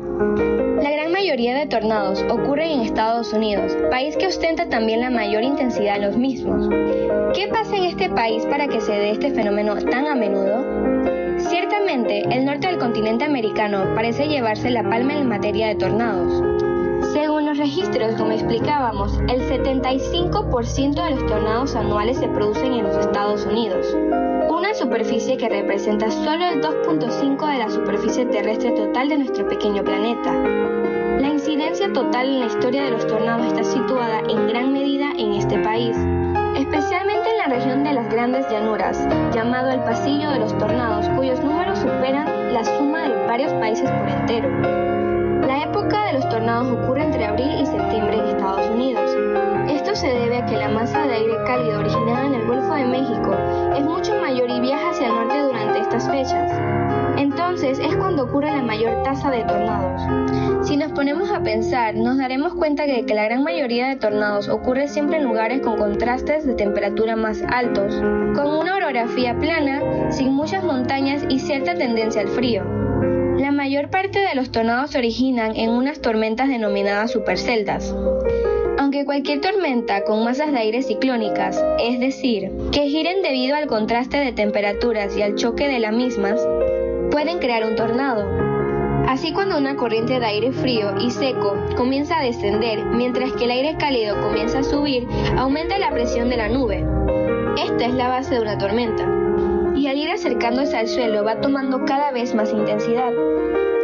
La 0.83 0.91
gran 0.91 1.13
mayoría 1.13 1.55
de 1.55 1.67
tornados 1.67 2.21
ocurren 2.29 2.69
en 2.69 2.81
Estados 2.81 3.31
Unidos, 3.31 3.71
país 3.89 4.17
que 4.17 4.27
ostenta 4.27 4.67
también 4.67 4.99
la 4.99 5.09
mayor 5.09 5.43
intensidad 5.43 5.95
en 5.95 6.01
los 6.01 6.17
mismos. 6.17 6.67
¿Qué 7.33 7.47
pasa 7.47 7.77
en 7.77 7.85
este 7.85 8.09
país 8.09 8.45
para 8.47 8.67
que 8.67 8.81
se 8.81 8.91
dé 8.91 9.11
este 9.11 9.31
fenómeno 9.31 9.77
tan 9.77 10.05
a 10.07 10.15
menudo? 10.15 10.65
Ciertamente, 11.37 12.23
el 12.29 12.43
norte 12.43 12.67
del 12.67 12.77
continente 12.77 13.23
americano 13.23 13.85
parece 13.95 14.27
llevarse 14.27 14.69
la 14.69 14.83
palma 14.83 15.13
en 15.13 15.29
materia 15.29 15.67
de 15.67 15.75
tornados. 15.75 16.58
Según 17.13 17.47
los 17.47 17.57
registros, 17.57 18.13
como 18.15 18.31
explicábamos, 18.31 19.17
el 19.29 19.41
75% 19.41 21.03
de 21.03 21.09
los 21.15 21.25
tornados 21.25 21.75
anuales 21.75 22.19
se 22.19 22.27
producen 22.27 22.73
en 22.73 22.83
los 22.83 22.95
Estados 22.97 23.47
Unidos, 23.47 23.87
una 24.47 24.75
superficie 24.75 25.35
que 25.35 25.49
representa 25.49 26.11
solo 26.11 26.45
el 26.45 26.61
2.5 26.61 27.51
de 27.51 27.57
la 27.57 27.69
superficie 27.69 28.27
terrestre 28.27 28.71
total 28.71 29.09
de 29.09 29.17
nuestro 29.17 29.47
pequeño 29.47 29.83
planeta. 29.83 30.31
La 31.19 31.29
incidencia 31.29 31.91
total 31.91 32.27
en 32.27 32.39
la 32.41 32.45
historia 32.45 32.83
de 32.85 32.91
los 32.91 33.07
tornados 33.07 33.47
está 33.47 33.63
situada 33.63 34.19
en 34.29 34.47
gran 34.47 34.71
medida 34.71 35.09
en 35.17 35.33
este 35.33 35.57
país, 35.59 35.97
especialmente 36.55 37.31
en 37.31 37.37
la 37.39 37.47
región 37.47 37.83
de 37.83 37.93
las 37.93 38.07
grandes 38.09 38.47
llanuras, 38.51 39.07
llamado 39.33 39.71
el 39.71 39.79
pasillo 39.79 40.29
de 40.29 40.39
los 40.39 40.55
tornados, 40.59 41.09
cuyos 41.17 41.43
números 41.43 41.79
superan 41.79 42.53
la 42.53 42.63
suma 42.63 43.09
de 43.09 43.25
varios 43.25 43.51
países 43.53 43.89
por 43.89 44.07
entero. 44.07 44.88
La 45.49 45.63
época 45.63 46.05
de 46.05 46.13
los 46.13 46.29
tornados 46.29 46.67
ocurre 46.77 47.05
entre 47.05 47.25
abril 47.25 47.49
y 47.59 47.65
septiembre 47.65 48.19
en 48.19 48.25
Estados 48.35 48.69
Unidos. 48.69 49.17
Esto 49.67 49.95
se 49.95 50.07
debe 50.07 50.37
a 50.37 50.45
que 50.45 50.55
la 50.55 50.69
masa 50.69 51.07
de 51.07 51.13
aire 51.15 51.33
cálido 51.47 51.79
originada 51.79 52.27
en 52.27 52.35
el 52.35 52.45
Golfo 52.45 52.75
de 52.75 52.85
México 52.85 53.35
es 53.75 53.83
mucho 53.83 54.13
mayor 54.21 54.47
y 54.47 54.59
viaja 54.59 54.91
hacia 54.91 55.07
el 55.07 55.15
norte 55.15 55.41
durante 55.41 55.79
estas 55.79 56.07
fechas. 56.07 56.51
Entonces 57.17 57.79
es 57.79 57.95
cuando 57.95 58.25
ocurre 58.25 58.51
la 58.51 58.61
mayor 58.61 59.01
tasa 59.01 59.31
de 59.31 59.43
tornados. 59.45 60.67
Si 60.67 60.77
nos 60.77 60.91
ponemos 60.91 61.31
a 61.31 61.41
pensar, 61.41 61.95
nos 61.95 62.19
daremos 62.19 62.53
cuenta 62.53 62.83
de 62.83 63.03
que 63.07 63.15
la 63.15 63.23
gran 63.23 63.41
mayoría 63.41 63.87
de 63.87 63.95
tornados 63.95 64.49
ocurre 64.49 64.87
siempre 64.87 65.17
en 65.17 65.23
lugares 65.23 65.61
con 65.61 65.79
contrastes 65.79 66.45
de 66.45 66.53
temperatura 66.53 67.15
más 67.15 67.41
altos, 67.47 67.95
con 68.35 68.55
una 68.55 68.75
orografía 68.75 69.35
plana, 69.39 70.11
sin 70.11 70.31
muchas 70.31 70.63
montañas 70.63 71.23
y 71.27 71.39
cierta 71.39 71.73
tendencia 71.73 72.21
al 72.21 72.27
frío. 72.27 72.88
La 73.59 73.65
mayor 73.65 73.89
parte 73.89 74.19
de 74.19 74.35
los 74.35 74.53
tornados 74.53 74.91
se 74.91 74.99
originan 74.99 75.53
en 75.57 75.71
unas 75.71 75.99
tormentas 75.99 76.47
denominadas 76.47 77.11
superceldas. 77.11 77.93
Aunque 78.77 79.03
cualquier 79.03 79.41
tormenta 79.41 80.05
con 80.05 80.23
masas 80.23 80.53
de 80.53 80.59
aire 80.59 80.81
ciclónicas, 80.81 81.61
es 81.77 81.99
decir, 81.99 82.53
que 82.71 82.87
giren 82.87 83.21
debido 83.21 83.57
al 83.57 83.67
contraste 83.67 84.15
de 84.15 84.31
temperaturas 84.31 85.17
y 85.17 85.23
al 85.23 85.35
choque 85.35 85.67
de 85.67 85.79
las 85.79 85.91
mismas, 85.91 86.39
pueden 87.11 87.39
crear 87.39 87.65
un 87.65 87.75
tornado. 87.75 88.25
Así 89.09 89.33
cuando 89.33 89.57
una 89.57 89.75
corriente 89.75 90.21
de 90.21 90.25
aire 90.25 90.53
frío 90.53 90.97
y 90.97 91.11
seco 91.11 91.57
comienza 91.75 92.17
a 92.17 92.23
descender, 92.23 92.85
mientras 92.85 93.33
que 93.33 93.43
el 93.43 93.51
aire 93.51 93.75
cálido 93.77 94.21
comienza 94.21 94.59
a 94.59 94.63
subir, 94.63 95.05
aumenta 95.35 95.77
la 95.79 95.91
presión 95.91 96.29
de 96.29 96.37
la 96.37 96.47
nube. 96.47 96.85
Esta 97.61 97.87
es 97.87 97.93
la 97.93 98.07
base 98.07 98.35
de 98.35 98.41
una 98.41 98.57
tormenta. 98.57 99.18
Y 99.79 99.87
al 99.87 99.97
ir 99.97 100.11
acercándose 100.11 100.75
al 100.75 100.89
suelo 100.89 101.23
va 101.23 101.39
tomando 101.39 101.85
cada 101.85 102.11
vez 102.11 102.35
más 102.35 102.51
intensidad. 102.51 103.13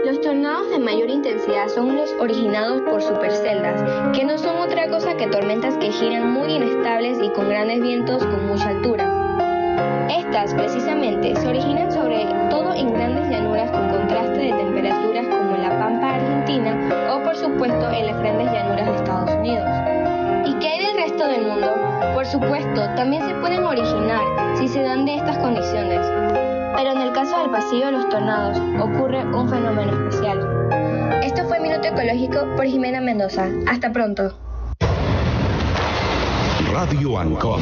Los 0.03 0.19
tornados 0.19 0.69
de 0.69 0.77
mayor 0.77 1.09
intensidad 1.09 1.69
son 1.69 1.95
los 1.95 2.11
originados 2.19 2.81
por 2.81 3.01
superceldas, 3.01 3.81
que 4.11 4.25
no 4.25 4.37
son 4.37 4.57
otra 4.57 4.89
cosa 4.89 5.15
que 5.15 5.27
tormentas 5.27 5.77
que 5.77 5.93
giran 5.93 6.33
muy 6.33 6.51
inestables 6.51 7.17
y 7.23 7.29
con 7.29 7.47
grandes 7.47 7.81
vientos 7.81 8.25
con 8.25 8.45
mucha 8.45 8.71
altura. 8.71 9.09
Estas, 10.09 10.53
precisamente, 10.53 11.33
se 11.33 11.47
originan 11.47 11.89
sobre 11.89 12.25
todo 12.49 12.73
en 12.73 12.93
grandes 12.93 13.29
llanuras 13.29 13.71
con 13.71 13.89
contraste 13.89 14.37
de 14.37 14.51
temperaturas 14.51 15.27
como 15.27 15.55
en 15.55 15.61
la 15.61 15.79
Pampa 15.79 16.15
Argentina 16.15 17.15
o, 17.15 17.23
por 17.23 17.37
supuesto, 17.37 17.89
en 17.89 18.07
las 18.07 18.19
grandes 18.19 18.51
llanuras 18.51 18.85
de 18.85 18.95
Estados 18.97 19.31
Unidos. 19.31 19.69
¿Y 20.45 20.53
qué 20.59 20.67
hay 20.67 20.85
del 20.85 20.95
resto 20.95 21.27
del 21.27 21.47
mundo? 21.47 21.73
Por 22.13 22.25
supuesto, 22.25 22.81
también 22.95 23.27
se 23.27 23.33
pueden 23.35 23.63
originar 23.63 24.21
si 24.57 24.67
se 24.67 24.83
dan 24.83 25.05
de 25.05 25.15
estas 25.15 25.37
condiciones. 25.39 26.05
Pero 26.75 26.91
en 26.91 27.01
el 27.01 27.11
caso 27.13 27.39
del 27.39 27.49
pasillo 27.49 27.87
de 27.87 27.91
los 27.93 28.09
tornados 28.09 28.57
ocurre 28.79 29.25
un 29.25 29.49
fenómeno 29.49 29.91
especial. 29.91 30.39
Esto 31.23 31.45
fue 31.45 31.59
Minuto 31.59 31.87
Ecológico 31.87 32.45
por 32.55 32.65
Jimena 32.65 33.01
Mendoza. 33.01 33.47
Hasta 33.67 33.91
pronto. 33.91 34.37
Radio 36.71 37.17
Ancon. 37.17 37.61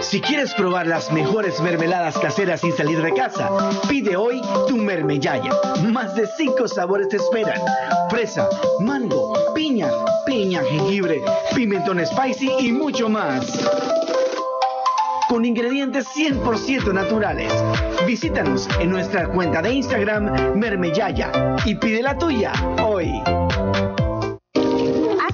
Si 0.00 0.20
quieres 0.20 0.54
probar 0.54 0.86
las 0.86 1.10
mejores 1.12 1.60
mermeladas 1.60 2.16
caseras 2.18 2.60
sin 2.60 2.72
salir 2.72 3.02
de 3.02 3.12
casa, 3.12 3.50
pide 3.88 4.16
hoy 4.16 4.40
tu 4.68 4.76
mermellaya. 4.76 5.50
Más 5.92 6.14
de 6.14 6.26
cinco 6.36 6.68
sabores 6.68 7.08
te 7.08 7.16
esperan. 7.16 7.60
Fresa, 8.08 8.48
mango, 8.80 9.32
piña, 9.54 9.90
piña, 10.24 10.62
jengibre, 10.62 11.20
pimentón 11.54 12.00
spicy 12.06 12.50
y 12.60 12.72
mucho 12.72 13.08
más. 13.08 13.44
Con 15.28 15.44
ingredientes 15.44 16.06
100% 16.16 16.92
naturales. 16.92 17.52
Visítanos 18.06 18.68
en 18.80 18.90
nuestra 18.90 19.28
cuenta 19.28 19.60
de 19.60 19.72
Instagram 19.72 20.56
Mermellaya 20.56 21.56
y 21.64 21.74
pide 21.74 22.02
la 22.02 22.16
tuya 22.16 22.52
hoy 22.82 23.12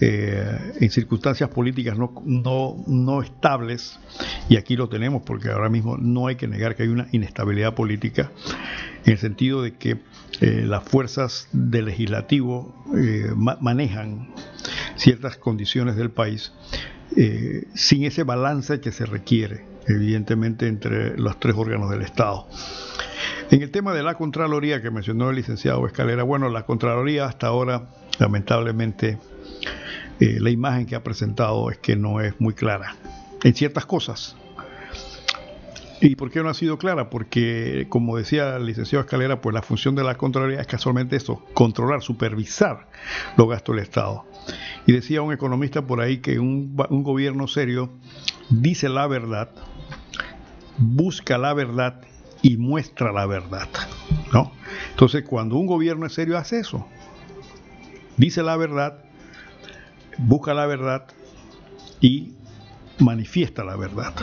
eh, 0.00 0.74
en 0.80 0.90
circunstancias 0.90 1.50
políticas 1.50 1.98
no, 1.98 2.12
no, 2.24 2.84
no, 2.86 3.20
estables, 3.20 3.98
y 4.48 4.56
aquí 4.56 4.76
lo 4.76 4.88
tenemos 4.88 5.22
porque 5.22 5.50
ahora 5.50 5.68
mismo 5.68 5.96
no 5.96 6.28
hay 6.28 6.36
que 6.36 6.46
negar 6.46 6.76
que 6.76 6.84
hay 6.84 6.88
una 6.88 7.08
inestabilidad 7.10 7.74
política, 7.74 8.30
en 9.04 9.12
el 9.12 9.18
sentido 9.18 9.62
de 9.62 9.74
que 9.74 9.98
eh, 10.40 10.62
las 10.64 10.84
fuerzas 10.84 11.48
del 11.52 11.86
legislativo 11.86 12.84
eh, 12.96 13.32
manejan 13.60 14.28
ciertas 14.96 15.36
condiciones 15.36 15.96
del 15.96 16.10
país 16.10 16.52
sin 17.74 18.04
ese 18.04 18.22
balance 18.22 18.80
que 18.80 18.92
se 18.92 19.04
requiere, 19.04 19.64
evidentemente, 19.88 20.68
entre 20.68 21.18
los 21.18 21.40
tres 21.40 21.56
órganos 21.56 21.90
del 21.90 22.02
Estado. 22.02 22.46
En 23.50 23.62
el 23.62 23.70
tema 23.70 23.94
de 23.94 24.02
la 24.02 24.14
Contraloría 24.14 24.82
que 24.82 24.90
mencionó 24.90 25.30
el 25.30 25.36
licenciado 25.36 25.86
Escalera, 25.86 26.22
bueno, 26.22 26.50
la 26.50 26.66
Contraloría 26.66 27.24
hasta 27.24 27.46
ahora, 27.46 27.88
lamentablemente, 28.18 29.18
eh, 30.20 30.36
la 30.38 30.50
imagen 30.50 30.84
que 30.84 30.94
ha 30.94 31.02
presentado 31.02 31.70
es 31.70 31.78
que 31.78 31.96
no 31.96 32.20
es 32.20 32.38
muy 32.40 32.52
clara 32.52 32.94
en 33.42 33.54
ciertas 33.54 33.86
cosas. 33.86 34.36
¿Y 36.02 36.14
por 36.16 36.30
qué 36.30 36.42
no 36.42 36.50
ha 36.50 36.54
sido 36.54 36.76
clara? 36.76 37.08
Porque, 37.08 37.86
como 37.88 38.18
decía 38.18 38.56
el 38.56 38.66
licenciado 38.66 39.02
Escalera, 39.02 39.40
pues 39.40 39.54
la 39.54 39.62
función 39.62 39.94
de 39.94 40.04
la 40.04 40.16
Contraloría 40.16 40.60
es 40.60 40.66
casualmente 40.66 41.16
eso, 41.16 41.42
controlar, 41.54 42.02
supervisar 42.02 42.88
los 43.38 43.48
gastos 43.48 43.76
del 43.76 43.82
Estado. 43.82 44.26
Y 44.86 44.92
decía 44.92 45.22
un 45.22 45.32
economista 45.32 45.86
por 45.86 46.02
ahí 46.02 46.18
que 46.18 46.38
un, 46.38 46.76
un 46.90 47.02
gobierno 47.02 47.48
serio 47.48 47.94
dice 48.50 48.90
la 48.90 49.06
verdad, 49.06 49.48
busca 50.76 51.38
la 51.38 51.54
verdad 51.54 52.02
y 52.48 52.56
muestra 52.56 53.12
la 53.12 53.26
verdad. 53.26 53.68
¿no? 54.32 54.52
Entonces, 54.90 55.22
cuando 55.24 55.56
un 55.56 55.66
gobierno 55.66 56.06
es 56.06 56.14
serio 56.14 56.38
hace 56.38 56.60
eso, 56.60 56.88
dice 58.16 58.42
la 58.42 58.56
verdad, 58.56 59.04
busca 60.16 60.54
la 60.54 60.64
verdad 60.64 61.04
y 62.00 62.32
manifiesta 62.98 63.64
la 63.64 63.76
verdad. 63.76 64.14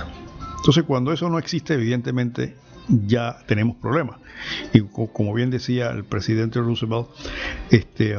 Entonces, 0.57 0.83
cuando 0.85 1.13
eso 1.13 1.29
no 1.29 1.37
existe, 1.37 1.75
evidentemente 1.75 2.55
ya 2.87 3.37
tenemos 3.45 3.75
problemas. 3.77 4.17
Y 4.73 4.81
como 4.81 5.31
bien 5.35 5.51
decía 5.51 5.91
el 5.91 6.03
presidente 6.03 6.59
Roosevelt, 6.59 7.07
este, 7.69 8.17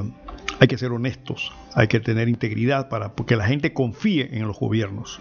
hay 0.60 0.68
que 0.68 0.78
ser 0.78 0.92
honestos, 0.92 1.52
hay 1.74 1.88
que 1.88 1.98
tener 1.98 2.28
integridad 2.28 2.88
para 2.88 3.12
que 3.26 3.34
la 3.34 3.46
gente 3.46 3.72
confíe 3.72 4.38
en 4.38 4.46
los 4.46 4.56
gobiernos. 4.56 5.18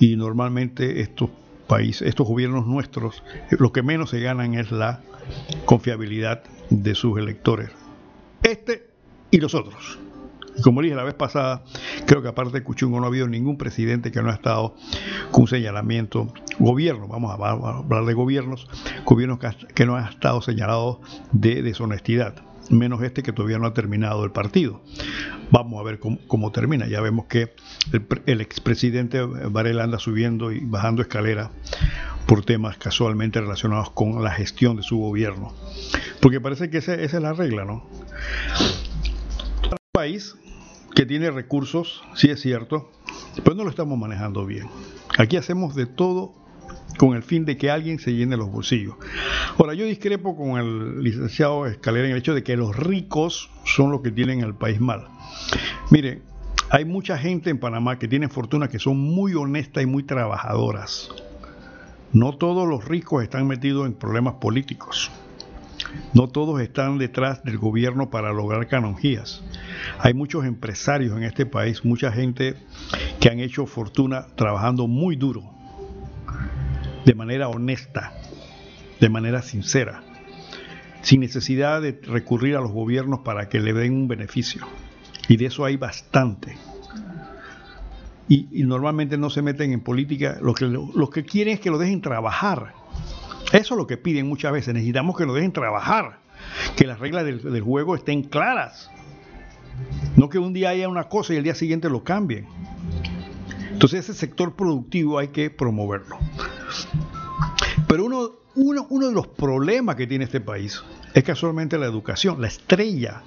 Y 0.00 0.16
normalmente 0.16 1.00
estos 1.00 1.30
países, 1.64 2.08
estos 2.08 2.26
gobiernos 2.26 2.66
nuestros, 2.66 3.22
lo 3.50 3.72
que 3.72 3.82
menos 3.82 4.10
se 4.10 4.20
ganan 4.20 4.54
es 4.54 4.70
la 4.70 5.00
confiabilidad 5.64 6.42
de 6.70 6.94
sus 6.94 7.18
electores. 7.18 7.70
Este 8.42 8.90
y 9.30 9.38
los 9.38 9.54
otros. 9.54 9.98
Como 10.62 10.82
dije 10.82 10.94
la 10.94 11.02
vez 11.02 11.14
pasada, 11.14 11.64
creo 12.06 12.22
que 12.22 12.28
aparte 12.28 12.52
de 12.52 12.62
Cuchungo 12.62 13.00
no 13.00 13.06
ha 13.06 13.08
habido 13.08 13.26
ningún 13.26 13.58
presidente 13.58 14.12
que 14.12 14.22
no 14.22 14.30
ha 14.30 14.34
estado 14.34 14.76
con 15.32 15.42
un 15.42 15.48
señalamiento. 15.48 16.32
Gobierno, 16.60 17.08
vamos 17.08 17.32
a 17.32 17.34
hablar 17.34 18.04
de 18.04 18.14
gobiernos, 18.14 18.68
gobiernos 19.04 19.40
que 19.74 19.84
no 19.84 19.96
han 19.96 20.08
estado 20.08 20.40
señalados 20.42 20.98
de 21.32 21.62
deshonestidad 21.62 22.36
menos 22.70 23.02
este 23.02 23.22
que 23.22 23.32
todavía 23.32 23.58
no 23.58 23.66
ha 23.66 23.74
terminado 23.74 24.24
el 24.24 24.32
partido. 24.32 24.82
Vamos 25.50 25.80
a 25.80 25.84
ver 25.84 25.98
cómo, 25.98 26.52
termina. 26.52 26.86
Ya 26.86 27.00
vemos 27.00 27.26
que 27.26 27.54
el, 28.26 28.40
expresidente 28.40 29.22
Varela 29.22 29.84
anda 29.84 29.98
subiendo 29.98 30.52
y 30.52 30.60
bajando 30.60 31.02
escalera 31.02 31.50
por 32.26 32.44
temas 32.44 32.76
casualmente 32.78 33.40
relacionados 33.40 33.90
con 33.90 34.22
la 34.22 34.30
gestión 34.30 34.76
de 34.76 34.82
su 34.82 34.98
gobierno. 34.98 35.54
Porque 36.20 36.40
parece 36.40 36.70
que 36.70 36.78
esa, 36.78 36.94
esa 36.94 37.16
es 37.18 37.22
la 37.22 37.32
regla, 37.32 37.64
¿no? 37.64 37.86
Un 39.70 39.78
país 39.92 40.36
que 40.94 41.06
tiene 41.06 41.30
recursos, 41.30 42.02
sí 42.14 42.30
es 42.30 42.40
cierto, 42.40 42.90
pero 43.42 43.56
no 43.56 43.64
lo 43.64 43.70
estamos 43.70 43.98
manejando 43.98 44.46
bien. 44.46 44.68
Aquí 45.18 45.36
hacemos 45.36 45.74
de 45.74 45.86
todo 45.86 46.43
con 46.98 47.14
el 47.14 47.22
fin 47.22 47.44
de 47.44 47.56
que 47.56 47.70
alguien 47.70 47.98
se 47.98 48.12
llene 48.12 48.36
los 48.36 48.50
bolsillos. 48.50 48.94
Ahora, 49.58 49.74
yo 49.74 49.84
discrepo 49.84 50.36
con 50.36 50.58
el 50.58 51.02
licenciado 51.02 51.66
Escalera 51.66 52.06
en 52.06 52.12
el 52.12 52.18
hecho 52.18 52.34
de 52.34 52.42
que 52.42 52.56
los 52.56 52.76
ricos 52.76 53.50
son 53.64 53.90
los 53.90 54.00
que 54.02 54.10
tienen 54.10 54.40
el 54.40 54.54
país 54.54 54.80
mal. 54.80 55.08
Mire, 55.90 56.22
hay 56.70 56.84
mucha 56.84 57.18
gente 57.18 57.50
en 57.50 57.58
Panamá 57.58 57.98
que 57.98 58.08
tiene 58.08 58.28
fortuna 58.28 58.68
que 58.68 58.78
son 58.78 58.98
muy 58.98 59.34
honestas 59.34 59.82
y 59.82 59.86
muy 59.86 60.02
trabajadoras. 60.02 61.10
No 62.12 62.36
todos 62.36 62.68
los 62.68 62.84
ricos 62.84 63.22
están 63.22 63.46
metidos 63.46 63.86
en 63.86 63.94
problemas 63.94 64.34
políticos. 64.34 65.10
No 66.12 66.28
todos 66.28 66.60
están 66.60 66.98
detrás 66.98 67.44
del 67.44 67.58
gobierno 67.58 68.10
para 68.10 68.32
lograr 68.32 68.66
canonjías. 68.68 69.42
Hay 69.98 70.14
muchos 70.14 70.44
empresarios 70.44 71.16
en 71.16 71.24
este 71.24 71.46
país, 71.46 71.84
mucha 71.84 72.12
gente 72.12 72.54
que 73.20 73.28
han 73.28 73.40
hecho 73.40 73.66
fortuna 73.66 74.26
trabajando 74.36 74.86
muy 74.86 75.16
duro, 75.16 75.53
de 77.04 77.14
manera 77.14 77.48
honesta, 77.48 78.12
de 79.00 79.08
manera 79.08 79.42
sincera, 79.42 80.02
sin 81.02 81.20
necesidad 81.20 81.82
de 81.82 81.98
recurrir 82.02 82.56
a 82.56 82.60
los 82.60 82.72
gobiernos 82.72 83.20
para 83.20 83.48
que 83.48 83.60
le 83.60 83.72
den 83.72 83.94
un 83.94 84.08
beneficio. 84.08 84.66
Y 85.28 85.36
de 85.36 85.46
eso 85.46 85.64
hay 85.64 85.76
bastante. 85.76 86.56
Y, 88.28 88.64
normalmente 88.64 89.18
no 89.18 89.28
se 89.28 89.42
meten 89.42 89.72
en 89.72 89.80
política. 89.80 90.38
Lo 90.40 90.54
que, 90.54 90.66
que 91.12 91.24
quieren 91.24 91.54
es 91.54 91.60
que 91.60 91.70
lo 91.70 91.78
dejen 91.78 92.00
trabajar 92.00 92.72
eso 93.54 93.74
es 93.74 93.78
lo 93.78 93.86
que 93.86 93.96
piden 93.96 94.26
muchas 94.26 94.52
veces. 94.52 94.74
Necesitamos 94.74 95.16
que 95.16 95.26
nos 95.26 95.36
dejen 95.36 95.52
trabajar, 95.52 96.18
que 96.76 96.88
las 96.88 96.98
reglas 96.98 97.24
del, 97.24 97.60
juego 97.60 97.94
estén 97.94 98.24
claras. 98.24 98.90
No 100.16 100.28
que 100.28 100.40
un 100.40 100.52
día 100.52 100.70
haya 100.70 100.88
una 100.88 101.04
cosa 101.04 101.34
y 101.34 101.36
el 101.36 101.44
día 101.44 101.54
siguiente 101.54 101.88
lo 101.88 102.02
cambien. 102.02 102.46
Entonces 103.74 104.08
ese 104.08 104.14
sector 104.14 104.54
productivo 104.54 105.18
hay 105.18 105.28
que 105.28 105.50
promoverlo. 105.50 106.16
Pero 107.88 108.04
uno, 108.04 108.30
uno, 108.54 108.86
uno, 108.88 109.08
de 109.08 109.12
los 109.12 109.26
problemas 109.26 109.96
que 109.96 110.06
tiene 110.06 110.24
este 110.24 110.40
país 110.40 110.80
es 111.12 111.24
casualmente 111.24 111.76
la 111.76 111.86
educación, 111.86 112.40
la 112.40 112.46
estrella 112.46 113.22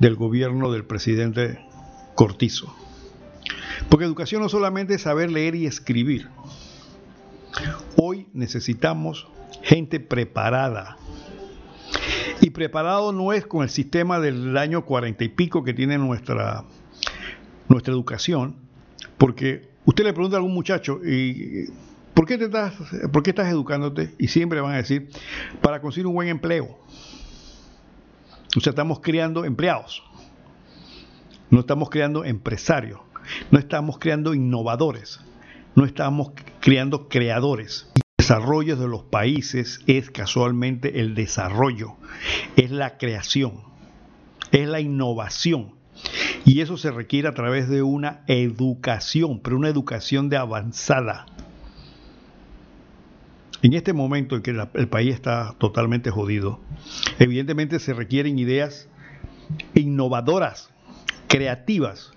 del 0.00 0.16
gobierno 0.16 0.72
del 0.72 0.86
presidente 0.86 1.60
Cortizo. 2.14 2.74
Porque 3.90 4.06
educación 4.06 4.40
no 4.40 4.48
solamente 4.48 4.94
es 4.94 5.02
saber 5.02 5.30
leer 5.30 5.54
y 5.54 5.66
escribir. 5.66 6.28
Hoy 7.96 8.26
necesitamos 8.32 9.28
gente 9.62 10.00
preparada. 10.00 10.96
Y 12.40 12.50
preparado 12.50 13.12
no 13.12 13.34
es 13.34 13.46
con 13.46 13.64
el 13.64 13.68
sistema 13.68 14.18
del 14.18 14.56
año 14.56 14.86
cuarenta 14.86 15.24
y 15.24 15.28
pico 15.28 15.62
que 15.62 15.74
tiene 15.74 15.98
nuestra, 15.98 16.64
nuestra 17.68 17.92
educación, 17.92 18.63
porque 19.18 19.68
usted 19.84 20.04
le 20.04 20.12
pregunta 20.12 20.36
a 20.36 20.38
algún 20.38 20.54
muchacho, 20.54 21.00
y, 21.04 21.66
¿por, 22.14 22.26
qué 22.26 22.38
te 22.38 22.44
estás, 22.44 22.74
¿por 23.12 23.22
qué 23.22 23.30
estás 23.30 23.48
educándote? 23.48 24.14
Y 24.18 24.28
siempre 24.28 24.60
van 24.60 24.74
a 24.74 24.76
decir, 24.76 25.08
para 25.60 25.80
conseguir 25.80 26.06
un 26.06 26.14
buen 26.14 26.28
empleo. 26.28 26.78
O 28.56 28.60
sea, 28.60 28.70
estamos 28.70 29.00
creando 29.00 29.44
empleados, 29.44 30.02
no 31.50 31.60
estamos 31.60 31.90
creando 31.90 32.24
empresarios, 32.24 33.00
no 33.50 33.58
estamos 33.58 33.98
creando 33.98 34.32
innovadores 34.34 35.20
no 35.74 35.84
estamos 35.84 36.32
creando 36.60 37.08
creadores. 37.08 37.88
El 37.94 38.02
desarrollo 38.18 38.76
de 38.76 38.88
los 38.88 39.02
países 39.02 39.80
es 39.86 40.10
casualmente 40.10 41.00
el 41.00 41.14
desarrollo, 41.14 41.96
es 42.56 42.70
la 42.70 42.96
creación, 42.96 43.62
es 44.52 44.68
la 44.68 44.80
innovación. 44.80 45.73
Y 46.44 46.60
eso 46.60 46.76
se 46.76 46.90
requiere 46.90 47.28
a 47.28 47.34
través 47.34 47.68
de 47.68 47.82
una 47.82 48.22
educación, 48.26 49.40
pero 49.40 49.56
una 49.56 49.68
educación 49.68 50.28
de 50.28 50.36
avanzada. 50.36 51.26
En 53.62 53.72
este 53.72 53.94
momento 53.94 54.36
en 54.36 54.42
que 54.42 54.50
el 54.74 54.88
país 54.88 55.14
está 55.14 55.54
totalmente 55.58 56.10
jodido, 56.10 56.60
evidentemente 57.18 57.78
se 57.78 57.94
requieren 57.94 58.38
ideas 58.38 58.88
innovadoras, 59.74 60.70
creativas, 61.28 62.14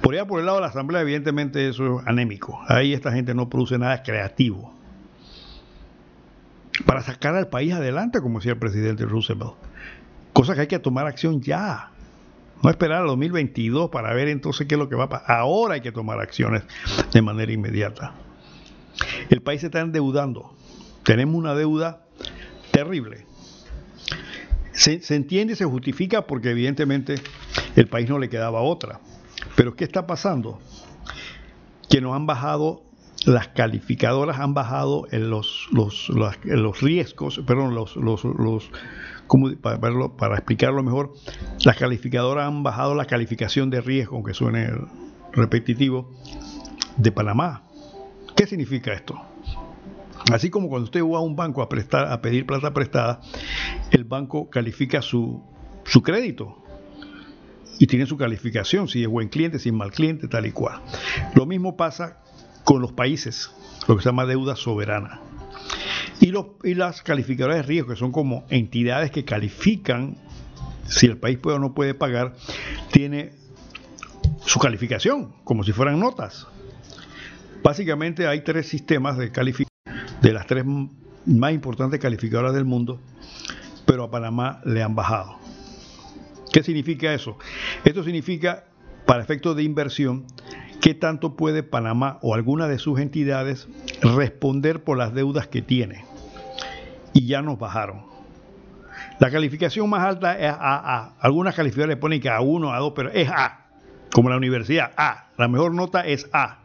por 0.00 0.14
allá 0.14 0.26
por 0.26 0.40
el 0.40 0.46
lado 0.46 0.58
de 0.58 0.62
la 0.62 0.68
Asamblea, 0.68 1.02
evidentemente 1.02 1.68
eso 1.68 2.00
es 2.00 2.06
anémico. 2.06 2.60
Ahí 2.68 2.92
esta 2.92 3.12
gente 3.12 3.34
no 3.34 3.48
produce 3.48 3.78
nada 3.78 4.02
creativo. 4.02 4.74
Para 6.86 7.02
sacar 7.02 7.36
al 7.36 7.48
país 7.48 7.72
adelante, 7.72 8.20
como 8.20 8.38
decía 8.38 8.52
el 8.52 8.58
presidente 8.58 9.04
Roosevelt. 9.04 9.54
Cosa 10.32 10.54
que 10.54 10.62
hay 10.62 10.66
que 10.66 10.78
tomar 10.78 11.06
acción 11.06 11.40
ya. 11.42 11.91
No 12.62 12.70
esperar 12.70 13.02
al 13.02 13.08
2022 13.08 13.90
para 13.90 14.14
ver 14.14 14.28
entonces 14.28 14.66
qué 14.66 14.76
es 14.76 14.78
lo 14.78 14.88
que 14.88 14.94
va 14.94 15.04
a 15.04 15.08
pasar. 15.08 15.36
Ahora 15.36 15.74
hay 15.74 15.80
que 15.80 15.92
tomar 15.92 16.20
acciones 16.20 16.62
de 17.12 17.22
manera 17.22 17.52
inmediata. 17.52 18.14
El 19.30 19.42
país 19.42 19.60
se 19.60 19.66
está 19.66 19.80
endeudando. 19.80 20.54
Tenemos 21.02 21.34
una 21.34 21.54
deuda 21.54 22.04
terrible. 22.70 23.26
Se, 24.72 25.00
entiende 25.14 25.54
y 25.54 25.56
se 25.56 25.64
justifica 25.64 26.26
porque 26.26 26.50
evidentemente 26.50 27.16
el 27.76 27.88
país 27.88 28.08
no 28.08 28.18
le 28.18 28.28
quedaba 28.28 28.62
otra. 28.62 29.00
Pero 29.56 29.74
¿qué 29.74 29.84
está 29.84 30.06
pasando? 30.06 30.60
Que 31.90 32.00
nos 32.00 32.14
han 32.14 32.26
bajado 32.26 32.84
las 33.24 33.48
calificadoras 33.48 34.40
han 34.40 34.52
bajado 34.52 35.06
en 35.12 35.30
los, 35.30 35.68
los, 35.70 36.08
los, 36.08 36.80
riesgos, 36.80 37.40
perdón, 37.46 37.72
los, 37.72 37.94
los, 37.94 38.24
los 38.24 38.68
para, 39.60 40.34
explicarlo 40.34 40.82
mejor, 40.82 41.14
las 41.64 41.76
calificadoras 41.76 42.46
han 42.46 42.62
bajado 42.62 42.94
la 42.94 43.06
calificación 43.06 43.70
de 43.70 43.80
riesgo, 43.80 44.16
aunque 44.16 44.34
suene 44.34 44.70
repetitivo, 45.32 46.10
de 46.96 47.12
Panamá. 47.12 47.62
¿Qué 48.36 48.46
significa 48.46 48.92
esto? 48.92 49.20
Así 50.32 50.50
como 50.50 50.68
cuando 50.68 50.84
usted 50.84 51.02
va 51.02 51.18
a 51.18 51.20
un 51.20 51.36
banco 51.36 51.62
a 51.62 51.68
prestar, 51.68 52.12
a 52.12 52.20
pedir 52.20 52.46
plata 52.46 52.72
prestada, 52.72 53.20
el 53.90 54.04
banco 54.04 54.48
califica 54.50 55.02
su, 55.02 55.42
su 55.84 56.02
crédito 56.02 56.62
y 57.78 57.86
tiene 57.86 58.06
su 58.06 58.16
calificación, 58.16 58.88
si 58.88 59.02
es 59.02 59.08
buen 59.08 59.28
cliente, 59.28 59.58
si 59.58 59.70
es 59.70 59.74
mal 59.74 59.90
cliente, 59.90 60.28
tal 60.28 60.46
y 60.46 60.52
cual. 60.52 60.80
Lo 61.34 61.46
mismo 61.46 61.76
pasa 61.76 62.22
con 62.64 62.80
los 62.80 62.92
países, 62.92 63.50
lo 63.88 63.96
que 63.96 64.02
se 64.02 64.08
llama 64.08 64.26
deuda 64.26 64.54
soberana. 64.54 65.20
Y, 66.22 66.30
los, 66.30 66.46
y 66.62 66.74
las 66.74 67.02
calificadoras 67.02 67.56
de 67.56 67.62
riesgo, 67.64 67.90
que 67.90 67.96
son 67.96 68.12
como 68.12 68.44
entidades 68.48 69.10
que 69.10 69.24
califican 69.24 70.16
si 70.86 71.06
el 71.06 71.16
país 71.16 71.36
puede 71.36 71.56
o 71.56 71.58
no 71.58 71.74
puede 71.74 71.94
pagar, 71.94 72.34
tiene 72.92 73.32
su 74.46 74.60
calificación, 74.60 75.32
como 75.42 75.64
si 75.64 75.72
fueran 75.72 75.98
notas. 75.98 76.46
Básicamente 77.64 78.28
hay 78.28 78.42
tres 78.42 78.68
sistemas 78.68 79.18
de 79.18 79.32
calificación, 79.32 79.68
de 80.20 80.32
las 80.32 80.46
tres 80.46 80.64
más 81.26 81.52
importantes 81.52 81.98
calificadoras 81.98 82.54
del 82.54 82.66
mundo, 82.66 83.00
pero 83.84 84.04
a 84.04 84.10
Panamá 84.12 84.60
le 84.64 84.80
han 84.80 84.94
bajado. 84.94 85.40
¿Qué 86.52 86.62
significa 86.62 87.12
eso? 87.14 87.36
Esto 87.84 88.04
significa, 88.04 88.66
para 89.06 89.24
efectos 89.24 89.56
de 89.56 89.64
inversión, 89.64 90.26
qué 90.80 90.94
tanto 90.94 91.34
puede 91.34 91.64
Panamá 91.64 92.20
o 92.22 92.36
alguna 92.36 92.68
de 92.68 92.78
sus 92.78 93.00
entidades 93.00 93.66
responder 94.02 94.84
por 94.84 94.98
las 94.98 95.14
deudas 95.14 95.48
que 95.48 95.62
tiene. 95.62 96.11
Y 97.12 97.26
ya 97.26 97.42
nos 97.42 97.58
bajaron. 97.58 98.02
La 99.18 99.30
calificación 99.30 99.88
más 99.88 100.04
alta 100.04 100.38
es 100.38 100.52
AA. 100.52 101.14
Algunas 101.20 101.54
calificadoras 101.54 101.96
le 101.96 102.00
ponen 102.00 102.20
que 102.20 102.30
A1, 102.30 102.60
A2, 102.60 102.92
pero 102.94 103.10
es 103.10 103.28
A. 103.28 103.66
Como 104.12 104.28
la 104.28 104.36
universidad, 104.36 104.92
A. 104.96 105.28
La 105.38 105.48
mejor 105.48 105.74
nota 105.74 106.06
es 106.06 106.28
A. 106.32 106.58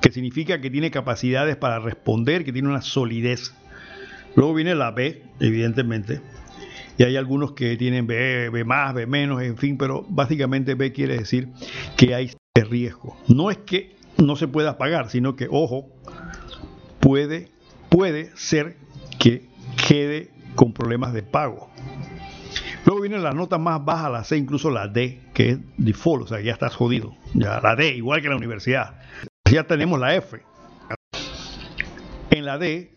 Que 0.00 0.10
significa 0.10 0.60
que 0.60 0.70
tiene 0.70 0.90
capacidades 0.90 1.56
para 1.56 1.78
responder, 1.78 2.44
que 2.44 2.52
tiene 2.52 2.68
una 2.68 2.82
solidez. 2.82 3.54
Luego 4.34 4.54
viene 4.54 4.74
la 4.74 4.90
B, 4.90 5.22
evidentemente. 5.40 6.20
Y 6.98 7.04
hay 7.04 7.16
algunos 7.16 7.52
que 7.52 7.76
tienen 7.76 8.06
B, 8.06 8.50
B 8.50 8.64
más, 8.64 8.94
B 8.94 9.06
menos, 9.06 9.42
en 9.42 9.56
fin, 9.56 9.78
pero 9.78 10.04
básicamente 10.08 10.74
B 10.74 10.92
quiere 10.92 11.18
decir 11.18 11.48
que 11.96 12.14
hay 12.14 12.30
riesgo. 12.54 13.16
No 13.28 13.50
es 13.50 13.58
que 13.58 13.96
no 14.18 14.36
se 14.36 14.48
pueda 14.48 14.78
pagar, 14.78 15.10
sino 15.10 15.36
que, 15.36 15.48
ojo, 15.50 15.88
puede, 17.00 17.50
puede 17.88 18.30
ser 18.36 18.76
que 19.18 19.48
quede 19.88 20.30
con 20.54 20.72
problemas 20.72 21.12
de 21.12 21.22
pago. 21.22 21.70
Luego 22.84 23.00
viene 23.00 23.18
la 23.18 23.32
nota 23.32 23.58
más 23.58 23.84
baja, 23.84 24.10
la 24.10 24.24
C, 24.24 24.36
incluso 24.36 24.70
la 24.70 24.88
D, 24.88 25.20
que 25.34 25.50
es 25.50 25.58
default, 25.76 26.24
o 26.24 26.26
sea, 26.26 26.40
ya 26.40 26.52
estás 26.52 26.74
jodido. 26.74 27.14
Ya, 27.34 27.60
la 27.60 27.76
D, 27.76 27.94
igual 27.94 28.22
que 28.22 28.28
la 28.28 28.36
universidad. 28.36 28.96
Ya 29.50 29.64
tenemos 29.64 30.00
la 30.00 30.14
F. 30.16 30.42
En 32.30 32.44
la 32.44 32.58
D 32.58 32.92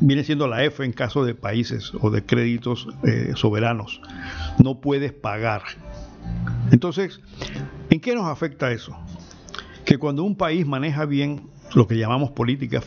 viene 0.00 0.24
siendo 0.24 0.46
la 0.46 0.64
F 0.64 0.84
en 0.84 0.92
caso 0.92 1.24
de 1.24 1.34
países 1.34 1.92
o 2.00 2.10
de 2.10 2.24
créditos 2.24 2.86
eh, 3.04 3.32
soberanos. 3.34 4.00
No 4.62 4.80
puedes 4.80 5.12
pagar. 5.12 5.62
Entonces, 6.70 7.20
¿en 7.90 8.00
qué 8.00 8.14
nos 8.14 8.26
afecta 8.26 8.70
eso? 8.70 8.96
Que 9.84 9.98
cuando 9.98 10.22
un 10.22 10.36
país 10.36 10.66
maneja 10.66 11.06
bien 11.06 11.48
lo 11.74 11.86
que 11.86 11.96
llamamos 11.96 12.30
política 12.30 12.80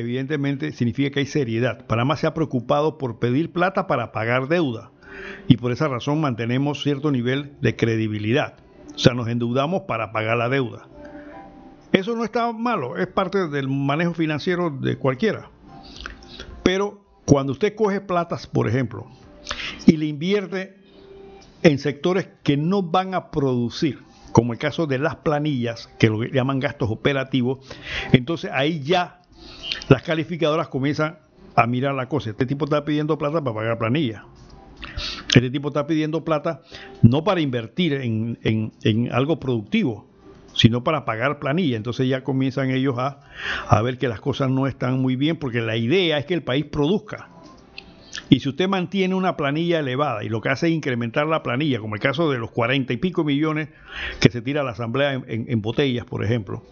evidentemente 0.00 0.72
significa 0.72 1.10
que 1.10 1.20
hay 1.20 1.26
seriedad. 1.26 1.86
Panamá 1.86 2.16
se 2.16 2.26
ha 2.26 2.34
preocupado 2.34 2.98
por 2.98 3.18
pedir 3.18 3.52
plata 3.52 3.86
para 3.86 4.12
pagar 4.12 4.48
deuda 4.48 4.90
y 5.48 5.56
por 5.56 5.72
esa 5.72 5.88
razón 5.88 6.20
mantenemos 6.20 6.82
cierto 6.82 7.10
nivel 7.10 7.52
de 7.60 7.76
credibilidad. 7.76 8.56
O 8.94 8.98
sea, 8.98 9.14
nos 9.14 9.28
endeudamos 9.28 9.82
para 9.82 10.12
pagar 10.12 10.36
la 10.36 10.48
deuda. 10.48 10.88
Eso 11.92 12.16
no 12.16 12.24
está 12.24 12.52
malo, 12.52 12.96
es 12.96 13.06
parte 13.06 13.48
del 13.48 13.68
manejo 13.68 14.14
financiero 14.14 14.70
de 14.70 14.96
cualquiera. 14.96 15.50
Pero 16.62 17.04
cuando 17.24 17.52
usted 17.52 17.74
coge 17.76 18.00
platas, 18.00 18.46
por 18.46 18.68
ejemplo, 18.68 19.06
y 19.86 19.96
le 19.96 20.06
invierte 20.06 20.76
en 21.62 21.78
sectores 21.78 22.28
que 22.42 22.56
no 22.56 22.82
van 22.82 23.14
a 23.14 23.30
producir, 23.30 24.00
como 24.32 24.52
el 24.52 24.58
caso 24.58 24.86
de 24.86 24.98
las 24.98 25.16
planillas, 25.16 25.88
que 25.98 26.08
lo 26.08 26.24
llaman 26.24 26.58
gastos 26.58 26.90
operativos, 26.90 27.60
entonces 28.12 28.50
ahí 28.52 28.80
ya 28.80 29.22
las 29.88 30.02
calificadoras 30.02 30.68
comienzan 30.68 31.18
a 31.54 31.66
mirar 31.66 31.94
la 31.94 32.08
cosa. 32.08 32.30
Este 32.30 32.46
tipo 32.46 32.64
está 32.64 32.84
pidiendo 32.84 33.18
plata 33.18 33.42
para 33.42 33.54
pagar 33.54 33.78
planilla. 33.78 34.24
Este 35.34 35.50
tipo 35.50 35.68
está 35.68 35.86
pidiendo 35.86 36.24
plata 36.24 36.62
no 37.02 37.24
para 37.24 37.40
invertir 37.40 37.94
en, 37.94 38.38
en, 38.42 39.12
algo 39.12 39.40
productivo, 39.40 40.08
sino 40.54 40.84
para 40.84 41.04
pagar 41.04 41.38
planilla. 41.38 41.76
Entonces 41.76 42.08
ya 42.08 42.22
comienzan 42.22 42.70
ellos 42.70 42.98
a, 42.98 43.20
a 43.68 43.82
ver 43.82 43.98
que 43.98 44.08
las 44.08 44.20
cosas 44.20 44.50
no 44.50 44.66
están 44.66 45.00
muy 45.00 45.16
bien, 45.16 45.36
porque 45.36 45.60
la 45.60 45.76
idea 45.76 46.18
es 46.18 46.26
que 46.26 46.34
el 46.34 46.42
país 46.42 46.66
produzca. 46.66 47.28
Y 48.28 48.40
si 48.40 48.48
usted 48.48 48.68
mantiene 48.68 49.14
una 49.14 49.36
planilla 49.36 49.80
elevada 49.80 50.24
y 50.24 50.28
lo 50.28 50.40
que 50.40 50.48
hace 50.48 50.68
es 50.68 50.72
incrementar 50.72 51.26
la 51.26 51.42
planilla, 51.42 51.78
como 51.78 51.94
el 51.94 52.00
caso 52.00 52.30
de 52.30 52.38
los 52.38 52.50
cuarenta 52.50 52.92
y 52.92 52.96
pico 52.96 53.24
millones 53.24 53.68
que 54.20 54.30
se 54.30 54.40
tira 54.40 54.62
a 54.62 54.64
la 54.64 54.72
asamblea 54.72 55.22
en, 55.26 55.62
botellas, 55.62 56.04
por 56.04 56.24
ejemplo, 56.24 56.62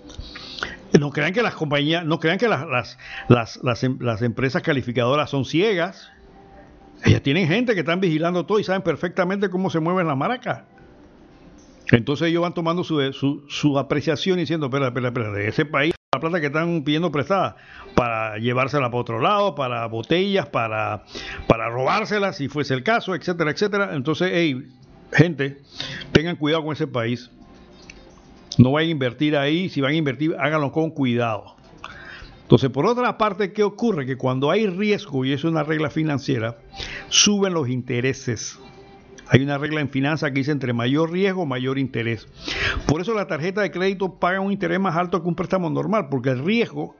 no 0.98 1.10
crean 1.10 1.32
que 1.32 1.42
las 1.42 1.54
compañías, 1.54 2.04
no 2.04 2.18
crean 2.18 2.38
que 2.38 2.48
las, 2.48 2.66
las, 2.66 2.98
las, 3.62 3.84
em, 3.84 3.98
las, 4.00 4.22
empresas 4.22 4.62
calificadoras 4.62 5.30
son 5.30 5.44
ciegas. 5.44 6.10
Ellas 7.04 7.22
tienen 7.22 7.48
gente 7.48 7.74
que 7.74 7.80
están 7.80 8.00
vigilando 8.00 8.46
todo 8.46 8.58
y 8.58 8.64
saben 8.64 8.82
perfectamente 8.82 9.48
cómo 9.50 9.70
se 9.70 9.80
mueven 9.80 10.06
las 10.06 10.16
maracas. 10.16 10.62
Entonces 11.90 12.28
ellos 12.28 12.42
van 12.42 12.54
tomando 12.54 12.84
su, 12.84 13.12
su, 13.12 13.44
su 13.48 13.78
apreciación 13.78 14.38
y 14.38 14.42
diciendo, 14.42 14.66
espera, 14.66 14.88
espera, 14.88 15.08
espera, 15.08 15.32
de 15.32 15.48
ese 15.48 15.64
país 15.64 15.92
la 16.14 16.20
plata 16.20 16.40
que 16.40 16.46
están 16.48 16.82
pidiendo 16.84 17.10
prestada 17.10 17.56
para 17.94 18.36
llevársela 18.36 18.90
para 18.90 19.00
otro 19.00 19.18
lado, 19.18 19.54
para 19.54 19.86
botellas, 19.86 20.46
para, 20.46 21.04
para 21.46 21.70
robársela 21.70 22.34
si 22.34 22.48
fuese 22.48 22.74
el 22.74 22.82
caso, 22.82 23.14
etcétera, 23.14 23.50
etcétera. 23.50 23.90
Entonces, 23.94 24.30
hey, 24.30 24.62
gente, 25.12 25.62
tengan 26.12 26.36
cuidado 26.36 26.64
con 26.64 26.74
ese 26.74 26.86
país. 26.86 27.30
No 28.58 28.72
vayan 28.72 28.88
a 28.88 28.92
invertir 28.92 29.36
ahí, 29.36 29.68
si 29.68 29.80
van 29.80 29.92
a 29.92 29.96
invertir, 29.96 30.36
háganlo 30.38 30.72
con 30.72 30.90
cuidado. 30.90 31.56
Entonces, 32.42 32.70
por 32.70 32.84
otra 32.86 33.16
parte, 33.16 33.52
¿qué 33.52 33.62
ocurre? 33.62 34.04
Que 34.04 34.16
cuando 34.16 34.50
hay 34.50 34.66
riesgo, 34.66 35.24
y 35.24 35.32
es 35.32 35.44
una 35.44 35.62
regla 35.62 35.88
financiera, 35.88 36.58
suben 37.08 37.54
los 37.54 37.68
intereses. 37.68 38.58
Hay 39.28 39.42
una 39.42 39.56
regla 39.56 39.80
en 39.80 39.88
finanzas 39.88 40.32
que 40.32 40.40
dice 40.40 40.50
entre 40.50 40.74
mayor 40.74 41.10
riesgo, 41.10 41.46
mayor 41.46 41.78
interés. 41.78 42.28
Por 42.86 43.00
eso 43.00 43.14
la 43.14 43.26
tarjeta 43.26 43.62
de 43.62 43.70
crédito 43.70 44.18
paga 44.18 44.40
un 44.40 44.52
interés 44.52 44.78
más 44.78 44.96
alto 44.96 45.22
que 45.22 45.28
un 45.28 45.34
préstamo 45.34 45.70
normal, 45.70 46.08
porque 46.10 46.28
el 46.28 46.44
riesgo 46.44 46.94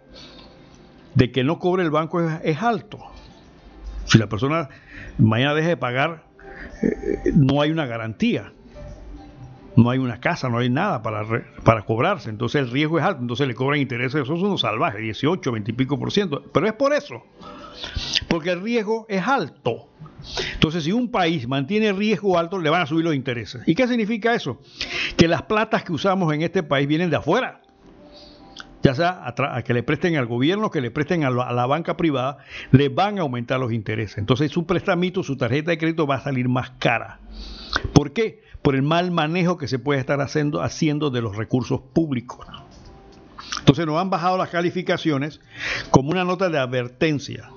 de 1.15 1.31
que 1.31 1.45
no 1.45 1.59
cobre 1.59 1.83
el 1.83 1.91
banco 1.91 2.23
es, 2.23 2.63
alto. 2.63 2.99
Si 4.07 4.17
la 4.17 4.29
persona 4.29 4.71
mañana 5.19 5.55
deja 5.55 5.69
de 5.69 5.77
pagar, 5.77 6.25
eh, 6.83 7.33
no 7.35 7.61
hay 7.61 7.71
una 7.71 7.85
garantía. 7.85 8.53
No 9.77 9.91
hay 9.91 9.99
una 9.99 10.21
casa, 10.21 10.49
no 10.49 10.59
hay 10.59 10.69
nada 10.69 11.03
para, 11.03 11.25
para 11.65 11.83
cobrarse. 11.83 12.31
Entonces 12.31 12.61
el 12.61 12.71
riesgo 12.71 12.99
es 12.99 13.05
alto. 13.05 13.23
Entonces 13.23 13.47
le 13.47 13.55
cobran 13.55 13.81
intereses. 13.81 14.23
Eso 14.23 14.35
es 14.35 14.43
unos 14.43 14.61
salvajes, 14.61 15.01
18, 15.01 15.53
20 15.53 15.71
y 15.71 15.75
pico 15.75 15.99
por 15.99 16.13
ciento. 16.13 16.43
Pero 16.53 16.67
es 16.67 16.75
por 16.75 16.93
eso. 16.93 17.23
Porque 18.29 18.51
el 18.51 18.61
riesgo 18.61 19.07
es 19.09 19.27
alto. 19.27 19.89
Entonces, 20.55 20.85
si 20.85 20.93
un 20.93 21.11
país 21.11 21.49
mantiene 21.49 21.93
riesgo 21.93 22.39
alto, 22.39 22.59
le 22.59 22.71
van 22.71 22.83
a 22.83 22.87
subir 22.87 23.05
los 23.05 23.15
intereses. 23.15 23.63
¿Y 23.67 23.75
qué 23.75 23.89
significa 23.89 24.35
eso? 24.35 24.61
Que 25.17 25.29
las 25.29 25.43
platas 25.43 25.83
que 25.83 25.93
usamos 25.93 26.33
en 26.33 26.43
este 26.43 26.63
país 26.63 26.87
vienen 26.87 27.11
de 27.11 27.17
afuera. 27.17 27.63
Ya 28.83 28.95
sea 28.95 29.23
a, 29.25 29.63
que 29.63 29.75
le 29.75 29.85
presten 29.85 30.17
al 30.17 30.27
gobierno, 30.27 30.71
que 30.71 30.81
le 30.81 30.91
presten 30.91 31.23
a 31.25 31.31
la, 31.31 31.67
banca 31.67 31.97
privada, 31.97 32.39
le 32.73 32.89
van 32.89 33.19
a 33.19 33.23
aumentar 33.23 33.61
los 33.61 33.73
intereses. 33.73 34.19
Entonces, 34.19 34.51
su 34.51 34.67
prestamito, 34.67 35.23
su 35.23 35.37
tarjeta 35.37 35.71
de 35.71 35.79
crédito 35.79 36.07
va 36.07 36.17
a 36.17 36.21
salir 36.21 36.49
más 36.49 36.71
cara. 36.79 37.21
¿Por 37.93 38.13
qué? 38.13 38.43
Por 38.63 38.75
el 38.75 38.83
mal 38.83 39.11
manejo 39.11 39.59
que 39.59 39.69
se 39.69 39.79
puede 39.79 40.01
estar 40.01 40.21
haciendo, 40.21 40.63
haciendo 40.63 41.11
de 41.11 41.21
los 41.21 41.37
recursos 41.37 41.81
públicos. 41.93 42.47
Entonces 43.59 43.87
nos 43.87 44.01
han 44.01 44.11
bajado 44.11 44.39
las 44.39 44.49
calificaciones 44.49 45.41
como 45.91 46.11
una 46.11 46.25
nota 46.25 46.49
de 46.49 46.59
advertencia 46.59 47.51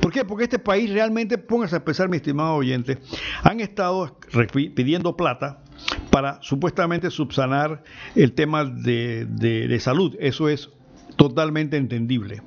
¿Por 0.00 0.12
qué? 0.12 0.24
Porque 0.24 0.44
este 0.44 0.58
país 0.58 0.90
realmente, 0.90 1.38
póngase 1.38 1.76
a 1.76 1.84
pensar, 1.84 2.08
mi 2.08 2.16
estimado 2.16 2.54
oyente, 2.54 2.98
han 3.42 3.60
estado 3.60 4.16
pidiendo 4.52 5.16
plata 5.16 5.62
para 6.10 6.42
supuestamente 6.42 7.10
subsanar 7.10 7.82
el 8.14 8.32
tema 8.32 8.64
de, 8.64 9.78
salud. 9.80 10.16
Eso 10.20 10.48
es 10.48 10.70
totalmente 11.16 11.76
entendible. 11.76 12.42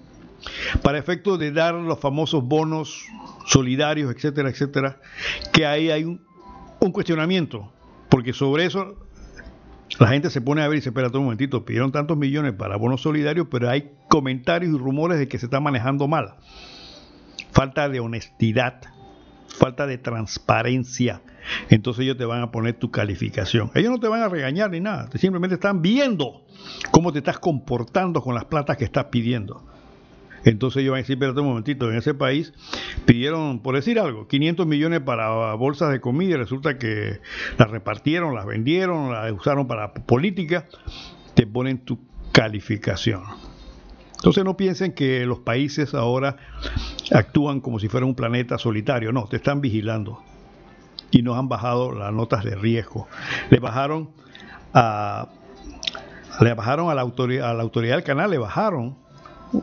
Para 0.82 0.98
efecto 0.98 1.38
de 1.38 1.52
dar 1.52 1.76
los 1.76 2.00
famosos 2.00 2.44
bonos 2.44 3.06
solidarios, 3.46 4.14
etcétera, 4.14 4.50
etcétera, 4.50 5.00
que 5.54 5.66
ahí 5.66 5.90
hay 5.90 6.04
un, 6.04 6.22
un 6.86 6.92
cuestionamiento, 6.92 7.72
porque 8.10 8.34
sobre 8.34 8.66
eso 8.66 8.96
La 10.00 10.08
gente 10.08 10.32
se 10.32 10.42
pone 10.42 10.64
a 10.64 10.68
ver 10.68 10.80
y 10.80 10.82
se 10.82 10.90
espera 10.90 11.10
un 11.10 11.24
momentito, 11.26 11.66
pidieron 11.66 11.92
tantos 11.92 12.18
millones 12.18 12.54
para 12.54 12.78
bonos 12.78 13.02
solidarios, 13.02 13.48
pero 13.52 13.70
hay 13.70 13.92
comentarios 14.10 14.74
y 14.74 14.78
rumores 14.78 15.20
de 15.20 15.28
que 15.28 15.38
se 15.38 15.46
está 15.46 15.60
manejando 15.60 16.08
mal. 16.08 16.36
Falta 17.52 17.88
de 17.90 18.00
honestidad, 18.00 18.82
falta 19.48 19.86
de 19.86 20.00
transparencia. 20.00 21.22
Entonces 21.70 22.04
ellos 22.04 22.18
te 22.18 22.26
van 22.26 22.42
a 22.42 22.52
poner 22.52 22.74
tu 22.74 22.90
calificación. 22.90 23.70
Ellos 23.76 23.92
no 23.92 24.00
te 24.00 24.08
van 24.08 24.24
a 24.24 24.30
regañar 24.30 24.72
ni 24.72 24.80
nada, 24.80 25.10
simplemente 25.16 25.56
están 25.56 25.84
viendo 25.84 26.44
cómo 26.90 27.12
te 27.12 27.20
estás 27.20 27.38
comportando 27.38 28.22
con 28.22 28.34
las 28.34 28.46
platas 28.46 28.78
que 28.78 28.86
estás 28.86 29.06
pidiendo. 29.06 29.73
Entonces 30.46 30.82
ellos 30.82 30.92
van 30.92 31.00
a 31.00 31.02
decir, 31.02 31.16
espérate 31.16 31.40
un 31.40 31.48
momentito, 31.48 31.90
en 31.90 31.98
ese 31.98 32.14
país 32.14 32.54
pidieron, 33.06 33.62
por 33.62 33.76
decir 33.76 34.00
algo, 34.00 34.28
500 34.28 34.68
millones 34.68 35.02
para 35.02 35.54
bolsas 35.54 35.92
de 35.92 36.02
comida 36.02 36.32
y 36.32 36.38
resulta 36.38 36.78
que 36.78 37.20
las 37.58 37.72
repartieron, 37.72 38.36
las 38.36 38.46
vendieron, 38.46 39.12
las 39.12 39.32
usaron 39.32 39.68
para 39.68 39.94
política, 39.94 40.66
te 41.34 41.48
ponen 41.48 41.80
tu 41.80 42.00
calificación. 42.32 43.24
Entonces 44.16 44.44
no 44.46 44.56
piensen 44.56 44.94
que 44.94 45.26
los 45.26 45.40
países 45.40 45.94
ahora 45.94 46.38
actúan 47.14 47.60
como 47.60 47.80
si 47.80 47.90
fuera 47.90 48.06
un 48.06 48.16
planeta 48.16 48.58
solitario, 48.58 49.12
no, 49.12 49.26
te 49.26 49.38
están 49.38 49.62
vigilando 49.62 50.24
y 51.12 51.22
nos 51.22 51.38
han 51.38 51.48
bajado 51.48 51.92
las 51.92 52.12
notas 52.12 52.44
de 52.44 52.56
riesgo. 52.56 53.08
Le 53.50 53.60
bajaron 53.60 54.12
a 54.74 55.30
le 56.42 56.54
bajaron 56.56 56.90
a 56.90 56.96
la 56.96 57.02
autoridad, 57.02 57.52
a 57.52 57.54
la 57.54 57.62
autoridad 57.62 57.96
del 57.96 58.04
canal, 58.04 58.32
le 58.32 58.40
bajaron 58.40 58.98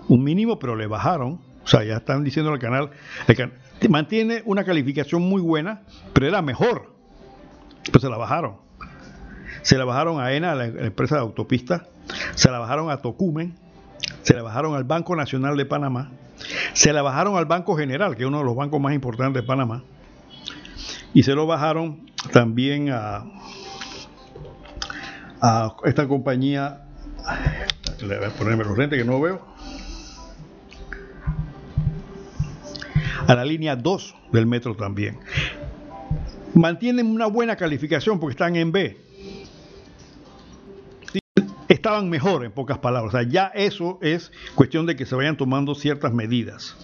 un 0.09 0.25
mínimo, 0.25 0.59
pero 0.59 0.77
le 0.77 0.87
bajaron. 0.87 1.41
O 1.65 1.67
sea, 1.67 1.85
ya 1.85 1.97
están 1.97 2.25
diciendo 2.25 2.51
al 2.53 2.59
canal, 2.59 2.91
mantiene 3.89 4.43
una 4.45 4.65
calificación 4.65 5.23
muy 5.23 5.43
buena, 5.43 5.83
pero 6.13 6.27
era 6.27 6.43
mejor. 6.43 6.95
Pues 7.91 8.03
se 8.03 8.09
la 8.09 8.17
bajaron. 8.17 8.57
Se 9.63 9.77
la 9.77 9.85
bajaron 9.85 10.21
a 10.21 10.33
ENA, 10.33 10.55
la 10.55 10.65
empresa 10.67 11.17
de 11.17 11.21
autopistas, 11.21 11.83
se 12.35 12.51
la 12.51 12.59
bajaron 12.59 12.91
a 12.91 12.99
Tocumen, 12.99 13.57
se 14.23 14.35
la 14.35 14.43
bajaron 14.43 14.75
al 14.75 14.85
Banco 14.85 15.15
Nacional 15.17 15.57
de 15.57 15.67
Panamá, 15.67 16.11
se 16.73 16.93
la 16.93 17.03
bajaron 17.03 17.37
al 17.37 17.45
Banco 17.45 17.77
General, 17.77 18.17
que 18.17 18.23
es 18.23 18.29
uno 18.29 18.39
de 18.39 18.45
los 18.45 18.57
bancos 18.57 18.81
más 18.81 18.95
importantes 18.95 19.43
de 19.43 19.47
Panamá, 19.47 19.83
y 21.13 21.25
se 21.25 21.35
lo 21.35 21.47
bajaron 21.47 22.11
también 22.33 22.91
a, 22.91 23.25
a 25.43 25.77
esta 25.85 26.09
compañía, 26.09 26.87
le 28.01 28.17
voy 28.17 28.27
a 28.27 28.31
ponerme 28.31 28.65
los 28.65 28.79
lentes 28.79 28.99
que 28.99 29.05
no 29.05 29.21
veo, 29.21 29.50
a 33.27 33.35
la 33.35 33.45
línea 33.45 33.77
2 33.77 34.15
del 34.33 34.47
metro 34.47 34.75
también. 34.75 35.19
Mantienen 36.55 37.07
una 37.07 37.27
buena 37.27 37.57
calificación 37.57 38.19
porque 38.19 38.33
están 38.33 38.57
en 38.57 38.73
B. 38.73 39.01
Estaban 41.69 42.11
mejor, 42.11 42.45
en 42.45 42.53
pocas 42.53 42.79
palabras. 42.79 43.27
Ya 43.29 43.47
eso 43.55 43.99
es 44.03 44.33
cuestión 44.55 44.87
de 44.87 44.97
que 44.97 45.07
se 45.07 45.15
vayan 45.15 45.37
tomando 45.37 45.75
ciertas 45.75 46.13
medidas. 46.13 46.77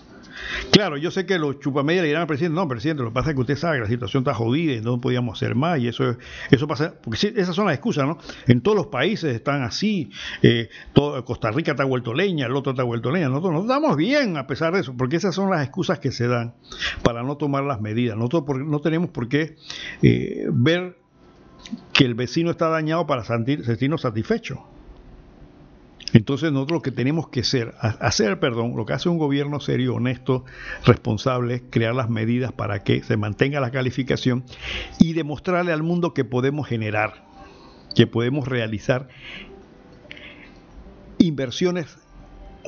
Claro, 0.70 0.96
yo 0.96 1.10
sé 1.10 1.26
que 1.26 1.38
los 1.38 1.60
chupamedias 1.60 2.02
le 2.02 2.08
dirán 2.08 2.22
al 2.22 2.28
presidente, 2.28 2.54
no, 2.54 2.68
presidente, 2.68 3.02
lo 3.02 3.10
que 3.10 3.14
pasa 3.14 3.30
es 3.30 3.34
que 3.34 3.40
usted 3.40 3.56
sabe 3.56 3.76
que 3.76 3.82
la 3.82 3.88
situación 3.88 4.22
está 4.22 4.34
jodida 4.34 4.74
y 4.74 4.80
no 4.80 5.00
podíamos 5.00 5.38
hacer 5.38 5.54
más 5.54 5.78
y 5.78 5.88
eso 5.88 6.16
eso 6.50 6.68
pasa, 6.68 6.94
porque 7.02 7.32
esas 7.34 7.54
son 7.54 7.66
las 7.66 7.74
excusas, 7.74 8.06
¿no? 8.06 8.18
En 8.46 8.60
todos 8.60 8.76
los 8.76 8.86
países 8.86 9.34
están 9.34 9.62
así, 9.62 10.10
eh, 10.42 10.68
Costa 11.24 11.50
Rica 11.50 11.72
está 11.72 11.84
vuelto 11.84 12.14
leña, 12.14 12.46
el 12.46 12.56
otro 12.56 12.72
está 12.72 12.82
vuelto 12.82 13.10
leña, 13.10 13.28
nosotros 13.28 13.52
nos 13.52 13.66
damos 13.66 13.96
bien 13.96 14.36
a 14.36 14.46
pesar 14.46 14.74
de 14.74 14.80
eso, 14.80 14.94
porque 14.96 15.16
esas 15.16 15.34
son 15.34 15.50
las 15.50 15.62
excusas 15.62 15.98
que 15.98 16.12
se 16.12 16.28
dan 16.28 16.54
para 17.02 17.22
no 17.22 17.36
tomar 17.36 17.64
las 17.64 17.80
medidas. 17.80 18.16
Nosotros 18.16 18.58
no 18.64 18.80
tenemos 18.80 19.10
por 19.10 19.28
qué 19.28 19.56
eh, 20.02 20.46
ver 20.50 20.98
que 21.92 22.04
el 22.04 22.14
vecino 22.14 22.50
está 22.50 22.68
dañado 22.68 23.06
para 23.06 23.24
sentirnos 23.24 24.02
satisfechos. 24.02 24.58
Entonces 26.12 26.52
nosotros 26.52 26.78
lo 26.78 26.82
que 26.82 26.92
tenemos 26.92 27.28
que 27.28 27.40
hacer, 27.40 27.74
hacer, 27.80 28.38
perdón, 28.38 28.74
lo 28.76 28.86
que 28.86 28.92
hace 28.92 29.08
un 29.08 29.18
gobierno 29.18 29.60
serio, 29.60 29.96
honesto, 29.96 30.44
responsable, 30.84 31.62
crear 31.68 31.94
las 31.94 32.08
medidas 32.08 32.52
para 32.52 32.84
que 32.84 33.02
se 33.02 33.16
mantenga 33.16 33.60
la 33.60 33.70
calificación 33.70 34.44
y 34.98 35.14
demostrarle 35.14 35.72
al 35.72 35.82
mundo 35.82 36.14
que 36.14 36.24
podemos 36.24 36.68
generar, 36.68 37.24
que 37.94 38.06
podemos 38.06 38.46
realizar 38.46 39.08
inversiones 41.18 41.98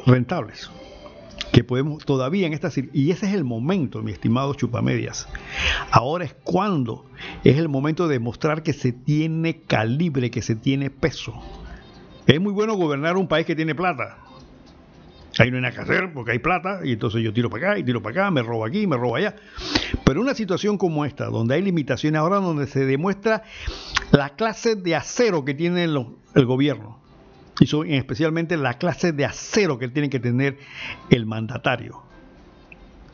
rentables, 0.04 0.70
que 1.52 1.62
podemos 1.62 2.04
todavía 2.04 2.46
en 2.46 2.54
esta 2.54 2.70
y 2.92 3.12
ese 3.12 3.26
es 3.26 3.34
el 3.34 3.44
momento, 3.44 4.02
mi 4.02 4.10
estimado 4.10 4.52
chupamedias. 4.54 5.28
Ahora 5.92 6.24
es 6.24 6.34
cuando 6.42 7.06
es 7.44 7.56
el 7.56 7.68
momento 7.68 8.08
de 8.08 8.14
demostrar 8.14 8.64
que 8.64 8.72
se 8.72 8.92
tiene 8.92 9.60
calibre, 9.60 10.30
que 10.30 10.42
se 10.42 10.56
tiene 10.56 10.90
peso 10.90 11.40
es 12.34 12.40
muy 12.40 12.52
bueno 12.52 12.74
gobernar 12.74 13.16
un 13.16 13.26
país 13.26 13.46
que 13.46 13.56
tiene 13.56 13.74
plata. 13.74 14.18
Ahí 15.38 15.50
no 15.50 15.56
hay 15.56 15.62
nada 15.62 15.74
que 15.74 15.80
hacer 15.80 16.12
porque 16.12 16.32
hay 16.32 16.38
plata 16.40 16.80
y 16.84 16.92
entonces 16.92 17.22
yo 17.22 17.32
tiro 17.32 17.48
para 17.48 17.70
acá 17.70 17.78
y 17.78 17.84
tiro 17.84 18.02
para 18.02 18.22
acá, 18.22 18.30
me 18.30 18.42
robo 18.42 18.64
aquí, 18.66 18.86
me 18.86 18.96
robo 18.96 19.16
allá. 19.16 19.36
Pero 20.04 20.20
una 20.20 20.34
situación 20.34 20.76
como 20.78 21.04
esta, 21.04 21.26
donde 21.26 21.54
hay 21.54 21.62
limitaciones 21.62 22.18
ahora, 22.18 22.36
donde 22.36 22.66
se 22.66 22.84
demuestra 22.84 23.44
la 24.10 24.30
clase 24.30 24.74
de 24.74 24.94
acero 24.94 25.44
que 25.44 25.54
tiene 25.54 25.84
el, 25.84 26.44
gobierno, 26.44 27.00
y 27.60 27.94
especialmente 27.94 28.56
la 28.56 28.74
clase 28.74 29.12
de 29.12 29.24
acero 29.24 29.78
que 29.78 29.88
tiene 29.88 30.10
que 30.10 30.20
tener 30.20 30.58
el 31.10 31.24
mandatario, 31.24 32.02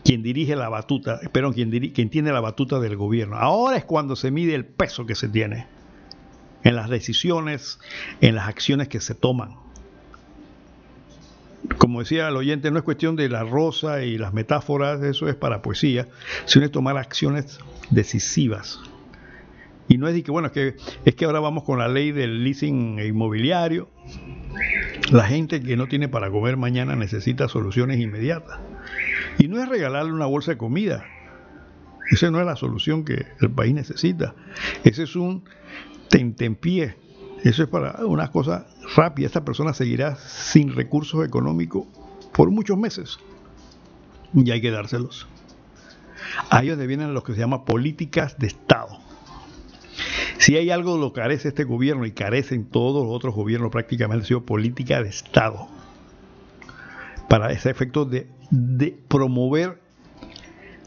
quien 0.02 0.22
dirige 0.22 0.56
la 0.56 0.68
batuta, 0.68 1.20
quien, 1.54 1.70
quien 1.92 2.10
tiene 2.10 2.32
la 2.32 2.40
batuta 2.40 2.80
del 2.80 2.96
gobierno. 2.96 3.36
Ahora 3.36 3.76
es 3.76 3.84
cuando 3.84 4.16
se 4.16 4.30
mide 4.30 4.54
el 4.54 4.64
peso 4.64 5.04
que 5.06 5.14
se 5.14 5.28
tiene 5.28 5.73
en 6.64 6.76
las 6.76 6.88
decisiones, 6.88 7.78
en 8.20 8.34
las 8.34 8.48
acciones 8.48 8.88
que 8.88 9.00
se 9.00 9.14
toman. 9.14 9.56
Como 11.78 12.00
decía 12.00 12.28
el 12.28 12.36
oyente, 12.36 12.70
no 12.70 12.78
es 12.78 12.84
cuestión 12.84 13.16
de 13.16 13.28
la 13.28 13.44
rosa 13.44 14.02
y 14.02 14.18
las 14.18 14.34
metáforas, 14.34 15.02
eso 15.02 15.28
es 15.28 15.34
para 15.34 15.62
poesía, 15.62 16.08
sino 16.46 16.64
es 16.64 16.72
tomar 16.72 16.98
acciones 16.98 17.58
decisivas. 17.90 18.80
Y 19.88 19.98
no 19.98 20.08
es 20.08 20.14
de 20.14 20.22
que, 20.22 20.30
bueno, 20.30 20.46
es 20.46 20.52
que, 20.52 20.76
es 21.04 21.14
que 21.14 21.24
ahora 21.26 21.40
vamos 21.40 21.64
con 21.64 21.78
la 21.78 21.88
ley 21.88 22.10
del 22.10 22.42
leasing 22.42 22.98
inmobiliario. 22.98 23.90
La 25.10 25.24
gente 25.24 25.62
que 25.62 25.76
no 25.76 25.86
tiene 25.88 26.08
para 26.08 26.30
comer 26.30 26.56
mañana 26.56 26.96
necesita 26.96 27.48
soluciones 27.48 28.00
inmediatas. 28.00 28.58
Y 29.38 29.48
no 29.48 29.62
es 29.62 29.68
regalarle 29.68 30.12
una 30.12 30.26
bolsa 30.26 30.52
de 30.52 30.58
comida. 30.58 31.04
Esa 32.10 32.30
no 32.30 32.40
es 32.40 32.46
la 32.46 32.56
solución 32.56 33.04
que 33.04 33.26
el 33.40 33.50
país 33.50 33.74
necesita. 33.74 34.34
Ese 34.84 35.02
es 35.02 35.16
un 35.16 35.44
pie, 36.60 36.96
Eso 37.42 37.62
es 37.62 37.68
para 37.68 38.04
una 38.06 38.30
cosa 38.30 38.66
rápida. 38.96 39.26
Esta 39.26 39.44
persona 39.44 39.74
seguirá 39.74 40.16
sin 40.16 40.74
recursos 40.74 41.26
económicos 41.26 41.86
por 42.32 42.50
muchos 42.50 42.78
meses. 42.78 43.18
Y 44.32 44.50
hay 44.50 44.60
que 44.60 44.70
dárselos. 44.70 45.26
Es 46.50 46.68
donde 46.68 46.86
vienen 46.86 47.14
lo 47.14 47.22
que 47.22 47.34
se 47.34 47.40
llama 47.40 47.64
políticas 47.64 48.38
de 48.38 48.46
Estado. 48.46 48.98
Si 50.38 50.56
hay 50.56 50.70
algo 50.70 50.98
lo 50.98 51.12
carece 51.12 51.48
este 51.48 51.64
gobierno 51.64 52.06
y 52.06 52.12
carecen 52.12 52.64
todos 52.64 53.04
los 53.04 53.14
otros 53.14 53.34
gobiernos 53.34 53.70
prácticamente, 53.70 54.24
ha 54.24 54.28
sido 54.28 54.44
política 54.44 55.02
de 55.02 55.08
Estado. 55.08 55.68
Para 57.28 57.52
ese 57.52 57.70
efecto 57.70 58.04
de 58.04 58.98
promover 59.08 59.80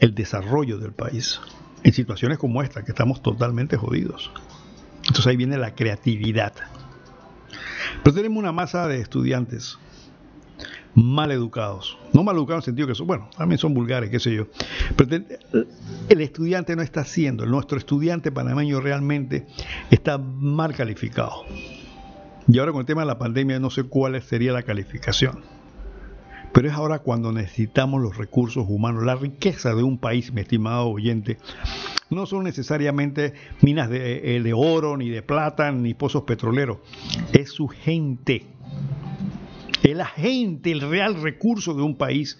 el 0.00 0.14
desarrollo 0.14 0.78
del 0.78 0.92
país 0.92 1.40
en 1.82 1.92
situaciones 1.92 2.38
como 2.38 2.62
esta, 2.62 2.84
que 2.84 2.92
estamos 2.92 3.22
totalmente 3.22 3.76
jodidos. 3.76 4.30
Entonces 5.08 5.26
ahí 5.26 5.36
viene 5.36 5.58
la 5.58 5.74
creatividad. 5.74 6.52
Pero 8.02 8.14
tenemos 8.14 8.38
una 8.38 8.52
masa 8.52 8.86
de 8.86 9.00
estudiantes 9.00 9.78
mal 10.94 11.30
educados. 11.30 11.96
No 12.12 12.22
mal 12.22 12.36
educados 12.36 12.64
en 12.66 12.72
el 12.72 12.76
sentido 12.76 12.88
que 12.88 12.94
son, 12.94 13.06
bueno, 13.06 13.28
también 13.36 13.58
son 13.58 13.74
vulgares, 13.74 14.10
qué 14.10 14.20
sé 14.20 14.34
yo. 14.34 14.46
Pero 14.96 15.24
el 16.08 16.20
estudiante 16.20 16.74
no 16.76 16.82
está 16.82 17.00
haciendo, 17.00 17.46
nuestro 17.46 17.78
estudiante 17.78 18.32
panameño 18.32 18.80
realmente 18.80 19.46
está 19.90 20.18
mal 20.18 20.74
calificado. 20.74 21.44
Y 22.46 22.58
ahora 22.58 22.72
con 22.72 22.80
el 22.80 22.86
tema 22.86 23.02
de 23.02 23.06
la 23.06 23.18
pandemia 23.18 23.58
no 23.60 23.70
sé 23.70 23.84
cuál 23.84 24.20
sería 24.22 24.52
la 24.52 24.62
calificación. 24.62 25.42
Pero 26.52 26.68
es 26.68 26.74
ahora 26.74 27.00
cuando 27.00 27.32
necesitamos 27.32 28.02
los 28.02 28.16
recursos 28.16 28.64
humanos, 28.68 29.04
la 29.04 29.14
riqueza 29.14 29.74
de 29.74 29.82
un 29.82 29.98
país, 29.98 30.32
mi 30.32 30.40
estimado 30.40 30.88
oyente, 30.88 31.38
no 32.10 32.26
son 32.26 32.44
necesariamente 32.44 33.34
minas 33.60 33.90
de, 33.90 34.36
eh, 34.36 34.52
oro, 34.54 34.96
ni 34.96 35.10
de 35.10 35.22
plata, 35.22 35.70
ni 35.72 35.94
pozos 35.94 36.22
petroleros. 36.22 36.78
Es 37.32 37.50
su 37.50 37.68
gente. 37.68 38.46
Es 39.82 39.96
la 39.96 40.06
gente, 40.06 40.72
el 40.72 40.80
real 40.80 41.20
recurso 41.20 41.74
de 41.74 41.82
un 41.82 41.96
país. 41.96 42.38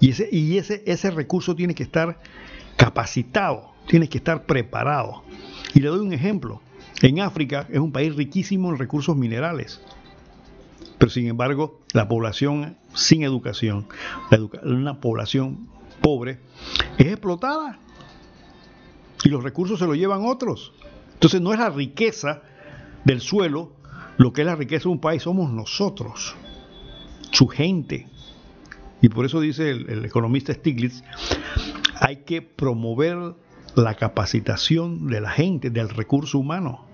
Y 0.00 0.10
ese, 0.10 0.28
y 0.30 0.58
ese, 0.58 0.82
ese 0.86 1.10
recurso 1.10 1.54
tiene 1.54 1.74
que 1.74 1.84
estar 1.84 2.18
capacitado, 2.76 3.72
tiene 3.88 4.08
que 4.08 4.18
estar 4.18 4.44
preparado. 4.44 5.22
Y 5.74 5.80
le 5.80 5.88
doy 5.88 6.00
un 6.00 6.12
ejemplo. 6.12 6.60
En 7.02 7.20
África 7.20 7.66
es 7.70 7.78
un 7.78 7.92
país 7.92 8.14
riquísimo 8.14 8.70
en 8.70 8.78
recursos 8.78 9.16
minerales. 9.16 9.80
Pero 10.98 11.10
sin 11.10 11.26
embargo, 11.26 11.80
la 11.92 12.08
población 12.08 12.76
sin 12.94 13.22
educación, 13.22 13.86
una 14.62 15.00
población 15.00 15.68
pobre, 16.00 16.40
es 16.98 17.06
explotada 17.06 17.78
y 19.24 19.28
los 19.28 19.42
recursos 19.42 19.78
se 19.78 19.86
los 19.86 19.96
llevan 19.96 20.24
otros. 20.24 20.72
Entonces 21.14 21.40
no 21.40 21.52
es 21.52 21.58
la 21.58 21.70
riqueza 21.70 22.42
del 23.04 23.20
suelo, 23.20 23.72
lo 24.16 24.32
que 24.32 24.42
es 24.42 24.46
la 24.46 24.56
riqueza 24.56 24.84
de 24.84 24.90
un 24.90 25.00
país 25.00 25.22
somos 25.22 25.50
nosotros, 25.50 26.34
su 27.30 27.46
gente. 27.46 28.08
Y 29.02 29.08
por 29.08 29.26
eso 29.26 29.40
dice 29.40 29.70
el, 29.70 29.90
el 29.90 30.04
economista 30.04 30.54
Stiglitz, 30.54 31.02
hay 32.00 32.24
que 32.24 32.42
promover 32.42 33.34
la 33.74 33.94
capacitación 33.94 35.06
de 35.08 35.20
la 35.20 35.30
gente, 35.30 35.70
del 35.70 35.90
recurso 35.90 36.38
humano. 36.38 36.86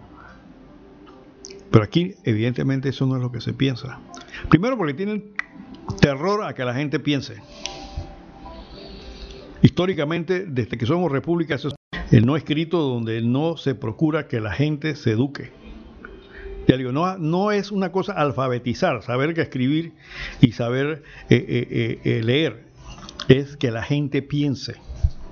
Pero 1.72 1.84
aquí, 1.84 2.14
evidentemente, 2.24 2.90
eso 2.90 3.06
no 3.06 3.16
es 3.16 3.22
lo 3.22 3.32
que 3.32 3.40
se 3.40 3.54
piensa. 3.54 3.98
Primero 4.50 4.76
porque 4.76 4.92
tienen 4.92 5.32
terror 6.00 6.44
a 6.44 6.54
que 6.54 6.64
la 6.66 6.74
gente 6.74 7.00
piense. 7.00 7.36
Históricamente, 9.62 10.44
desde 10.46 10.76
que 10.76 10.84
somos 10.84 11.10
repúblicas, 11.10 11.66
el 12.10 12.26
no 12.26 12.36
escrito 12.36 12.78
donde 12.78 13.22
no 13.22 13.56
se 13.56 13.74
procura 13.74 14.28
que 14.28 14.40
la 14.40 14.52
gente 14.52 14.94
se 14.96 15.12
eduque. 15.12 15.50
Ya 16.68 16.76
digo, 16.76 16.92
no, 16.92 17.16
no 17.16 17.52
es 17.52 17.72
una 17.72 17.90
cosa 17.90 18.12
alfabetizar, 18.12 19.02
saber 19.02 19.32
que 19.34 19.40
escribir 19.40 19.94
y 20.42 20.52
saber 20.52 21.02
eh, 21.30 21.44
eh, 21.48 22.00
eh, 22.04 22.22
leer, 22.22 22.66
es 23.28 23.56
que 23.56 23.70
la 23.70 23.82
gente 23.82 24.20
piense. 24.20 24.74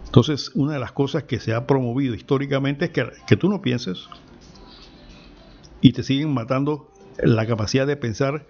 Entonces, 0.07 0.53
una 0.55 0.73
de 0.73 0.81
las 0.81 0.93
cosas 0.93 1.25
que 1.25 1.39
se 1.39 1.53
ha 1.53 1.67
promovido 1.67 2.15
históricamente 2.15 2.87
es 2.87 2.91
que, 2.93 3.07
que 3.27 3.37
tú 3.37 3.49
no 3.51 3.61
pienses 3.61 4.09
y 5.81 5.93
te 5.93 6.03
siguen 6.03 6.33
matando 6.33 6.91
la 7.23 7.47
capacidad 7.47 7.87
de 7.87 7.97
pensar 7.97 8.47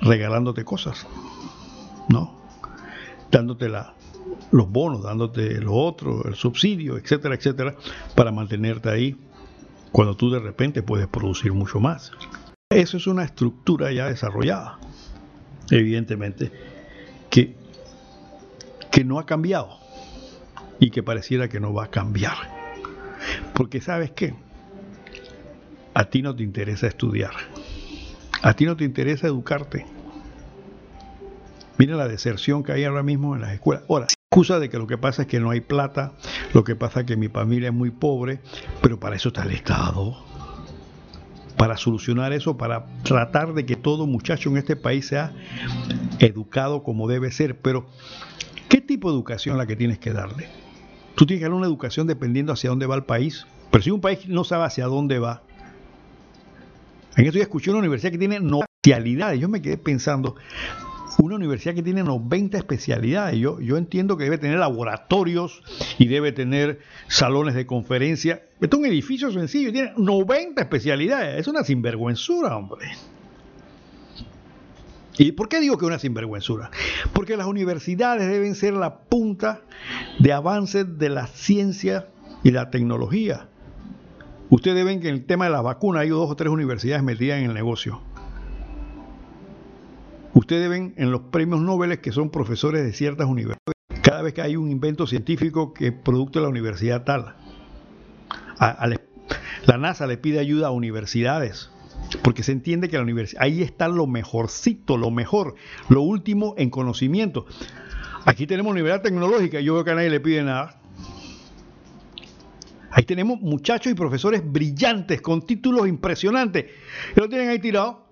regalándote 0.00 0.64
cosas, 0.64 1.06
¿no? 2.08 2.36
Dándote 3.30 3.68
la, 3.68 3.94
los 4.52 4.70
bonos, 4.70 5.02
dándote 5.02 5.60
lo 5.60 5.74
otro, 5.74 6.24
el 6.26 6.34
subsidio, 6.34 6.96
etcétera, 6.96 7.34
etcétera, 7.34 7.74
para 8.14 8.32
mantenerte 8.32 8.90
ahí 8.90 9.16
cuando 9.92 10.16
tú 10.16 10.30
de 10.30 10.38
repente 10.38 10.82
puedes 10.82 11.06
producir 11.08 11.52
mucho 11.52 11.80
más. 11.80 12.12
Eso 12.70 12.96
es 12.96 13.06
una 13.06 13.24
estructura 13.24 13.92
ya 13.92 14.08
desarrollada, 14.08 14.78
evidentemente, 15.70 16.52
que, 17.30 17.54
que 18.90 19.04
no 19.04 19.18
ha 19.18 19.26
cambiado 19.26 19.78
y 20.78 20.90
que 20.90 21.02
pareciera 21.02 21.48
que 21.48 21.60
no 21.60 21.72
va 21.72 21.84
a 21.84 21.90
cambiar. 21.90 22.36
Porque 23.54 23.80
sabes 23.80 24.10
qué, 24.10 24.34
a 25.96 26.04
ti 26.04 26.20
no 26.20 26.36
te 26.36 26.42
interesa 26.42 26.86
estudiar, 26.86 27.32
a 28.42 28.52
ti 28.52 28.66
no 28.66 28.76
te 28.76 28.84
interesa 28.84 29.28
educarte. 29.28 29.86
Mira 31.78 31.96
la 31.96 32.06
deserción 32.06 32.62
que 32.62 32.72
hay 32.72 32.84
ahora 32.84 33.02
mismo 33.02 33.34
en 33.34 33.40
las 33.40 33.54
escuelas. 33.54 33.84
Ahora, 33.88 34.04
excusa 34.04 34.58
de 34.58 34.68
que 34.68 34.76
lo 34.76 34.86
que 34.86 34.98
pasa 34.98 35.22
es 35.22 35.28
que 35.28 35.40
no 35.40 35.48
hay 35.48 35.62
plata, 35.62 36.12
lo 36.52 36.64
que 36.64 36.76
pasa 36.76 37.00
es 37.00 37.06
que 37.06 37.16
mi 37.16 37.28
familia 37.28 37.68
es 37.68 37.74
muy 37.74 37.90
pobre, 37.90 38.40
pero 38.82 39.00
para 39.00 39.16
eso 39.16 39.28
está 39.28 39.44
el 39.44 39.52
Estado. 39.52 40.18
Para 41.56 41.78
solucionar 41.78 42.34
eso, 42.34 42.58
para 42.58 42.84
tratar 43.02 43.54
de 43.54 43.64
que 43.64 43.76
todo 43.76 44.06
muchacho 44.06 44.50
en 44.50 44.58
este 44.58 44.76
país 44.76 45.06
sea 45.06 45.32
educado 46.18 46.82
como 46.82 47.08
debe 47.08 47.30
ser. 47.30 47.58
Pero, 47.60 47.86
¿qué 48.68 48.82
tipo 48.82 49.08
de 49.08 49.16
educación 49.16 49.56
la 49.56 49.66
que 49.66 49.76
tienes 49.76 49.98
que 49.98 50.12
darle? 50.12 50.46
Tú 51.14 51.24
tienes 51.24 51.40
que 51.40 51.44
darle 51.44 51.56
una 51.56 51.66
educación 51.66 52.06
dependiendo 52.06 52.52
hacia 52.52 52.68
dónde 52.68 52.84
va 52.84 52.96
el 52.96 53.04
país. 53.04 53.46
Pero 53.70 53.82
si 53.82 53.90
un 53.90 54.02
país 54.02 54.28
no 54.28 54.44
sabe 54.44 54.64
hacia 54.64 54.84
dónde 54.84 55.18
va, 55.18 55.42
en 57.16 57.26
esto 57.26 57.38
ya 57.38 57.44
escuché 57.44 57.70
una 57.70 57.80
universidad 57.80 58.12
que 58.12 58.18
tiene 58.18 58.40
90 58.40 58.66
especialidades. 58.82 59.40
Yo 59.40 59.48
me 59.48 59.62
quedé 59.62 59.78
pensando, 59.78 60.36
una 61.18 61.36
universidad 61.36 61.74
que 61.74 61.82
tiene 61.82 62.02
90 62.02 62.58
especialidades. 62.58 63.38
Yo, 63.38 63.60
yo 63.60 63.76
entiendo 63.76 64.16
que 64.16 64.24
debe 64.24 64.38
tener 64.38 64.58
laboratorios 64.58 65.62
y 65.98 66.08
debe 66.08 66.32
tener 66.32 66.80
salones 67.08 67.54
de 67.54 67.66
conferencia. 67.66 68.42
Esto 68.60 68.76
es 68.76 68.80
un 68.80 68.86
edificio 68.86 69.30
sencillo, 69.30 69.72
tiene 69.72 69.92
90 69.96 70.60
especialidades. 70.60 71.40
Es 71.40 71.48
una 71.48 71.64
sinvergüenzura, 71.64 72.56
hombre. 72.56 72.88
¿Y 75.18 75.32
por 75.32 75.48
qué 75.48 75.60
digo 75.60 75.78
que 75.78 75.86
es 75.86 75.88
una 75.88 75.98
sinvergüenzura? 75.98 76.70
Porque 77.14 77.38
las 77.38 77.46
universidades 77.46 78.28
deben 78.28 78.54
ser 78.54 78.74
la 78.74 78.98
punta 78.98 79.62
de 80.18 80.32
avance 80.32 80.84
de 80.84 81.08
la 81.08 81.26
ciencia 81.26 82.08
y 82.44 82.50
la 82.50 82.70
tecnología. 82.70 83.48
Ustedes 84.48 84.84
ven 84.84 85.00
que 85.00 85.08
en 85.08 85.14
el 85.14 85.24
tema 85.24 85.46
de 85.46 85.50
las 85.50 85.62
vacunas 85.62 86.02
hay 86.02 86.08
dos 86.08 86.30
o 86.30 86.36
tres 86.36 86.50
universidades 86.50 87.02
metidas 87.02 87.38
en 87.38 87.46
el 87.46 87.54
negocio. 87.54 88.00
Ustedes 90.34 90.68
ven 90.68 90.94
en 90.96 91.10
los 91.10 91.22
premios 91.22 91.60
Nobel 91.60 91.98
que 92.00 92.12
son 92.12 92.30
profesores 92.30 92.84
de 92.84 92.92
ciertas 92.92 93.26
universidades. 93.26 93.74
Cada 94.02 94.22
vez 94.22 94.34
que 94.34 94.42
hay 94.42 94.54
un 94.56 94.70
invento 94.70 95.06
científico 95.06 95.72
que 95.74 95.88
es 95.88 95.92
producto 95.92 96.38
de 96.38 96.44
la 96.44 96.50
universidad 96.50 97.04
tal, 97.04 97.34
la 99.66 99.78
NASA 99.78 100.06
le 100.06 100.16
pide 100.16 100.38
ayuda 100.38 100.68
a 100.68 100.70
universidades 100.70 101.70
porque 102.22 102.42
se 102.42 102.52
entiende 102.52 102.88
que 102.88 102.96
la 102.96 103.02
universidad, 103.02 103.42
ahí 103.42 103.62
está 103.62 103.88
lo 103.88 104.06
mejorcito, 104.06 104.96
lo 104.96 105.10
mejor, 105.10 105.54
lo 105.88 106.02
último 106.02 106.54
en 106.56 106.70
conocimiento. 106.70 107.46
Aquí 108.24 108.46
tenemos 108.46 108.70
universidad 108.72 109.02
tecnológica, 109.02 109.60
yo 109.60 109.74
veo 109.74 109.84
que 109.84 109.90
a 109.90 109.94
nadie 109.94 110.10
le 110.10 110.20
pide 110.20 110.42
nada. 110.42 110.80
Ahí 112.96 113.04
tenemos 113.04 113.42
muchachos 113.42 113.92
y 113.92 113.94
profesores 113.94 114.40
brillantes, 114.42 115.20
con 115.20 115.42
títulos 115.42 115.86
impresionantes. 115.86 116.64
Y 117.14 117.20
lo 117.20 117.28
tienen 117.28 117.50
ahí 117.50 117.58
tirado. 117.58 118.06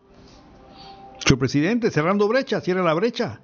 Su 1.25 1.39
presidente, 1.39 1.91
cerrando 1.91 2.29
brecha, 2.29 2.61
cierra 2.61 2.83
la 2.83 2.93
brecha. 2.93 3.41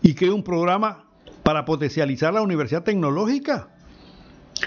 Y 0.00 0.14
crea 0.14 0.32
un 0.32 0.42
programa 0.42 1.04
para 1.42 1.66
potencializar 1.66 2.32
la 2.32 2.40
universidad 2.40 2.84
tecnológica. 2.84 3.68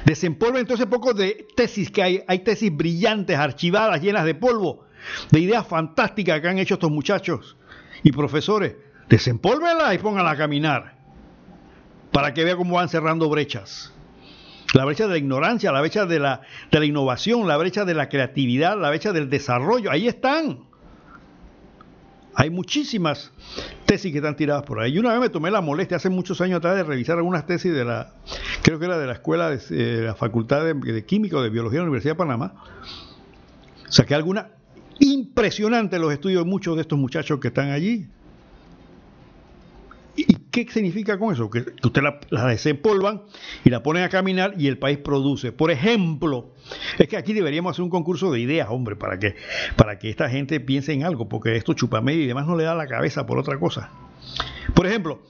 Desempolva 0.05 0.59
entonces 0.59 0.85
poco 0.85 1.15
de 1.15 1.47
tesis 1.55 1.89
que 1.89 2.03
hay. 2.03 2.23
Hay 2.27 2.43
tesis 2.43 2.71
brillantes, 2.71 3.39
archivadas, 3.39 3.99
llenas 3.99 4.25
de 4.25 4.35
polvo 4.35 4.85
de 5.31 5.39
ideas 5.39 5.65
fantásticas 5.65 6.39
que 6.39 6.47
han 6.47 6.59
hecho 6.59 6.75
estos 6.75 6.91
muchachos 6.91 7.57
y 8.03 8.11
profesores. 8.11 8.75
Desempólvenlas 9.09 9.95
y 9.95 9.97
pónganlas 9.97 10.33
a 10.33 10.37
caminar 10.37 10.97
para 12.11 12.31
que 12.31 12.43
vea 12.43 12.55
cómo 12.55 12.75
van 12.75 12.89
cerrando 12.89 13.27
brechas. 13.27 13.94
La 14.75 14.83
brecha 14.83 15.05
de 15.05 15.11
la 15.11 15.17
ignorancia, 15.17 15.71
la 15.71 15.79
brecha 15.79 16.05
de 16.05 16.19
la, 16.19 16.41
de 16.69 16.79
la 16.79 16.85
innovación, 16.85 17.47
la 17.47 17.55
brecha 17.55 17.85
de 17.85 17.93
la 17.93 18.09
creatividad, 18.09 18.77
la 18.77 18.89
brecha 18.89 19.13
del 19.13 19.29
desarrollo. 19.29 19.89
Ahí 19.89 20.09
están. 20.09 20.65
Hay 22.33 22.49
muchísimas 22.49 23.31
tesis 23.85 24.11
que 24.11 24.17
están 24.17 24.35
tiradas 24.35 24.63
por 24.63 24.81
ahí. 24.81 24.95
Y 24.95 24.99
una 24.99 25.13
vez 25.13 25.21
me 25.21 25.29
tomé 25.29 25.49
la 25.49 25.61
molestia 25.61 25.95
hace 25.95 26.09
muchos 26.09 26.41
años 26.41 26.57
atrás 26.57 26.75
de 26.75 26.83
revisar 26.83 27.15
algunas 27.15 27.45
tesis 27.45 27.73
de 27.73 27.85
la, 27.85 28.15
creo 28.63 28.77
que 28.77 28.83
era 28.83 28.97
de 28.97 29.07
la 29.07 29.13
escuela 29.13 29.49
de, 29.49 29.61
eh, 29.69 30.01
la 30.07 30.15
Facultad 30.15 30.65
de, 30.65 31.05
Química 31.05 31.37
o 31.37 31.41
de 31.41 31.49
Biología 31.49 31.79
de 31.79 31.83
la 31.85 31.89
Universidad 31.89 32.15
de 32.15 32.17
Panamá. 32.17 32.55
Saqué 33.87 34.13
alguna 34.13 34.49
Impresionante 34.99 35.99
los 35.99 36.11
estudios 36.11 36.43
de 36.43 36.49
muchos 36.49 36.75
de 36.75 36.81
estos 36.81 36.99
muchachos 36.99 37.39
que 37.39 37.47
están 37.47 37.71
allí. 37.71 38.07
¿Y 40.55 40.65
qué 40.65 40.71
significa 40.71 41.19
con 41.19 41.33
eso? 41.33 41.49
Que 41.49 41.65
usted 41.83 42.01
la, 42.01 42.47
desempolvan 42.47 43.23
y 43.65 43.69
la 43.69 43.83
ponen 43.83 44.03
a 44.03 44.09
caminar 44.09 44.53
y 44.57 44.67
el 44.67 44.77
país 44.77 44.97
produce. 44.97 45.51
Por 45.51 45.69
ejemplo, 45.69 46.51
es 46.97 47.09
que 47.09 47.17
aquí 47.17 47.33
deberíamos 47.33 47.71
hacer 47.71 47.83
un 47.83 47.89
concurso 47.89 48.31
de 48.31 48.39
ideas, 48.39 48.69
hombre, 48.69 48.95
para 48.95 49.19
que, 49.19 49.35
para 49.75 49.99
que 49.99 50.09
esta 50.09 50.29
gente 50.29 50.61
piense 50.61 50.93
en 50.93 51.03
algo, 51.03 51.27
porque 51.27 51.57
esto 51.57 51.73
chupamedia 51.73 52.23
y 52.23 52.27
demás 52.27 52.47
no 52.47 52.55
le 52.55 52.63
da 52.63 52.73
la 52.73 52.87
cabeza 52.87 53.25
por 53.25 53.37
otra 53.37 53.59
cosa. 53.59 53.89
Por 54.73 54.87
ejemplo, 54.87 55.23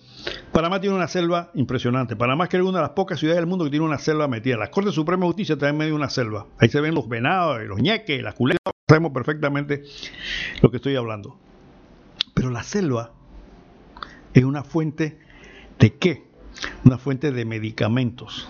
Panamá 0.51 0.79
tiene 0.79 0.95
una 0.95 1.07
selva 1.07 1.49
impresionante. 1.55 2.15
Panamá 2.15 2.43
es 2.43 2.51
que 2.51 2.57
es 2.57 2.63
una 2.63 2.77
de 2.77 2.83
las 2.83 2.91
pocas 2.91 3.19
ciudades 3.19 3.41
del 3.41 3.47
mundo 3.47 3.65
que 3.65 3.71
tiene 3.71 3.85
una 3.85 3.97
selva 3.97 4.27
metida. 4.27 4.57
La 4.57 4.69
Corte 4.69 4.91
Suprema 4.91 5.21
de 5.21 5.29
Justicia 5.29 5.53
está 5.53 5.69
en 5.69 5.77
medio 5.77 5.93
de 5.93 5.97
una 5.97 6.09
selva. 6.11 6.45
Ahí 6.59 6.69
se 6.69 6.81
ven 6.81 6.93
los 6.93 7.09
venados, 7.09 7.63
los 7.63 7.81
ñeques, 7.81 8.21
las 8.21 8.35
culebras. 8.35 8.59
Sabemos 8.87 9.11
perfectamente 9.11 9.81
lo 10.61 10.69
que 10.69 10.77
estoy 10.77 10.95
hablando. 10.95 11.35
Pero 12.35 12.51
la 12.51 12.61
selva 12.61 13.11
es 14.35 14.43
una 14.43 14.63
fuente 14.63 15.17
de 15.79 15.93
qué? 15.95 16.27
Una 16.83 16.97
fuente 16.97 17.31
de 17.31 17.45
medicamentos. 17.45 18.47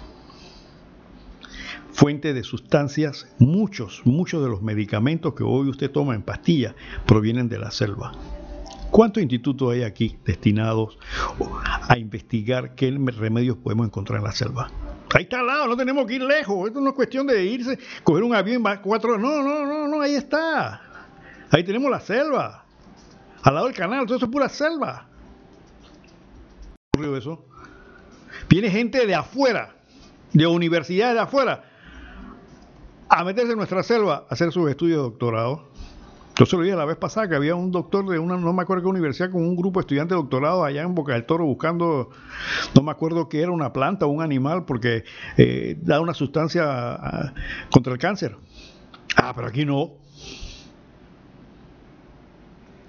Fuente 1.91 2.33
de 2.33 2.43
sustancias. 2.43 3.27
Muchos, 3.37 4.01
muchos 4.03 4.43
de 4.43 4.49
los 4.49 4.61
medicamentos 4.61 5.35
que 5.35 5.43
hoy 5.43 5.69
usted 5.69 5.91
toma 5.91 6.15
en 6.15 6.23
pastillas 6.23 6.73
provienen 7.05 7.47
de 7.47 7.59
la 7.59 7.71
selva. 7.71 8.11
¿Cuántos 8.89 9.21
institutos 9.21 9.73
hay 9.73 9.83
aquí 9.83 10.17
destinados 10.25 10.97
a 11.87 11.97
investigar 11.97 12.75
qué 12.75 12.89
remedios 12.91 13.57
podemos 13.57 13.85
encontrar 13.85 14.19
en 14.19 14.25
la 14.25 14.31
selva? 14.31 14.71
Ahí 15.13 15.23
está 15.23 15.41
al 15.41 15.47
lado, 15.47 15.67
no 15.67 15.77
tenemos 15.77 16.07
que 16.07 16.15
ir 16.15 16.23
lejos. 16.23 16.67
Esto 16.67 16.81
no 16.81 16.89
es 16.89 16.95
cuestión 16.95 17.27
de 17.27 17.45
irse, 17.45 17.77
coger 18.03 18.23
un 18.23 18.33
avión, 18.33 18.63
cuatro. 18.81 19.17
No, 19.17 19.43
no, 19.43 19.65
no, 19.65 19.87
no, 19.87 20.01
ahí 20.01 20.15
está. 20.15 20.81
Ahí 21.51 21.63
tenemos 21.63 21.91
la 21.91 21.99
selva. 21.99 22.65
Al 23.43 23.53
lado 23.53 23.67
del 23.67 23.75
canal, 23.75 24.05
todo 24.05 24.17
eso 24.17 24.25
es 24.25 24.31
pura 24.31 24.49
selva. 24.49 25.09
¿Qué 26.95 27.01
ocurrió 27.01 27.17
eso? 27.17 27.45
Viene 28.47 28.69
gente 28.69 29.05
de 29.05 29.15
afuera, 29.15 29.75
de 30.31 30.47
universidades 30.47 31.15
de 31.15 31.21
afuera, 31.21 31.63
a 33.09 33.23
meterse 33.25 33.51
en 33.51 33.57
nuestra 33.57 33.83
selva 33.83 34.25
a 34.29 34.33
hacer 34.33 34.51
sus 34.53 34.69
estudios 34.69 34.99
de 34.99 35.03
doctorado. 35.03 35.67
Yo 36.37 36.45
se 36.45 36.55
lo 36.55 36.63
dije 36.63 36.75
la 36.75 36.85
vez 36.85 36.95
pasada 36.95 37.27
que 37.27 37.35
había 37.35 37.55
un 37.55 37.71
doctor 37.71 38.07
de 38.07 38.17
una, 38.17 38.37
no 38.37 38.53
me 38.53 38.61
acuerdo 38.61 38.83
qué 38.83 38.89
universidad, 38.89 39.29
con 39.29 39.41
un 39.41 39.57
grupo 39.57 39.79
de 39.79 39.83
estudiantes 39.83 40.15
de 40.15 40.21
doctorado 40.21 40.63
allá 40.63 40.83
en 40.83 40.95
Boca 40.95 41.13
del 41.13 41.25
Toro 41.25 41.45
buscando, 41.45 42.11
no 42.73 42.81
me 42.81 42.91
acuerdo 42.91 43.27
qué 43.27 43.41
era, 43.41 43.51
una 43.51 43.73
planta 43.73 44.05
o 44.05 44.09
un 44.09 44.21
animal, 44.21 44.63
porque 44.65 45.03
eh, 45.37 45.77
da 45.81 45.99
una 45.99 46.13
sustancia 46.13 46.63
ah, 46.65 47.33
contra 47.71 47.91
el 47.91 47.99
cáncer. 47.99 48.37
Ah, 49.17 49.33
pero 49.35 49.47
aquí 49.47 49.65
no. 49.65 50.04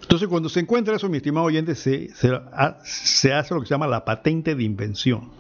Entonces, 0.07 0.29
cuando 0.29 0.49
se 0.49 0.61
encuentra 0.61 0.95
eso, 0.95 1.09
mi 1.09 1.17
estimado 1.17 1.47
oyente, 1.47 1.75
se, 1.75 2.11
se, 2.15 3.33
hace 3.33 3.55
lo 3.55 3.61
que 3.61 3.67
se 3.67 3.75
llama 3.75 3.89
la 3.89 4.05
patente 4.05 4.55
de 4.55 4.63
invención. 4.63 5.33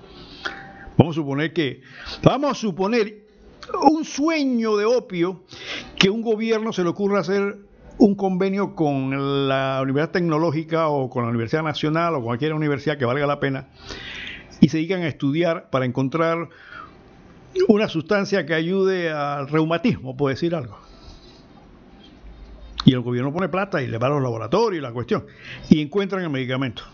Vamos 0.96 1.14
a 1.14 1.20
suponer 1.20 1.52
que, 1.52 1.82
vamos 2.24 2.50
a 2.50 2.54
suponer 2.54 3.26
un 3.88 4.04
sueño 4.04 4.76
de 4.76 4.84
opio 4.84 5.44
que 5.96 6.10
un 6.10 6.20
gobierno 6.20 6.72
se 6.72 6.82
le 6.82 6.88
ocurra 6.88 7.20
hacer 7.20 7.58
un 7.98 8.16
convenio 8.16 8.74
con 8.74 9.48
la 9.48 9.78
Universidad 9.82 10.10
Tecnológica 10.10 10.88
o 10.88 11.08
con 11.10 11.22
la 11.22 11.30
Universidad 11.30 11.62
Nacional 11.62 12.16
o 12.16 12.22
cualquier 12.24 12.52
universidad 12.52 12.98
que 12.98 13.04
valga 13.04 13.24
la 13.24 13.38
pena 13.38 13.68
y 14.60 14.68
se 14.68 14.78
dedican 14.78 15.02
a 15.02 15.06
estudiar 15.06 15.70
para 15.70 15.84
encontrar 15.84 16.48
una 17.68 17.88
sustancia 17.88 18.44
que 18.44 18.54
ayude 18.54 19.12
al 19.12 19.46
reumatismo, 19.48 20.16
por 20.16 20.30
decir 20.30 20.56
algo. 20.56 20.85
Y 22.86 22.94
el 22.94 23.00
gobierno 23.00 23.32
pone 23.32 23.50
plata 23.50 23.82
y 23.82 23.88
le 23.88 23.98
va 23.98 24.06
a 24.06 24.10
los 24.10 24.22
laboratorios 24.22 24.78
y 24.78 24.82
la 24.82 24.92
cuestión. 24.92 25.26
Y 25.68 25.82
encuentran 25.82 26.22
el 26.22 26.30
medicamento. 26.30 26.84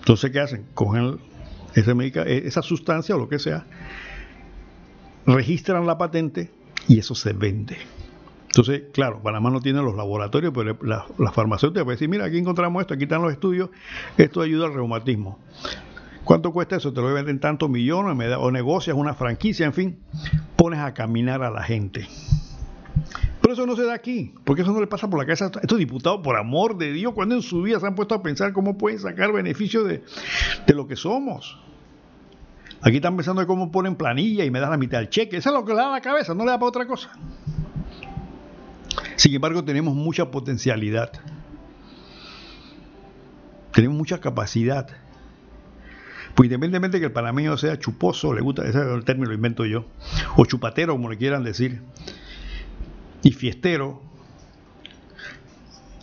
Entonces, 0.00 0.30
¿qué 0.30 0.40
hacen? 0.40 0.66
Cogen 0.74 1.18
ese 1.74 2.46
esa 2.46 2.62
sustancia 2.62 3.14
o 3.14 3.18
lo 3.18 3.28
que 3.28 3.38
sea, 3.38 3.64
registran 5.26 5.86
la 5.86 5.98
patente 5.98 6.50
y 6.88 6.98
eso 6.98 7.14
se 7.14 7.32
vende. 7.32 7.76
Entonces, 8.46 8.84
claro, 8.92 9.20
Panamá 9.22 9.50
no 9.50 9.60
tiene 9.60 9.82
los 9.82 9.94
laboratorios, 9.94 10.52
pero 10.54 10.78
la, 10.82 11.04
la 11.18 11.32
farmacéutica 11.32 11.84
puede 11.84 11.96
decir, 11.96 12.08
mira, 12.08 12.24
aquí 12.24 12.38
encontramos 12.38 12.80
esto, 12.80 12.94
aquí 12.94 13.02
están 13.02 13.22
los 13.22 13.32
estudios, 13.32 13.68
esto 14.16 14.40
ayuda 14.40 14.66
al 14.66 14.74
reumatismo. 14.74 15.38
¿Cuánto 16.24 16.52
cuesta 16.52 16.76
eso? 16.76 16.92
Te 16.92 17.00
lo 17.00 17.12
venden 17.12 17.38
tantos 17.38 17.68
millones 17.68 18.34
o 18.38 18.50
negocias 18.50 18.96
una 18.96 19.14
franquicia, 19.14 19.66
en 19.66 19.72
fin, 19.74 19.98
pones 20.56 20.80
a 20.80 20.94
caminar 20.94 21.42
a 21.42 21.50
la 21.50 21.62
gente. 21.62 22.08
Pero 23.46 23.54
eso 23.54 23.64
no 23.64 23.76
se 23.76 23.84
da 23.84 23.94
aquí, 23.94 24.34
porque 24.42 24.62
eso 24.62 24.72
no 24.72 24.80
le 24.80 24.88
pasa 24.88 25.08
por 25.08 25.20
la 25.20 25.24
cabeza 25.24 25.44
a 25.44 25.60
estos 25.62 25.78
diputados, 25.78 26.20
por 26.20 26.36
amor 26.36 26.76
de 26.78 26.92
Dios, 26.92 27.12
cuando 27.12 27.36
en 27.36 27.42
su 27.42 27.62
vida 27.62 27.78
se 27.78 27.86
han 27.86 27.94
puesto 27.94 28.16
a 28.16 28.20
pensar 28.20 28.52
cómo 28.52 28.76
pueden 28.76 28.98
sacar 28.98 29.32
beneficio 29.32 29.84
de, 29.84 30.02
de 30.66 30.74
lo 30.74 30.88
que 30.88 30.96
somos. 30.96 31.56
Aquí 32.82 32.96
están 32.96 33.14
pensando 33.14 33.40
de 33.40 33.46
cómo 33.46 33.70
ponen 33.70 33.94
planilla 33.94 34.44
y 34.44 34.50
me 34.50 34.58
dan 34.58 34.70
la 34.70 34.76
mitad 34.76 34.98
del 34.98 35.10
cheque. 35.10 35.36
Eso 35.36 35.50
es 35.50 35.54
lo 35.54 35.64
que 35.64 35.74
le 35.74 35.78
da 35.78 35.90
a 35.90 35.92
la 35.92 36.00
cabeza, 36.00 36.34
no 36.34 36.44
le 36.44 36.50
da 36.50 36.58
para 36.58 36.68
otra 36.70 36.86
cosa. 36.88 37.08
Sin 39.14 39.32
embargo, 39.32 39.62
tenemos 39.62 39.94
mucha 39.94 40.28
potencialidad. 40.28 41.12
Tenemos 43.72 43.96
mucha 43.96 44.18
capacidad. 44.18 44.88
Pues 46.34 46.48
independientemente 46.48 46.96
de 46.96 47.00
que 47.00 47.06
el 47.06 47.12
panameño 47.12 47.56
sea 47.58 47.78
chuposo, 47.78 48.34
le 48.34 48.40
gusta, 48.40 48.62
ese 48.66 48.80
es 48.80 48.86
el 48.88 49.04
término 49.04 49.28
lo 49.28 49.34
invento 49.34 49.64
yo, 49.64 49.84
o 50.36 50.44
chupatero, 50.46 50.94
como 50.94 51.08
le 51.08 51.16
quieran 51.16 51.44
decir, 51.44 51.80
y 53.26 53.32
fiestero, 53.32 54.00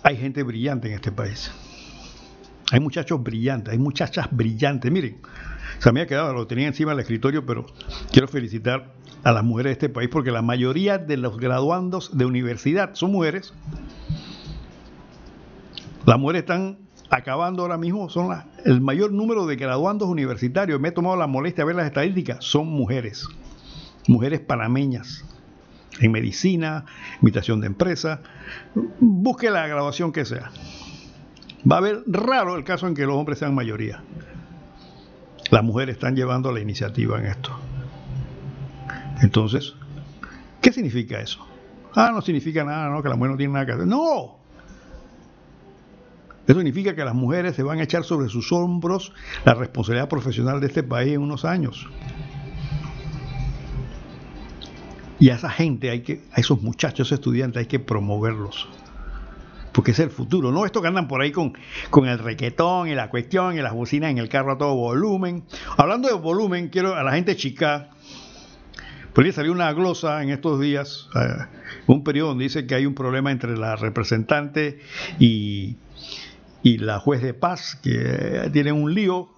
hay 0.04 0.18
gente 0.18 0.44
brillante 0.44 0.90
en 0.90 0.96
este 0.96 1.10
país. 1.10 1.54
Hay 2.70 2.82
muchachos 2.82 3.24
brillantes, 3.24 3.72
hay 3.72 3.80
muchachas 3.80 4.28
brillantes. 4.30 4.92
Miren, 4.92 5.22
se 5.80 5.94
me 5.94 6.02
ha 6.02 6.06
quedado, 6.06 6.34
lo 6.34 6.48
tenía 6.48 6.68
encima 6.68 6.92
del 6.92 7.00
escritorio, 7.00 7.46
pero 7.46 7.66
quiero 8.12 8.28
felicitar 8.28 8.94
a 9.24 9.32
las 9.32 9.42
mujeres 9.42 9.70
de 9.70 9.74
este 9.74 9.90
país 9.90 10.10
porque 10.12 10.32
la 10.32 10.42
mayoría 10.42 10.98
de 10.98 11.16
los 11.16 11.38
graduandos 11.38 12.18
de 12.18 12.26
universidad 12.26 12.94
son 12.94 13.14
mujeres. 13.14 13.54
Las 16.06 16.20
mujeres 16.20 16.42
están 16.42 16.80
acabando 17.10 17.62
ahora 17.62 17.78
mismo, 17.78 18.10
son 18.10 18.38
el 18.66 18.82
mayor 18.82 19.14
número 19.14 19.46
de 19.46 19.56
graduandos 19.56 20.10
universitarios. 20.10 20.78
Me 20.82 20.90
he 20.90 20.92
tomado 20.92 21.16
la 21.16 21.28
molestia 21.28 21.62
de 21.62 21.68
ver 21.68 21.78
las 21.78 21.86
estadísticas, 21.86 22.44
son 22.44 22.68
mujeres, 22.68 23.30
mujeres 24.10 24.42
panameñas, 24.42 25.24
en 26.00 26.12
medicina, 26.12 26.86
invitación 27.22 27.62
de 27.62 27.68
empresa. 27.68 28.22
Busque 29.00 29.50
la 29.50 29.68
graduación 29.68 30.12
que 30.12 30.26
sea. 30.26 30.52
Va 31.70 31.76
a 31.76 31.80
haber 31.80 32.04
raro 32.08 32.56
el 32.56 32.64
caso 32.64 32.88
en 32.88 32.94
que 32.94 33.06
los 33.06 33.16
hombres 33.16 33.40
sean 33.40 33.56
mayoría. 33.56 34.04
Las 35.50 35.64
mujeres 35.64 35.96
están 35.96 36.16
llevando 36.16 36.52
la 36.52 36.60
iniciativa 36.60 37.20
en 37.20 37.26
esto. 37.26 37.52
Entonces, 39.22 39.74
¿qué 40.62 40.74
significa 40.74 41.20
eso? 41.20 41.46
Ah, 41.96 42.12
no 42.14 42.22
significa 42.22 42.64
nada, 42.64 42.90
no, 42.90 43.02
que 43.04 43.10
la 43.10 43.16
mujer 43.16 43.32
no 43.32 43.38
tiene 43.38 43.54
nada 43.54 43.66
que 43.66 43.72
hacer. 43.74 43.88
No. 43.88 44.40
Eso 46.46 46.60
significa 46.60 46.94
que 46.96 47.06
las 47.06 47.14
mujeres 47.14 47.56
se 47.56 47.64
van 47.64 47.80
a 47.80 47.84
echar 47.84 48.04
sobre 48.04 48.28
sus 48.28 48.52
hombros 48.52 49.14
la 49.46 49.54
responsabilidad 49.54 50.10
profesional 50.10 50.60
de 50.60 50.68
este 50.68 50.84
país 50.84 51.14
en 51.14 51.22
unos 51.22 51.46
años. 51.46 51.88
Y 55.24 55.30
a 55.30 55.36
esa 55.36 55.50
gente 55.50 55.90
hay 55.90 56.02
que, 56.02 56.20
a 56.34 56.42
esos 56.42 56.62
muchachos 56.62 57.14
estudiantes 57.14 57.62
hay 57.62 57.66
que 57.68 57.80
promoverlos 57.80 58.68
porque 59.72 59.92
es 59.92 60.00
el 60.00 60.10
futuro. 60.10 60.52
No 60.52 60.66
esto 60.66 60.82
que 60.82 60.90
andan 60.90 61.08
por 61.08 61.22
ahí 61.22 61.32
con, 61.32 61.54
con 61.90 62.10
el 62.10 62.20
requetón 62.20 62.90
y 62.90 62.94
la 62.94 63.10
cuestión 63.10 63.58
y 63.58 63.62
las 63.62 63.72
bocinas 63.72 64.12
en 64.12 64.18
el 64.18 64.28
carro 64.28 64.52
a 64.52 64.58
todo 64.58 64.76
volumen. 64.76 65.46
Hablando 65.78 66.10
de 66.10 66.16
volumen, 66.16 66.68
quiero 66.68 66.96
a 66.96 67.04
la 67.04 67.14
gente 67.14 67.38
chica, 67.38 67.92
por 69.14 69.24
ahí 69.24 69.32
salió 69.32 69.54
una 69.54 69.72
glosa 69.72 70.22
en 70.24 70.30
estos 70.30 70.60
días, 70.60 71.08
eh, 71.16 71.46
un 71.88 72.04
periodo 72.04 72.28
donde 72.28 72.44
dice 72.44 72.68
que 72.68 72.76
hay 72.76 72.86
un 72.86 72.94
problema 72.94 73.32
entre 73.32 73.58
la 73.58 73.78
representante 73.78 74.82
y, 75.20 75.78
y 76.64 76.80
la 76.80 77.00
juez 77.00 77.22
de 77.22 77.34
paz, 77.34 77.80
que 77.82 78.50
tienen 78.52 78.74
un 78.74 78.94
lío. 78.94 79.30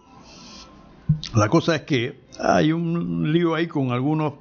La 1.36 1.48
cosa 1.48 1.76
es 1.76 1.82
que 1.84 2.22
hay 2.40 2.72
un 2.72 3.32
lío 3.32 3.54
ahí 3.54 3.68
con 3.68 3.92
algunos 3.92 4.34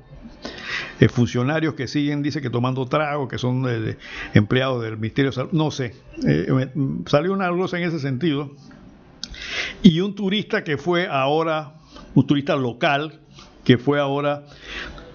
funcionarios 1.08 1.74
que 1.74 1.88
siguen, 1.88 2.22
dice 2.22 2.40
que 2.40 2.50
tomando 2.50 2.86
trago, 2.86 3.28
que 3.28 3.38
son 3.38 3.64
empleados 4.32 4.82
del 4.82 4.96
Ministerio 4.96 5.30
de 5.30 5.34
Salud, 5.34 5.52
no 5.52 5.70
sé, 5.70 5.94
eh, 6.26 6.70
salió 7.06 7.32
una 7.32 7.48
glosa 7.50 7.78
en 7.78 7.84
ese 7.84 7.98
sentido. 7.98 8.52
Y 9.82 10.00
un 10.00 10.14
turista 10.14 10.64
que 10.64 10.76
fue 10.76 11.06
ahora, 11.08 11.74
un 12.14 12.26
turista 12.26 12.56
local, 12.56 13.20
que 13.64 13.78
fue 13.78 14.00
ahora, 14.00 14.44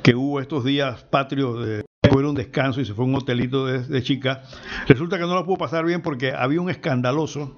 que 0.03 0.16
hubo 0.16 0.40
estos 0.40 0.64
días 0.64 1.03
patrios 1.03 1.66
de 1.66 1.86
fue 2.10 2.28
un 2.28 2.36
descanso 2.36 2.82
y 2.82 2.86
se 2.86 2.94
fue 2.94 3.06
a 3.06 3.07
un 3.07 3.16
hotelito 3.16 3.68
de, 3.68 3.84
de, 3.84 4.03
chica. 4.03 4.41
Resulta 4.88 5.18
que 5.18 5.24
no 5.24 5.36
lo 5.36 5.45
pudo 5.45 5.57
pasar 5.57 5.86
bien 5.86 6.02
porque 6.02 6.34
había 6.34 6.60
un 6.60 6.70
escandaloso 6.70 7.56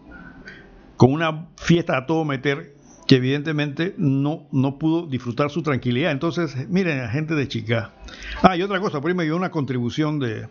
con 0.98 1.14
una 1.14 1.48
fiesta 1.56 1.98
a 1.98 2.06
todo 2.06 2.26
meter 2.26 2.76
que 3.12 3.18
evidentemente 3.18 3.94
no, 3.98 4.48
no 4.54 4.80
pudo 4.80 5.06
disfrutar 5.06 5.50
su 5.50 5.62
tranquilidad. 5.64 6.14
Entonces, 6.14 6.56
miren, 6.70 7.10
gente 7.10 7.36
de 7.36 7.46
chica. 7.46 7.92
Ah, 8.42 8.56
y 8.56 8.62
otra 8.62 8.80
cosa, 8.80 9.02
por 9.02 9.12
ahí 9.12 9.18
me 9.18 9.26
dio 9.26 9.36
una 9.36 9.52
contribución 9.52 10.18
de, 10.18 10.48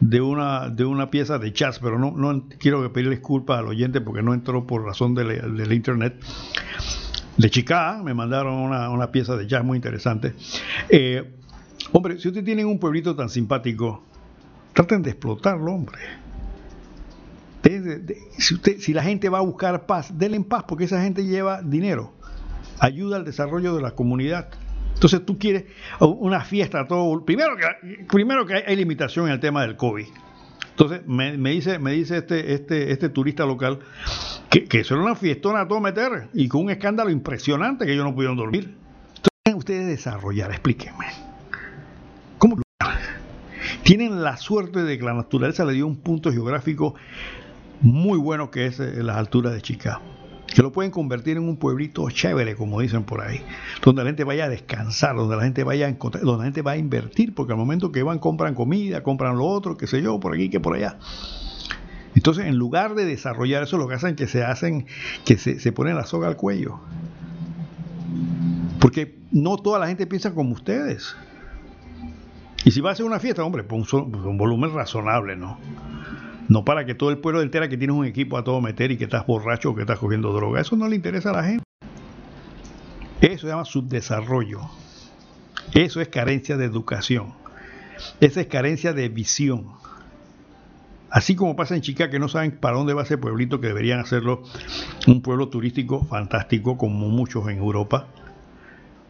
de, 0.00 0.22
una, 0.22 0.70
de 0.70 0.86
una 0.86 1.10
pieza 1.10 1.38
de 1.38 1.52
jazz, 1.52 1.80
pero 1.80 1.98
no, 1.98 2.12
no 2.12 2.48
quiero 2.58 2.90
pedirle 2.94 3.16
disculpas 3.16 3.58
al 3.58 3.66
oyente 3.66 4.00
porque 4.00 4.22
no 4.22 4.32
entró 4.32 4.66
por 4.66 4.86
razón 4.86 5.14
del 5.14 5.70
internet. 5.70 6.18
De 7.36 7.50
Chicago 7.50 8.02
me 8.02 8.14
mandaron 8.14 8.54
una, 8.54 8.88
una, 8.88 9.12
pieza 9.12 9.36
de 9.36 9.46
jazz 9.46 9.62
muy 9.62 9.76
interesante. 9.76 10.32
Eh, 10.88 11.30
hombre, 11.92 12.18
si 12.18 12.28
usted 12.28 12.42
tiene 12.42 12.64
un 12.64 12.78
pueblito 12.78 13.14
tan 13.14 13.28
simpático, 13.28 14.02
traten 14.72 15.02
de 15.02 15.10
explotarlo, 15.10 15.70
hombre 15.74 16.21
si, 18.38 18.54
usted, 18.54 18.78
si 18.78 18.92
la 18.92 19.02
gente 19.02 19.28
va 19.28 19.38
a 19.38 19.42
buscar 19.42 19.86
paz, 19.86 20.16
denle 20.18 20.36
en 20.36 20.44
paz 20.44 20.64
porque 20.66 20.84
esa 20.84 21.00
gente 21.02 21.24
lleva 21.24 21.62
dinero, 21.62 22.12
ayuda 22.80 23.16
al 23.16 23.24
desarrollo 23.24 23.74
de 23.74 23.82
la 23.82 23.92
comunidad. 23.92 24.48
Entonces 24.94 25.24
tú 25.24 25.38
quieres 25.38 25.64
una 26.00 26.42
fiesta, 26.42 26.86
todo. 26.86 27.24
Primero 27.24 27.56
que, 27.56 28.04
primero 28.06 28.46
que 28.46 28.54
hay, 28.66 28.76
limitación 28.76 29.26
en 29.26 29.32
el 29.32 29.40
tema 29.40 29.62
del 29.62 29.76
COVID. 29.76 30.06
Entonces 30.70 31.02
me, 31.06 31.36
dice, 31.50 31.78
me 31.78 31.92
dice 31.92 32.18
este, 32.18 32.54
este, 32.54 32.92
este 32.92 33.08
turista 33.08 33.44
local 33.44 33.80
que, 34.48 34.64
que 34.64 34.80
eso 34.80 34.94
era 34.94 35.02
una 35.02 35.14
fiestona 35.14 35.62
a 35.62 35.68
todo 35.68 35.80
meter 35.80 36.28
y 36.32 36.48
con 36.48 36.62
un 36.62 36.70
escándalo 36.70 37.10
impresionante 37.10 37.84
que 37.84 37.92
ellos 37.92 38.04
no 38.04 38.14
pudieron 38.14 38.36
dormir. 38.36 38.76
Entonces 39.16 39.58
ustedes 39.58 39.86
desarrollar, 39.86 40.50
explíquenme. 40.50 41.06
¿Cómo 42.38 42.56
tienen 43.82 44.22
la 44.22 44.36
suerte 44.36 44.82
de 44.84 44.98
que 44.98 45.04
la 45.04 45.14
naturaleza 45.14 45.64
le 45.64 45.72
dio 45.72 45.86
un 45.86 45.96
punto 45.96 46.30
geográfico 46.30 46.94
muy 47.82 48.18
bueno 48.18 48.50
que 48.50 48.66
es 48.66 48.80
eh, 48.80 49.02
las 49.02 49.16
alturas 49.16 49.52
de 49.52 49.60
Chicago. 49.60 50.00
Que 50.46 50.62
lo 50.62 50.70
pueden 50.70 50.90
convertir 50.90 51.36
en 51.38 51.44
un 51.44 51.56
pueblito 51.56 52.08
chévere, 52.10 52.56
como 52.56 52.80
dicen 52.80 53.04
por 53.04 53.22
ahí, 53.22 53.40
donde 53.82 54.02
la 54.02 54.08
gente 54.08 54.24
vaya 54.24 54.44
a 54.44 54.48
descansar, 54.48 55.16
donde 55.16 55.36
la 55.36 55.44
gente 55.44 55.64
vaya 55.64 55.86
a 55.86 55.88
encontrar, 55.88 56.24
donde 56.24 56.40
la 56.40 56.44
gente 56.44 56.62
va 56.62 56.72
a 56.72 56.76
invertir, 56.76 57.34
porque 57.34 57.52
al 57.52 57.58
momento 57.58 57.90
que 57.90 58.02
van 58.02 58.18
compran 58.18 58.54
comida, 58.54 59.02
compran 59.02 59.38
lo 59.38 59.46
otro, 59.46 59.76
qué 59.76 59.86
sé 59.86 60.02
yo, 60.02 60.20
por 60.20 60.34
aquí 60.34 60.50
que 60.50 60.60
por 60.60 60.76
allá. 60.76 60.98
Entonces, 62.14 62.46
en 62.46 62.56
lugar 62.56 62.94
de 62.94 63.06
desarrollar 63.06 63.62
eso, 63.62 63.78
lo 63.78 63.88
que 63.88 63.94
hacen 63.94 64.14
que 64.14 64.26
se 64.26 64.44
hacen, 64.44 64.86
que 65.24 65.38
se, 65.38 65.58
se 65.58 65.72
ponen 65.72 65.96
la 65.96 66.04
soga 66.04 66.28
al 66.28 66.36
cuello. 66.36 66.80
Porque 68.78 69.16
no 69.30 69.56
toda 69.56 69.78
la 69.78 69.86
gente 69.86 70.06
piensa 70.06 70.34
como 70.34 70.52
ustedes. 70.52 71.16
Y 72.64 72.70
si 72.72 72.82
va 72.82 72.90
a 72.90 72.92
hacer 72.92 73.06
una 73.06 73.18
fiesta, 73.18 73.42
hombre, 73.42 73.64
pues 73.64 73.90
un 73.94 74.36
volumen 74.36 74.74
razonable, 74.74 75.36
¿no? 75.36 75.58
No 76.48 76.64
para 76.64 76.84
que 76.84 76.94
todo 76.94 77.10
el 77.10 77.18
pueblo 77.18 77.42
entera 77.42 77.68
que 77.68 77.76
tienes 77.76 77.96
un 77.96 78.04
equipo 78.04 78.36
a 78.36 78.44
todo 78.44 78.60
meter 78.60 78.90
y 78.90 78.96
que 78.96 79.04
estás 79.04 79.26
borracho 79.26 79.70
o 79.70 79.74
que 79.74 79.82
estás 79.82 79.98
cogiendo 79.98 80.32
droga. 80.32 80.60
Eso 80.60 80.76
no 80.76 80.88
le 80.88 80.96
interesa 80.96 81.30
a 81.30 81.34
la 81.34 81.44
gente. 81.44 81.64
Eso 83.20 83.42
se 83.42 83.46
llama 83.48 83.64
subdesarrollo. 83.64 84.60
Eso 85.74 86.00
es 86.00 86.08
carencia 86.08 86.56
de 86.56 86.64
educación. 86.64 87.34
Esa 88.20 88.40
es 88.40 88.46
carencia 88.48 88.92
de 88.92 89.08
visión. 89.08 89.68
Así 91.08 91.36
como 91.36 91.56
pasa 91.56 91.74
en 91.74 91.82
Chica, 91.82 92.10
que 92.10 92.18
no 92.18 92.28
saben 92.28 92.52
para 92.52 92.76
dónde 92.76 92.94
va 92.94 93.02
ese 93.02 93.18
pueblito, 93.18 93.60
que 93.60 93.68
deberían 93.68 94.00
hacerlo 94.00 94.42
un 95.06 95.20
pueblo 95.20 95.48
turístico 95.48 96.04
fantástico, 96.04 96.78
como 96.78 97.08
muchos 97.08 97.46
en 97.48 97.58
Europa. 97.58 98.06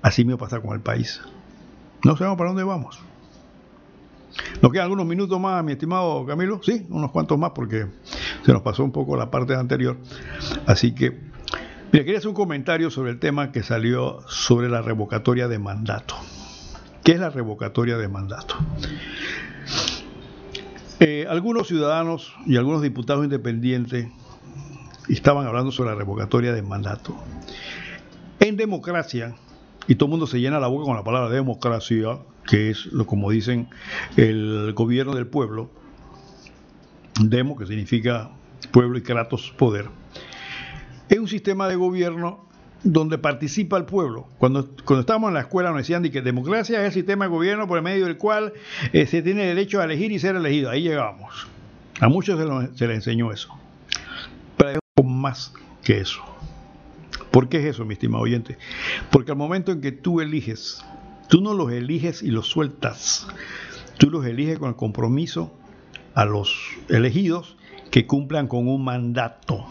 Así 0.02 0.24
me 0.24 0.36
pasa 0.36 0.60
con 0.60 0.74
el 0.74 0.80
país. 0.80 1.20
No 2.04 2.16
sabemos 2.16 2.36
para 2.36 2.50
dónde 2.50 2.64
vamos. 2.64 3.00
Nos 4.60 4.72
quedan 4.72 4.84
algunos 4.84 5.06
minutos 5.06 5.38
más, 5.40 5.62
mi 5.64 5.72
estimado 5.72 6.24
Camilo. 6.26 6.60
Sí, 6.62 6.86
unos 6.90 7.10
cuantos 7.10 7.38
más, 7.38 7.52
porque 7.54 7.86
se 8.44 8.52
nos 8.52 8.62
pasó 8.62 8.84
un 8.84 8.92
poco 8.92 9.16
la 9.16 9.30
parte 9.30 9.54
anterior. 9.54 9.96
Así 10.66 10.94
que, 10.94 11.10
mira, 11.92 12.04
quería 12.04 12.18
hacer 12.18 12.28
un 12.28 12.34
comentario 12.34 12.90
sobre 12.90 13.10
el 13.10 13.18
tema 13.18 13.52
que 13.52 13.62
salió 13.62 14.20
sobre 14.28 14.68
la 14.68 14.82
revocatoria 14.82 15.48
de 15.48 15.58
mandato. 15.58 16.14
¿Qué 17.04 17.12
es 17.12 17.20
la 17.20 17.30
revocatoria 17.30 17.96
de 17.96 18.08
mandato? 18.08 18.54
Eh, 21.00 21.26
algunos 21.28 21.66
ciudadanos 21.66 22.32
y 22.46 22.56
algunos 22.56 22.80
diputados 22.80 23.24
independientes 23.24 24.06
estaban 25.08 25.46
hablando 25.46 25.72
sobre 25.72 25.90
la 25.90 25.96
revocatoria 25.96 26.52
de 26.52 26.62
mandato. 26.62 27.16
En 28.38 28.56
democracia, 28.56 29.34
y 29.88 29.96
todo 29.96 30.06
el 30.06 30.10
mundo 30.10 30.26
se 30.28 30.40
llena 30.40 30.60
la 30.60 30.68
boca 30.68 30.84
con 30.84 30.96
la 30.96 31.02
palabra 31.02 31.28
democracia, 31.28 32.18
que 32.46 32.70
es 32.70 32.86
lo 32.86 33.06
como 33.06 33.30
dicen 33.30 33.68
el 34.16 34.72
gobierno 34.74 35.14
del 35.14 35.26
pueblo, 35.26 35.70
demo 37.20 37.56
que 37.56 37.66
significa 37.66 38.30
pueblo 38.70 38.98
y 38.98 39.02
kratos 39.02 39.52
poder, 39.56 39.88
es 41.08 41.18
un 41.18 41.28
sistema 41.28 41.68
de 41.68 41.76
gobierno 41.76 42.46
donde 42.84 43.18
participa 43.18 43.76
el 43.76 43.84
pueblo. 43.84 44.26
Cuando, 44.38 44.68
cuando 44.84 45.00
estábamos 45.00 45.28
en 45.28 45.34
la 45.34 45.40
escuela 45.40 45.70
nos 45.70 45.78
decían 45.78 46.02
que 46.02 46.22
democracia 46.22 46.80
es 46.80 46.86
el 46.86 46.92
sistema 46.92 47.26
de 47.26 47.30
gobierno 47.30 47.68
por 47.68 47.78
el 47.78 47.84
medio 47.84 48.06
del 48.06 48.16
cual 48.16 48.52
eh, 48.92 49.06
se 49.06 49.22
tiene 49.22 49.44
derecho 49.46 49.80
a 49.80 49.84
elegir 49.84 50.10
y 50.10 50.18
ser 50.18 50.36
elegido. 50.36 50.70
Ahí 50.70 50.82
llegamos. 50.82 51.46
A 52.00 52.08
muchos 52.08 52.38
se, 52.38 52.76
se 52.78 52.86
les 52.88 52.96
enseñó 52.96 53.32
eso. 53.32 53.48
Pero 54.56 54.80
un 54.96 55.20
más 55.20 55.54
que 55.84 55.98
eso. 55.98 56.22
¿Por 57.30 57.48
qué 57.48 57.58
es 57.58 57.64
eso, 57.74 57.84
mi 57.84 57.94
estimado 57.94 58.24
oyente? 58.24 58.58
Porque 59.10 59.30
al 59.30 59.38
momento 59.38 59.72
en 59.72 59.80
que 59.80 59.92
tú 59.92 60.20
eliges, 60.20 60.84
tú 61.32 61.40
no 61.40 61.54
los 61.54 61.72
eliges 61.72 62.22
y 62.22 62.26
los 62.26 62.46
sueltas. 62.46 63.26
Tú 63.96 64.10
los 64.10 64.26
eliges 64.26 64.58
con 64.58 64.68
el 64.68 64.76
compromiso 64.76 65.50
a 66.12 66.26
los 66.26 66.54
elegidos 66.90 67.56
que 67.90 68.06
cumplan 68.06 68.48
con 68.48 68.68
un 68.68 68.84
mandato. 68.84 69.64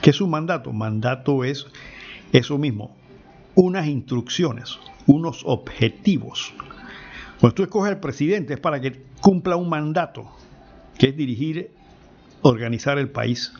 ¿Qué 0.00 0.10
es 0.10 0.20
un 0.20 0.30
mandato? 0.30 0.72
Mandato 0.72 1.42
es 1.42 1.66
eso 2.30 2.58
mismo, 2.58 2.96
unas 3.56 3.88
instrucciones, 3.88 4.78
unos 5.08 5.42
objetivos. 5.46 6.52
Cuando 7.40 7.56
tú 7.56 7.64
escoges 7.64 7.90
al 7.90 7.98
presidente 7.98 8.54
es 8.54 8.60
para 8.60 8.80
que 8.80 9.02
cumpla 9.20 9.56
un 9.56 9.68
mandato, 9.68 10.30
que 10.96 11.08
es 11.08 11.16
dirigir, 11.16 11.72
organizar 12.42 12.98
el 12.98 13.10
país. 13.10 13.52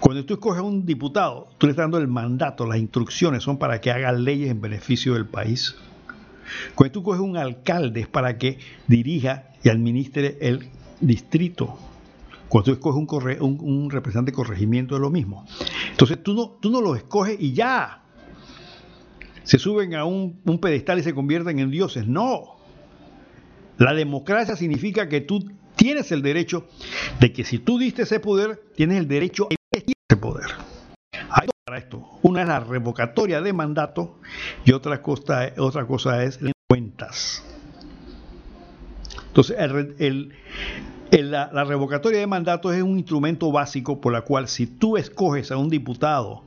Cuando 0.00 0.24
tú 0.24 0.34
escoges 0.34 0.58
a 0.58 0.64
un 0.64 0.84
diputado, 0.84 1.46
tú 1.58 1.68
le 1.68 1.70
estás 1.70 1.84
dando 1.84 1.98
el 1.98 2.08
mandato, 2.08 2.66
las 2.66 2.78
instrucciones 2.78 3.44
son 3.44 3.56
para 3.56 3.80
que 3.80 3.92
haga 3.92 4.10
leyes 4.10 4.50
en 4.50 4.60
beneficio 4.60 5.14
del 5.14 5.26
país. 5.26 5.76
Cuando 6.74 6.92
tú 6.92 7.02
coges 7.02 7.20
un 7.20 7.36
alcalde 7.36 8.00
es 8.00 8.08
para 8.08 8.38
que 8.38 8.58
dirija 8.86 9.50
y 9.62 9.68
administre 9.68 10.38
el 10.40 10.68
distrito. 11.00 11.78
Cuando 12.48 12.64
tú 12.64 12.72
escoges 12.72 13.40
un, 13.40 13.58
un, 13.60 13.90
representante 13.90 14.32
de 14.32 14.36
corregimiento 14.36 14.96
es 14.96 15.00
lo 15.00 15.10
mismo. 15.10 15.46
Entonces 15.90 16.22
tú 16.22 16.34
no, 16.34 16.58
tú 16.60 16.70
no 16.70 16.80
los 16.80 16.96
escoges 16.96 17.36
y 17.38 17.52
ya. 17.52 18.02
Se 19.44 19.58
suben 19.58 19.94
a 19.94 20.04
un, 20.04 20.40
pedestal 20.60 20.98
y 20.98 21.02
se 21.02 21.14
convierten 21.14 21.58
en 21.58 21.70
dioses. 21.70 22.06
No. 22.06 22.56
La 23.78 23.94
democracia 23.94 24.56
significa 24.56 25.08
que 25.08 25.20
tú 25.20 25.50
tienes 25.76 26.12
el 26.12 26.22
derecho 26.22 26.66
de 27.20 27.32
que 27.32 27.44
si 27.44 27.58
tú 27.58 27.78
diste 27.78 28.02
ese 28.02 28.20
poder, 28.20 28.62
tienes 28.74 28.98
el 28.98 29.08
derecho 29.08 29.48
a 29.50 29.54
ese 29.72 30.16
poder. 30.16 30.50
Esto. 31.78 32.04
Una 32.22 32.42
es 32.42 32.48
la 32.48 32.60
revocatoria 32.60 33.40
de 33.40 33.52
mandato 33.52 34.18
y 34.64 34.72
otra 34.72 35.02
cosa, 35.02 35.52
otra 35.58 35.86
cosa 35.86 36.22
es 36.24 36.38
cuentas. 36.68 37.44
Entonces, 39.26 39.56
el, 39.98 40.32
la, 41.10 41.50
la, 41.52 41.64
revocatoria 41.64 42.18
de 42.18 42.26
mandato 42.26 42.72
es 42.72 42.82
un 42.82 42.98
instrumento 42.98 43.50
básico 43.52 44.00
por 44.00 44.12
la 44.12 44.22
cual 44.22 44.48
si 44.48 44.66
tú 44.66 44.96
escoges 44.96 45.52
a 45.52 45.56
un 45.56 45.68
diputado 45.68 46.44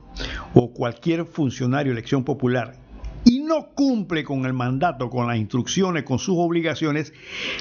o 0.54 0.72
cualquier 0.72 1.24
funcionario 1.24 1.92
de 1.92 1.98
elección 1.98 2.24
popular 2.24 2.76
y 3.24 3.40
no 3.40 3.70
cumple 3.74 4.22
con 4.22 4.44
el 4.44 4.52
mandato, 4.52 5.08
con 5.08 5.26
las 5.26 5.38
instrucciones, 5.38 6.04
con 6.04 6.18
sus 6.18 6.36
obligaciones, 6.38 7.12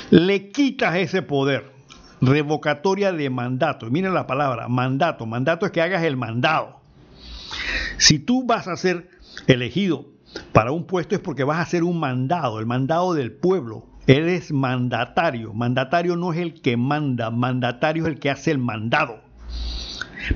le 0.10 0.50
quitas 0.50 0.96
ese 0.96 1.22
poder. 1.22 1.72
Revocatoria 2.22 3.12
de 3.12 3.30
mandato. 3.30 3.90
Miren 3.90 4.14
la 4.14 4.26
palabra, 4.26 4.70
mandato. 4.70 5.26
Mandato 5.26 5.66
es 5.66 5.74
que 5.74 5.82
hagas 5.82 6.04
el 6.04 6.16
mandado. 6.16 6.83
Si 7.98 8.20
tú 8.20 8.46
vas 8.46 8.68
a 8.68 8.78
ser 8.78 9.10
elegido 9.48 10.08
para 10.52 10.72
un 10.72 10.86
puesto 10.86 11.16
es 11.16 11.22
porque 11.22 11.44
vas 11.44 11.60
a 11.60 11.64
hacer 11.64 11.84
un 11.84 12.00
mandado, 12.00 12.60
el 12.60 12.66
mandado 12.66 13.14
del 13.14 13.32
pueblo, 13.32 13.88
él 14.08 14.28
es 14.28 14.52
mandatario. 14.52 15.54
Mandatario 15.54 16.16
no 16.16 16.34
es 16.34 16.40
el 16.40 16.62
que 16.62 16.78
manda, 16.78 17.30
mandatario 17.32 18.04
es 18.04 18.10
el 18.14 18.20
que 18.20 18.30
hace 18.30 18.52
el 18.52 18.58
mandado. 18.58 19.22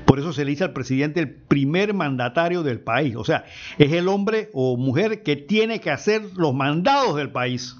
Por 0.06 0.20
eso 0.20 0.34
se 0.34 0.44
le 0.44 0.52
dice 0.52 0.66
al 0.66 0.74
presidente 0.74 1.20
el 1.20 1.32
primer 1.32 1.94
mandatario 1.94 2.64
del 2.64 2.80
país. 2.80 3.16
O 3.16 3.24
sea, 3.24 3.46
es 3.78 3.92
el 3.94 4.08
hombre 4.08 4.50
o 4.54 4.78
mujer 4.78 5.24
que 5.24 5.36
tiene 5.36 5.80
que 5.80 5.92
hacer 5.92 6.24
los 6.36 6.54
mandados 6.54 7.16
del 7.16 7.32
país. 7.32 7.76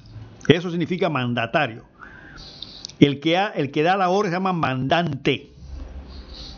Eso 0.48 0.70
significa 0.70 1.10
mandatario. 1.10 1.86
El 3.00 3.20
que, 3.20 3.38
el 3.56 3.72
que 3.72 3.84
da 3.84 3.98
la 3.98 4.10
orden 4.10 4.32
se 4.32 4.38
llama 4.38 4.54
mandante. 4.54 5.52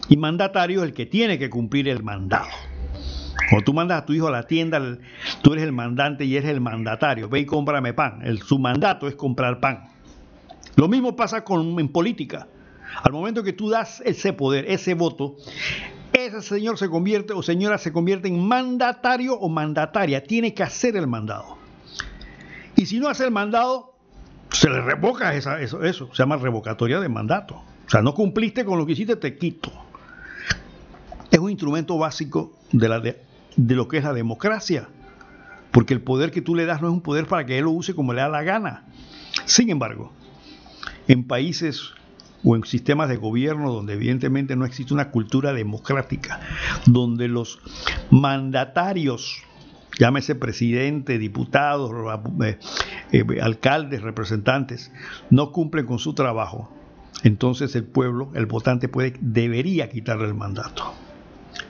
Y 0.07 0.17
mandatario 0.17 0.81
es 0.81 0.89
el 0.89 0.93
que 0.93 1.05
tiene 1.05 1.37
que 1.37 1.49
cumplir 1.49 1.87
el 1.89 2.03
mandado. 2.03 2.47
Cuando 3.47 3.63
tú 3.63 3.73
mandas 3.73 4.01
a 4.01 4.05
tu 4.05 4.13
hijo 4.13 4.27
a 4.27 4.31
la 4.31 4.43
tienda, 4.43 4.81
tú 5.41 5.53
eres 5.53 5.63
el 5.63 5.71
mandante 5.71 6.25
y 6.25 6.35
eres 6.35 6.49
el 6.49 6.61
mandatario. 6.61 7.29
Ve 7.29 7.39
y 7.39 7.45
cómprame 7.45 7.93
pan. 7.93 8.21
Su 8.45 8.59
mandato 8.59 9.07
es 9.07 9.15
comprar 9.15 9.59
pan. 9.59 9.89
Lo 10.75 10.87
mismo 10.87 11.15
pasa 11.15 11.43
con, 11.43 11.79
en 11.79 11.89
política. 11.89 12.47
Al 13.03 13.11
momento 13.11 13.43
que 13.43 13.53
tú 13.53 13.69
das 13.69 14.01
ese 14.05 14.33
poder, 14.33 14.65
ese 14.69 14.93
voto, 14.93 15.35
ese 16.13 16.41
señor 16.41 16.77
se 16.77 16.89
convierte 16.89 17.33
o 17.33 17.41
señora 17.43 17.77
se 17.77 17.91
convierte 17.91 18.27
en 18.27 18.47
mandatario 18.47 19.33
o 19.35 19.49
mandataria. 19.49 20.23
Tiene 20.23 20.53
que 20.53 20.63
hacer 20.63 20.95
el 20.95 21.07
mandado. 21.07 21.57
Y 22.75 22.85
si 22.85 22.99
no 22.99 23.09
hace 23.09 23.25
el 23.25 23.31
mandado, 23.31 23.93
se 24.51 24.69
le 24.69 24.81
revoca 24.81 25.33
eso, 25.33 25.57
eso. 25.57 26.09
Se 26.13 26.17
llama 26.17 26.37
revocatoria 26.37 26.99
de 26.99 27.09
mandato. 27.09 27.55
O 27.55 27.89
sea, 27.89 28.01
no 28.01 28.13
cumpliste 28.13 28.65
con 28.65 28.77
lo 28.77 28.85
que 28.85 28.93
hiciste, 28.93 29.15
te 29.15 29.37
quito. 29.37 29.71
Es 31.31 31.39
un 31.39 31.49
instrumento 31.49 31.97
básico 31.97 32.53
de 32.71 32.89
la, 32.89 33.01
de 33.59 33.75
lo 33.75 33.87
que 33.87 33.97
es 33.97 34.03
la 34.03 34.13
democracia. 34.13 34.87
Porque 35.71 35.93
el 35.93 36.01
poder 36.01 36.31
que 36.31 36.41
tú 36.41 36.55
le 36.55 36.65
das 36.65 36.81
no 36.81 36.87
es 36.87 36.93
un 36.93 37.01
poder 37.01 37.27
para 37.27 37.45
que 37.45 37.57
él 37.57 37.65
lo 37.65 37.71
use 37.71 37.93
como 37.93 38.13
le 38.13 38.21
da 38.21 38.29
la 38.29 38.43
gana. 38.43 38.85
Sin 39.45 39.69
embargo, 39.69 40.11
en 41.07 41.25
países 41.25 41.91
o 42.43 42.55
en 42.55 42.63
sistemas 42.63 43.09
de 43.09 43.17
gobierno 43.17 43.71
donde 43.71 43.93
evidentemente 43.93 44.55
no 44.55 44.65
existe 44.65 44.93
una 44.93 45.11
cultura 45.11 45.51
democrática, 45.51 46.39
donde 46.85 47.27
los 47.27 47.59
mandatarios, 48.09 49.43
llámese 49.99 50.35
presidente, 50.35 51.17
diputados, 51.17 51.91
eh, 52.41 52.57
eh, 53.11 53.41
alcaldes, 53.41 54.01
representantes, 54.01 54.91
no 55.29 55.51
cumplen 55.51 55.85
con 55.85 55.99
su 55.99 56.13
trabajo, 56.13 56.71
entonces 57.23 57.75
el 57.75 57.83
pueblo, 57.83 58.31
el 58.35 58.45
votante 58.45 58.87
puede, 58.87 59.15
debería 59.19 59.89
quitarle 59.89 60.25
el 60.25 60.33
mandato. 60.33 60.93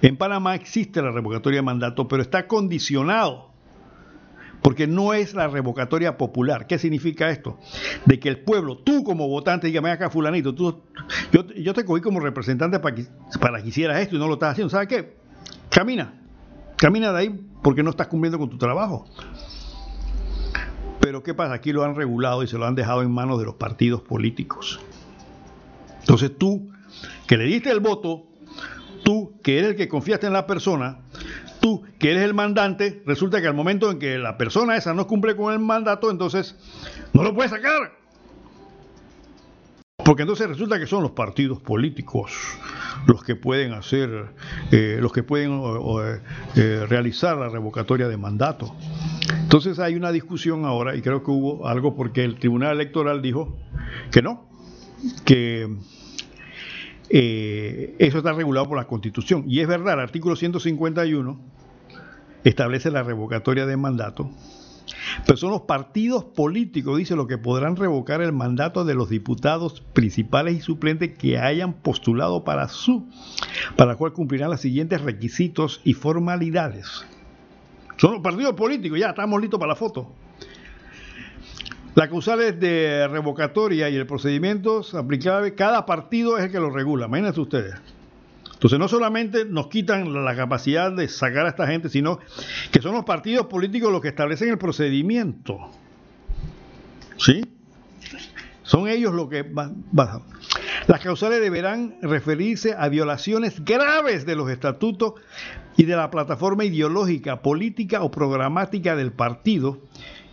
En 0.02 0.18
Panamá 0.18 0.56
existe 0.56 1.02
la 1.02 1.12
revocatoria 1.12 1.60
de 1.60 1.64
mandato, 1.64 2.08
pero 2.08 2.22
está 2.22 2.48
condicionado, 2.48 3.50
porque 4.62 4.88
no 4.88 5.14
es 5.14 5.34
la 5.34 5.48
revocatoria 5.48 6.18
popular. 6.18 6.68
¿Qué 6.68 6.78
significa 6.80 7.30
esto? 7.30 7.60
De 8.06 8.20
que 8.20 8.30
el 8.30 8.40
pueblo, 8.40 8.78
tú 8.78 9.04
como 9.04 9.28
votante, 9.28 9.68
diga, 9.68 9.82
ven 9.82 9.94
acá 9.94 10.10
fulanito, 10.10 10.56
tú, 10.56 10.82
yo, 11.32 11.74
te 11.74 11.84
cogí 11.84 12.02
como 12.02 12.20
representante 12.20 12.80
para 12.80 12.96
que, 12.96 13.08
para 13.40 13.62
que 13.62 13.70
hicieras 13.70 14.00
esto 14.02 14.16
y 14.16 14.20
no 14.20 14.28
lo 14.28 14.34
estás 14.34 14.52
haciendo. 14.52 14.70
¿Sabes 14.70 14.88
qué? 14.88 15.18
Camina, 15.70 16.14
camina 16.78 17.12
de 17.12 17.20
ahí 17.20 17.46
porque 17.62 17.84
no 17.84 17.90
estás 17.90 18.08
cumpliendo 18.08 18.40
con 18.40 18.50
tu 18.50 18.58
trabajo. 18.58 19.06
Pero 21.02 21.24
¿qué 21.24 21.34
pasa? 21.34 21.54
Aquí 21.54 21.72
lo 21.72 21.84
han 21.84 21.96
regulado 21.96 22.44
y 22.44 22.48
se 22.48 22.58
lo 22.58 22.66
han 22.66 22.76
dejado 22.76 23.02
en 23.02 23.12
manos 23.12 23.40
de 23.40 23.46
los 23.46 23.56
partidos 23.56 24.02
políticos. 24.02 24.80
Entonces 26.00 26.38
tú, 26.38 26.70
que 27.28 27.38
le 27.38 27.46
diste 27.46 27.72
el 27.72 27.80
voto, 27.80 28.29
que 29.50 29.58
eres 29.58 29.72
el 29.72 29.76
que 29.76 29.88
confiaste 29.88 30.28
en 30.28 30.34
la 30.34 30.46
persona, 30.46 31.00
tú 31.60 31.82
que 31.98 32.12
eres 32.12 32.22
el 32.22 32.36
mandante, 32.36 33.02
resulta 33.08 33.42
que 33.42 33.48
al 33.48 33.56
momento 33.56 33.90
en 33.90 33.98
que 33.98 34.20
la 34.20 34.38
persona 34.38 34.78
esa 34.78 34.94
no 34.94 35.08
cumple 35.08 35.36
con 35.36 35.52
el 35.52 35.58
mandato, 35.58 36.12
entonces 36.12 36.56
no 37.14 37.24
lo 37.24 37.34
puedes 37.34 37.50
sacar. 37.50 37.98
Porque 40.06 40.22
entonces 40.22 40.48
resulta 40.48 40.78
que 40.78 40.86
son 40.86 41.02
los 41.02 41.14
partidos 41.14 41.60
políticos 41.62 42.32
los 43.08 43.24
que 43.24 43.36
pueden 43.36 43.74
hacer, 43.74 44.28
eh, 44.72 45.00
los 45.02 45.12
que 45.12 45.24
pueden 45.24 45.60
eh, 46.56 46.86
realizar 46.88 47.36
la 47.36 47.50
revocatoria 47.50 48.08
de 48.08 48.18
mandato. 48.18 48.76
Entonces 49.32 49.80
hay 49.80 49.96
una 49.96 50.12
discusión 50.12 50.64
ahora, 50.64 50.96
y 50.96 51.02
creo 51.02 51.24
que 51.24 51.32
hubo 51.32 51.68
algo 51.68 51.96
porque 51.96 52.24
el 52.24 52.38
Tribunal 52.38 52.76
Electoral 52.76 53.24
dijo 53.24 53.58
que 54.12 54.22
no, 54.22 54.48
que 55.26 55.76
eh, 57.10 57.96
eso 58.00 58.20
está 58.20 58.34
regulado 58.34 58.68
por 58.68 58.78
la 58.78 58.86
Constitución. 58.86 59.44
Y 59.48 59.60
es 59.60 59.68
verdad, 59.68 59.96
el 59.96 60.02
artículo 60.02 60.36
151 60.36 61.40
establece 62.44 62.92
la 62.92 63.04
revocatoria 63.04 63.66
de 63.66 63.78
mandato, 63.78 64.30
pero 65.26 65.38
son 65.38 65.52
los 65.52 65.62
partidos 65.62 66.24
políticos, 66.24 66.98
dice, 66.98 67.16
lo 67.16 67.28
que 67.28 67.38
podrán 67.38 67.76
revocar 67.76 68.22
el 68.22 68.32
mandato 68.32 68.86
de 68.86 68.96
los 68.96 69.10
diputados 69.10 69.82
principales 69.94 70.56
y 70.56 70.62
suplentes 70.62 71.18
que 71.18 71.38
hayan 71.38 71.74
postulado 71.74 72.44
para 72.44 72.68
su, 72.70 73.08
para 73.76 73.92
la 73.92 73.98
cual 73.98 74.14
cumplirán 74.14 74.52
los 74.52 74.62
siguientes 74.62 75.02
requisitos 75.02 75.82
y 75.84 75.94
formalidades. 75.94 77.06
Son 77.98 78.14
los 78.14 78.22
partidos 78.22 78.54
políticos, 78.54 79.00
ya 79.00 79.10
estamos 79.10 79.42
listos 79.42 79.60
para 79.60 79.74
la 79.74 79.76
foto. 79.76 80.14
Las 82.00 82.08
causales 82.08 82.58
de 82.62 83.10
revocatoria 83.10 83.90
y 83.90 83.98
el 83.98 84.08
procedimiento 84.08 84.86
aplicable, 84.94 85.54
cada 85.54 85.86
partido 85.86 86.38
es 86.38 86.46
el 86.46 86.52
que 86.54 86.58
lo 86.58 86.70
regula. 86.70 87.08
Imagínense 87.08 87.42
ustedes. 87.42 87.76
Entonces 88.54 88.80
no 88.80 88.88
solamente 88.88 89.44
nos 89.44 89.68
quitan 89.68 90.24
la 90.24 90.34
capacidad 90.34 90.94
de 90.94 91.10
sacar 91.10 91.46
a 91.46 91.50
esta 91.50 91.68
gente, 91.68 91.90
sino 91.90 92.20
que 92.72 92.82
son 92.82 92.94
los 92.94 93.04
partidos 93.04 93.48
políticos 93.48 93.92
los 93.92 94.00
que 94.00 94.08
establecen 94.08 94.48
el 94.48 94.58
procedimiento. 94.58 95.72
¿Sí? 97.18 97.42
Son 98.64 98.88
ellos 98.88 99.14
los 99.14 99.28
que 99.28 99.46
bajan. 99.92 100.22
Las 100.88 101.02
causales 101.02 101.42
deberán 101.42 101.98
referirse 102.02 102.76
a 102.80 102.88
violaciones 102.88 103.66
graves 103.66 104.26
de 104.26 104.38
los 104.38 104.50
estatutos 104.50 105.16
y 105.76 105.84
de 105.84 105.98
la 105.98 106.10
plataforma 106.10 106.64
ideológica, 106.64 107.42
política 107.42 108.04
o 108.04 108.10
programática 108.10 108.96
del 108.96 109.12
partido 109.12 109.80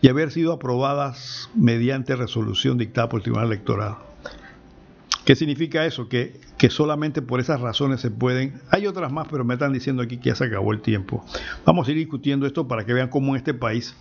y 0.06 0.08
haber 0.08 0.30
sido 0.30 0.52
aprobadas 0.52 1.50
mediante 1.56 2.14
resolución 2.14 2.78
dictada 2.78 3.08
por 3.08 3.18
el 3.18 3.24
Tribunal 3.24 3.48
Electoral. 3.48 3.96
¿Qué 5.24 5.34
significa 5.34 5.84
eso? 5.84 6.08
Que, 6.08 6.38
que, 6.58 6.70
solamente 6.70 7.22
por 7.22 7.40
esas 7.40 7.60
razones 7.60 8.02
se 8.02 8.12
pueden... 8.12 8.60
Hay 8.70 8.86
otras 8.86 9.10
más, 9.10 9.26
pero 9.28 9.44
me 9.44 9.54
están 9.54 9.72
diciendo 9.72 10.04
aquí 10.04 10.18
que 10.18 10.28
ya 10.28 10.36
se 10.36 10.44
acabó 10.44 10.72
el 10.72 10.80
tiempo. 10.80 11.26
Vamos 11.64 11.88
a 11.88 11.90
ir 11.90 11.96
discutiendo 11.96 12.46
esto 12.46 12.68
para 12.68 12.86
que 12.86 12.92
vean 12.92 13.08
cómo 13.08 13.32
en 13.32 13.38
este 13.38 13.52
país, 13.52 13.96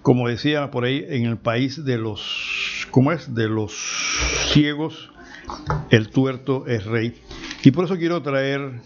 como 0.00 0.28
decía 0.28 0.70
por 0.70 0.86
ahí, 0.86 1.04
en 1.06 1.26
el 1.26 1.36
país 1.36 1.84
de 1.84 1.98
los... 1.98 2.88
¿Cómo 2.90 3.12
es? 3.12 3.34
De 3.34 3.50
los 3.50 3.74
ciegos, 4.54 5.10
el 5.90 6.08
tuerto 6.08 6.66
es 6.66 6.86
rey. 6.86 7.20
Y 7.64 7.70
por 7.70 7.84
eso 7.84 7.98
quiero 7.98 8.22
traer, 8.22 8.80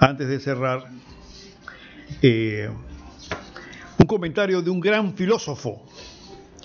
antes 0.00 0.26
de 0.26 0.40
cerrar, 0.40 0.90
eh, 2.22 2.70
comentario 4.10 4.60
de 4.60 4.70
un 4.70 4.80
gran 4.80 5.14
filósofo. 5.14 5.86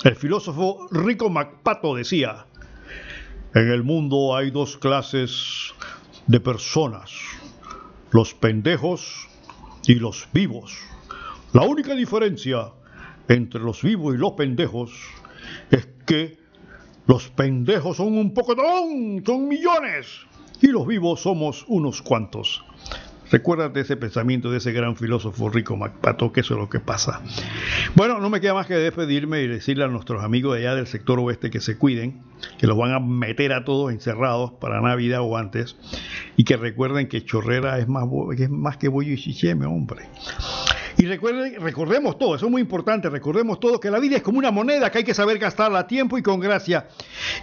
El 0.04 0.16
filósofo 0.16 0.88
Rico 0.90 1.30
MacPato 1.30 1.94
decía, 1.94 2.48
en 3.54 3.70
el 3.70 3.84
mundo 3.84 4.36
hay 4.36 4.50
dos 4.50 4.78
clases 4.78 5.72
de 6.26 6.40
personas, 6.40 7.12
los 8.10 8.34
pendejos 8.34 9.30
y 9.86 9.94
los 9.94 10.28
vivos. 10.34 10.76
La 11.54 11.62
única 11.62 11.94
diferencia 11.94 12.74
entre 13.28 13.62
los 13.62 13.84
vivos 13.84 14.16
y 14.16 14.18
los 14.18 14.32
pendejos 14.32 14.92
es 15.70 15.88
que 16.08 16.40
los 17.06 17.30
pendejos 17.30 17.98
son 17.98 18.18
un 18.18 18.34
poco 18.34 18.56
son 18.56 19.48
millones, 19.48 20.08
y 20.64 20.68
los 20.70 20.88
vivos 20.88 21.22
somos 21.22 21.64
unos 21.68 22.02
cuantos. 22.02 22.64
Recuérdate 23.36 23.82
ese 23.82 23.98
pensamiento 23.98 24.50
de 24.50 24.60
ese 24.60 24.72
gran 24.72 24.96
filósofo 24.96 25.50
rico 25.50 25.76
Macpato, 25.76 26.32
que 26.32 26.40
eso 26.40 26.54
es 26.54 26.60
lo 26.62 26.70
que 26.70 26.80
pasa. 26.80 27.22
Bueno, 27.94 28.22
no 28.22 28.30
me 28.30 28.40
queda 28.40 28.54
más 28.54 28.66
que 28.66 28.76
despedirme 28.76 29.42
y 29.42 29.48
decirle 29.48 29.84
a 29.84 29.90
nuestros 29.90 30.24
amigos 30.24 30.56
de 30.56 30.62
allá 30.62 30.76
del 30.76 30.88
sector 30.88 31.20
oeste 31.20 31.52
que 31.52 31.60
se 31.60 31.78
cuiden, 31.78 32.22
que 32.58 32.66
los 32.66 32.78
van 32.78 32.94
a 32.94 33.02
meter 33.02 33.52
a 33.52 33.66
todos 33.66 33.92
encerrados 33.92 34.54
para 34.54 34.80
Navidad 34.80 35.20
o 35.20 35.36
antes, 35.36 35.76
y 36.38 36.46
que 36.46 36.56
recuerden 36.56 37.10
que 37.10 37.26
Chorrera 37.26 37.78
es 37.78 37.90
más, 37.90 38.06
es 38.38 38.50
más 38.50 38.78
que 38.78 38.88
bollo 38.88 39.12
y 39.12 39.18
chicheme, 39.18 39.66
hombre. 39.66 40.04
Y 40.98 41.06
recuerden, 41.06 41.60
recordemos 41.60 42.18
todo, 42.18 42.36
eso 42.36 42.46
es 42.46 42.52
muy 42.54 42.62
importante, 42.62 43.10
recordemos 43.10 43.60
todo 43.60 43.82
que 43.82 43.92
la 43.92 44.00
vida 44.00 44.16
es 44.16 44.22
como 44.22 44.40
una 44.40 44.52
moneda 44.52 44.90
que 44.92 45.00
hay 45.00 45.04
que 45.04 45.14
saber 45.14 45.40
gastarla 45.40 45.80
a 45.80 45.88
tiempo 45.88 46.18
y 46.18 46.22
con 46.22 46.40
gracia. 46.40 46.88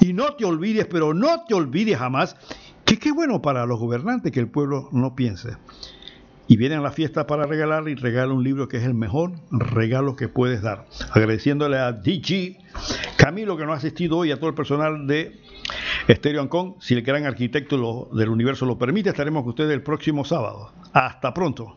Y 0.00 0.14
no 0.14 0.36
te 0.36 0.46
olvides, 0.46 0.86
pero 0.86 1.12
no 1.12 1.44
te 1.44 1.52
olvides 1.52 1.98
jamás 1.98 2.34
que 2.84 2.98
qué 2.98 3.12
bueno 3.12 3.42
para 3.42 3.66
los 3.66 3.78
gobernantes 3.78 4.32
que 4.32 4.40
el 4.40 4.48
pueblo 4.48 4.88
no 4.92 5.14
piense. 5.14 5.56
Y 6.48 6.56
vienen 6.56 6.80
a 6.80 6.82
la 6.82 6.90
fiesta 6.90 7.26
para 7.26 7.46
regalar 7.46 7.88
y 7.88 7.94
regala 7.94 8.32
un 8.32 8.44
libro 8.44 8.68
que 8.68 8.76
es 8.76 8.84
el 8.84 8.94
mejor 8.94 9.32
regalo 9.50 10.16
que 10.16 10.28
puedes 10.28 10.60
dar. 10.60 10.86
Agradeciéndole 11.12 11.78
a 11.78 11.92
DG 11.92 12.58
Camilo 13.16 13.56
que 13.56 13.64
nos 13.64 13.74
ha 13.74 13.78
asistido 13.78 14.18
hoy, 14.18 14.32
a 14.32 14.36
todo 14.36 14.48
el 14.48 14.54
personal 14.54 15.06
de 15.06 15.40
Estéreo 16.08 16.42
Ancón. 16.42 16.74
Si 16.80 16.94
el 16.94 17.02
gran 17.02 17.24
arquitecto 17.24 18.10
del 18.12 18.28
universo 18.28 18.66
lo 18.66 18.76
permite, 18.76 19.10
estaremos 19.10 19.42
con 19.42 19.50
ustedes 19.50 19.72
el 19.72 19.82
próximo 19.82 20.24
sábado. 20.24 20.72
Hasta 20.92 21.32
pronto. 21.32 21.76